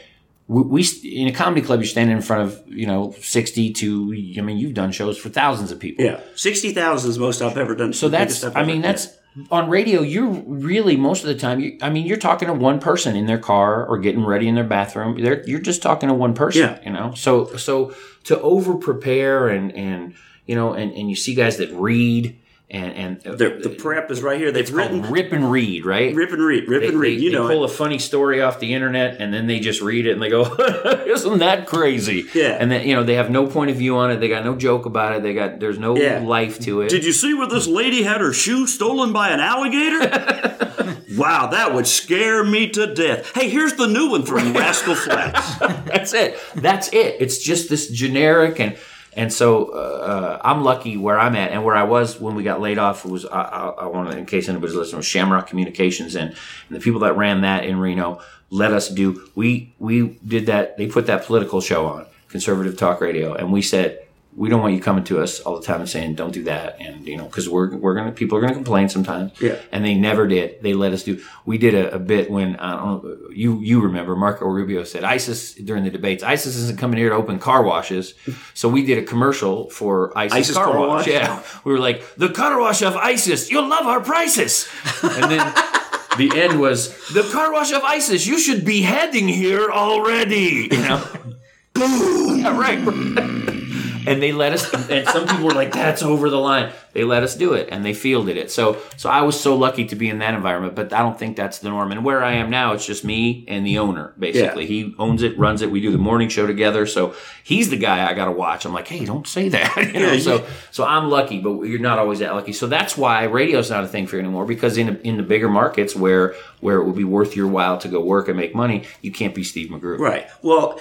We, 0.49 0.63
we 0.63 0.85
in 1.03 1.27
a 1.27 1.33
comedy 1.33 1.61
club, 1.61 1.81
you're 1.81 1.89
standing 1.89 2.17
in 2.17 2.23
front 2.23 2.43
of 2.43 2.63
you 2.69 2.87
know 2.87 3.15
sixty 3.21 3.73
to 3.75 4.35
I 4.39 4.43
mean 4.43 4.59
you've 4.59 4.75
done 4.75 4.93
shows 4.93 5.19
for 5.19 5.29
thousands 5.29 5.73
of 5.73 5.81
people. 5.81 6.05
Yeah, 6.05 6.21
sixty 6.35 6.73
thousand 6.73 7.11
is 7.11 7.19
most 7.19 7.43
I've 7.43 7.59
ever 7.59 7.75
done. 7.75 7.93
So 7.93 8.09
that's 8.09 8.45
I 8.45 8.65
mean 8.65 8.81
that's 8.81 9.17
on 9.51 9.69
radio. 9.69 10.03
You're 10.03 10.31
really 10.31 10.97
most 10.97 11.23
of 11.23 11.29
the 11.29 11.35
time. 11.35 11.61
You, 11.61 11.79
I 11.83 11.91
mean 11.91 12.07
you're 12.07 12.17
talking 12.17 12.47
to 12.49 12.55
one 12.55 12.79
person 12.79 13.17
in 13.17 13.27
their 13.27 13.39
car 13.39 13.85
or 13.87 13.99
getting 13.99 14.25
ready 14.25 14.47
in 14.47 14.55
their 14.55 14.65
bathroom. 14.65 15.21
They're, 15.21 15.45
you're 15.49 15.61
just 15.61 15.83
talking 15.83 16.09
to 16.09 16.15
one 16.15 16.35
person. 16.35 16.63
Yeah. 16.63 16.81
You 16.85 16.93
know. 16.93 17.13
So 17.15 17.57
so 17.57 17.95
to 18.25 18.41
over 18.41 18.75
prepare 18.75 19.49
and 19.49 19.73
and 19.73 20.15
you 20.47 20.55
know 20.55 20.75
and 20.75 20.93
and 20.93 21.11
you 21.11 21.17
see 21.17 21.35
guys 21.35 21.57
that 21.57 21.73
read 21.73 22.39
and 22.69 23.21
and 23.25 23.39
the, 23.39 23.57
uh, 23.59 23.63
the 23.63 23.71
prep 23.71 24.11
is 24.11 24.23
right 24.23 24.39
here. 24.41 24.51
They've 24.51 24.73
written 24.73 25.03
rip 25.03 25.33
and 25.33 25.51
read 25.53 25.85
right. 25.87 26.15
rip 26.15 26.33
and 26.33 26.43
read, 26.43 26.69
rip 26.69 26.83
They, 26.83 26.89
and 26.89 26.99
read. 26.99 27.19
they- 27.19 27.23
you 27.23 27.31
they 27.31 27.37
know, 27.37 27.47
pull 27.49 27.63
it. 27.65 27.71
a 27.71 27.73
funny 27.73 27.99
story 28.01 28.43
off 28.43 28.59
the 28.59 28.75
internet 28.75 29.21
and 29.21 29.33
then 29.33 29.47
they 29.47 29.61
just 29.61 29.81
read 29.81 30.05
it 30.07 30.13
and 30.13 30.21
they 30.23 30.29
go, 30.31 30.43
"Isn't 31.07 31.39
that 31.39 31.67
crazy?" 31.67 32.27
Yeah. 32.35 32.57
And 32.59 32.71
then 32.71 32.87
you 32.87 32.95
know 32.97 33.05
they 33.05 33.15
have 33.15 33.31
no 33.31 33.47
point 33.47 33.71
of 33.71 33.77
view 33.77 33.97
on 33.97 34.11
it. 34.11 34.17
They 34.17 34.29
got 34.29 34.45
no 34.45 34.57
joke 34.57 34.85
about 34.87 35.15
it. 35.17 35.23
They 35.23 35.33
got 35.33 35.61
there's 35.61 35.79
no 35.79 35.97
Yeah. 35.97 36.19
life 36.19 36.59
to 36.61 36.81
it. 36.81 36.89
Did 36.89 37.05
you 37.05 37.13
see 37.13 37.35
where 37.35 37.47
this 37.49 37.67
lady 37.69 38.03
had 38.03 38.21
her 38.21 38.33
shoe 38.33 38.67
stolen 38.67 39.13
by 39.13 39.29
an 39.31 39.39
alligator? 39.39 40.01
wow, 41.17 41.47
that 41.49 41.73
would 41.73 41.87
scare 41.87 42.45
me 42.45 42.69
to 42.71 42.93
death. 42.95 43.33
Hey, 43.35 43.49
here's 43.49 43.75
the 43.75 43.87
new 43.87 44.11
one 44.11 44.25
from 44.25 44.53
Rascal 44.53 44.95
Flatts. 44.97 45.57
That's 45.87 46.13
it. 46.15 46.39
That's 46.57 46.89
it. 46.93 47.17
It's 47.21 47.39
just 47.39 47.69
this 47.71 47.89
generic 47.89 48.59
and 48.61 48.77
and 49.17 49.33
so 49.33 49.71
uh, 49.71 50.39
I'm 50.45 50.63
lucky 50.63 50.97
where 50.97 51.19
I'm 51.19 51.35
at 51.35 51.51
and 51.51 51.65
where 51.65 51.75
I 51.75 51.85
was 51.85 52.21
when 52.21 52.35
we 52.35 52.43
got 52.43 52.61
laid 52.61 52.79
off 52.79 53.05
was 53.05 53.25
I, 53.25 53.41
I, 53.41 53.69
I 53.69 53.87
want 53.87 54.11
to 54.11 54.19
in 54.19 54.27
case 54.27 54.49
anybody's 54.49 54.77
listening 54.77 54.99
was 54.99 55.07
Shamrock 55.07 55.47
Communications 55.47 56.15
and, 56.15 56.31
and 56.31 56.77
the 56.77 56.81
people 56.81 57.01
that 57.01 57.17
ran 57.17 57.41
that 57.41 57.65
in 57.65 57.79
Reno 57.79 58.21
let 58.51 58.73
us 58.73 58.89
do 58.89 59.29
we 59.35 59.75
we 59.79 60.19
did 60.27 60.47
that 60.47 60.77
they 60.77 60.87
put 60.87 61.07
that 61.07 61.25
political 61.25 61.61
show 61.61 61.87
on 61.87 62.07
conservative 62.29 62.77
talk 62.77 63.01
radio 63.01 63.35
and 63.35 63.53
we 63.53 63.63
said 63.63 64.06
we 64.37 64.51
don't 64.51 64.61
want 64.61 64.75
you 64.75 64.81
coming 64.81 65.03
to 65.03 65.21
us 65.21 65.41
all 65.41 65.59
the 65.59 65.65
time 65.65 65.81
and 65.81 65.89
saying 65.89 66.15
don't 66.15 66.33
do 66.33 66.45
that 66.45 66.77
and 66.79 67.07
you 67.09 67.17
know 67.17 67.25
because 67.25 67.49
we're 67.49 67.75
we're 67.75 67.95
gonna 67.95 68.13
people 68.13 68.37
are 68.37 68.41
gonna 68.41 68.55
complain 68.55 68.89
sometimes. 68.89 69.33
Yeah. 69.41 69.57
and 69.73 69.85
they 69.85 69.95
never 69.95 70.27
did. 70.27 70.63
They 70.63 70.75
let 70.75 70.93
us 70.93 71.03
do 71.03 71.23
we 71.47 71.57
did 71.57 71.75
a, 71.75 71.95
a 71.95 71.99
bit 71.99 72.31
when 72.31 72.57
I 72.57 72.73
don't 72.73 73.05
know 73.05 73.31
you 73.31 73.61
you 73.61 73.81
remember 73.81 74.15
Marco 74.15 74.47
Rubio 74.47 74.85
said 74.85 75.05
ISIS 75.05 75.55
during 75.55 75.85
the 75.85 75.91
debates 75.91 76.23
ISIS 76.23 76.57
isn't 76.57 76.79
coming 76.79 76.99
here 76.99 77.09
to 77.11 77.17
open 77.17 77.39
car 77.39 77.63
washes. 77.63 78.15
So 78.55 78.69
we 78.69 78.85
did 78.87 78.99
a 78.99 79.03
commercial 79.03 79.69
for 79.71 80.17
ISIS, 80.17 80.39
ISIS 80.39 80.57
car, 80.57 80.65
car 80.67 80.79
wash. 80.79 81.07
wash? 81.07 81.07
yeah. 81.09 81.43
We 81.65 81.73
were 81.73 81.79
like 81.79 82.17
the 82.17 82.31
car 82.31 82.59
wash 82.61 82.83
of 82.83 82.97
ISIS 82.97 83.51
you'll 83.51 83.69
love 83.69 83.87
our 83.87 84.01
prices. 84.01 84.69
And 85.03 85.31
then 85.31 85.55
the 86.17 86.31
end 86.35 86.61
was 86.61 86.89
the 87.13 87.23
car 87.33 87.53
wash 87.53 87.73
of 87.73 87.83
ISIS 87.83 88.27
you 88.27 88.39
should 88.39 88.65
be 88.65 88.83
heading 88.83 89.29
here 89.29 89.71
already. 89.71 90.69
You 90.71 90.83
know? 90.83 91.05
Boom! 91.75 92.39
Yeah 92.41 92.57
right 92.59 93.66
and 94.07 94.23
they 94.23 94.33
let 94.33 94.53
us 94.53 94.73
and 94.91 95.07
some 95.09 95.27
people 95.27 95.45
were 95.45 95.53
like 95.53 95.73
that's 95.73 96.03
over 96.03 96.31
the 96.31 96.39
line. 96.39 96.73
They 96.93 97.05
let 97.05 97.23
us 97.23 97.37
do 97.37 97.53
it 97.53 97.69
and 97.71 97.85
they 97.85 97.93
fielded 97.93 98.37
it. 98.37 98.51
So 98.51 98.79
so 98.97 99.11
i 99.11 99.23
was 99.23 99.39
so 99.39 99.57
lucky 99.57 99.87
to 99.87 99.97
be 99.97 100.09
in 100.09 100.19
that 100.21 100.35
environment 100.35 100.75
but 100.75 100.93
i 100.93 100.99
don't 100.99 101.19
think 101.19 101.37
that's 101.37 101.59
the 101.59 101.69
norm. 101.69 101.93
And 101.93 102.05
where 102.05 102.23
i 102.23 102.33
am 102.33 102.51
now 102.51 102.73
it's 102.73 102.87
just 102.87 103.05
me 103.05 103.45
and 103.49 103.67
the 103.67 103.79
owner 103.79 104.15
basically. 104.19 104.65
Yeah. 104.65 104.69
he 104.69 104.95
owns 104.99 105.23
it 105.23 105.39
runs 105.39 105.63
it. 105.63 105.71
We 105.71 105.81
do 105.81 105.91
the 105.91 105.99
morning 105.99 106.29
show 106.29 106.47
together. 106.47 106.87
So 106.87 107.15
he's 107.45 107.71
the 107.71 107.77
guy 107.77 108.09
i 108.09 108.15
gotta 108.15 108.33
watch. 108.33 108.65
I'm 108.65 108.73
like 108.73 108.89
hey 108.89 109.05
don't 109.05 109.27
say 109.27 109.49
that. 109.51 109.77
You 109.97 110.01
know 110.01 110.13
Yeah, 110.13 110.19
so 110.21 110.47
so 110.71 110.85
i'm 110.85 111.11
lucky 111.11 111.41
but 111.41 111.63
you're 111.63 111.79
not 111.79 111.99
always 111.99 112.19
that 112.21 112.35
lucky. 112.35 112.53
So 112.53 112.67
that's 112.67 112.97
why 112.97 113.25
radio's 113.25 113.71
not 113.71 113.85
a 113.85 113.89
thing 113.89 114.07
for 114.07 114.17
you 114.17 114.21
anymore 114.23 114.47
because 114.47 114.77
in 114.79 114.97
in 115.01 115.17
the 115.17 115.23
bigger 115.23 115.49
markets 115.49 115.95
where 115.97 116.35
where 116.61 116.79
it 116.79 116.85
would 116.85 116.97
be 116.97 117.05
worth 117.05 117.37
your 117.37 117.49
while 117.49 117.79
to 117.79 117.89
go 117.89 118.01
work 118.01 118.29
and 118.29 118.37
make 118.37 118.55
money 118.55 118.85
you 119.03 119.13
can't 119.13 119.35
be 119.35 119.45
steve 119.45 119.71
mcgrew 119.71 119.99
right. 119.99 120.29
Well, 120.43 120.79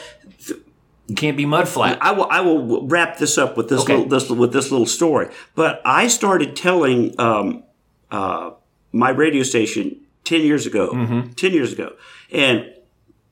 you 1.08 1.16
can't 1.16 1.38
be 1.38 1.46
mudflat 1.46 1.98
I 2.02 2.12
will. 2.12 2.28
I 2.30 2.42
will 2.42 2.88
wrap 2.88 3.18
this 3.18 3.38
up 3.38 3.58
with 3.58 3.70
this 3.70 3.82
Okay. 3.82 3.94
little 3.98 4.10
this 4.10 4.30
with 4.30 4.54
this 4.54 4.72
little 4.72 4.88
story. 4.88 5.28
But 5.56 5.82
I 5.86 6.08
started 6.08 6.56
telling 6.56 7.14
um, 7.20 7.64
uh, 8.12 8.52
my 8.92 9.10
radio 9.10 9.44
station 9.44 9.98
ten 10.24 10.42
years 10.42 10.66
ago. 10.66 10.90
Mm-hmm. 10.94 11.32
Ten 11.34 11.52
years 11.54 11.72
ago, 11.74 11.94
and 12.32 12.72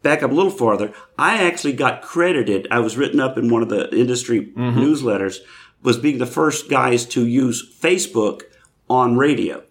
back 0.04 0.22
up 0.22 0.32
a 0.32 0.34
little 0.34 0.52
farther, 0.52 0.94
I 1.18 1.42
actually 1.44 1.74
got 1.74 2.02
credited. 2.02 2.68
I 2.70 2.80
was 2.80 2.98
written 2.98 3.20
up 3.20 3.38
in 3.38 3.50
one 3.50 3.62
of 3.64 3.70
the 3.70 3.90
industry 3.96 4.48
Mm-hmm. 4.48 4.80
newsletters 4.80 5.38
was 5.82 5.98
being 5.98 6.18
the 6.18 6.26
first 6.26 6.70
guys 6.70 7.06
to 7.06 7.26
use 7.26 7.64
Facebook 7.82 8.42
on 8.90 9.18
radio. 9.18 9.64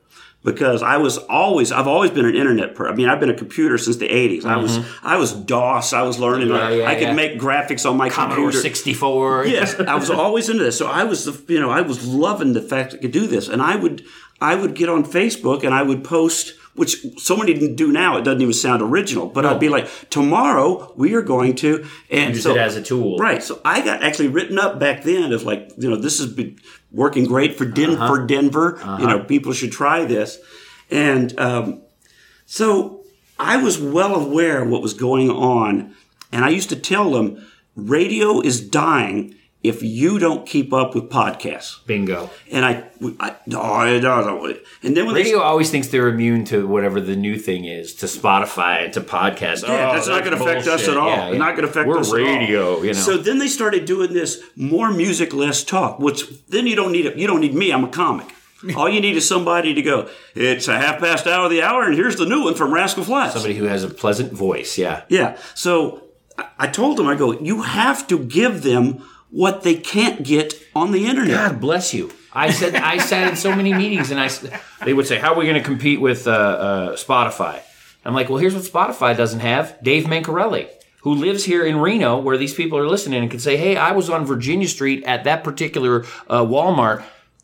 Because 0.44 0.82
I 0.82 0.96
was 0.96 1.18
always, 1.18 1.70
I've 1.70 1.86
always 1.86 2.10
been 2.10 2.24
an 2.24 2.34
internet 2.34 2.74
per. 2.74 2.88
I 2.88 2.94
mean, 2.94 3.08
I've 3.08 3.20
been 3.20 3.30
a 3.30 3.34
computer 3.34 3.78
since 3.78 3.98
the 3.98 4.08
'80s. 4.08 4.44
I 4.44 4.56
was, 4.56 4.78
I 5.02 5.16
was 5.16 5.32
DOS. 5.32 5.92
I 5.92 6.02
was 6.02 6.18
learning. 6.18 6.48
Mm-hmm. 6.48 6.72
Yeah, 6.72 6.78
yeah, 6.82 6.88
I 6.88 6.94
could 6.94 7.08
yeah. 7.08 7.14
make 7.14 7.38
graphics 7.38 7.88
on 7.88 7.96
my 7.96 8.08
commodore 8.08 8.46
computer. 8.46 8.60
64 8.60 9.46
Yes, 9.46 9.78
I 9.78 9.94
was 9.94 10.10
always 10.10 10.48
into 10.48 10.64
this. 10.64 10.76
So 10.76 10.88
I 10.88 11.04
was, 11.04 11.24
the- 11.26 11.52
you 11.52 11.60
know, 11.60 11.70
I 11.70 11.82
was 11.82 12.06
loving 12.06 12.54
the 12.54 12.62
fact 12.62 12.94
I 12.94 12.96
could 12.96 13.12
do 13.12 13.26
this, 13.28 13.48
and 13.48 13.62
I 13.62 13.76
would, 13.76 14.04
I 14.40 14.56
would 14.56 14.74
get 14.74 14.88
on 14.88 15.04
Facebook 15.04 15.62
and 15.62 15.72
I 15.72 15.82
would 15.82 16.02
post 16.02 16.54
which 16.74 17.04
so 17.18 17.36
many 17.36 17.52
didn't 17.52 17.76
do 17.76 17.92
now. 17.92 18.16
It 18.16 18.22
doesn't 18.22 18.40
even 18.40 18.54
sound 18.54 18.80
original. 18.82 19.26
But 19.26 19.44
I'd 19.44 19.60
be 19.60 19.68
like, 19.68 19.88
tomorrow 20.08 20.92
we 20.96 21.14
are 21.14 21.22
going 21.22 21.54
to 21.56 21.86
and 22.10 22.34
Use 22.34 22.44
so, 22.44 22.52
it 22.52 22.56
as 22.56 22.76
a 22.76 22.82
tool. 22.82 23.18
Right. 23.18 23.42
So 23.42 23.60
I 23.64 23.82
got 23.82 24.02
actually 24.02 24.28
written 24.28 24.58
up 24.58 24.78
back 24.78 25.02
then 25.02 25.32
as 25.32 25.44
like, 25.44 25.70
you 25.76 25.90
know, 25.90 25.96
this 25.96 26.18
has 26.18 26.32
been 26.32 26.58
working 26.92 27.24
great 27.24 27.56
for, 27.56 27.64
Den- 27.64 27.96
Uh-huh. 27.96 28.06
for 28.08 28.26
Denver. 28.26 28.78
You 29.00 29.06
know, 29.06 29.20
people 29.20 29.52
should 29.52 29.72
try 29.72 30.04
this. 30.04 30.38
And 30.90 31.38
um, 31.40 31.82
so 32.46 33.02
I 33.38 33.56
was 33.56 33.78
well 33.80 34.14
aware 34.14 34.62
of 34.62 34.68
what 34.68 34.82
was 34.82 34.94
going 34.94 35.30
on. 35.30 35.94
And 36.30 36.44
I 36.44 36.50
used 36.50 36.68
to 36.70 36.76
tell 36.76 37.10
them 37.12 37.44
radio 37.76 38.40
is 38.40 38.60
dying 38.60 39.34
if 39.62 39.82
you 39.82 40.18
don't 40.18 40.46
keep 40.46 40.72
up 40.72 40.94
with 40.94 41.04
podcasts. 41.08 41.84
Bingo. 41.86 42.30
And 42.50 42.64
I, 42.64 42.84
I 43.20 43.36
no, 43.46 43.60
I 43.62 44.00
don't. 44.00 44.58
And 44.82 44.96
then 44.96 45.06
when 45.06 45.14
they 45.14 45.22
Radio 45.22 45.40
always 45.40 45.70
thinks 45.70 45.88
they're 45.88 46.08
immune 46.08 46.44
to 46.46 46.66
whatever 46.66 47.00
the 47.00 47.14
new 47.14 47.38
thing 47.38 47.64
is, 47.64 47.94
to 47.96 48.06
Spotify, 48.06 48.90
to 48.92 49.00
podcasts. 49.00 49.62
Yeah, 49.62 49.90
Oh, 49.90 49.94
that's 49.94 50.08
not 50.08 50.24
going 50.24 50.36
to 50.36 50.42
affect 50.42 50.66
us 50.66 50.88
at 50.88 50.96
all. 50.96 51.08
Yeah, 51.08 51.30
yeah. 51.30 51.38
not 51.38 51.56
going 51.56 51.62
to 51.64 51.70
affect 51.70 51.88
We're 51.88 51.98
us 52.00 52.12
radio, 52.12 52.80
you 52.82 52.88
know. 52.88 52.92
So 52.92 53.16
then 53.16 53.38
they 53.38 53.48
started 53.48 53.84
doing 53.84 54.12
this 54.12 54.42
more 54.56 54.92
music, 54.92 55.32
less 55.32 55.62
talk. 55.62 55.98
Which 56.00 56.28
then 56.48 56.66
you 56.66 56.74
don't 56.74 56.92
need 56.92 57.06
it. 57.06 57.16
You 57.16 57.26
don't 57.26 57.40
need 57.40 57.54
me. 57.54 57.72
I'm 57.72 57.84
a 57.84 57.88
comic. 57.88 58.26
All 58.76 58.88
you 58.88 59.00
need 59.00 59.16
is 59.16 59.26
somebody 59.26 59.74
to 59.74 59.82
go. 59.82 60.08
It's 60.34 60.68
a 60.68 60.78
half 60.78 61.00
past 61.00 61.26
hour 61.26 61.46
of 61.46 61.50
the 61.50 61.62
hour, 61.62 61.82
and 61.82 61.94
here's 61.94 62.16
the 62.16 62.26
new 62.26 62.44
one 62.44 62.54
from 62.54 62.72
Rascal 62.72 63.04
Flatts. 63.04 63.34
Somebody 63.34 63.54
who 63.54 63.64
has 63.64 63.82
a 63.82 63.88
pleasant 63.88 64.32
voice, 64.32 64.78
yeah. 64.78 65.02
Yeah. 65.08 65.36
So 65.54 66.02
I 66.58 66.68
told 66.68 66.96
them, 66.96 67.06
I 67.08 67.16
go, 67.16 67.32
you 67.40 67.62
have 67.62 68.06
to 68.08 68.18
give 68.18 68.62
them 68.62 69.04
what 69.32 69.62
they 69.62 69.74
can't 69.74 70.22
get 70.22 70.54
on 70.76 70.92
the 70.92 71.06
internet. 71.06 71.50
God 71.50 71.60
bless 71.60 71.92
you. 71.92 72.12
I 72.32 72.50
said 72.50 72.76
I 72.76 72.98
sat 72.98 73.28
in 73.28 73.36
so 73.36 73.54
many 73.54 73.74
meetings, 73.74 74.10
and 74.10 74.20
I 74.20 74.28
they 74.84 74.94
would 74.94 75.06
say, 75.06 75.18
"How 75.18 75.32
are 75.32 75.38
we 75.38 75.44
going 75.44 75.60
to 75.60 75.66
compete 75.66 76.00
with 76.00 76.26
uh, 76.26 76.30
uh, 76.30 76.96
Spotify?" 76.96 77.60
I'm 78.04 78.14
like, 78.14 78.28
"Well, 78.28 78.38
here's 78.38 78.54
what 78.54 78.64
Spotify 78.64 79.16
doesn't 79.16 79.40
have: 79.40 79.76
Dave 79.82 80.04
Mencarelli, 80.04 80.68
who 81.00 81.14
lives 81.14 81.44
here 81.44 81.64
in 81.64 81.76
Reno, 81.78 82.18
where 82.18 82.36
these 82.36 82.54
people 82.54 82.78
are 82.78 82.86
listening, 82.86 83.22
and 83.22 83.30
can 83.30 83.40
say, 83.40 83.56
"Hey, 83.56 83.76
I 83.76 83.92
was 83.92 84.08
on 84.08 84.24
Virginia 84.24 84.68
Street 84.68 85.04
at 85.04 85.24
that 85.24 85.42
particular 85.44 86.04
uh, 86.28 86.42
Walmart." 86.42 87.02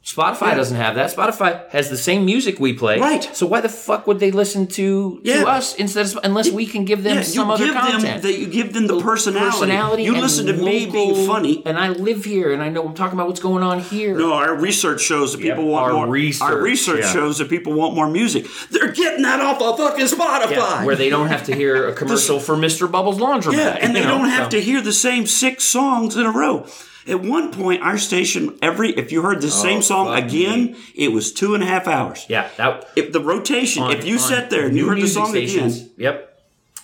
Spotify 0.09 0.57
doesn't 0.57 0.79
have 0.79 0.95
that. 0.95 1.15
Spotify 1.15 1.69
has 1.69 1.91
the 1.91 1.97
same 1.99 2.25
music 2.25 2.59
we 2.59 2.73
play. 2.73 2.99
Right. 2.99 3.29
So 3.37 3.47
why 3.47 3.61
the 3.61 3.69
fuck 3.69 4.07
would 4.07 4.21
they 4.21 4.31
listen 4.31 4.67
to 4.69 5.21
Yeah. 5.23 5.43
to 5.43 5.49
us 5.49 5.75
instead 5.75 6.07
of 6.07 6.19
unless 6.25 6.51
we 6.51 6.65
can 6.65 6.87
give 6.87 7.03
them 7.03 7.17
Yeah, 7.17 7.23
some 7.25 7.49
you 7.49 7.53
other 7.55 7.67
give 7.67 7.75
content? 7.75 8.03
them 8.03 8.21
that 8.23 8.39
you 8.39 8.47
give 8.47 8.73
them 8.73 8.87
the 8.87 8.99
personality. 9.03 9.51
personality. 9.51 10.03
You 10.05 10.13
listen 10.17 10.47
to 10.47 10.55
me 10.55 10.87
being 10.87 11.27
funny. 11.27 11.63
and 11.67 11.77
I 11.77 11.91
live 11.91 12.25
here, 12.25 12.55
and 12.55 12.63
I 12.63 12.71
know 12.71 12.87
I'm 12.87 12.95
talking 12.95 13.19
about 13.19 13.27
what's 13.29 13.41
going 13.41 13.63
on 13.63 13.81
here. 13.81 14.17
No, 14.17 14.33
our 14.33 14.55
research 14.55 15.03
shows 15.03 15.33
that 15.33 15.43
people 15.43 15.67
want 15.67 15.85
our 15.85 15.93
more. 15.93 16.07
research, 16.07 16.49
our 16.49 16.57
research 16.57 17.01
yeah. 17.03 17.13
shows 17.13 17.37
that 17.37 17.51
people 17.51 17.75
want 17.75 17.95
more 17.95 18.09
music. 18.09 18.47
They're 18.71 18.93
getting 18.93 19.23
that 19.25 19.41
off 19.41 19.61
of 19.61 19.77
fucking 19.77 20.07
Spotify. 20.07 20.53
Yeah, 20.53 20.85
where 20.87 20.97
they 20.97 21.11
don't 21.11 21.29
have 21.29 21.45
to 21.45 21.55
hear 21.55 21.87
a 21.87 21.93
commercial 22.01 22.41
for 22.41 22.57
Mr. 22.57 22.91
Bubbles 22.91 23.19
Laundromat. 23.19 23.53
Yeah, 23.59 23.79
and 23.79 23.95
they 23.95 24.01
know, 24.05 24.17
don't 24.17 24.31
have 24.31 24.45
so. 24.45 24.51
to 24.57 24.61
hear 24.63 24.81
the 24.81 24.95
same 24.95 25.27
six 25.27 25.65
songs 25.65 26.17
in 26.17 26.25
a 26.25 26.31
row. 26.33 26.65
At 27.09 27.21
one 27.23 27.53
point, 27.53 27.83
our 27.83 27.97
station, 27.99 28.59
every 28.63 28.91
if 28.91 29.11
you 29.13 29.23
heard 29.23 29.41
the 29.41 29.51
same 29.51 29.83
song 29.83 30.09
Oh, 30.09 30.13
again, 30.13 30.77
it 30.95 31.09
was 31.13 31.33
two 31.33 31.55
and 31.55 31.63
a 31.63 31.67
half 31.67 31.89
hours. 31.89 32.27
Yeah, 32.29 32.49
that. 32.57 32.89
If 32.97 33.13
the 33.13 33.21
rotation, 33.21 33.83
on- 33.85 33.93
if 33.93 34.05
you 34.05 34.19
sat 34.19 34.51
there 34.51 34.67
and 34.67 34.77
you 34.77 34.89
heard 34.89 35.01
the 35.01 35.09
song 35.09 35.29
stations, 35.31 35.79
again, 35.79 35.91
Yep. 35.99 36.25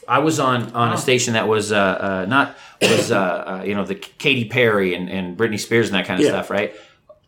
I 0.06 0.18
was 0.18 0.38
on 0.40 0.72
on 0.72 0.92
a 0.92 0.98
station 0.98 1.32
that 1.34 1.48
was 1.48 1.72
uh, 1.72 1.76
uh, 1.78 2.26
not 2.28 2.56
was 2.82 3.10
uh, 3.10 3.18
uh, 3.60 3.64
you 3.64 3.74
know 3.74 3.84
the 3.84 3.94
Katy 3.94 4.46
Perry 4.46 4.94
and, 4.94 5.08
and 5.08 5.36
Britney 5.36 5.58
Spears 5.58 5.88
and 5.88 5.94
that 5.94 6.06
kind 6.06 6.20
of 6.20 6.24
Yeah. 6.26 6.32
stuff, 6.32 6.50
right? 6.50 6.74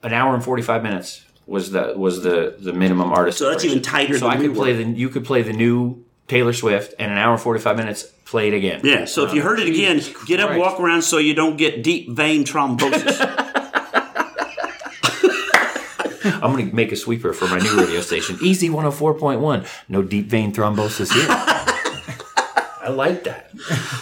An 0.03 0.13
hour 0.13 0.35
and 0.35 0.45
forty 0.45 0.63
five 0.63 0.83
minutes 0.83 1.25
was 1.47 1.71
the 1.71 1.95
was 1.97 2.23
the 2.23 2.57
the 2.59 2.73
minimum 2.75 3.13
artist. 3.13 3.39
So 3.39 3.49
that's 3.51 3.65
even 3.65 3.81
tighter 3.83 4.19
So 4.19 4.29
than 4.29 4.39
I 4.39 4.41
could 4.41 4.55
play 4.55 4.73
the 4.75 4.85
you 4.85 5.09
could 5.09 5.25
play 5.25 5.41
the 5.43 5.55
new 5.55 6.05
Taylor 6.29 6.53
Swift 6.53 6.93
and 6.99 7.11
an 7.11 7.17
hour 7.19 7.33
and 7.33 7.41
forty 7.41 7.61
five 7.61 7.77
minutes 7.77 8.07
play 8.27 8.49
it 8.49 8.55
again. 8.55 8.81
yeah. 8.85 9.05
So 9.07 9.25
if 9.25 9.33
you 9.33 9.41
heard 9.41 9.61
it 9.61 9.69
oh, 9.69 9.73
again, 9.73 10.03
get 10.27 10.41
up, 10.41 10.49
Christ. 10.49 10.61
walk 10.61 10.81
around, 10.81 11.03
so 11.03 11.19
you 11.19 11.33
don't 11.35 11.57
get 11.57 11.83
deep 11.83 12.11
vein 12.11 12.45
thrombosis. 12.45 13.19
I'm 16.43 16.53
going 16.53 16.69
to 16.69 16.75
make 16.75 16.91
a 16.93 16.97
sweeper 16.97 17.33
for 17.33 17.47
my 17.47 17.59
new 17.59 17.79
radio 17.79 18.01
station. 18.01 18.37
Easy 18.43 18.69
104.1. 18.69 19.67
No 19.89 20.03
deep 20.03 20.27
vein 20.27 20.53
thrombosis 20.53 21.13
here. 21.13 21.27
I 22.87 22.89
like 22.91 23.25
that. 23.25 23.51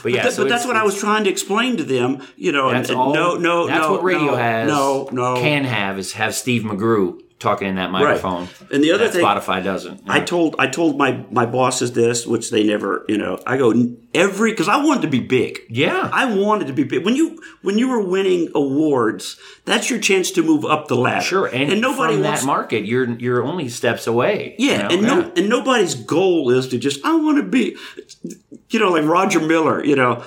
But 0.03 0.13
yeah, 0.13 0.25
But, 0.25 0.33
so 0.33 0.43
but 0.43 0.51
that's 0.51 0.67
what 0.67 0.77
I 0.77 0.85
was 0.85 0.99
trying 0.99 1.25
to 1.25 1.31
explain 1.31 1.77
to 1.79 1.85
them. 1.85 2.27
You 2.37 2.53
know, 2.53 2.69
and, 2.69 2.79
That's 2.79 2.91
and 2.91 2.99
all. 2.99 3.15
no, 3.15 3.37
no, 3.37 3.67
That's 3.67 3.87
no, 3.87 3.93
what 3.93 4.03
radio 4.03 4.27
no, 4.27 4.37
has. 4.37 4.69
No, 4.69 5.09
no. 5.11 5.37
Can 5.37 5.65
have 5.65 5.99
is 5.99 6.13
have 6.13 6.35
Steve 6.35 6.63
McGrew 6.63 7.21
talking 7.39 7.69
in 7.69 7.75
that 7.77 7.91
microphone. 7.91 8.49
And 8.73 8.83
the 8.83 8.93
other 8.93 9.09
thing- 9.09 9.25
Spotify 9.25 9.63
doesn't. 9.63 10.03
I 10.07 10.21
told 10.21 10.57
I 10.59 10.67
told 10.67 10.97
my 10.97 11.25
my 11.31 11.47
bosses 11.47 11.93
this, 11.93 12.27
which 12.27 12.51
they 12.51 12.65
never, 12.65 13.05
you 13.09 13.19
know. 13.19 13.41
I 13.47 13.57
go 13.57 13.75
every 14.15 14.53
because 14.53 14.69
I 14.69 14.83
wanted 14.83 15.03
to 15.03 15.09
be 15.09 15.21
big. 15.21 15.61
Yeah. 15.69 16.09
I 16.13 16.35
wanted 16.35 16.69
to 16.69 16.73
be 16.73 16.85
big. 16.85 17.05
When 17.05 17.17
you 17.17 17.41
when 17.63 17.79
you 17.79 17.89
were 17.89 18.01
winning 18.01 18.51
awards, 18.55 19.39
that's 19.65 19.91
your 19.91 19.99
chance 19.99 20.31
to 20.33 20.43
move 20.43 20.65
up 20.65 20.89
the 20.89 20.97
ladder. 20.97 21.25
sure, 21.25 21.47
and, 21.47 21.81
nobody 21.81 22.15
from 22.15 22.23
wants. 22.25 22.41
that 22.43 22.47
market, 22.47 22.87
you're 22.87 23.11
you're 23.19 23.43
only 23.43 23.69
steps 23.69 24.07
away. 24.07 24.55
you 24.59 24.71
yeah, 24.71 24.83
know? 24.83 24.89
and 24.89 25.03
no, 25.03 25.33
and 25.37 25.49
nobody's 25.49 25.95
goal 25.95 26.51
is 26.51 26.69
to 26.69 26.79
just 26.79 27.05
I 27.05 27.15
want 27.15 27.39
to 27.39 27.43
be, 27.43 27.77
you 28.75 28.81
know, 28.81 28.91
like 28.91 29.05
Roger 29.05 29.41
Miller. 29.41 29.83
You 29.85 29.97
know, 29.97 30.25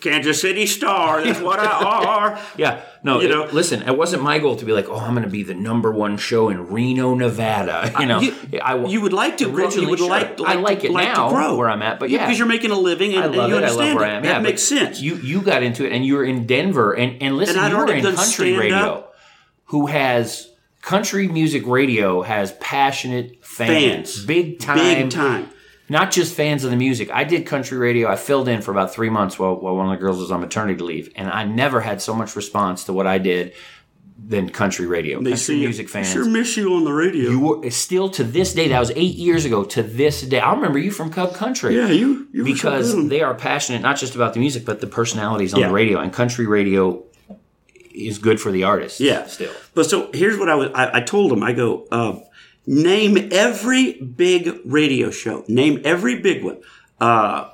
Kansas 0.00 0.40
City 0.40 0.66
Star. 0.66 1.22
That's 1.22 1.40
what 1.40 1.60
I 1.60 1.66
are. 1.84 2.40
Yeah, 2.58 2.82
no. 3.04 3.20
You 3.20 3.26
it- 3.28 3.30
know? 3.30 3.44
listen, 3.52 3.82
it 3.82 3.96
wasn't 3.96 4.22
my 4.22 4.38
goal 4.38 4.56
to 4.56 4.64
be 4.64 4.72
like, 4.72 4.88
oh, 4.88 4.96
I'm 4.98 5.12
going 5.14 5.24
to 5.24 5.30
be 5.30 5.42
the 5.44 5.54
number 5.54 5.90
one 5.92 6.16
show 6.16 6.48
in 6.48 6.68
Reno, 6.68 7.14
Nevada. 7.14 7.92
You 8.00 8.06
know, 8.06 8.20
You, 8.20 8.34
I 8.60 8.84
you 8.86 9.00
would 9.00 9.12
like 9.12 9.36
to 9.38 9.50
grow. 9.50 9.68
You 9.70 9.88
would 9.88 9.98
sure. 10.00 10.10
like, 10.10 10.40
I 10.40 10.54
like 10.54 10.62
like 10.64 10.80
to, 10.80 10.86
it 10.86 10.92
like 10.92 11.08
now 11.08 11.28
to 11.28 11.34
grow 11.34 11.56
where 11.56 11.70
I'm 11.70 11.82
at, 11.82 12.00
but 12.00 12.10
yeah, 12.10 12.24
because 12.26 12.38
you're 12.38 12.48
making 12.48 12.70
a 12.72 12.78
living 12.78 13.14
and, 13.14 13.22
I 13.22 13.26
and 13.26 13.36
love 13.36 13.50
you 13.50 13.56
it. 13.56 13.58
I 13.58 13.62
understand 13.66 13.88
love 13.90 13.96
where. 14.00 14.08
I 14.10 14.14
am. 14.14 14.22
That 14.24 14.28
Yeah, 14.36 14.40
makes 14.40 14.62
sense. 14.62 15.00
You 15.00 15.16
you 15.16 15.40
got 15.42 15.62
into 15.62 15.84
it, 15.86 15.92
and 15.92 16.04
you 16.04 16.14
were 16.16 16.24
in 16.24 16.46
Denver, 16.46 16.92
and 16.94 17.22
and 17.22 17.36
listen, 17.36 17.58
And 17.58 17.72
you 17.72 17.78
were 17.78 17.92
in 17.92 18.02
country 18.16 18.56
radio, 18.56 18.76
up. 18.76 19.14
who 19.66 19.86
has 19.86 20.48
country 20.80 21.28
music 21.28 21.64
radio 21.66 22.22
has 22.22 22.52
passionate 22.60 23.44
fans, 23.44 24.14
Fans. 24.14 24.26
big 24.26 24.58
time, 24.58 24.78
Big 24.78 25.10
time. 25.10 25.48
Not 25.92 26.10
just 26.10 26.34
fans 26.34 26.64
of 26.64 26.70
the 26.70 26.76
music. 26.76 27.10
I 27.12 27.24
did 27.24 27.44
country 27.44 27.76
radio. 27.76 28.08
I 28.08 28.16
filled 28.16 28.48
in 28.48 28.62
for 28.62 28.70
about 28.70 28.94
three 28.94 29.10
months 29.10 29.38
while, 29.38 29.56
while 29.56 29.76
one 29.76 29.92
of 29.92 29.92
the 29.92 30.02
girls 30.02 30.18
was 30.18 30.30
on 30.30 30.40
maternity 30.40 30.82
leave, 30.82 31.12
and 31.16 31.28
I 31.28 31.44
never 31.44 31.82
had 31.82 32.00
so 32.00 32.14
much 32.14 32.34
response 32.34 32.84
to 32.84 32.94
what 32.94 33.06
I 33.06 33.18
did 33.18 33.52
than 34.24 34.48
country 34.48 34.86
radio. 34.86 35.18
They 35.18 35.32
country 35.32 35.36
see 35.36 35.60
music 35.60 35.90
fans. 35.90 36.10
Sure 36.10 36.24
miss 36.24 36.56
you 36.56 36.72
on 36.76 36.84
the 36.84 36.92
radio. 36.92 37.28
You 37.30 37.40
were 37.40 37.70
still 37.70 38.08
to 38.10 38.24
this 38.24 38.54
day. 38.54 38.68
That 38.68 38.80
was 38.80 38.90
eight 38.92 39.16
years 39.16 39.44
ago. 39.44 39.64
To 39.64 39.82
this 39.82 40.22
day, 40.22 40.40
I 40.40 40.54
remember 40.54 40.78
you 40.78 40.90
from 40.90 41.10
Cub 41.12 41.34
Country. 41.34 41.76
yeah, 41.76 41.88
you. 41.88 42.26
you 42.32 42.42
because 42.42 43.08
they 43.08 43.20
are 43.20 43.34
passionate 43.34 43.82
not 43.82 43.98
just 43.98 44.14
about 44.14 44.32
the 44.32 44.40
music, 44.40 44.64
but 44.64 44.80
the 44.80 44.86
personalities 44.86 45.52
on 45.52 45.60
Yeah. 45.60 45.68
the 45.68 45.74
radio. 45.74 45.98
And 45.98 46.10
country 46.10 46.46
radio 46.46 47.04
is 47.94 48.16
good 48.16 48.40
for 48.40 48.50
the 48.50 48.64
artist. 48.64 48.98
Yeah. 48.98 49.26
still. 49.26 49.52
But 49.74 49.90
so 49.90 50.10
here's 50.14 50.38
what 50.38 50.48
I 50.48 50.54
was. 50.54 50.70
I, 50.74 50.98
I 50.98 51.00
told 51.02 51.32
him. 51.32 51.42
I 51.42 51.52
go. 51.52 51.86
Uh, 51.92 52.20
name 52.66 53.28
every 53.32 54.00
big 54.00 54.60
radio 54.64 55.10
show. 55.10 55.44
Name 55.48 55.80
every 55.84 56.20
big 56.20 56.44
one. 56.44 56.60
Uh, 57.00 57.50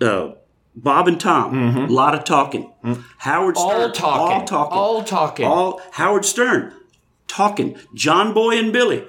uh, 0.00 0.32
Bob 0.74 1.08
and 1.08 1.20
Tom. 1.20 1.76
A 1.76 1.86
lot 1.86 2.14
of 2.14 2.24
talking. 2.24 2.72
Howard 3.18 3.56
Stern. 3.56 3.70
Mm-hmm. 3.70 3.82
All 3.82 3.92
talking. 3.92 4.32
All 4.32 4.44
talking. 4.44 4.78
All 4.78 5.04
talking. 5.04 5.46
All 5.46 5.80
Howard 5.92 6.24
Stern. 6.24 6.74
Talking. 7.26 7.76
John 7.94 8.32
Boy 8.32 8.58
and 8.58 8.72
Billy. 8.72 9.04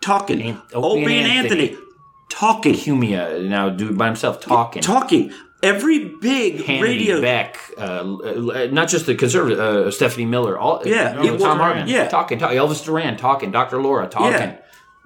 Talking. 0.00 0.42
And 0.42 0.58
Opie, 0.72 1.02
Opie 1.02 1.02
and 1.04 1.12
and 1.12 1.26
Anthony. 1.26 1.68
Anthony. 1.70 1.86
Talking. 2.30 2.74
Humia 2.74 3.46
now 3.48 3.68
do 3.68 3.92
by 3.92 4.06
himself 4.06 4.40
talking. 4.40 4.82
Talking. 4.82 5.32
Every 5.62 6.00
big 6.20 6.58
Hannity, 6.58 6.82
radio. 6.82 7.20
Beck, 7.20 7.58
uh, 7.78 7.82
uh, 7.82 8.68
not 8.72 8.88
just 8.88 9.06
the 9.06 9.14
conservative, 9.14 9.60
uh, 9.60 9.90
Stephanie 9.92 10.26
Miller, 10.26 10.58
all 10.58 10.82
Yeah, 10.84 11.20
you 11.20 11.26
know, 11.28 11.32
was- 11.34 11.42
Thom 11.42 11.58
Hartmann, 11.58 11.88
yeah. 11.88 12.08
talking, 12.08 12.38
talking, 12.38 12.58
Elvis 12.58 12.84
Duran, 12.84 13.16
talking, 13.16 13.52
Dr. 13.52 13.80
Laura, 13.80 14.08
talking. 14.08 14.32
Yeah. 14.32 14.56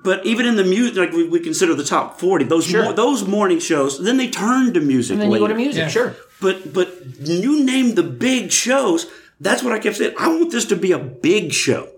But 0.02 0.24
even 0.24 0.46
in 0.46 0.56
the 0.56 0.64
music, 0.64 0.96
like 0.96 1.12
we, 1.12 1.28
we 1.28 1.40
consider 1.40 1.74
the 1.74 1.84
top 1.84 2.18
forty, 2.20 2.44
those 2.44 2.64
Sure. 2.64 2.84
mo- 2.84 2.92
those 2.92 3.26
morning 3.26 3.58
shows, 3.58 3.98
then 4.02 4.16
they 4.18 4.28
turn 4.28 4.72
to 4.74 4.80
music 4.80 5.14
And 5.14 5.22
then 5.22 5.30
you 5.32 5.38
go 5.38 5.48
to 5.48 5.54
music, 5.54 5.80
Yeah. 5.82 5.88
sure. 5.88 6.14
But 6.40 6.72
but 6.72 6.88
you 7.20 7.64
name 7.64 7.94
the 7.94 8.02
big 8.04 8.50
shows. 8.52 9.06
That's 9.40 9.62
what 9.62 9.72
I 9.72 9.78
kept 9.78 9.96
saying. 9.96 10.14
I 10.18 10.28
want 10.28 10.52
this 10.52 10.64
to 10.66 10.76
be 10.76 10.92
a 10.92 10.98
big 10.98 11.52
show. 11.52 11.88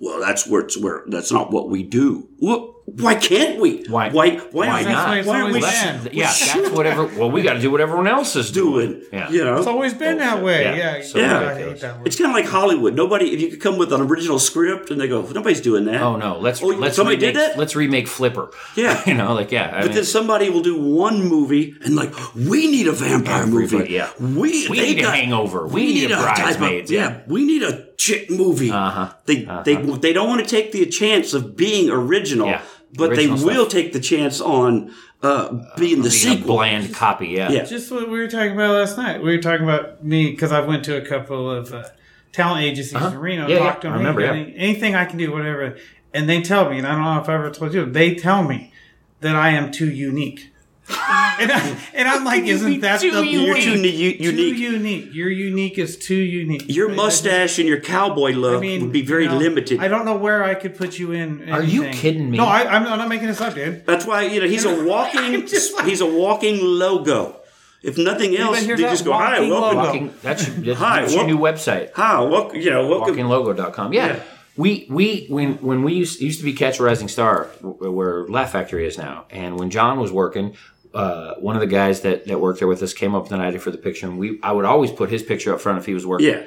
Well, 0.00 0.18
that's 0.20 0.46
where 0.46 0.62
it's 0.62 0.76
where 0.78 1.02
that's 1.08 1.30
not 1.30 1.50
what 1.52 1.68
we 1.68 1.82
do. 1.82 2.27
Well, 2.40 2.74
why 2.86 3.16
can't 3.16 3.60
we? 3.60 3.84
Why- 3.88 4.08
Why? 4.10 4.36
Why, 4.36 4.68
why 4.68 4.68
aren't 4.68 4.86
we- 4.86 4.92
Why 5.30 5.40
aren't 5.40 5.52
we 5.52 5.60
always 5.60 5.82
been. 5.82 6.08
Yeah, 6.12 6.32
that's 6.32 6.70
whatever. 6.70 7.04
Well, 7.04 7.30
we 7.30 7.42
got 7.42 7.52
to 7.54 7.60
do 7.60 7.70
what 7.70 7.82
everyone 7.82 8.06
else 8.06 8.34
is 8.34 8.50
doing. 8.50 8.92
doing? 8.92 9.02
Yeah. 9.12 9.30
You 9.30 9.44
know, 9.44 9.58
It's 9.58 9.66
always 9.66 9.92
been 9.92 10.18
that 10.18 10.42
way. 10.42 10.62
Yeah. 10.62 10.76
Yeah. 10.96 11.02
So 11.02 11.18
Yeah. 11.18 11.40
I 11.50 11.54
hate 11.54 11.80
that. 11.80 11.96
It's 12.06 12.16
kind 12.16 12.30
of 12.30 12.34
like 12.34 12.46
Hollywood. 12.46 12.94
Nobody, 12.94 13.34
if 13.34 13.40
you 13.42 13.48
could 13.48 13.60
come 13.60 13.76
with 13.76 13.92
an 13.92 14.00
original 14.00 14.38
script 14.38 14.90
and 14.90 14.98
they 15.00 15.06
go, 15.08 15.20
nobody's 15.22 15.60
doing 15.60 15.84
that. 15.86 16.00
Oh 16.00 16.16
no, 16.16 16.38
let's 16.38 16.62
Oh, 16.62 16.68
let's 16.68 16.96
somebody 16.96 17.16
remake, 17.18 17.34
did 17.34 17.40
that? 17.42 17.58
Let's 17.58 17.76
remake 17.76 18.08
Flipper. 18.08 18.50
Yeah. 18.74 19.02
you 19.06 19.14
know, 19.14 19.34
like 19.34 19.52
yeah. 19.52 19.68
I 19.74 19.80
But 19.80 19.86
mean, 19.88 19.94
then 19.96 20.04
somebody 20.04 20.48
will 20.48 20.62
do 20.62 20.80
one 20.80 21.22
movie 21.24 21.74
and 21.84 21.94
like, 21.94 22.14
we 22.34 22.70
need 22.70 22.86
a 22.88 22.92
vampire 22.92 23.46
movie. 23.46 23.92
yeah. 23.92 24.10
we, 24.18 24.66
We 24.68 24.78
they 24.78 24.86
need 24.94 24.98
a 25.00 25.02
got- 25.02 25.14
hangover. 25.16 25.66
We 25.66 25.92
need 25.92 26.10
a 26.10 26.14
type 26.14 26.28
of- 26.38 26.42
Bridesmaids, 26.44 26.90
yeah. 26.90 27.00
yeah. 27.08 27.20
we 27.26 27.44
need 27.44 27.62
a 27.64 27.86
chick 27.98 28.30
movie. 28.30 28.70
Uh-huh. 28.70 29.12
They 29.26 29.46
they 29.64 29.74
they 29.74 30.12
don't 30.12 30.28
want 30.28 30.40
to 30.42 30.46
take 30.48 30.70
the 30.72 30.86
chance 30.86 31.34
of 31.34 31.54
being 31.56 31.90
original. 31.90 32.27
Yeah. 32.36 32.62
but 32.94 33.10
they 33.16 33.28
Original 33.28 33.44
will 33.44 33.66
take 33.66 33.92
the 33.92 34.00
chance 34.00 34.40
on 34.40 34.92
uh, 35.22 35.48
being 35.76 36.02
the 36.02 36.02
Being 36.02 36.06
a 36.06 36.10
sequel. 36.10 36.56
bland 36.56 36.94
copy. 36.94 37.28
Yeah. 37.28 37.50
Yeah. 37.50 37.64
Just 37.64 37.90
what 37.90 38.08
we 38.08 38.18
were 38.18 38.28
talking 38.28 38.52
about 38.52 38.70
last 38.74 38.96
night. 38.96 39.22
We 39.22 39.34
were 39.36 39.42
talking 39.42 39.64
about 39.64 40.04
me 40.04 40.30
because 40.30 40.52
I 40.52 40.60
went 40.60 40.84
to 40.84 40.96
a 40.96 41.04
couple 41.04 41.50
of 41.50 41.72
uh, 41.72 41.84
talent 42.32 42.64
agencies 42.64 42.94
Uh-huh. 42.94 43.08
in 43.08 43.18
Reno. 43.18 43.48
Yeah, 43.48 43.58
talked 43.58 43.82
yeah, 43.84 43.90
to 43.90 43.94
I 43.96 43.98
them. 43.98 43.98
remember, 43.98 44.20
"Hey, 44.20 44.26
yeah. 44.26 44.32
any- 44.46 44.56
anything 44.56 44.94
I 44.94 45.04
can 45.06 45.18
do, 45.18 45.32
whatever. 45.32 45.76
And 46.14 46.28
they 46.28 46.40
tell 46.40 46.70
me, 46.70 46.78
and 46.78 46.86
I 46.86 46.92
don't 46.92 47.02
know 47.04 47.20
if 47.20 47.28
I 47.28 47.34
ever 47.34 47.50
told 47.50 47.74
you, 47.74 47.84
they 47.84 48.14
tell 48.14 48.42
me 48.44 48.72
that 49.20 49.34
I 49.36 49.50
am 49.50 49.70
too 49.72 49.90
unique. 49.90 50.50
and, 51.40 51.52
I, 51.52 51.78
and 51.94 52.08
I'm 52.08 52.24
like, 52.24 52.44
isn't 52.44 52.80
that 52.80 53.00
Too 53.00 53.10
the 53.10 53.26
You're 53.26 53.56
too 53.56 53.76
ne- 53.76 53.88
u- 53.88 54.16
Too 54.18 54.24
unique. 54.24 54.56
unique. 54.58 55.14
Your 55.14 55.28
unique 55.28 55.78
is 55.78 55.96
too 55.98 56.14
unique. 56.14 56.64
Your 56.66 56.88
I- 56.88 56.92
I- 56.92 56.96
mustache 56.96 57.58
and 57.58 57.68
your 57.68 57.80
cowboy 57.80 58.32
look 58.32 58.56
I 58.56 58.60
mean, 58.60 58.82
would 58.82 58.92
be 58.92 59.02
very 59.02 59.24
you 59.24 59.30
know, 59.30 59.36
limited. 59.36 59.80
I 59.80 59.88
don't 59.88 60.04
know 60.04 60.16
where 60.16 60.42
I 60.44 60.54
could 60.54 60.76
put 60.76 60.98
you 60.98 61.12
in. 61.12 61.50
Are 61.50 61.62
you 61.62 61.88
kidding 61.90 62.30
me? 62.30 62.38
No, 62.38 62.46
I, 62.46 62.62
I'm, 62.64 62.86
I'm 62.86 62.98
not 62.98 63.08
making 63.08 63.28
this 63.28 63.40
up, 63.40 63.54
dude. 63.54 63.84
That's 63.84 64.06
why 64.06 64.22
you 64.22 64.40
know 64.40 64.46
he's 64.48 64.64
a 64.64 64.84
walking 64.86 65.32
like- 65.32 65.86
he's 65.86 66.00
a 66.00 66.06
walking 66.06 66.60
logo. 66.62 67.36
If 67.82 67.96
nothing 67.96 68.36
else, 68.36 68.64
they 68.64 68.76
just 68.76 69.04
go 69.04 69.12
hi, 69.12 69.38
walking 69.40 69.50
welcome. 69.50 69.76
Walking, 69.78 70.14
that's 70.22 70.48
your, 70.48 70.56
that's, 70.74 70.78
Hi, 70.80 71.00
that's 71.02 71.14
your 71.14 71.26
new 71.26 71.38
website. 71.38 71.92
hi, 71.92 72.20
welcome, 72.22 72.60
you 72.60 72.70
know, 72.70 72.88
welcome. 72.88 73.14
walkinglogo.com. 73.14 73.92
Yeah. 73.92 74.06
Yeah. 74.06 74.22
We 74.56 74.88
we 74.90 75.26
when 75.28 75.52
when 75.58 75.84
we 75.84 75.94
used, 75.94 76.20
used 76.20 76.40
to 76.40 76.44
be 76.44 76.52
Catch 76.52 76.80
a 76.80 76.82
Rising 76.82 77.06
Star, 77.06 77.44
where 77.62 78.26
Laugh 78.26 78.50
Factory 78.50 78.84
is 78.88 78.98
now, 78.98 79.26
and 79.30 79.56
when 79.56 79.70
John 79.70 80.00
was 80.00 80.10
working, 80.10 80.56
uh, 80.94 81.34
one 81.34 81.54
of 81.56 81.60
the 81.60 81.66
guys 81.66 82.00
that, 82.02 82.26
that 82.26 82.40
worked 82.40 82.58
there 82.60 82.68
with 82.68 82.82
us 82.82 82.92
came 82.94 83.14
up 83.14 83.28
the 83.28 83.36
night 83.36 83.60
for 83.60 83.70
the 83.70 83.78
picture, 83.78 84.06
and 84.06 84.18
we 84.18 84.38
I 84.42 84.52
would 84.52 84.64
always 84.64 84.90
put 84.90 85.10
his 85.10 85.22
picture 85.22 85.54
up 85.54 85.60
front 85.60 85.78
if 85.78 85.86
he 85.86 85.94
was 85.94 86.06
working, 86.06 86.28
Yeah, 86.28 86.46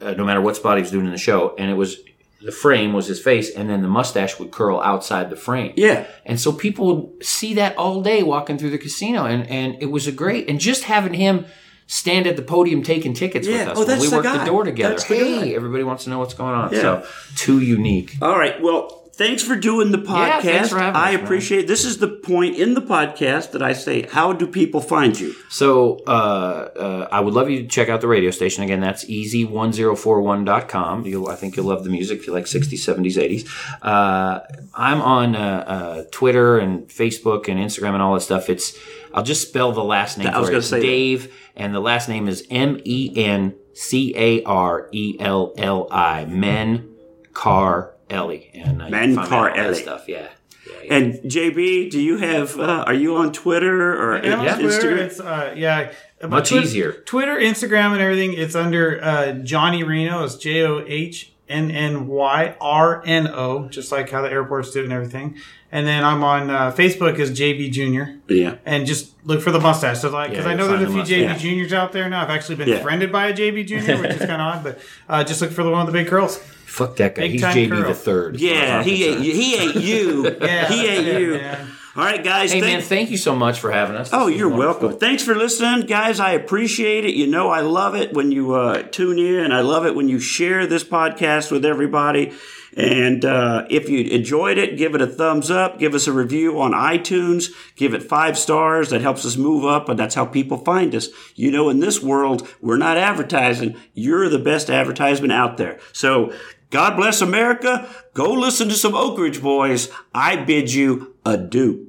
uh, 0.00 0.12
no 0.12 0.24
matter 0.24 0.40
what 0.40 0.56
spot 0.56 0.76
he 0.76 0.82
was 0.82 0.90
doing 0.90 1.06
in 1.06 1.12
the 1.12 1.18
show, 1.18 1.54
and 1.58 1.70
it 1.70 1.74
was 1.74 1.96
the 2.40 2.52
frame 2.52 2.92
was 2.92 3.06
his 3.08 3.20
face, 3.20 3.50
and 3.50 3.68
then 3.68 3.82
the 3.82 3.88
mustache 3.88 4.38
would 4.38 4.52
curl 4.52 4.78
outside 4.80 5.28
the 5.28 5.36
frame. 5.36 5.72
yeah. 5.76 6.06
And 6.24 6.38
so 6.38 6.52
people 6.52 6.86
would 6.94 7.24
see 7.24 7.54
that 7.54 7.76
all 7.76 8.00
day 8.00 8.22
walking 8.22 8.58
through 8.58 8.70
the 8.70 8.78
casino, 8.78 9.24
and, 9.24 9.48
and 9.50 9.76
it 9.82 9.86
was 9.90 10.06
a 10.06 10.12
great. 10.12 10.48
And 10.48 10.60
just 10.60 10.84
having 10.84 11.14
him 11.14 11.46
stand 11.88 12.26
at 12.28 12.36
the 12.36 12.42
podium 12.42 12.82
taking 12.84 13.12
tickets 13.14 13.48
Yeah. 13.48 13.70
with 13.70 13.78
us 13.78 13.78
Oh, 13.78 13.86
when 13.88 14.00
we 14.00 14.08
worked 14.10 14.24
guy. 14.24 14.38
the 14.38 14.44
door 14.44 14.62
together. 14.62 14.90
That's 14.94 15.04
hey, 15.04 15.56
everybody 15.56 15.82
wants 15.82 16.04
to 16.04 16.10
know 16.10 16.18
what's 16.20 16.34
going 16.34 16.54
on. 16.54 16.72
Yeah. 16.72 16.80
So 16.80 17.06
too 17.34 17.60
unique. 17.60 18.14
All 18.22 18.38
right. 18.38 18.60
Well, 18.62 19.07
thanks 19.18 19.42
for 19.42 19.56
doing 19.56 19.90
the 19.90 19.98
podcast. 19.98 20.42
thanks 20.42 20.68
for 20.70 20.78
having 20.78 20.98
I 20.98 21.10
us, 21.10 21.14
man. 21.16 21.24
appreciate. 21.24 21.66
This 21.66 21.84
is 21.84 21.98
the 21.98 22.08
point 22.08 22.56
in 22.56 22.74
the 22.74 22.80
podcast 22.80 23.50
that 23.50 23.62
I 23.62 23.74
say, 23.74 24.02
how 24.02 24.32
do 24.32 24.46
people 24.46 24.80
find 24.80 25.18
you? 25.18 25.34
So 25.50 25.98
uh, 26.06 26.10
uh, 26.10 27.08
I 27.10 27.20
would 27.20 27.34
love 27.34 27.50
you 27.50 27.62
to 27.62 27.68
check 27.68 27.88
out 27.88 28.00
the 28.00 28.08
radio 28.08 28.30
station 28.30 28.64
again. 28.64 28.80
That's 28.80 29.04
easy1041.com. 29.04 31.06
You'll, 31.06 31.28
I 31.28 31.34
think 31.34 31.56
you'll 31.56 31.66
love 31.66 31.84
the 31.84 31.90
music 31.90 32.20
if 32.20 32.26
you 32.26 32.32
like 32.32 32.44
60s, 32.44 32.78
70s, 32.78 33.16
80s. 33.16 33.78
Uh, 33.82 34.40
I'm 34.74 35.02
on 35.02 35.36
uh, 35.36 35.64
uh, 35.66 36.04
Twitter 36.10 36.58
and 36.58 36.88
Facebook 36.88 37.48
and 37.48 37.58
Instagram 37.58 37.94
and 37.94 38.02
all 38.02 38.14
that 38.14 38.20
stuff. 38.20 38.48
It's 38.48 38.78
I'll 39.12 39.24
just 39.24 39.48
spell 39.48 39.72
the 39.72 39.84
last 39.84 40.18
name. 40.18 40.28
I 40.28 40.38
was 40.38 40.48
for 40.48 40.52
gonna 40.52 40.52
you. 40.52 40.58
It's 40.58 40.68
say 40.68 40.80
that. 40.80 40.86
Dave, 40.86 41.34
and 41.56 41.74
the 41.74 41.80
last 41.80 42.08
name 42.08 42.28
is 42.28 42.46
M 42.50 42.80
E 42.84 43.12
N 43.16 43.54
C 43.72 44.14
A 44.16 44.42
R 44.44 44.88
E 44.92 45.16
L 45.18 45.54
L 45.56 45.88
I. 45.90 46.24
Men 46.26 46.94
Car 47.32 47.94
Ellie. 48.10 48.50
And 48.54 48.80
uh, 48.82 48.86
you 48.86 48.90
can 48.90 48.90
Men 48.90 49.14
find 49.16 49.28
Car 49.28 49.50
out 49.50 49.58
Ellie. 49.58 49.74
stuff. 49.82 50.04
Yeah. 50.08 50.28
Yeah, 50.66 50.74
yeah. 50.84 50.94
And 50.94 51.14
JB, 51.22 51.90
do 51.90 52.00
you 52.00 52.18
have? 52.18 52.58
Uh, 52.58 52.84
are 52.86 52.94
you 52.94 53.16
on 53.16 53.32
Twitter 53.32 53.92
or 53.94 54.16
And 54.16 54.34
on 54.34 54.44
Yeah. 54.44 54.56
Twitter, 54.58 54.96
Instagram? 54.96 54.98
it's 54.98 55.20
uh, 55.20 55.54
yeah, 55.56 55.92
Much 56.28 56.48
Twitter- 56.50 56.64
easier. 56.64 56.92
Twitter, 56.92 57.36
Instagram, 57.36 57.92
and 57.92 58.00
everything. 58.00 58.34
It's 58.34 58.54
under 58.54 59.02
uh, 59.02 59.32
Johnny 59.32 59.82
Reno. 59.84 60.24
It's 60.24 60.36
J 60.36 60.62
O 60.64 60.84
H 60.86 61.32
N 61.48 61.70
N 61.70 62.06
Y 62.08 62.54
R 62.60 63.02
N 63.06 63.28
O, 63.28 63.68
just 63.68 63.90
like 63.92 64.10
how 64.10 64.20
the 64.22 64.30
airports 64.30 64.70
do 64.72 64.80
it 64.80 64.84
and 64.84 64.92
everything. 64.92 65.36
And 65.70 65.86
then 65.86 66.02
I'm 66.02 66.22
on 66.24 66.48
uh, 66.50 66.72
Facebook 66.72 67.18
as 67.18 67.30
JB 67.30 67.70
Junior, 67.72 68.18
Yeah. 68.26 68.56
and 68.64 68.86
just 68.86 69.12
look 69.26 69.42
for 69.42 69.50
the 69.50 69.60
mustache. 69.60 70.00
So 70.00 70.08
like, 70.10 70.30
because 70.30 70.46
Yeah, 70.46 70.52
I 70.52 70.54
know 70.54 70.66
there's 70.66 70.82
a 70.88 70.92
few 70.92 71.02
JB 71.02 71.24
mustache. 71.28 71.42
Juniors 71.42 71.72
out 71.74 71.92
there 71.92 72.08
now. 72.08 72.22
I've 72.22 72.30
actually 72.30 72.54
been 72.56 72.68
Yeah. 72.68 72.78
friended 72.82 73.12
by 73.12 73.28
a 73.28 73.32
JB 73.34 73.66
Junior, 73.66 73.98
which 74.00 74.12
is 74.12 74.18
kind 74.20 74.32
of 74.32 74.40
odd. 74.40 74.64
But 74.64 74.78
uh, 75.08 75.24
just 75.24 75.40
look 75.42 75.50
for 75.52 75.62
the 75.62 75.70
one 75.70 75.84
with 75.86 75.94
the 75.94 75.98
big 76.00 76.08
curls. 76.08 76.40
Fuck 76.78 76.96
that 76.96 77.14
guy. 77.14 77.22
Big 77.22 77.32
He's 77.32 77.40
time 77.42 77.54
JB 77.56 77.68
curl. 77.70 77.88
the 77.88 77.94
third. 77.94 78.34
as 78.36 78.40
far 78.40 78.50
as 78.50 78.58
Yeah, 78.58 78.82
he 78.82 79.04
ate, 79.04 79.18
he 79.20 79.54
ate 79.56 79.76
you. 79.76 80.36
Yeah, 80.40 80.68
he 80.68 80.86
ate 80.88 81.06
yeah, 81.06 81.18
you. 81.18 81.30
man. 81.34 81.68
All 81.96 82.04
right, 82.04 82.22
guys. 82.22 82.52
Hey 82.52 82.60
thank- 82.60 82.72
man, 82.78 82.82
thank 82.82 83.10
you 83.10 83.16
so 83.16 83.34
much 83.34 83.58
for 83.58 83.72
having 83.72 83.96
us. 83.96 84.10
Oh, 84.12 84.26
This 84.26 84.34
was 84.34 84.38
you're 84.38 84.48
wonderful. 84.48 84.82
welcome. 84.88 85.00
Thanks 85.00 85.24
for 85.24 85.34
listening, 85.34 85.86
guys. 85.86 86.20
I 86.20 86.30
appreciate 86.32 87.04
it. 87.04 87.14
You 87.14 87.26
know, 87.26 87.48
I 87.50 87.60
love 87.60 87.96
it 87.96 88.12
when 88.14 88.30
you 88.30 88.54
uh, 88.54 88.82
tune 88.82 89.18
in. 89.18 89.50
I 89.50 89.62
love 89.62 89.84
it 89.84 89.96
when 89.96 90.08
you 90.08 90.20
share 90.20 90.66
this 90.68 90.84
podcast 90.84 91.50
with 91.50 91.64
everybody. 91.64 92.32
And 92.76 93.24
uh, 93.24 93.66
if 93.70 93.88
you 93.88 94.04
enjoyed 94.04 94.58
it, 94.58 94.76
give 94.76 94.94
it 94.94 95.00
a 95.00 95.06
thumbs 95.08 95.50
up. 95.50 95.80
Give 95.80 95.94
us 95.94 96.06
a 96.06 96.12
review 96.12 96.60
on 96.60 96.70
iTunes. 96.72 97.46
Give 97.74 97.92
it 97.94 98.04
five 98.04 98.38
stars. 98.38 98.90
That 98.90 99.00
helps 99.00 99.24
us 99.26 99.36
move 99.36 99.64
up, 99.64 99.88
and 99.88 99.98
that's 99.98 100.14
how 100.14 100.24
people 100.26 100.58
find 100.58 100.94
us. 100.94 101.08
You 101.34 101.50
know, 101.50 101.68
in 101.70 101.80
this 101.80 102.00
world, 102.00 102.46
we're 102.62 102.76
not 102.76 102.96
advertising. 102.96 103.74
You're 103.94 104.28
the 104.28 104.38
best 104.38 104.70
advertisement 104.70 105.32
out 105.32 105.56
there. 105.56 105.80
So, 105.92 106.32
God 106.70 106.96
bless 106.96 107.20
America. 107.20 107.88
Go 108.14 108.32
listen 108.32 108.68
to 108.68 108.74
some 108.74 108.94
Oak 108.94 109.18
Ridge 109.18 109.40
Boys. 109.40 109.90
I 110.14 110.36
bid 110.36 110.72
you 110.72 111.14
adieu. 111.24 111.87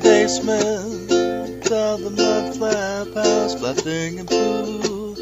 Basement 0.00 1.70
of 1.70 2.02
the 2.02 2.10
mud 2.10 2.56
flap 2.56 3.14
house, 3.14 3.54
bluffing 3.54 4.20
and 4.20 4.28
poo. 4.28 5.14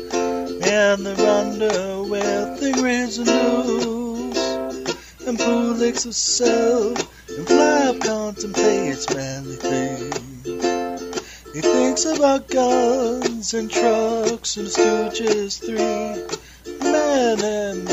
And 0.62 1.06
they're 1.06 1.28
under 1.40 2.02
with 2.02 2.60
the 2.60 2.72
grains 2.74 3.18
and 3.18 3.28
news. 3.28 4.38
And 5.26 5.38
poo 5.38 5.72
licks 5.74 6.04
himself, 6.04 7.28
and 7.28 7.46
flap 7.46 8.00
contemplates 8.00 9.12
manly 9.14 9.56
things. 9.56 10.46
He 11.54 11.60
thinks 11.60 12.04
about 12.04 12.48
guns 12.48 13.54
and 13.54 13.70
trucks 13.70 14.56
and 14.56 14.68
Stooges 14.68 15.58
three. 15.58 16.38
Men 16.80 17.42
and 17.42 17.88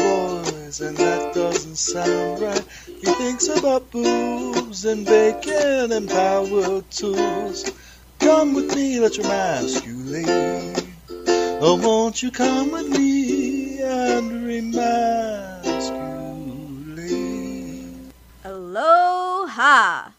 and 0.82 0.98
that 0.98 1.34
doesn't 1.34 1.76
sound 1.76 2.42
right. 2.42 2.66
He 2.86 3.06
thinks 3.06 3.48
about 3.48 3.92
boobs 3.92 4.86
and 4.86 5.06
bacon 5.06 5.92
and 5.92 6.10
power 6.10 6.82
tools. 6.90 7.72
Come 8.20 8.54
with 8.54 8.76
me, 8.76 9.00
let 9.00 9.18
your 9.18 9.28
masculate. 9.28 10.26
Oh, 11.62 11.80
won't 11.82 12.24
you 12.24 12.32
come 12.32 12.72
with 12.72 12.90
me 12.90 13.82
and 13.82 14.32
remasculate? 14.48 15.94
Aloha! 18.46 20.14